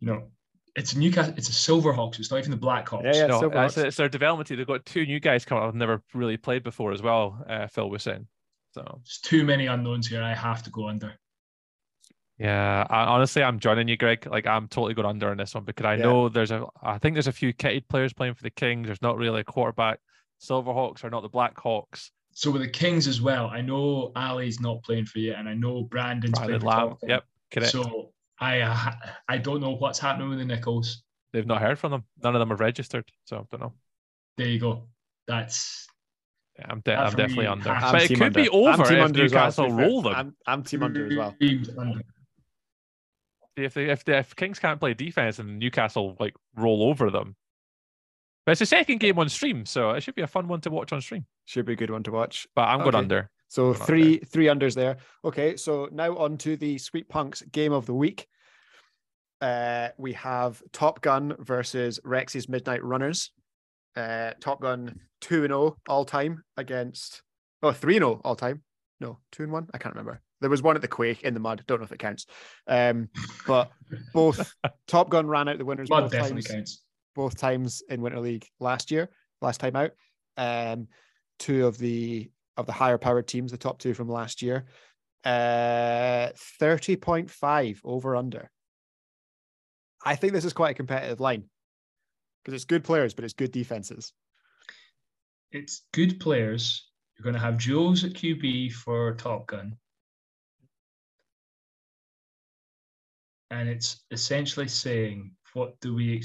You 0.00 0.08
know, 0.08 0.30
it's 0.76 0.92
a 0.92 0.98
Newcastle, 0.98 1.34
it's 1.36 1.48
a 1.48 1.52
Silverhawks. 1.52 2.18
It's 2.18 2.30
not 2.30 2.38
even 2.38 2.50
the 2.50 2.58
Blackhawks. 2.58 3.04
Yeah, 3.04 3.14
yeah. 3.14 3.26
No, 3.26 3.40
Silverhawks. 3.40 3.66
it's, 3.68 3.76
it's 3.78 3.96
their 3.96 4.08
development 4.08 4.48
team. 4.48 4.58
They've 4.58 4.66
got 4.66 4.84
two 4.84 5.06
new 5.06 5.20
guys 5.20 5.44
coming. 5.44 5.64
I've 5.64 5.74
never 5.74 6.02
really 6.14 6.36
played 6.36 6.62
before 6.62 6.92
as 6.92 7.02
well. 7.02 7.42
Uh, 7.48 7.66
Phil 7.66 7.88
was 7.88 8.02
saying. 8.02 8.26
So 8.72 8.82
There's 8.84 9.20
too 9.22 9.44
many 9.44 9.66
unknowns 9.66 10.06
here. 10.06 10.22
I 10.22 10.34
have 10.34 10.62
to 10.64 10.70
go 10.70 10.88
under. 10.88 11.14
Yeah, 12.38 12.86
I, 12.90 13.04
honestly, 13.04 13.42
I'm 13.42 13.58
joining 13.58 13.88
you, 13.88 13.96
Greg. 13.96 14.26
Like, 14.26 14.46
I'm 14.46 14.68
totally 14.68 14.92
going 14.92 15.06
under 15.06 15.30
on 15.30 15.38
this 15.38 15.54
one 15.54 15.64
because 15.64 15.86
I 15.86 15.94
Yeah. 15.94 16.02
know 16.02 16.28
there's 16.28 16.50
a, 16.50 16.66
I 16.82 16.98
think 16.98 17.14
there's 17.14 17.26
a 17.28 17.32
few 17.32 17.54
kitted 17.54 17.88
players 17.88 18.12
playing 18.12 18.34
for 18.34 18.42
the 18.42 18.50
Kings. 18.50 18.86
There's 18.86 19.00
not 19.00 19.16
really 19.16 19.40
a 19.40 19.44
quarterback. 19.44 20.00
Silverhawks 20.42 21.02
are 21.04 21.08
not 21.10 21.22
the 21.22 21.30
Blackhawks. 21.30 22.10
So 22.32 22.50
with 22.50 22.60
the 22.60 22.68
Kings 22.68 23.08
as 23.08 23.22
well, 23.22 23.48
I 23.48 23.62
know 23.62 24.12
Ali's 24.14 24.60
not 24.60 24.82
playing 24.82 25.06
for 25.06 25.20
you, 25.20 25.32
and 25.32 25.48
I 25.48 25.54
know 25.54 25.84
Brandon's 25.84 26.38
Brandon 26.38 26.60
playing 26.60 26.76
for 26.76 26.86
Lamb. 26.86 26.96
Yep, 27.08 27.24
correct. 27.50 27.72
So 27.72 28.12
I 28.40 28.60
uh, 28.60 28.92
I 29.28 29.38
don't 29.38 29.60
know 29.60 29.72
what's 29.76 29.98
happening 29.98 30.28
with 30.30 30.38
the 30.38 30.44
Nichols. 30.44 31.02
They've 31.32 31.46
not 31.46 31.60
heard 31.62 31.78
from 31.78 31.90
them. 31.92 32.04
None 32.22 32.34
of 32.34 32.38
them 32.40 32.50
have 32.50 32.60
registered. 32.60 33.04
So 33.24 33.38
I 33.38 33.42
don't 33.50 33.60
know. 33.60 33.72
There 34.36 34.46
you 34.48 34.58
go. 34.60 34.88
That's 35.26 35.86
Yeah, 36.58 36.66
I'm, 36.70 36.80
de- 36.80 36.90
That 36.90 36.98
I'm 37.06 37.10
definitely 37.14 37.44
me 37.44 37.46
under. 37.46 37.70
I'm 37.70 37.92
But 37.92 38.02
it 38.02 38.08
could 38.08 38.22
under. 38.22 38.42
be 38.42 38.48
I'm 38.48 38.54
over 38.80 38.84
team 38.84 38.98
if 38.98 39.04
under 39.04 39.24
as 39.24 39.32
well, 39.32 39.44
Newcastle 39.44 39.66
be 39.66 39.72
roll 39.72 40.02
them. 40.02 40.14
I'm, 40.14 40.36
I'm 40.46 40.62
team 40.62 40.82
under 40.82 41.06
as 41.06 41.16
well. 41.16 41.34
Teams 41.40 41.70
under. 41.76 42.00
If 43.56 43.74
they, 43.74 43.86
if 43.86 44.04
they, 44.04 44.18
if 44.18 44.36
Kings 44.36 44.58
can't 44.58 44.78
play 44.78 44.92
defense 44.94 45.38
and 45.38 45.58
Newcastle 45.58 46.16
like 46.20 46.34
roll 46.56 46.82
over 46.82 47.10
them, 47.10 47.36
But 48.44 48.52
it's 48.52 48.58
the 48.58 48.66
second 48.66 49.00
game 49.00 49.18
on 49.18 49.28
stream, 49.30 49.64
so 49.64 49.90
it 49.92 50.02
should 50.02 50.14
be 50.14 50.22
a 50.22 50.26
fun 50.26 50.46
one 50.46 50.60
to 50.60 50.70
watch 50.70 50.92
on 50.92 51.00
stream. 51.00 51.24
Should 51.46 51.64
be 51.66 51.72
a 51.72 51.76
good 51.76 51.90
one 51.90 52.02
to 52.02 52.12
watch. 52.12 52.46
But 52.54 52.68
I'm 52.68 52.80
going 52.80 52.94
under. 52.94 53.30
So 53.48 53.72
three 53.72 54.18
three 54.18 54.46
unders 54.46 54.74
there. 54.74 54.96
Okay, 55.24 55.56
so 55.56 55.88
now 55.92 56.16
on 56.16 56.36
to 56.38 56.56
the 56.56 56.78
Sweet 56.78 57.08
Punks 57.08 57.42
game 57.42 57.72
of 57.72 57.86
the 57.86 57.94
week. 57.94 58.26
Uh, 59.40 59.88
we 59.98 60.14
have 60.14 60.62
Top 60.72 61.00
Gun 61.00 61.34
versus 61.38 62.00
Rex's 62.04 62.48
Midnight 62.48 62.82
Runners. 62.82 63.30
Uh, 63.94 64.32
Top 64.40 64.60
Gun 64.60 65.00
two 65.20 65.44
and 65.44 65.50
zero 65.50 65.76
all 65.88 66.04
time 66.04 66.42
against 66.56 67.22
oh 67.62 67.72
three 67.72 67.96
and 67.96 68.02
zero 68.02 68.20
all 68.24 68.34
time. 68.36 68.62
No, 69.00 69.18
two 69.32 69.42
and 69.42 69.52
one. 69.52 69.68
I 69.74 69.78
can't 69.78 69.94
remember. 69.94 70.20
There 70.40 70.50
was 70.50 70.62
one 70.62 70.76
at 70.76 70.82
the 70.82 70.88
Quake 70.88 71.22
in 71.22 71.34
the 71.34 71.40
mud. 71.40 71.62
Don't 71.66 71.78
know 71.78 71.84
if 71.84 71.92
it 71.92 71.98
counts. 71.98 72.26
Um, 72.66 73.08
but 73.46 73.70
both 74.12 74.54
Top 74.88 75.08
Gun 75.08 75.26
ran 75.26 75.48
out 75.48 75.58
the 75.58 75.64
winners 75.64 75.88
Mud 75.88 76.10
both 76.10 76.12
times 76.12 76.46
counts. 76.46 76.82
both 77.14 77.36
times 77.38 77.82
in 77.88 78.02
Winter 78.02 78.20
League 78.20 78.46
last 78.60 78.90
year, 78.90 79.08
last 79.40 79.60
time 79.60 79.76
out. 79.76 79.92
Um, 80.36 80.88
two 81.38 81.66
of 81.66 81.78
the 81.78 82.30
of 82.56 82.66
the 82.66 82.72
higher 82.72 82.98
powered 82.98 83.26
teams, 83.26 83.50
the 83.50 83.58
top 83.58 83.78
two 83.78 83.94
from 83.94 84.08
last 84.08 84.42
year. 84.42 84.66
Uh, 85.24 86.30
30.5 86.60 87.80
over 87.84 88.16
under. 88.16 88.50
I 90.04 90.14
think 90.14 90.32
this 90.32 90.44
is 90.44 90.52
quite 90.52 90.70
a 90.70 90.74
competitive 90.74 91.20
line 91.20 91.44
because 92.42 92.54
it's 92.54 92.64
good 92.64 92.84
players, 92.84 93.12
but 93.12 93.24
it's 93.24 93.34
good 93.34 93.50
defenses. 93.50 94.12
It's 95.50 95.82
good 95.92 96.20
players. 96.20 96.88
You're 97.16 97.24
going 97.24 97.34
to 97.34 97.40
have 97.40 97.58
Jules 97.58 98.04
at 98.04 98.12
QB 98.12 98.72
for 98.72 99.14
Top 99.14 99.46
Gun. 99.48 99.76
And 103.50 103.68
it's 103.68 104.04
essentially 104.10 104.68
saying, 104.68 105.32
what 105.54 105.80
do 105.80 105.94
we 105.94 106.22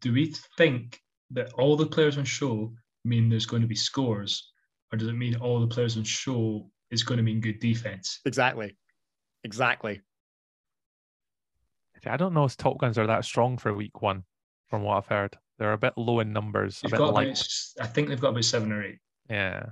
do 0.00 0.12
we 0.12 0.32
think 0.56 1.00
that 1.30 1.52
all 1.54 1.76
the 1.76 1.86
players 1.86 2.16
on 2.16 2.24
show 2.24 2.72
mean 3.04 3.28
there's 3.28 3.46
going 3.46 3.62
to 3.62 3.68
be 3.68 3.74
scores, 3.74 4.52
or 4.94 4.96
does 4.96 5.08
it 5.08 5.12
mean 5.14 5.34
all 5.36 5.60
the 5.60 5.66
players 5.66 5.96
on 5.96 6.04
show 6.04 6.70
is 6.90 7.02
going 7.02 7.16
to 7.18 7.24
mean 7.24 7.40
good 7.40 7.58
defense? 7.58 8.20
Exactly. 8.24 8.76
Exactly. 9.42 10.00
I 12.06 12.16
don't 12.16 12.34
know 12.34 12.44
if 12.44 12.56
Top 12.56 12.78
Guns 12.78 12.98
are 12.98 13.06
that 13.06 13.24
strong 13.24 13.56
for 13.56 13.72
week 13.74 14.02
one, 14.02 14.24
from 14.68 14.82
what 14.82 14.98
I've 14.98 15.06
heard. 15.06 15.36
They're 15.58 15.72
a 15.72 15.78
bit 15.78 15.94
low 15.96 16.20
in 16.20 16.32
numbers, 16.32 16.78
a 16.78 16.82
They've 16.82 16.90
bit 16.92 16.98
got 16.98 17.14
light. 17.14 17.28
about, 17.28 17.48
I 17.80 17.86
think 17.86 18.08
they've 18.08 18.20
got 18.20 18.30
about 18.30 18.44
seven 18.44 18.70
or 18.72 18.84
eight, 18.84 18.98
Yeah. 19.30 19.66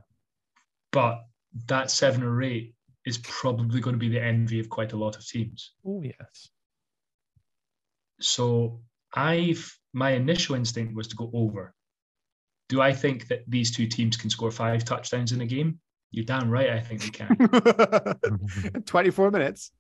but 0.93 1.25
that 1.66 1.91
seven 1.91 2.23
or 2.23 2.43
eight 2.43 2.75
is 3.05 3.18
probably 3.18 3.81
going 3.81 3.95
to 3.95 3.99
be 4.01 4.09
the 4.09 4.23
envy 4.23 4.59
of 4.61 4.68
quite 4.70 4.93
a 4.93 4.97
lot 4.97 5.16
of 5.16 5.27
teams. 5.27 5.75
Oh 5.85 6.03
yes. 6.03 6.49
So 8.20 8.81
I've 9.14 9.77
my 9.93 10.12
initial 10.12 10.55
instinct 10.55 10.95
was 10.95 11.09
to 11.09 11.16
go 11.16 11.31
over. 11.35 11.75
Do 12.73 12.81
I 12.81 12.91
think 12.91 13.29
that 13.29 13.43
these 13.47 13.70
two 13.70 13.87
teams 13.87 14.16
can 14.16 14.31
score 14.31 14.51
five 14.51 14.83
touchdowns 14.83 15.33
in 15.33 15.43
a 15.43 15.47
game? 15.47 15.79
You're 16.11 16.25
damn 16.25 16.49
right. 16.49 16.70
I 16.70 16.81
think 16.81 17.03
they 17.03 17.11
can. 17.11 18.83
24 18.87 19.31
minutes. 19.31 19.73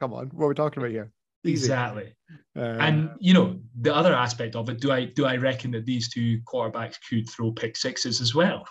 Come 0.00 0.12
on. 0.14 0.28
What 0.28 0.44
are 0.44 0.48
we 0.50 0.54
talking 0.54 0.80
about 0.80 0.92
here? 0.92 1.10
Easy. 1.44 1.64
exactly. 1.64 2.14
Uh, 2.56 2.60
And 2.60 3.10
you 3.18 3.34
know 3.34 3.58
the 3.80 3.92
other 3.92 4.14
aspect 4.14 4.54
of 4.54 4.68
it. 4.68 4.80
Do 4.80 4.92
I 4.92 5.06
do 5.06 5.24
I 5.24 5.36
reckon 5.36 5.72
that 5.72 5.84
these 5.84 6.08
two 6.08 6.38
quarterbacks 6.46 6.94
could 7.10 7.28
throw 7.28 7.50
pick 7.50 7.76
sixes 7.76 8.20
as 8.20 8.36
well? 8.36 8.64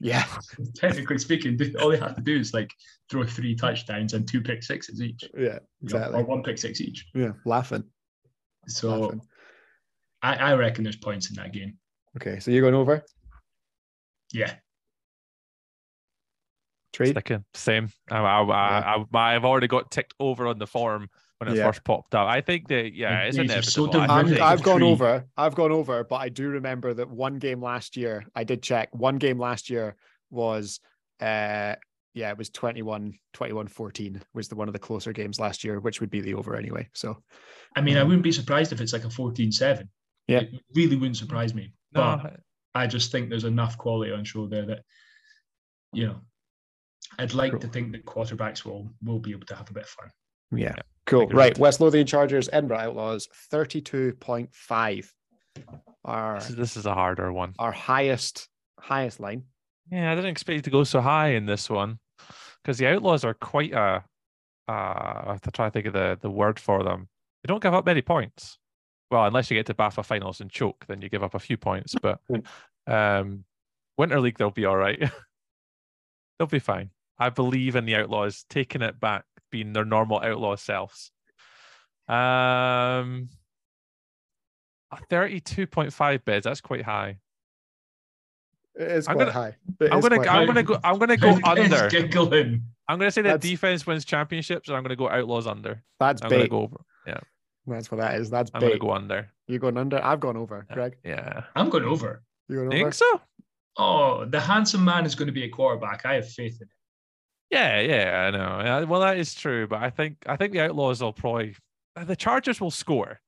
yeah. 0.00 0.24
Technically 0.76 1.18
speaking, 1.18 1.58
all 1.80 1.90
they 1.90 1.98
have 1.98 2.14
to 2.14 2.22
do 2.22 2.36
is 2.38 2.54
like 2.54 2.70
throw 3.10 3.24
three 3.24 3.56
touchdowns 3.56 4.12
and 4.14 4.28
two 4.28 4.40
pick 4.40 4.62
sixes 4.62 5.02
each, 5.02 5.24
Yeah. 5.36 5.40
you 5.40 5.48
know, 5.48 5.58
Exactly. 5.82 6.20
or 6.20 6.24
one 6.24 6.44
pick 6.44 6.58
six 6.58 6.80
each. 6.80 7.04
Yeah. 7.14 7.32
Laughing. 7.44 7.82
So 8.68 9.00
laughing. 9.00 9.22
I, 10.22 10.34
I 10.36 10.54
reckon 10.54 10.84
there's 10.84 10.96
points 10.96 11.30
in 11.30 11.36
that 11.36 11.52
game. 11.52 11.78
Okay. 12.16 12.40
So 12.40 12.50
you're 12.50 12.62
going 12.62 12.74
over? 12.74 13.04
Yeah. 14.32 14.54
Tree? 16.92 17.10
Sticking. 17.10 17.44
Same. 17.54 17.90
I, 18.10 18.16
I, 18.18 18.42
I, 18.42 19.04
I, 19.14 19.34
I've 19.36 19.44
already 19.44 19.68
got 19.68 19.90
ticked 19.90 20.14
over 20.18 20.46
on 20.46 20.58
the 20.58 20.66
form 20.66 21.08
when 21.38 21.50
it 21.50 21.56
Yeah. 21.56 21.66
first 21.66 21.84
popped 21.84 22.14
up. 22.14 22.26
I 22.28 22.40
think 22.40 22.68
that 22.68 22.94
yeah, 22.94 23.20
it's 23.22 23.36
These 23.36 23.50
are 23.52 23.62
so 23.62 23.84
inevitable. 23.84 24.00
I 24.00 24.18
I'm, 24.18 24.26
think 24.26 24.38
terrific. 24.38 24.38
that- 24.38 24.46
I've 24.46 24.62
gone 24.62 24.82
over. 24.82 25.24
I've 25.36 25.54
gone 25.54 25.72
over, 25.72 26.04
but 26.04 26.16
I 26.16 26.28
do 26.28 26.48
remember 26.48 26.94
that 26.94 27.08
one 27.08 27.38
game 27.38 27.62
last 27.62 27.96
year, 27.96 28.24
I 28.34 28.44
did 28.44 28.62
check. 28.62 28.88
One 28.94 29.16
game 29.18 29.38
last 29.38 29.70
year 29.70 29.96
was, 30.30 30.80
uh, 31.20 31.74
yeah, 32.14 32.30
it 32.30 32.38
was 32.38 32.50
21, 32.50 33.14
21 33.34 33.68
14 33.68 34.20
was 34.34 34.48
the 34.48 34.56
one 34.56 34.68
of 34.68 34.72
the 34.72 34.78
closer 34.80 35.12
games 35.12 35.38
last 35.38 35.62
year, 35.62 35.78
which 35.78 36.00
would 36.00 36.10
be 36.10 36.20
the 36.20 36.34
over 36.34 36.56
anyway. 36.56 36.88
So, 36.94 37.22
I 37.76 37.80
mean, 37.82 37.96
I 37.96 38.00
Um, 38.00 38.08
wouldn't 38.08 38.24
be 38.24 38.32
surprised 38.32 38.72
if 38.72 38.80
it's 38.80 38.92
like 38.92 39.04
a 39.04 39.08
14-7. 39.08 39.88
Yeah. 40.26 40.40
It 40.40 40.50
really 40.74 40.96
wouldn't 40.96 41.16
surprise 41.16 41.54
me. 41.54 41.72
No, 41.92 42.20
But 42.22 42.40
I 42.74 42.86
just 42.86 43.10
think 43.12 43.28
there's 43.30 43.44
enough 43.44 43.76
quality 43.78 44.12
on 44.12 44.24
show 44.24 44.46
there 44.46 44.66
that, 44.66 44.80
you 45.92 46.06
know, 46.06 46.20
I'd 47.18 47.34
like 47.34 47.52
Cool. 47.52 47.60
to 47.60 47.68
think 47.68 47.92
that 47.92 48.04
quarterbacks 48.04 48.64
will 48.64 48.90
will 49.02 49.18
be 49.18 49.30
able 49.32 49.46
to 49.46 49.54
have 49.56 49.70
a 49.70 49.72
bit 49.72 49.84
of 49.84 49.88
fun. 49.88 50.10
yeah. 50.52 50.74
Yeah, 50.76 50.82
Cool. 51.06 51.26
Right. 51.28 51.56
West 51.58 51.80
Lothian 51.80 52.06
Chargers, 52.06 52.48
Edinburgh 52.52 52.78
Outlaws, 52.78 53.28
32.5. 53.52 55.10
Our, 56.04 56.34
this 56.38 56.50
is, 56.50 56.56
this 56.56 56.76
is 56.76 56.86
a 56.86 56.94
harder 56.94 57.32
one. 57.32 57.54
our 57.58 57.72
highest, 57.72 58.48
highest 58.78 59.18
line. 59.20 59.44
Yeah, 59.90 60.12
I 60.12 60.14
didn't 60.14 60.30
expect 60.30 60.58
it 60.60 60.64
to 60.64 60.70
go 60.70 60.84
so 60.84 61.00
high 61.00 61.28
in 61.30 61.46
this 61.46 61.68
one 61.70 61.98
because 62.62 62.78
the 62.78 62.86
Outlaws 62.86 63.24
are 63.24 63.34
quite 63.34 63.72
a. 63.72 64.04
Uh, 64.68 64.70
I 64.70 65.24
have 65.28 65.40
to 65.42 65.50
try 65.50 65.66
to 65.68 65.70
think 65.70 65.86
of 65.86 65.94
the, 65.94 66.18
the 66.20 66.30
word 66.30 66.60
for 66.60 66.84
them. 66.84 67.08
They 67.42 67.48
don't 67.48 67.62
give 67.62 67.72
up 67.72 67.86
many 67.86 68.02
points. 68.02 68.58
Well, 69.10 69.24
unless 69.24 69.50
you 69.50 69.56
get 69.56 69.66
to 69.66 69.74
BAFA 69.74 70.04
finals 70.04 70.40
and 70.40 70.50
choke, 70.50 70.84
then 70.86 71.00
you 71.00 71.08
give 71.08 71.22
up 71.22 71.34
a 71.34 71.38
few 71.38 71.56
points. 71.56 71.94
But 72.00 72.20
um, 72.86 73.44
Winter 73.96 74.20
League, 74.20 74.36
they'll 74.38 74.50
be 74.50 74.64
all 74.66 74.76
right. 74.76 74.98
they'll 76.38 76.46
be 76.48 76.58
fine. 76.58 76.90
I 77.18 77.30
believe 77.30 77.74
in 77.74 77.84
the 77.86 77.96
Outlaws 77.96 78.44
taking 78.50 78.82
it 78.82 79.00
back, 79.00 79.24
being 79.50 79.72
their 79.72 79.84
normal 79.84 80.20
Outlaw 80.22 80.56
selves. 80.56 81.10
Um, 82.08 83.28
thirty-two 85.10 85.66
point 85.66 85.92
five 85.92 86.24
bids. 86.24 86.44
That's 86.44 86.60
quite 86.60 86.82
high. 86.84 87.18
It 88.78 88.88
is 88.90 89.08
I'm 89.08 89.14
quite 89.16 89.24
gonna- 89.24 89.32
high. 89.32 89.56
It 89.80 89.92
I'm 89.92 90.00
gonna, 90.00 90.16
I'm 90.20 90.26
high. 90.26 90.46
gonna 90.46 90.62
go. 90.62 90.78
I'm 90.84 90.98
gonna 90.98 91.16
go 91.16 91.36
It's 91.44 91.46
under. 91.72 91.88
giggling. 91.88 92.62
I'm 92.90 92.98
going 92.98 93.08
to 93.08 93.12
say 93.12 93.20
that 93.20 93.28
That's- 93.40 93.50
defense 93.50 93.86
wins 93.86 94.06
championships, 94.06 94.68
and 94.68 94.76
I'm 94.76 94.82
going 94.82 94.88
to 94.90 94.96
go 94.96 95.10
Outlaws 95.10 95.46
under. 95.46 95.82
That's 96.00 96.22
I'm 96.22 96.30
going 96.30 96.40
to 96.40 96.44
bait. 96.46 96.50
go 96.50 96.60
over. 96.62 96.76
Yeah, 96.78 96.82
That's 97.68 97.90
what 97.90 97.98
that 98.00 98.16
is. 98.20 98.30
That's 98.30 98.50
I'm 98.54 98.60
going 98.60 98.72
to 98.72 98.78
go 98.78 98.90
under. 98.92 99.30
You're 99.46 99.58
going 99.58 99.76
under. 99.76 100.02
I've 100.04 100.20
gone 100.20 100.36
over. 100.36 100.66
Greg, 100.72 100.96
Yeah, 101.04 101.44
I'm 101.56 101.68
going 101.70 101.84
over. 101.84 102.22
you're 102.48 102.66
going 102.68 102.82
think 102.82 102.94
so. 102.94 103.20
Oh, 103.76 104.24
the 104.24 104.40
handsome 104.40 104.84
man 104.84 105.06
is 105.06 105.14
going 105.14 105.26
to 105.26 105.32
be 105.32 105.44
a 105.44 105.48
quarterback. 105.48 106.04
I 106.04 106.14
have 106.14 106.28
faith 106.28 106.56
in 106.60 106.66
it. 106.66 106.74
Yeah, 107.50 107.80
yeah, 107.80 108.26
I 108.26 108.30
know. 108.80 108.86
Well, 108.86 109.00
that 109.00 109.16
is 109.18 109.34
true, 109.34 109.66
but 109.66 109.82
I 109.82 109.88
think 109.90 110.16
I 110.26 110.36
think 110.36 110.52
the 110.52 110.60
Outlaws 110.60 111.00
will 111.02 111.12
probably 111.12 111.56
uh, 111.96 112.04
the 112.04 112.16
Chargers 112.16 112.60
will 112.60 112.70
score. 112.70 113.20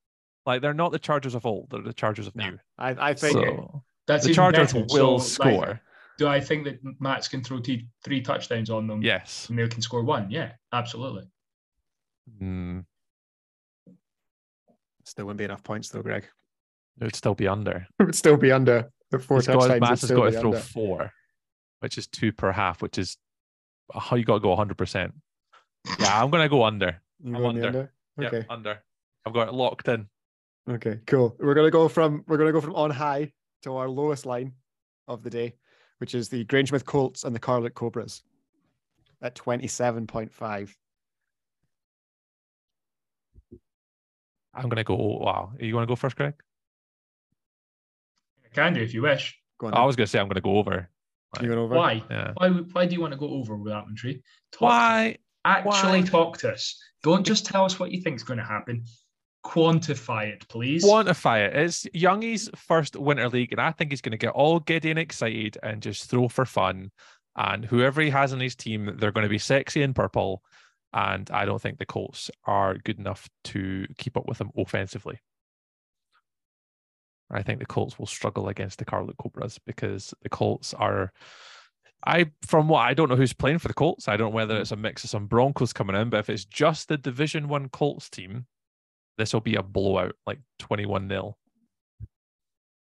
Like 0.45 0.61
they're 0.61 0.75
not 0.75 0.93
the 0.93 0.99
Chargers 0.99 1.35
of 1.35 1.47
old; 1.47 1.69
they're 1.71 1.81
the 1.83 1.93
Chargers 1.95 2.27
of 2.27 2.35
No. 2.37 2.51
new. 2.51 2.59
I, 2.79 2.91
I 3.11 3.15
think 3.15 3.33
So 3.33 3.83
That's 4.07 4.27
the 4.27 4.35
Chargers 4.35 4.73
better. 4.73 4.87
will 4.91 5.21
So, 5.21 5.43
like, 5.45 5.55
score. 5.55 5.81
do 6.19 6.29
I 6.29 6.39
think 6.41 6.65
that 6.65 6.81
Mats 7.01 7.29
can 7.29 7.43
throw 7.43 7.61
t- 7.61 7.87
three 8.05 8.21
touchdowns 8.21 8.69
on 8.69 8.87
them? 8.87 9.01
yes. 9.03 9.49
And 9.49 9.59
they 9.59 9.67
can 9.69 9.81
score 9.81 10.03
one. 10.05 10.31
Yeah, 10.31 10.53
absolutely. 10.73 11.25
Mm, 12.43 12.85
Still 15.11 15.27
wouldn't 15.27 15.39
be 15.39 15.45
enough 15.45 15.65
points 15.65 15.89
though, 15.89 16.03
Greg. 16.03 16.25
It 17.01 17.05
would 17.05 17.17
still 17.17 17.35
be 17.35 17.49
under. 17.49 17.85
it 17.99 18.05
would 18.05 18.15
still 18.15 18.37
be 18.37 18.53
under. 18.53 18.93
The 19.11 19.19
four 19.19 19.39
it's 19.39 19.49
touchdowns. 19.49 19.81
Mats 19.81 20.03
has 20.03 20.11
got 20.13 20.27
to 20.27 20.31
throw 20.31 20.51
under. 20.51 20.61
four, 20.61 21.13
which 21.81 21.99
is 21.99 22.07
two 22.07 22.31
per 22.31 22.53
half, 22.53 22.81
which 22.81 22.97
is 22.97 23.17
how 23.93 24.15
you 24.15 24.23
got 24.23 24.35
to 24.35 24.41
go 24.41 24.55
100%. 24.55 25.11
Yeah, 25.99 26.23
I'm 26.23 26.31
going 26.31 26.45
to 26.45 26.49
go 26.49 26.63
under. 26.63 27.03
I'm 27.27 27.45
under. 27.45 27.67
under. 27.67 27.93
Okay. 28.23 28.37
Yep, 28.37 28.47
under. 28.51 28.79
I've 29.27 29.33
got 29.33 29.49
it 29.49 29.55
locked 29.55 29.89
in. 29.89 30.07
Okay, 30.69 31.01
cool. 31.09 31.35
We're 31.41 31.55
going 31.55 31.67
to 31.67 31.73
go 31.73 31.89
from 31.89 32.23
we're 32.29 32.37
going 32.37 32.47
to 32.47 32.53
go 32.53 32.61
from 32.61 32.77
on 32.77 32.93
high 32.93 33.33
to 33.63 33.77
our 33.77 33.89
lowest 33.89 34.27
line 34.27 34.53
of 35.09 35.25
the 35.25 35.31
day, 35.31 35.57
which 35.99 36.15
is 36.15 36.29
the 36.29 36.45
Grangemouth 36.45 36.85
Colts 36.85 37.25
and 37.25 37.35
the 37.35 37.41
Carluke 37.41 37.75
Cobras 37.75 38.23
at 39.23 39.35
27.5. 39.35 40.73
I'm 44.55 44.65
going 44.65 44.77
to 44.77 44.85
go. 44.85 44.97
Oh, 44.97 45.19
wow, 45.25 45.53
you 45.59 45.75
want 45.75 45.87
to 45.87 45.91
go 45.91 45.97
first, 45.97 46.17
Greg? 46.17 46.35
I 48.45 48.55
can 48.55 48.75
do 48.75 48.81
if 48.81 48.95
you 48.95 49.03
wish. 49.03 49.39
Go 49.59 49.69
on. 49.69 49.75
I 49.75 49.85
was 49.85 49.97
going 49.97 50.07
to 50.07 50.11
say 50.11 50.19
I'm 50.19 50.27
going 50.27 50.35
to 50.35 50.41
go 50.41 50.59
over. 50.59 50.89
You 51.41 51.49
going 51.49 51.59
over? 51.59 51.77
Why? 51.77 52.03
Yeah. 52.11 52.33
Why? 52.37 52.49
Why 52.49 52.87
do 52.87 52.95
you 52.95 53.01
want 53.01 53.13
to 53.13 53.19
go 53.19 53.29
over 53.29 53.57
with 53.57 53.73
that 53.73 53.85
one, 53.85 53.95
Tree? 53.95 54.23
Talk, 54.53 54.61
Why? 54.63 55.17
Actually, 55.45 56.01
why? 56.01 56.07
talk 56.07 56.39
to 56.39 56.51
us. 56.51 56.77
Don't 57.03 57.25
just 57.25 57.47
tell 57.47 57.65
us 57.65 57.79
what 57.79 57.93
you 57.93 58.01
think 58.01 58.17
is 58.17 58.25
going 58.25 58.39
to 58.39 58.45
happen. 58.45 58.85
Quantify 59.45 60.27
it, 60.27 60.47
please. 60.49 60.85
Quantify 60.85 61.47
it. 61.47 61.57
It's 61.57 61.85
Youngie's 61.95 62.51
first 62.57 62.97
Winter 62.97 63.29
League, 63.29 63.53
and 63.53 63.61
I 63.61 63.71
think 63.73 63.91
he's 63.91 64.03
going 64.03 64.13
to 64.13 64.19
get 64.19 64.33
all 64.33 64.61
giddy 64.61 64.91
and 64.91 64.99
excited 64.99 65.57
and 65.63 65.81
just 65.81 66.11
throw 66.11 66.29
for 66.29 66.45
fun. 66.45 66.91
And 67.37 67.65
whoever 67.65 68.03
he 68.03 68.11
has 68.11 68.33
on 68.33 68.41
his 68.41 68.57
team, 68.57 68.97
they're 68.99 69.13
going 69.13 69.25
to 69.25 69.31
be 69.31 69.39
sexy 69.39 69.83
in 69.83 69.95
purple. 69.95 70.43
And 70.93 71.31
I 71.31 71.45
don't 71.45 71.63
think 71.63 71.79
the 71.79 71.87
Colts 71.87 72.31
are 72.45 72.77
good 72.77 72.99
enough 72.99 73.29
to 73.45 73.87
keep 73.97 74.17
up 74.17 74.27
with 74.27 74.39
them 74.39 74.51
offensively. 74.57 75.21
I 77.31 77.43
think 77.43 77.61
the 77.61 77.67
Colts 77.67 77.99
will 77.99 78.07
struggle 78.07 78.49
against 78.49 78.79
the 78.79 78.85
Carluke 78.85 79.17
Cobras 79.19 79.59
because 79.65 80.13
the 80.23 80.29
Colts 80.29 80.75
are. 80.75 81.13
I, 82.05 82.31
from 82.47 82.67
what 82.67 82.81
I 82.81 82.95
don't 82.95 83.11
know 83.11 83.17
who's 83.17 83.35
playing 83.35 83.59
for 83.59 83.69
the 83.69 83.75
Colts. 83.75 84.09
I 84.09 84.17
don't 84.17 84.31
know 84.31 84.37
whether 84.37 84.57
it's 84.57 84.73
a 84.73 84.77
mix 84.77 85.05
of 85.05 85.11
some 85.11 85.27
Broncos 85.27 85.73
coming 85.73 85.95
in, 85.95 86.09
but 86.09 86.21
if 86.21 86.31
it's 86.31 86.47
just 86.47 86.89
the 86.89 86.97
Division 86.97 87.47
One 87.47 87.69
Colts 87.69 88.09
team, 88.09 88.47
this 89.19 89.35
will 89.35 89.43
be 89.43 89.57
a 89.57 89.63
blowout, 89.63 90.17
like 90.27 90.41
twenty-one 90.59 91.09
0 91.09 91.37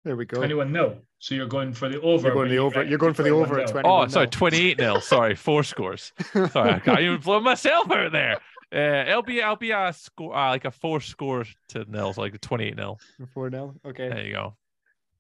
There 0.04 0.16
we 0.16 0.26
go. 0.26 0.38
21 0.38 0.72
0. 0.74 0.98
So 1.20 1.36
you're 1.36 1.48
going 1.48 1.74
for 1.74 1.88
the 1.88 2.02
over. 2.02 2.28
You're 2.28 2.34
going 2.34 2.50
the 2.50 2.56
you 2.56 2.62
over. 2.62 2.84
You're 2.84 2.98
going 2.98 3.14
for 3.14 3.24
the 3.24 3.30
over 3.30 3.60
at 3.60 3.70
21-0. 3.70 3.72
20. 3.72 3.88
Oh, 3.88 4.08
sorry, 4.08 4.28
twenty-eight 4.28 4.80
0 4.80 5.00
Sorry, 5.00 5.36
four 5.36 5.64
scores. 5.64 6.12
Sorry, 6.34 6.72
I 6.72 6.80
can't 6.80 7.00
even 7.00 7.20
blow 7.20 7.40
myself 7.40 7.92
out 7.92 8.12
there. 8.12 8.38
Uh, 8.74 9.10
it'll 9.10 9.22
be, 9.22 9.44
I'll 9.44 9.56
be 9.58 9.72
a 9.72 9.94
score, 9.94 10.36
uh, 10.36 10.50
like 10.50 10.66
a 10.66 10.72
four 10.72 11.02
score 11.02 11.46
to 11.70 11.86
nil, 11.92 12.14
so 12.14 12.22
like 12.22 12.40
twenty-eight 12.42 12.76
0 12.76 12.98
Four 13.34 13.50
nil. 13.50 13.76
Okay. 13.86 14.10
There 14.10 14.26
you 14.26 14.34
go, 14.34 14.56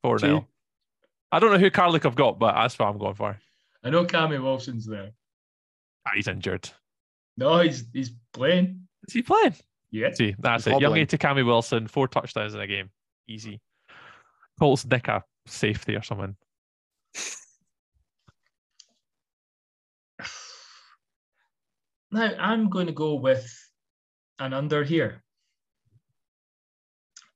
four 0.01 0.17
Gee. 0.17 0.27
0 0.27 0.47
I 1.31 1.39
don't 1.39 1.51
know 1.51 1.59
who 1.59 1.69
Carluke 1.69 2.05
I've 2.05 2.15
got, 2.15 2.39
but 2.39 2.53
that's 2.53 2.77
what 2.79 2.87
I'm 2.87 2.97
going 2.97 3.15
for. 3.15 3.37
I 3.83 3.89
know 3.89 4.05
Cammy 4.05 4.41
Wilson's 4.41 4.85
there. 4.87 5.11
Ah, 6.07 6.11
he's 6.15 6.27
injured. 6.27 6.69
No, 7.37 7.59
he's 7.59 7.85
he's 7.93 8.11
playing. 8.33 8.87
Is 9.07 9.13
he 9.13 9.21
playing? 9.21 9.55
Yeah. 9.91 10.11
See, 10.13 10.35
that's 10.39 10.65
He's 10.65 10.73
it. 10.73 10.81
Young 10.81 10.91
hobbling. 10.91 11.03
A 11.03 11.05
to 11.07 11.17
Cammy 11.17 11.45
Wilson, 11.45 11.87
four 11.87 12.07
touchdowns 12.07 12.53
in 12.53 12.61
a 12.61 12.67
game. 12.67 12.89
Easy. 13.27 13.61
Colts 14.61 14.85
nick 14.85 15.07
a 15.07 15.23
safety 15.47 15.95
or 15.95 16.03
something. 16.03 16.35
Now 22.11 22.29
I'm 22.37 22.69
going 22.69 22.85
to 22.85 22.93
go 22.93 23.15
with 23.15 23.51
an 24.37 24.53
under 24.53 24.83
here. 24.83 25.23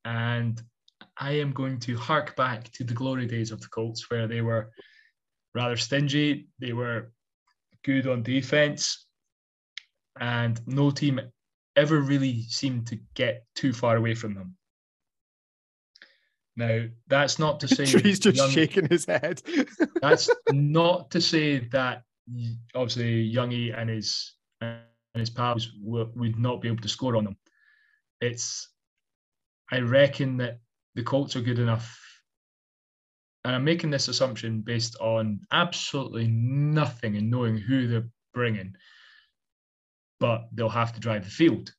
And 0.04 0.62
I 1.18 1.32
am 1.32 1.52
going 1.52 1.80
to 1.80 1.98
hark 1.98 2.36
back 2.36 2.72
to 2.74 2.84
the 2.84 2.94
glory 2.94 3.26
days 3.26 3.52
of 3.52 3.60
the 3.60 3.70
Colts 3.70 4.08
where 4.12 4.28
they 4.28 4.42
were 4.42 4.70
rather 5.56 5.78
stingy. 5.78 6.50
They 6.60 6.74
were 6.74 7.12
good 7.84 8.06
on 8.06 8.22
defense. 8.22 9.08
And 10.20 10.62
no 10.68 10.92
team 10.92 11.20
ever 11.76 12.02
really 12.02 12.44
seemed 12.44 12.86
to 12.88 13.00
get 13.16 13.48
too 13.56 13.74
far 13.74 13.96
away 13.96 14.14
from 14.14 14.36
them. 14.36 14.58
Now, 16.58 16.86
that's 17.08 17.38
not 17.40 17.60
to 17.62 17.68
say 17.76 17.86
He's 17.86 18.20
just 18.20 18.38
young- 18.38 18.50
shaking 18.50 18.88
his 18.88 19.06
head. 19.06 19.42
that's 20.02 20.30
not 20.52 21.12
to 21.12 21.22
say 21.22 21.60
that 21.72 22.04
obviously 22.74 23.32
Youngie 23.32 23.78
and 23.78 23.90
his 23.90 24.34
and 24.62 24.82
his 25.14 25.30
pals 25.30 25.72
would 25.82 26.40
not 26.40 26.62
be 26.62 26.68
able 26.68 26.82
to 26.82 26.88
score 26.90 27.16
on 27.16 27.24
them. 27.26 27.38
It's 28.22 28.70
I 29.72 29.80
reckon 29.80 30.38
that 30.38 30.60
the 30.96 31.04
Colts 31.04 31.36
are 31.36 31.42
good 31.42 31.60
enough, 31.60 32.00
and 33.44 33.56
I'm 33.56 33.64
making 33.64 33.90
this 33.90 34.08
assumption 34.08 34.62
based 34.62 34.96
on 35.02 35.42
absolutely 35.52 36.28
nothing 36.28 37.18
and 37.18 37.30
knowing 37.30 37.58
who 37.58 37.88
they're 37.88 38.08
bringing, 38.34 38.76
but 40.20 40.48
they'll 40.54 40.70
have 40.70 40.94
to 40.94 41.00
drive 41.00 41.26
the 41.26 41.30
field. 41.32 41.74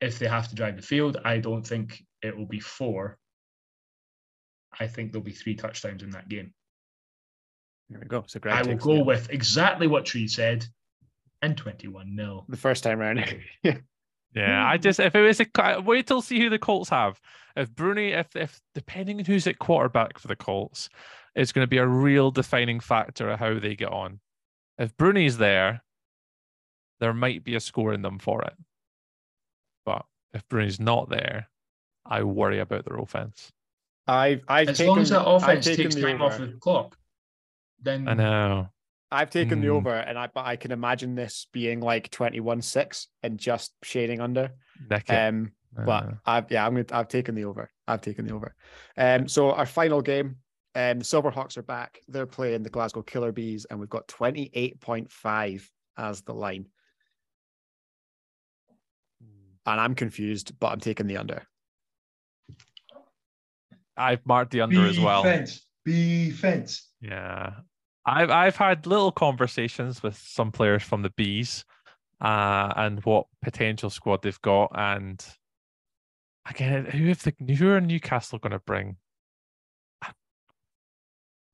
If 0.00 0.18
they 0.18 0.26
have 0.26 0.48
to 0.48 0.54
drive 0.54 0.76
the 0.76 0.82
field, 0.82 1.18
I 1.24 1.38
don't 1.38 1.66
think 1.66 2.02
it 2.22 2.36
will 2.36 2.46
be 2.46 2.60
four. 2.60 3.18
I 4.78 4.86
think 4.86 5.12
there'll 5.12 5.24
be 5.24 5.32
three 5.32 5.54
touchdowns 5.54 6.02
in 6.02 6.10
that 6.10 6.28
game. 6.28 6.52
There 7.90 8.00
we 8.00 8.06
go. 8.06 8.24
So 8.26 8.40
Greg 8.40 8.54
I 8.54 8.62
will 8.62 8.76
go 8.76 8.96
the- 8.96 9.04
with 9.04 9.30
exactly 9.30 9.86
what 9.86 10.06
Tree 10.06 10.28
said 10.28 10.66
and 11.42 11.56
21 11.56 12.16
0. 12.16 12.44
the 12.48 12.56
first 12.56 12.82
time 12.84 12.98
round. 12.98 13.24
yeah. 13.62 13.76
Yeah, 14.34 14.66
I 14.66 14.78
just 14.78 14.98
if 14.98 15.14
it 15.14 15.20
was 15.20 15.40
a 15.40 15.82
wait 15.82 16.06
till 16.06 16.22
see 16.22 16.40
who 16.40 16.48
the 16.48 16.58
Colts 16.58 16.88
have. 16.88 17.20
If 17.54 17.74
Bruni, 17.74 18.12
if 18.12 18.34
if 18.34 18.62
depending 18.74 19.18
on 19.18 19.26
who's 19.26 19.46
at 19.46 19.58
quarterback 19.58 20.18
for 20.18 20.26
the 20.28 20.36
Colts, 20.36 20.88
it's 21.34 21.52
going 21.52 21.64
to 21.64 21.68
be 21.70 21.76
a 21.76 21.86
real 21.86 22.30
defining 22.30 22.80
factor 22.80 23.28
of 23.28 23.38
how 23.38 23.58
they 23.58 23.76
get 23.76 23.92
on. 23.92 24.20
If 24.78 24.96
Bruni's 24.96 25.36
there, 25.36 25.82
there 26.98 27.12
might 27.12 27.44
be 27.44 27.56
a 27.56 27.60
score 27.60 27.92
in 27.92 28.00
them 28.00 28.18
for 28.18 28.40
it. 28.42 28.54
But 29.84 30.06
if 30.32 30.48
Bruni's 30.48 30.80
not 30.80 31.10
there, 31.10 31.50
I 32.04 32.22
worry 32.22 32.58
about 32.60 32.84
their 32.84 32.98
offense. 32.98 33.52
I've 34.06 34.42
I've 34.48 34.68
As 34.68 34.78
taken 34.78 34.88
long 34.90 34.98
as 35.00 35.10
that 35.10 35.26
offense 35.26 35.64
takes 35.64 35.94
the 35.94 36.02
time 36.02 36.22
off 36.22 36.34
over. 36.34 36.46
the 36.46 36.58
clock, 36.58 36.96
then 37.80 38.08
I 38.08 38.14
know. 38.14 38.68
I've 39.10 39.30
taken 39.30 39.60
the 39.60 39.68
Hmm. 39.68 39.74
over, 39.74 39.94
and 39.94 40.18
I 40.18 40.28
but 40.28 40.46
I 40.46 40.56
can 40.56 40.72
imagine 40.72 41.14
this 41.14 41.46
being 41.52 41.80
like 41.80 42.10
twenty 42.10 42.40
one 42.40 42.62
six 42.62 43.08
and 43.22 43.38
just 43.38 43.72
shading 43.82 44.20
under. 44.20 44.50
Nick 44.90 45.08
it. 45.08 45.14
Um, 45.14 45.52
but 45.74 46.04
Uh, 46.04 46.12
I've 46.24 46.50
yeah, 46.50 46.66
I'm 46.66 46.74
gonna 46.74 46.86
I've 46.92 47.08
taken 47.08 47.34
the 47.34 47.44
over. 47.44 47.70
I've 47.86 48.00
taken 48.00 48.26
the 48.26 48.34
over. 48.34 48.54
Um, 48.96 49.28
so 49.28 49.52
our 49.52 49.66
final 49.66 50.02
game, 50.02 50.36
um, 50.74 50.98
the 50.98 51.04
Silverhawks 51.04 51.56
are 51.56 51.62
back. 51.62 52.00
They're 52.08 52.26
playing 52.26 52.62
the 52.62 52.70
Glasgow 52.70 53.02
Killer 53.02 53.32
Bees, 53.32 53.66
and 53.66 53.78
we've 53.78 53.88
got 53.88 54.08
twenty 54.08 54.50
eight 54.54 54.80
point 54.80 55.12
five 55.12 55.70
as 55.96 56.22
the 56.22 56.34
line. 56.34 56.66
And 59.64 59.80
I'm 59.80 59.94
confused, 59.94 60.58
but 60.58 60.72
I'm 60.72 60.80
taking 60.80 61.06
the 61.06 61.18
under. 61.18 61.46
I've 63.96 64.24
marked 64.26 64.52
the 64.52 64.62
under 64.62 64.86
as 64.86 64.98
well. 64.98 65.22
Defense. 65.22 65.66
Defense. 65.84 66.88
Yeah. 67.00 67.54
I've 68.06 68.30
I've 68.30 68.56
had 68.56 68.86
little 68.86 69.12
conversations 69.12 70.02
with 70.02 70.16
some 70.16 70.50
players 70.50 70.82
from 70.82 71.02
the 71.02 71.10
bees 71.10 71.64
uh 72.20 72.72
and 72.76 73.04
what 73.04 73.26
potential 73.42 73.90
squad 73.90 74.22
they've 74.22 74.40
got 74.42 74.70
and 74.74 75.24
again 76.48 76.84
who 76.86 77.08
have 77.08 77.22
the 77.22 77.54
who 77.54 77.68
are 77.70 77.80
Newcastle 77.80 78.38
gonna 78.38 78.60
bring? 78.60 78.96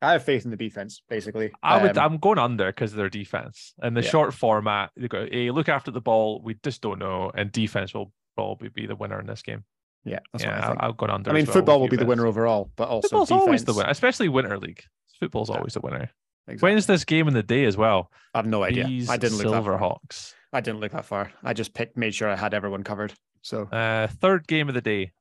I 0.01 0.13
have 0.13 0.25
faith 0.25 0.45
in 0.45 0.51
the 0.53 0.57
defense, 0.57 1.03
basically. 1.09 1.51
I 1.63 1.83
would 1.83 1.99
Um, 1.99 2.13
I'm 2.13 2.19
going 2.19 2.39
under 2.39 2.67
because 2.67 2.93
of 2.93 2.99
their 2.99 3.09
defense. 3.09 3.75
In 3.83 3.95
the 3.95 4.03
Yeah. 4.03 4.11
short 4.11 4.33
format, 4.33 4.93
they 4.97 5.09
go 5.09 5.27
a 5.31 5.51
look 5.51 5.69
after 5.69 5.91
the 5.91 6.01
ball, 6.01 6.41
we 6.41 6.55
just 6.63 6.83
don't 6.83 7.01
know, 7.01 7.33
and 7.35 7.51
defense 7.51 7.95
will 7.95 8.13
probably 8.37 8.69
be 8.69 8.87
the 8.87 8.95
winner 8.95 9.19
in 9.19 9.27
this 9.27 9.43
game. 9.43 9.65
Yeah, 10.05 10.19
that's 10.33 10.45
what 10.45 10.53
yeah, 10.53 10.59
I 10.59 10.61
I'll, 10.63 10.69
think. 10.71 10.83
I'll 10.83 10.93
go 10.93 11.07
under. 11.07 11.31
I 11.31 11.33
mean, 11.35 11.43
as 11.43 11.49
well 11.49 11.55
football 11.55 11.81
will 11.81 11.89
be 11.89 11.97
the 11.97 12.07
winner 12.07 12.27
overall, 12.27 12.71
but 12.77 12.89
also 12.89 13.09
Football's 13.09 13.31
always 13.31 13.65
the 13.65 13.75
winner, 13.75 13.89
especially 13.91 14.29
Winter 14.29 14.59
League. 14.59 14.83
Football's 15.21 15.49
Yeah. 15.51 15.57
always 15.57 15.75
the 15.75 15.81
winner. 15.81 16.11
Exactly. 16.47 16.67
When's 16.71 16.87
this 16.87 17.05
game 17.05 17.29
in 17.29 17.35
the 17.35 17.43
day 17.43 17.65
as 17.65 17.77
well? 17.77 18.11
I 18.35 18.39
have 18.39 18.47
no 18.47 18.63
idea. 18.65 18.87
Bees, 18.87 19.11
I 19.11 19.17
didn't 19.19 19.39
look 19.39 19.53
that 19.53 19.65
far. 19.65 19.79
Silverhawks. 19.79 20.33
I 20.53 20.61
didn't 20.63 20.81
look 20.81 20.93
that 20.93 21.05
far. 21.05 21.31
I 21.43 21.53
just 21.53 21.75
picked, 21.75 21.97
made 21.99 22.15
sure 22.15 22.29
I 22.31 22.37
had 22.37 22.55
everyone 22.55 22.85
covered. 22.85 23.13
So, 23.43 23.65
Uh, 23.65 24.07
third 24.07 24.47
game 24.49 24.69
of 24.69 24.75
the 24.75 24.81
day. 24.81 25.13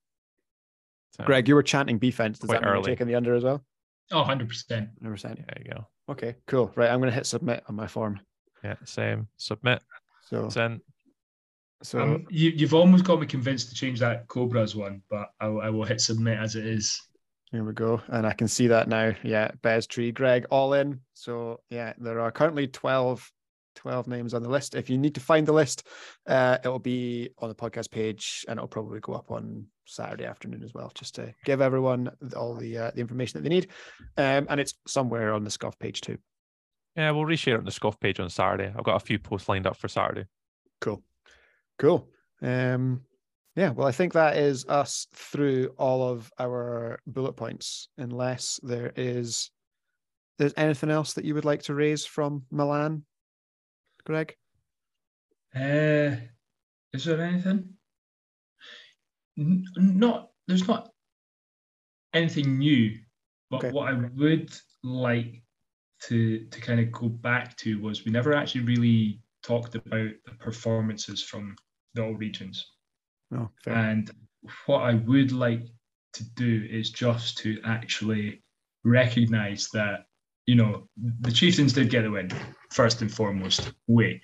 So, 1.12 1.26
Greg, 1.26 1.48
you 1.50 1.56
were 1.56 1.64
chanting 1.64 2.00
defense. 2.00 2.40
Does 2.40 2.48
Quite 2.48 2.62
that 2.62 2.66
mean 2.66 2.70
you're 2.74 2.82
early. 2.82 2.92
taking 2.92 3.08
the 3.08 3.16
under 3.16 3.34
as 3.36 3.44
well? 3.44 3.64
Oh, 4.12 4.24
100%. 4.24 4.48
100%. 5.04 5.22
There 5.36 5.64
you 5.66 5.72
go. 5.72 5.88
Okay, 6.10 6.36
cool. 6.48 6.72
Right, 6.76 6.90
I'm 6.90 7.00
going 7.00 7.10
to 7.10 7.16
hit 7.16 7.26
submit 7.26 7.64
on 7.68 7.76
my 7.76 7.88
form. 7.88 8.22
Yeah, 8.64 8.76
same. 8.86 9.28
Submit. 9.36 9.82
So, 10.30 10.48
Send. 10.50 10.80
So 11.84 12.00
Um, 12.00 12.26
you, 12.30 12.52
you've 12.52 12.74
almost 12.74 13.06
got 13.06 13.20
me 13.20 13.28
convinced 13.28 13.70
to 13.70 13.76
change 13.76 14.00
that 14.00 14.28
Cobras 14.28 14.76
one, 14.76 15.02
but 15.10 15.30
I, 15.40 15.46
I 15.48 15.70
will 15.70 15.84
hit 15.86 16.02
submit 16.02 16.40
as 16.40 16.56
it 16.56 16.66
is. 16.66 17.02
here 17.52 17.64
we 17.64 17.74
go. 17.74 18.02
And 18.08 18.26
I 18.26 18.34
can 18.34 18.48
see 18.48 18.68
that 18.68 18.88
now. 18.88 19.14
Yeah, 19.24 19.52
Bez 19.62 19.88
Tree, 19.88 20.12
Greg, 20.12 20.46
all 20.50 20.74
in. 20.74 21.00
So, 21.14 21.62
yeah, 21.70 21.94
there 21.98 22.20
are 22.20 22.32
currently 22.32 22.68
12, 22.68 23.32
12 23.76 24.08
names 24.08 24.34
on 24.34 24.44
the 24.44 24.50
list. 24.50 24.76
If 24.76 24.90
you 24.90 24.98
need 24.98 25.16
to 25.16 25.22
find 25.22 25.48
the 25.48 25.54
list, 25.54 25.88
uh, 26.28 26.58
it'll 26.64 26.80
be 26.80 27.30
on 27.38 27.50
the 27.50 27.56
podcast 27.56 27.92
page 27.92 28.44
and 28.48 28.58
it'll 28.58 28.68
probably 28.68 29.00
go 29.00 29.14
up 29.14 29.32
on 29.32 29.68
Saturday 29.86 30.26
afternoon 30.26 30.64
as 30.64 30.74
well, 30.74 30.92
just 30.96 31.16
to 31.16 31.34
give 31.46 31.62
everyone 31.62 32.10
all 32.36 32.56
the 32.56 32.78
uh, 32.78 32.92
the 32.94 33.00
information 33.02 33.38
that 33.40 33.48
they 33.48 33.56
need. 33.56 33.68
Um, 34.18 34.48
and 34.50 34.60
it's 34.60 34.74
somewhere 34.88 35.32
on 35.32 35.44
the 35.46 35.52
Scuff 35.52 35.80
page 35.80 36.02
too. 36.02 36.18
Yeah, 36.98 37.12
we'll 37.12 37.24
reshare 37.26 37.54
it 37.54 37.60
on 37.60 37.66
the 37.66 37.72
Scuff 37.72 38.00
page 38.00 38.20
on 38.20 38.30
Saturday. 38.30 38.74
I've 38.76 38.84
got 38.84 38.96
a 38.96 39.06
few 39.06 39.20
posts 39.20 39.48
lined 39.48 39.68
up 39.68 39.78
for 39.78 39.88
Saturday. 39.88 40.26
Cool. 40.82 41.02
Cool. 41.80 42.08
Um 42.42 43.02
yeah, 43.56 43.72
well 43.72 43.88
I 43.88 43.92
think 43.92 44.14
that 44.14 44.38
is 44.38 44.66
us 44.68 45.08
through 45.14 45.74
all 45.78 46.08
of 46.08 46.32
our 46.40 47.00
bullet 47.08 47.34
points, 47.34 47.90
unless 47.98 48.60
there 48.62 48.94
is 48.96 49.50
there's 50.38 50.54
anything 50.58 50.92
else 50.92 51.14
that 51.14 51.26
you 51.26 51.34
would 51.34 51.46
like 51.46 51.64
to 51.64 51.74
raise 51.74 52.06
from 52.06 52.46
Milan, 52.52 53.04
Greg? 54.06 54.36
Uh, 55.56 56.18
is 56.94 57.06
there 57.06 57.20
anything? 57.22 57.74
N- 59.40 59.66
not, 59.78 60.30
there's 60.48 60.68
not 60.68 60.90
anything 62.14 62.60
new, 62.60 62.96
but 63.50 63.58
Okay. 63.64 63.72
what 63.72 63.90
I 63.90 63.94
would 63.94 64.54
like 64.84 65.42
to 66.04 66.46
to 66.46 66.62
kind 66.62 66.80
of 66.80 66.92
go 66.92 67.10
back 67.10 67.58
to 67.58 67.82
was 67.82 68.06
we 68.06 68.12
never 68.12 68.34
actually 68.36 68.62
really 68.66 69.20
talked 69.42 69.74
about 69.74 70.12
the 70.26 70.32
performances 70.40 71.24
from 71.24 71.56
the 71.94 72.04
all 72.04 72.14
regions. 72.14 72.66
Fair. 73.64 73.74
And 73.74 74.12
what 74.66 74.80
I 74.80 74.96
would 74.96 75.32
like 75.32 75.64
to 76.14 76.24
do 76.36 76.68
is 76.70 76.92
just 76.92 77.38
to 77.40 77.60
actually 77.66 78.44
recognize 78.84 79.70
that, 79.74 80.06
you 80.46 80.56
know, 80.56 80.88
the 81.22 81.32
Chieftains 81.32 81.74
did 81.74 81.90
get 81.90 82.06
a 82.06 82.12
win, 82.12 82.32
first 82.72 83.02
and 83.02 83.12
foremost, 83.12 83.72
way. 83.88 84.22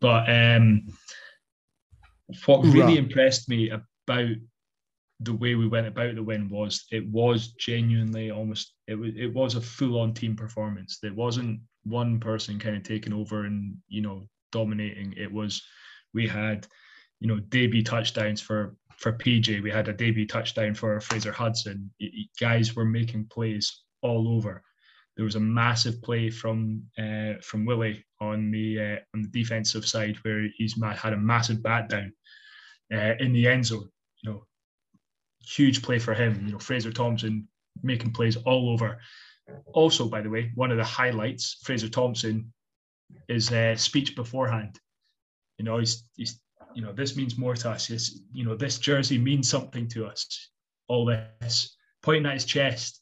But 0.00 0.30
um, 0.30 0.86
what 2.46 2.64
really 2.64 2.98
impressed 2.98 3.48
me 3.48 3.70
about 3.70 4.36
the 5.20 5.32
way 5.32 5.54
we 5.54 5.68
went 5.68 5.86
about 5.86 6.14
the 6.14 6.22
win 6.22 6.48
was 6.48 6.84
it 6.90 7.06
was 7.08 7.52
genuinely 7.52 8.30
almost 8.30 8.74
it 8.88 8.96
was 8.96 9.10
it 9.16 9.32
was 9.32 9.54
a 9.54 9.60
full 9.60 10.00
on 10.00 10.12
team 10.12 10.36
performance. 10.36 10.98
There 11.00 11.14
wasn't 11.14 11.60
one 11.84 12.18
person 12.20 12.58
kind 12.58 12.76
of 12.76 12.82
taking 12.82 13.12
over 13.12 13.44
and 13.44 13.76
you 13.88 14.02
know 14.02 14.28
dominating. 14.52 15.14
It 15.16 15.32
was 15.32 15.62
we 16.12 16.26
had 16.26 16.66
you 17.24 17.28
know 17.30 17.40
debut 17.40 17.82
touchdowns 17.82 18.42
for 18.42 18.76
for 18.98 19.14
PJ. 19.14 19.62
We 19.62 19.70
had 19.70 19.88
a 19.88 19.94
debut 19.94 20.26
touchdown 20.26 20.74
for 20.74 21.00
Fraser 21.00 21.32
Hudson. 21.32 21.90
Guys 22.38 22.76
were 22.76 22.84
making 22.84 23.28
plays 23.32 23.82
all 24.02 24.28
over. 24.28 24.62
There 25.16 25.24
was 25.24 25.34
a 25.34 25.40
massive 25.40 26.02
play 26.02 26.28
from 26.28 26.82
uh, 26.98 27.40
from 27.40 27.64
Willie 27.64 28.04
on 28.20 28.50
the 28.50 28.78
uh, 28.78 28.96
on 29.14 29.22
the 29.22 29.28
defensive 29.28 29.86
side 29.86 30.16
where 30.20 30.48
he's 30.58 30.74
had 30.82 31.14
a 31.14 31.16
massive 31.16 31.62
bat 31.62 31.88
down 31.88 32.12
uh, 32.92 33.14
in 33.18 33.32
the 33.32 33.48
end 33.48 33.64
zone. 33.64 33.88
You 34.22 34.30
know, 34.30 34.46
huge 35.40 35.82
play 35.82 35.98
for 35.98 36.12
him. 36.12 36.42
You 36.44 36.52
know, 36.52 36.58
Fraser 36.58 36.92
Thompson 36.92 37.48
making 37.82 38.12
plays 38.12 38.36
all 38.36 38.68
over. 38.68 38.98
Also, 39.72 40.08
by 40.08 40.20
the 40.20 40.28
way, 40.28 40.52
one 40.56 40.70
of 40.70 40.76
the 40.76 40.84
highlights, 40.84 41.56
Fraser 41.62 41.88
Thompson, 41.88 42.52
is 43.30 43.50
uh, 43.50 43.76
speech 43.76 44.14
beforehand. 44.14 44.78
You 45.58 45.64
know, 45.64 45.78
he's, 45.78 46.04
he's 46.16 46.40
you 46.74 46.82
know, 46.82 46.92
this 46.92 47.16
means 47.16 47.38
more 47.38 47.54
to 47.54 47.70
us. 47.70 47.90
It's, 47.90 48.20
you 48.32 48.44
know, 48.44 48.56
this 48.56 48.78
jersey 48.78 49.18
means 49.18 49.48
something 49.48 49.88
to 49.88 50.06
us. 50.06 50.50
All 50.88 51.06
this 51.06 51.76
pointing 52.02 52.26
at 52.26 52.34
his 52.34 52.44
chest. 52.44 53.00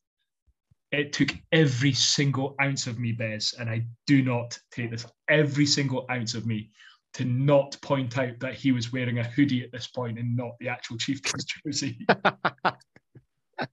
It 0.92 1.12
took 1.12 1.30
every 1.52 1.92
single 1.92 2.54
ounce 2.60 2.86
of 2.86 2.98
me, 2.98 3.12
Bez, 3.12 3.54
and 3.58 3.68
I 3.68 3.86
do 4.06 4.22
not 4.22 4.58
take 4.70 4.90
this. 4.90 5.06
Every 5.28 5.64
single 5.64 6.06
ounce 6.10 6.34
of 6.34 6.46
me 6.46 6.70
to 7.14 7.24
not 7.24 7.80
point 7.82 8.16
out 8.18 8.38
that 8.40 8.54
he 8.54 8.72
was 8.72 8.92
wearing 8.92 9.18
a 9.18 9.24
hoodie 9.24 9.62
at 9.62 9.72
this 9.72 9.86
point 9.86 10.18
and 10.18 10.36
not 10.36 10.52
the 10.60 10.68
actual 10.68 10.96
Chieftains 10.98 11.44
jersey. 11.44 11.98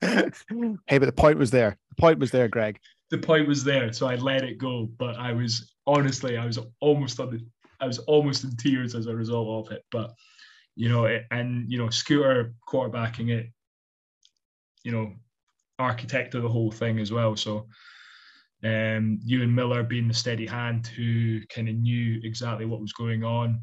hey, 0.02 0.98
but 0.98 1.06
the 1.06 1.14
point 1.16 1.38
was 1.38 1.52
there. 1.52 1.78
The 1.90 2.02
point 2.02 2.20
was 2.20 2.32
there, 2.32 2.48
Greg. 2.48 2.80
The 3.12 3.18
point 3.18 3.48
was 3.48 3.64
there, 3.64 3.92
so 3.94 4.08
I 4.08 4.16
let 4.16 4.44
it 4.44 4.58
go. 4.58 4.90
But 4.98 5.16
I 5.18 5.34
was 5.34 5.74
honestly, 5.88 6.38
I 6.38 6.46
was 6.46 6.60
almost 6.80 7.20
on 7.20 7.32
the, 7.32 7.46
I 7.80 7.88
was 7.88 8.00
almost 8.00 8.44
in 8.44 8.56
tears 8.56 8.96
as 8.96 9.08
a 9.08 9.16
result 9.16 9.68
of 9.68 9.72
it. 9.74 9.84
But 9.92 10.14
you 10.76 10.90
know, 10.90 11.06
it, 11.06 11.26
and 11.32 11.70
you 11.72 11.78
know, 11.78 11.90
Scooter 11.90 12.54
quarterbacking 12.68 13.30
it, 13.30 13.48
you 14.84 14.92
know, 14.92 15.14
architect 15.78 16.36
of 16.36 16.44
the 16.44 16.50
whole 16.50 16.72
thing 16.72 17.00
as 17.00 17.12
well. 17.12 17.36
So 17.36 17.68
um, 18.64 19.20
Ewan 19.24 19.54
Miller 19.54 19.84
being 19.84 20.08
the 20.08 20.14
steady 20.14 20.46
hand 20.46 20.88
who 20.88 21.42
kind 21.48 21.70
of 21.70 21.76
knew 21.76 22.20
exactly 22.24 22.66
what 22.66 22.82
was 22.82 22.94
going 22.94 23.24
on. 23.24 23.62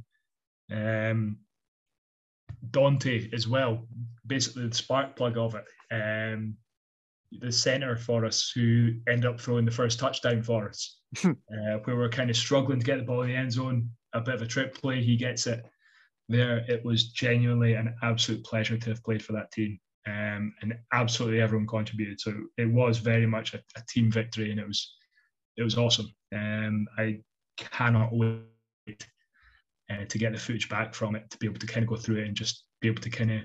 Um, 0.73 1.39
Dante 2.71 3.29
as 3.33 3.47
well, 3.47 3.87
basically 4.27 4.69
the 4.69 4.75
spark 4.75 5.17
plug 5.17 5.37
of 5.37 5.55
it. 5.55 5.65
Um, 5.95 6.57
the 7.33 7.53
centre 7.53 7.97
for 7.97 8.25
us 8.25 8.51
who 8.55 8.95
ended 9.09 9.27
up 9.27 9.41
throwing 9.41 9.65
the 9.65 9.71
first 9.71 9.99
touchdown 9.99 10.43
for 10.43 10.69
us, 10.69 11.01
uh, 11.25 11.79
where 11.85 11.97
we're 11.97 12.09
kind 12.09 12.31
of 12.31 12.37
struggling 12.37 12.79
to 12.79 12.87
get 12.87 12.99
the 12.99 13.05
ball 13.05 13.23
in 13.23 13.29
the 13.29 13.37
end 13.37 13.53
zone. 13.53 13.91
A 14.17 14.21
bit 14.21 14.35
of 14.35 14.43
a 14.43 14.47
trip 14.47 14.75
play, 14.75 15.03
he 15.03 15.17
gets 15.17 15.47
it 15.47 15.65
there. 16.29 16.65
It 16.69 16.85
was 16.85 17.09
genuinely 17.09 17.75
an 17.75 17.95
absolute 18.03 18.45
pleasure 18.45 18.79
to 18.79 18.91
have 18.91 19.03
played 19.05 19.23
for 19.23 19.33
that 19.33 19.53
team 19.53 19.79
um, 20.07 20.55
and 20.63 20.75
absolutely 20.93 21.41
everyone 21.41 21.67
contributed. 21.67 22.21
So 22.21 22.33
it 22.57 22.71
was 22.71 22.99
very 22.99 23.27
much 23.27 23.55
a, 23.55 23.59
a 23.77 23.83
team 23.89 24.11
victory, 24.11 24.51
and 24.51 24.61
it 24.61 24.67
was 24.67 24.95
it 25.57 25.63
was 25.63 25.77
awesome. 25.77 26.07
Um, 26.35 26.87
I 26.97 27.21
cannot 27.57 28.11
wait 28.13 29.07
uh, 29.91 30.05
to 30.09 30.19
get 30.19 30.33
the 30.33 30.39
footage 30.39 30.69
back 30.69 30.95
from 30.95 31.17
it 31.17 31.29
to 31.31 31.39
be 31.39 31.47
able 31.47 31.59
to 31.59 31.67
kind 31.67 31.83
of 31.83 31.89
go 31.89 31.97
through 31.97 32.17
it 32.17 32.27
and 32.27 32.37
just 32.37 32.65
be 32.81 32.89
able 32.89 33.03
to 33.03 33.11
kind 33.11 33.33
of 33.33 33.41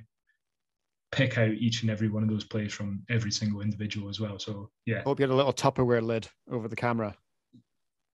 pick 1.12 1.38
out 1.38 1.52
each 1.52 1.82
and 1.82 1.92
every 1.92 2.10
one 2.10 2.24
of 2.24 2.30
those 2.30 2.46
plays 2.46 2.74
from 2.74 3.04
every 3.10 3.32
single 3.32 3.62
individual 3.62 4.10
as 4.10 4.20
well. 4.20 4.38
So 4.38 4.70
yeah, 4.86 5.02
hope 5.04 5.20
you 5.20 5.24
had 5.24 5.34
a 5.34 5.36
little 5.36 5.54
Tupperware 5.54 6.04
lid 6.04 6.28
over 6.52 6.68
the 6.68 6.76
camera 6.76 7.16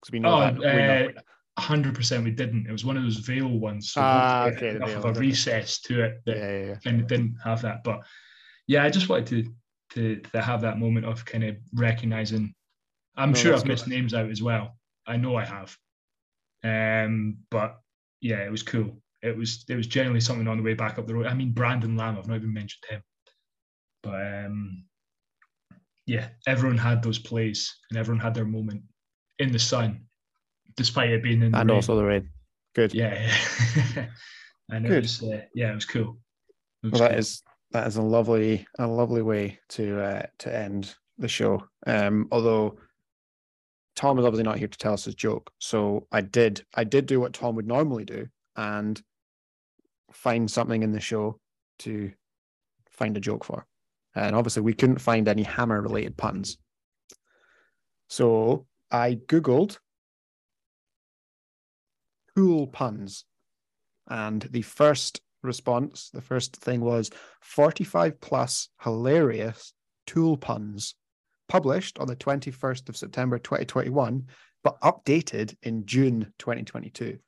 because 0.01 0.13
we 0.13 0.21
know 0.21 0.37
oh, 0.37 0.41
that. 0.41 0.59
We 0.59 0.65
know. 0.65 1.09
Uh, 1.17 1.21
hundred 1.59 1.95
percent 1.95 2.25
we 2.25 2.31
didn't. 2.31 2.67
It 2.67 2.73
was 2.73 2.85
one 2.85 2.97
of 2.97 3.03
those 3.03 3.17
veil 3.17 3.49
ones. 3.49 3.93
So 3.93 4.01
ah, 4.03 4.47
okay. 4.47 4.77
Enough 4.77 4.97
of 4.97 5.17
a 5.17 5.21
recess 5.21 5.81
to 5.83 6.05
it 6.05 6.21
that 6.27 6.37
yeah, 6.37 6.51
yeah, 6.51 6.67
yeah. 6.67 6.75
kind 6.77 7.01
of 7.01 7.07
didn't 7.07 7.37
have 7.43 7.63
that. 7.63 7.85
But 7.85 8.01
yeah, 8.67 8.85
I 8.85 8.91
just 8.91 9.09
wanted 9.09 9.27
to 9.27 9.55
to 9.95 10.21
to 10.33 10.43
have 10.43 10.61
that 10.63 10.79
moment 10.79 11.07
of 11.07 11.25
kind 11.25 11.45
of 11.45 11.57
recognizing. 11.75 12.55
I'm 13.17 13.33
No, 13.33 13.39
sure 13.39 13.55
I've 13.55 13.65
missed 13.65 13.89
names 13.89 14.13
out 14.13 14.31
as 14.31 14.43
well. 14.43 14.77
I 15.07 15.17
know 15.17 15.37
I 15.37 15.45
have. 15.45 15.77
Um, 16.63 17.39
but 17.51 17.79
yeah, 18.21 18.45
it 18.45 18.51
was 18.51 18.63
cool. 18.63 19.01
It 19.23 19.37
was 19.37 19.65
it 19.69 19.77
was 19.77 19.87
generally 19.87 20.21
something 20.21 20.47
on 20.49 20.59
the 20.59 20.63
way 20.63 20.75
back 20.75 20.99
up 20.99 21.07
the 21.07 21.15
road. 21.15 21.27
I 21.27 21.35
mean, 21.35 21.53
Brandon 21.53 21.97
Lamb. 21.97 22.19
I've 22.19 22.29
not 22.29 22.37
even 22.37 22.53
mentioned 22.53 22.85
him. 22.91 23.03
But 24.03 24.45
um, 24.45 24.85
yeah, 26.07 26.29
everyone 26.47 26.79
had 26.79 27.03
those 27.03 27.19
plays 27.19 27.75
and 27.91 27.99
everyone 27.99 28.21
had 28.21 28.35
their 28.35 28.45
moment 28.45 28.83
in 29.39 29.53
the 29.53 29.59
sun, 29.59 30.07
despite 30.77 31.11
it 31.11 31.23
being 31.23 31.43
in 31.43 31.53
the 31.53 31.59
And 31.59 31.71
rain. 31.71 31.77
also 31.77 31.97
the 31.97 32.05
rain. 32.05 32.31
Good. 32.75 32.93
yeah, 32.95 33.15
and 34.69 34.85
it 34.87 34.89
Good. 34.89 35.03
was 35.05 35.23
uh, 35.23 35.41
yeah, 35.55 35.73
it 35.73 35.75
was 35.75 35.85
cool. 35.87 36.19
It 36.83 36.93
was 36.93 36.93
Well, 36.93 37.01
that 37.09 37.11
cool. 37.13 37.19
is 37.21 37.43
that 37.73 37.87
is 37.87 37.97
a 37.97 38.03
lovely 38.03 38.67
a 38.79 38.87
lovely 38.87 39.23
way 39.23 39.59
to 39.71 40.01
uh, 40.01 40.23
to 40.41 40.55
end 40.55 40.95
the 41.19 41.29
show. 41.29 41.67
Um, 41.87 42.29
although 42.31 42.79
Tom 43.95 44.19
is 44.19 44.25
obviously 44.27 44.45
not 44.45 44.59
here 44.59 44.69
to 44.69 44.79
tell 44.79 44.93
us 44.93 45.05
his 45.07 45.15
joke, 45.15 45.51
so 45.59 46.07
I 46.13 46.21
did 46.21 46.65
I 46.75 46.85
did 46.85 47.07
do 47.07 47.19
what 47.21 47.33
Tom 47.33 47.55
would 47.57 47.67
normally 47.67 48.05
do 48.05 48.29
and 48.57 49.01
find 50.13 50.51
something 50.51 50.83
in 50.83 50.93
the 50.93 51.01
show 51.01 51.41
to 51.81 52.13
find 52.91 53.17
a 53.17 53.21
joke 53.21 53.45
for, 53.45 53.67
and 54.15 54.37
obviously 54.37 54.63
we 54.63 54.75
couldn't 54.75 55.01
find 55.01 55.29
any 55.29 55.43
hammer 55.43 55.81
related 55.81 56.17
puns. 56.19 56.59
So 58.09 58.67
I 58.91 59.15
googled 59.27 59.79
cool 62.37 62.67
puns, 62.67 63.25
and 64.09 64.43
the 64.51 64.63
first 64.63 65.21
response, 65.43 66.11
the 66.13 66.21
first 66.21 66.57
thing 66.57 66.81
was 66.81 67.11
45 67.41 68.21
plus 68.21 68.69
hilarious 68.83 69.73
tool 70.07 70.37
puns, 70.37 70.95
published 71.49 71.99
on 71.99 72.07
the 72.07 72.17
21st 72.17 72.89
of 72.89 72.97
September 72.97 73.39
2021, 73.39 74.27
but 74.63 74.81
updated 74.81 75.57
in 75.63 75.87
June 75.87 76.33
2022. 76.39 77.19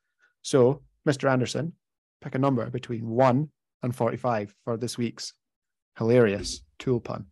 So, 0.43 0.83
Mr. 1.09 1.31
Anderson, 1.31 1.73
pick 2.21 2.35
a 2.35 2.39
number 2.39 2.69
between 2.71 3.09
1 3.09 3.49
and 3.83 3.95
45 3.95 4.55
for 4.65 4.77
this 4.77 4.99
week's 4.99 5.33
hilarious 5.97 6.63
tool 6.79 7.01
pun. 7.01 7.27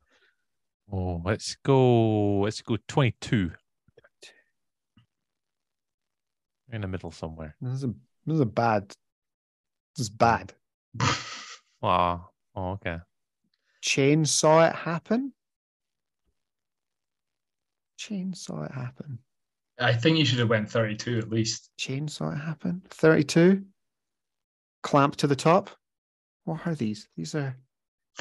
Oh, 0.92 1.20
let's 1.24 1.56
go. 1.64 2.40
Let's 2.40 2.62
go 2.62 2.76
22. 2.88 3.50
In 6.72 6.80
the 6.80 6.88
middle 6.88 7.10
somewhere. 7.10 7.56
This 7.60 7.74
is 7.74 7.84
a, 7.84 7.94
this 8.26 8.34
is 8.34 8.40
a 8.40 8.46
bad, 8.46 8.88
this 9.96 10.06
is 10.06 10.10
bad. 10.10 10.52
Wow. 10.98 11.10
Ah, 11.82 12.28
oh, 12.56 12.70
okay. 12.70 12.98
Chainsaw 13.84 14.70
it 14.70 14.74
happen? 14.74 15.32
Chainsaw 18.00 18.64
it 18.64 18.72
happen. 18.72 19.18
I 19.78 19.92
think 19.92 20.18
you 20.18 20.24
should 20.24 20.38
have 20.38 20.48
went 20.48 20.70
32 20.70 21.18
at 21.18 21.30
least. 21.30 21.70
chainsaw 21.78 22.34
it 22.34 22.38
happen 22.38 22.82
32 22.88 23.62
clamp 24.82 25.16
to 25.16 25.26
the 25.26 25.36
top 25.36 25.70
what 26.44 26.66
are 26.66 26.74
these 26.74 27.08
these 27.16 27.34
are 27.34 27.56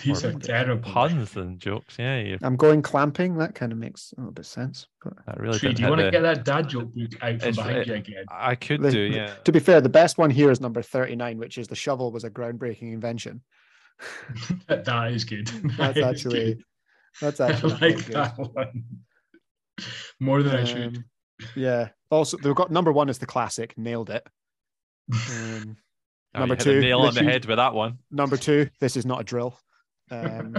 These 0.04 0.26
are 0.26 0.34
terrible. 0.34 0.92
Puns 0.92 1.36
and 1.38 1.58
jokes. 1.60 1.96
Yeah, 1.98 2.20
you, 2.20 2.38
i'm 2.44 2.58
going 2.58 2.82
clamping 2.82 3.38
that 3.38 3.56
kind 3.56 3.72
of 3.72 3.78
makes 3.78 4.14
a 4.18 4.20
little 4.22 4.34
bit 4.34 4.42
of 4.42 4.48
sense 4.48 4.88
but 5.04 5.14
that 5.26 5.40
really 5.40 5.58
Tree, 5.58 5.74
do 5.74 5.84
you 5.84 5.90
want 5.90 6.02
to 6.02 6.12
get 6.12 6.22
that 6.22 6.44
dad 6.44 6.68
joke 6.68 6.94
book 6.94 7.12
out 7.22 7.40
from 7.40 7.50
It's- 7.50 7.56
behind 7.56 7.78
it- 7.78 7.88
you 7.88 7.94
again? 7.94 8.26
I 8.30 8.56
could 8.56 8.82
The- 8.82 8.92
do, 8.92 9.10
the- 9.10 9.16
yeah. 9.16 9.34
to 9.46 9.52
be 9.54 9.60
fair 9.60 9.80
the 9.82 9.88
best 9.90 10.18
one 10.18 10.30
here 10.30 10.52
is 10.52 10.60
number 10.60 10.82
39 10.82 11.38
which 11.38 11.58
is 11.58 11.68
the 11.70 11.76
shovel 11.76 12.12
was 12.12 12.24
a 12.26 12.30
groundbreaking 12.30 12.92
invention 12.94 13.42
that 14.68 15.12
is 15.14 15.24
good. 15.24 15.48
that's 15.78 15.78
That 15.78 15.98
is 15.98 16.04
actually 16.04 16.44
good. 16.56 16.64
that's 17.22 17.40
I 17.42 17.52
actually 17.52 17.72
like 17.74 18.06
good. 18.06 18.16
that 18.16 18.38
one 18.38 18.84
more 20.20 20.44
than 20.44 20.56
I 20.58 20.64
should. 20.66 20.98
Um, 20.98 21.06
yeah 21.56 21.90
also 22.12 22.36
they've 22.38 22.56
got 22.56 22.70
number 22.72 22.92
one 22.92 23.08
is 23.10 23.18
the 23.20 23.26
classic 23.26 23.78
nailed 23.78 24.10
it 24.10 24.28
um, 25.14 25.78
Oh, 26.34 26.40
number 26.40 26.56
you 26.56 26.58
hit 26.58 26.64
two, 26.66 26.74
the 26.76 26.82
nail 26.82 27.00
on 27.00 27.14
the 27.14 27.22
is- 27.22 27.28
head 27.28 27.46
with 27.46 27.58
that 27.58 27.74
one. 27.74 28.00
number 28.12 28.36
two 28.36 28.70
this 28.82 28.98
is 28.98 29.06
not 29.06 29.22
a 29.22 29.24
drill 29.24 29.58
um, 30.12 30.56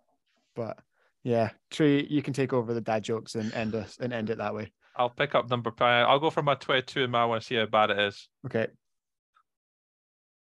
but 0.56 0.78
yeah 1.24 1.50
tree 1.70 2.06
you 2.10 2.22
can 2.22 2.32
take 2.32 2.52
over 2.52 2.74
the 2.74 2.80
dad 2.80 3.02
jokes 3.02 3.34
and 3.34 3.52
end 3.54 3.74
us 3.74 3.96
and 4.00 4.12
end 4.12 4.30
it 4.30 4.38
that 4.38 4.54
way 4.54 4.72
I'll 4.94 5.08
pick 5.08 5.34
up 5.34 5.48
number. 5.48 5.70
five. 5.70 6.06
I'll 6.06 6.18
go 6.18 6.28
for 6.28 6.42
my 6.42 6.54
22 6.54 7.04
and 7.04 7.16
I 7.16 7.24
want 7.24 7.40
to 7.40 7.46
see 7.46 7.54
how 7.54 7.64
bad 7.64 7.88
it 7.88 7.98
is. 7.98 8.28
okay 8.44 8.66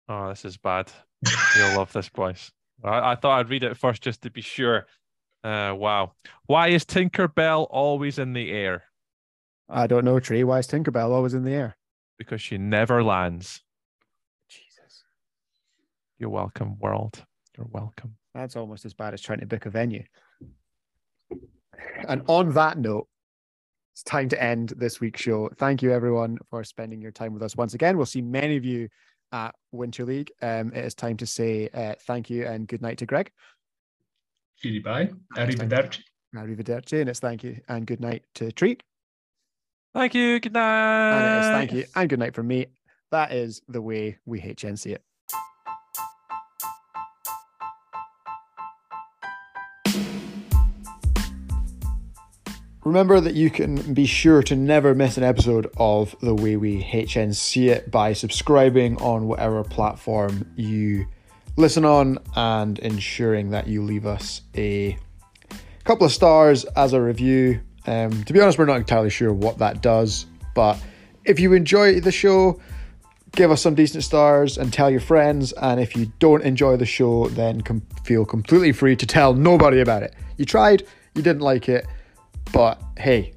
Oh, 0.07 0.29
this 0.29 0.45
is 0.45 0.57
bad. 0.57 0.91
You'll 1.57 1.77
love 1.77 1.91
this, 1.91 2.09
boys. 2.09 2.51
I, 2.83 3.11
I 3.11 3.15
thought 3.15 3.39
I'd 3.39 3.49
read 3.49 3.63
it 3.63 3.77
first 3.77 4.03
just 4.03 4.21
to 4.21 4.29
be 4.29 4.41
sure. 4.41 4.85
Uh, 5.43 5.73
wow. 5.75 6.13
Why 6.45 6.69
is 6.69 6.85
Tinkerbell 6.85 7.67
always 7.69 8.19
in 8.19 8.33
the 8.33 8.51
air? 8.51 8.83
I 9.69 9.87
don't 9.87 10.05
know, 10.05 10.19
Tree. 10.19 10.43
Why 10.43 10.59
is 10.59 10.67
Tinkerbell 10.67 11.09
always 11.09 11.33
in 11.33 11.43
the 11.43 11.53
air? 11.53 11.77
Because 12.17 12.41
she 12.41 12.57
never 12.57 13.03
lands. 13.03 13.61
Jesus. 14.47 15.03
You're 16.19 16.29
welcome, 16.29 16.77
world. 16.79 17.25
You're 17.57 17.67
welcome. 17.69 18.15
That's 18.35 18.57
almost 18.57 18.83
as 18.83 18.93
bad 18.93 19.13
as 19.13 19.21
trying 19.21 19.39
to 19.39 19.45
book 19.45 19.65
a 19.65 19.69
venue. 19.69 20.03
And 22.07 22.21
on 22.27 22.51
that 22.51 22.77
note, 22.77 23.07
it's 23.93 24.03
time 24.03 24.27
to 24.29 24.43
end 24.43 24.73
this 24.75 24.99
week's 24.99 25.21
show. 25.21 25.49
Thank 25.55 25.81
you, 25.81 25.93
everyone, 25.93 26.37
for 26.49 26.61
spending 26.65 27.01
your 27.01 27.13
time 27.13 27.33
with 27.33 27.41
us 27.41 27.55
once 27.55 27.73
again. 27.73 27.95
We'll 27.95 28.05
see 28.05 28.21
many 28.21 28.57
of 28.57 28.65
you 28.65 28.89
at 29.31 29.55
Winter 29.71 30.03
League. 30.03 30.31
Um, 30.41 30.73
it 30.73 30.83
is 30.83 30.93
time 30.93 31.15
to 31.17 31.25
say 31.25 31.69
uh, 31.73 31.95
thank 32.01 32.29
you 32.29 32.45
and 32.45 32.67
good 32.67 32.81
night 32.81 32.97
to 32.97 33.05
Greg. 33.05 33.31
Bye. 34.83 35.11
Arrivederci. 35.37 36.01
Arrivederci, 36.35 36.99
and 36.99 37.09
it's 37.09 37.19
thank 37.21 37.41
you 37.41 37.61
and 37.69 37.87
good 37.87 38.01
night 38.01 38.25
to 38.35 38.51
Treat. 38.51 38.83
Thank 39.93 40.13
you. 40.13 40.41
Good 40.41 40.53
night. 40.53 41.11
And 41.11 41.25
it 41.25 41.39
is 41.39 41.51
thank 41.53 41.71
you 41.71 41.85
and 41.95 42.09
good 42.09 42.19
night 42.19 42.35
from 42.35 42.47
me. 42.47 42.67
That 43.11 43.31
is 43.31 43.61
the 43.69 43.81
way 43.81 44.17
we 44.25 44.41
HNC 44.41 44.91
it. 44.91 45.03
Remember 52.85 53.19
that 53.19 53.33
you 53.33 53.49
can 53.49 53.95
be 53.95 54.05
sure 54.05 54.43
to 54.43 54.55
never 54.55 54.93
miss 54.93 55.17
an 55.17 55.23
episode 55.23 55.71
of 55.75 56.15
The 56.21 56.35
Way 56.35 56.55
We 56.55 56.83
HNC 56.83 57.67
It 57.67 57.89
by 57.89 58.13
subscribing 58.13 58.97
on 58.97 59.27
whatever 59.27 59.63
platform 59.63 60.53
you 60.55 61.07
listen 61.57 61.83
on 61.83 62.19
and 62.35 62.77
ensuring 62.77 63.49
that 63.49 63.65
you 63.65 63.81
leave 63.81 64.05
us 64.05 64.41
a 64.55 64.99
couple 65.83 66.05
of 66.05 66.11
stars 66.11 66.63
as 66.75 66.93
a 66.93 67.01
review. 67.01 67.59
Um, 67.87 68.23
to 68.25 68.33
be 68.33 68.39
honest, 68.39 68.59
we're 68.59 68.65
not 68.65 68.77
entirely 68.77 69.09
sure 69.09 69.33
what 69.33 69.57
that 69.57 69.81
does, 69.81 70.27
but 70.53 70.77
if 71.23 71.39
you 71.39 71.53
enjoy 71.53 71.99
the 72.01 72.11
show, 72.11 72.61
give 73.31 73.49
us 73.49 73.63
some 73.63 73.73
decent 73.73 74.03
stars 74.03 74.59
and 74.59 74.71
tell 74.71 74.91
your 74.91 74.99
friends. 74.99 75.53
And 75.53 75.79
if 75.79 75.95
you 75.95 76.11
don't 76.19 76.43
enjoy 76.43 76.77
the 76.77 76.85
show, 76.85 77.29
then 77.29 77.61
com- 77.61 77.81
feel 78.03 78.25
completely 78.25 78.73
free 78.73 78.95
to 78.95 79.07
tell 79.07 79.33
nobody 79.33 79.79
about 79.79 80.03
it. 80.03 80.13
You 80.37 80.45
tried, 80.45 80.83
you 81.15 81.23
didn't 81.23 81.41
like 81.41 81.67
it 81.67 81.87
but 82.51 82.81
hey, 82.97 83.33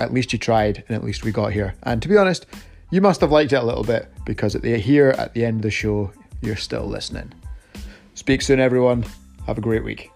at 0.00 0.12
least 0.12 0.32
you 0.32 0.38
tried 0.38 0.84
and 0.88 0.96
at 0.96 1.04
least 1.04 1.24
we 1.24 1.32
got 1.32 1.52
here. 1.52 1.74
And 1.82 2.00
to 2.02 2.08
be 2.08 2.16
honest, 2.16 2.46
you 2.90 3.00
must 3.00 3.20
have 3.20 3.30
liked 3.30 3.52
it 3.52 3.56
a 3.56 3.64
little 3.64 3.84
bit 3.84 4.08
because 4.24 4.54
at 4.54 4.62
the 4.62 4.76
here 4.78 5.10
at 5.10 5.34
the 5.34 5.44
end 5.44 5.58
of 5.58 5.62
the 5.62 5.70
show, 5.70 6.12
you're 6.42 6.56
still 6.56 6.86
listening. 6.86 7.32
Speak 8.14 8.42
soon, 8.42 8.60
everyone. 8.60 9.04
Have 9.46 9.58
a 9.58 9.60
great 9.60 9.84
week. 9.84 10.10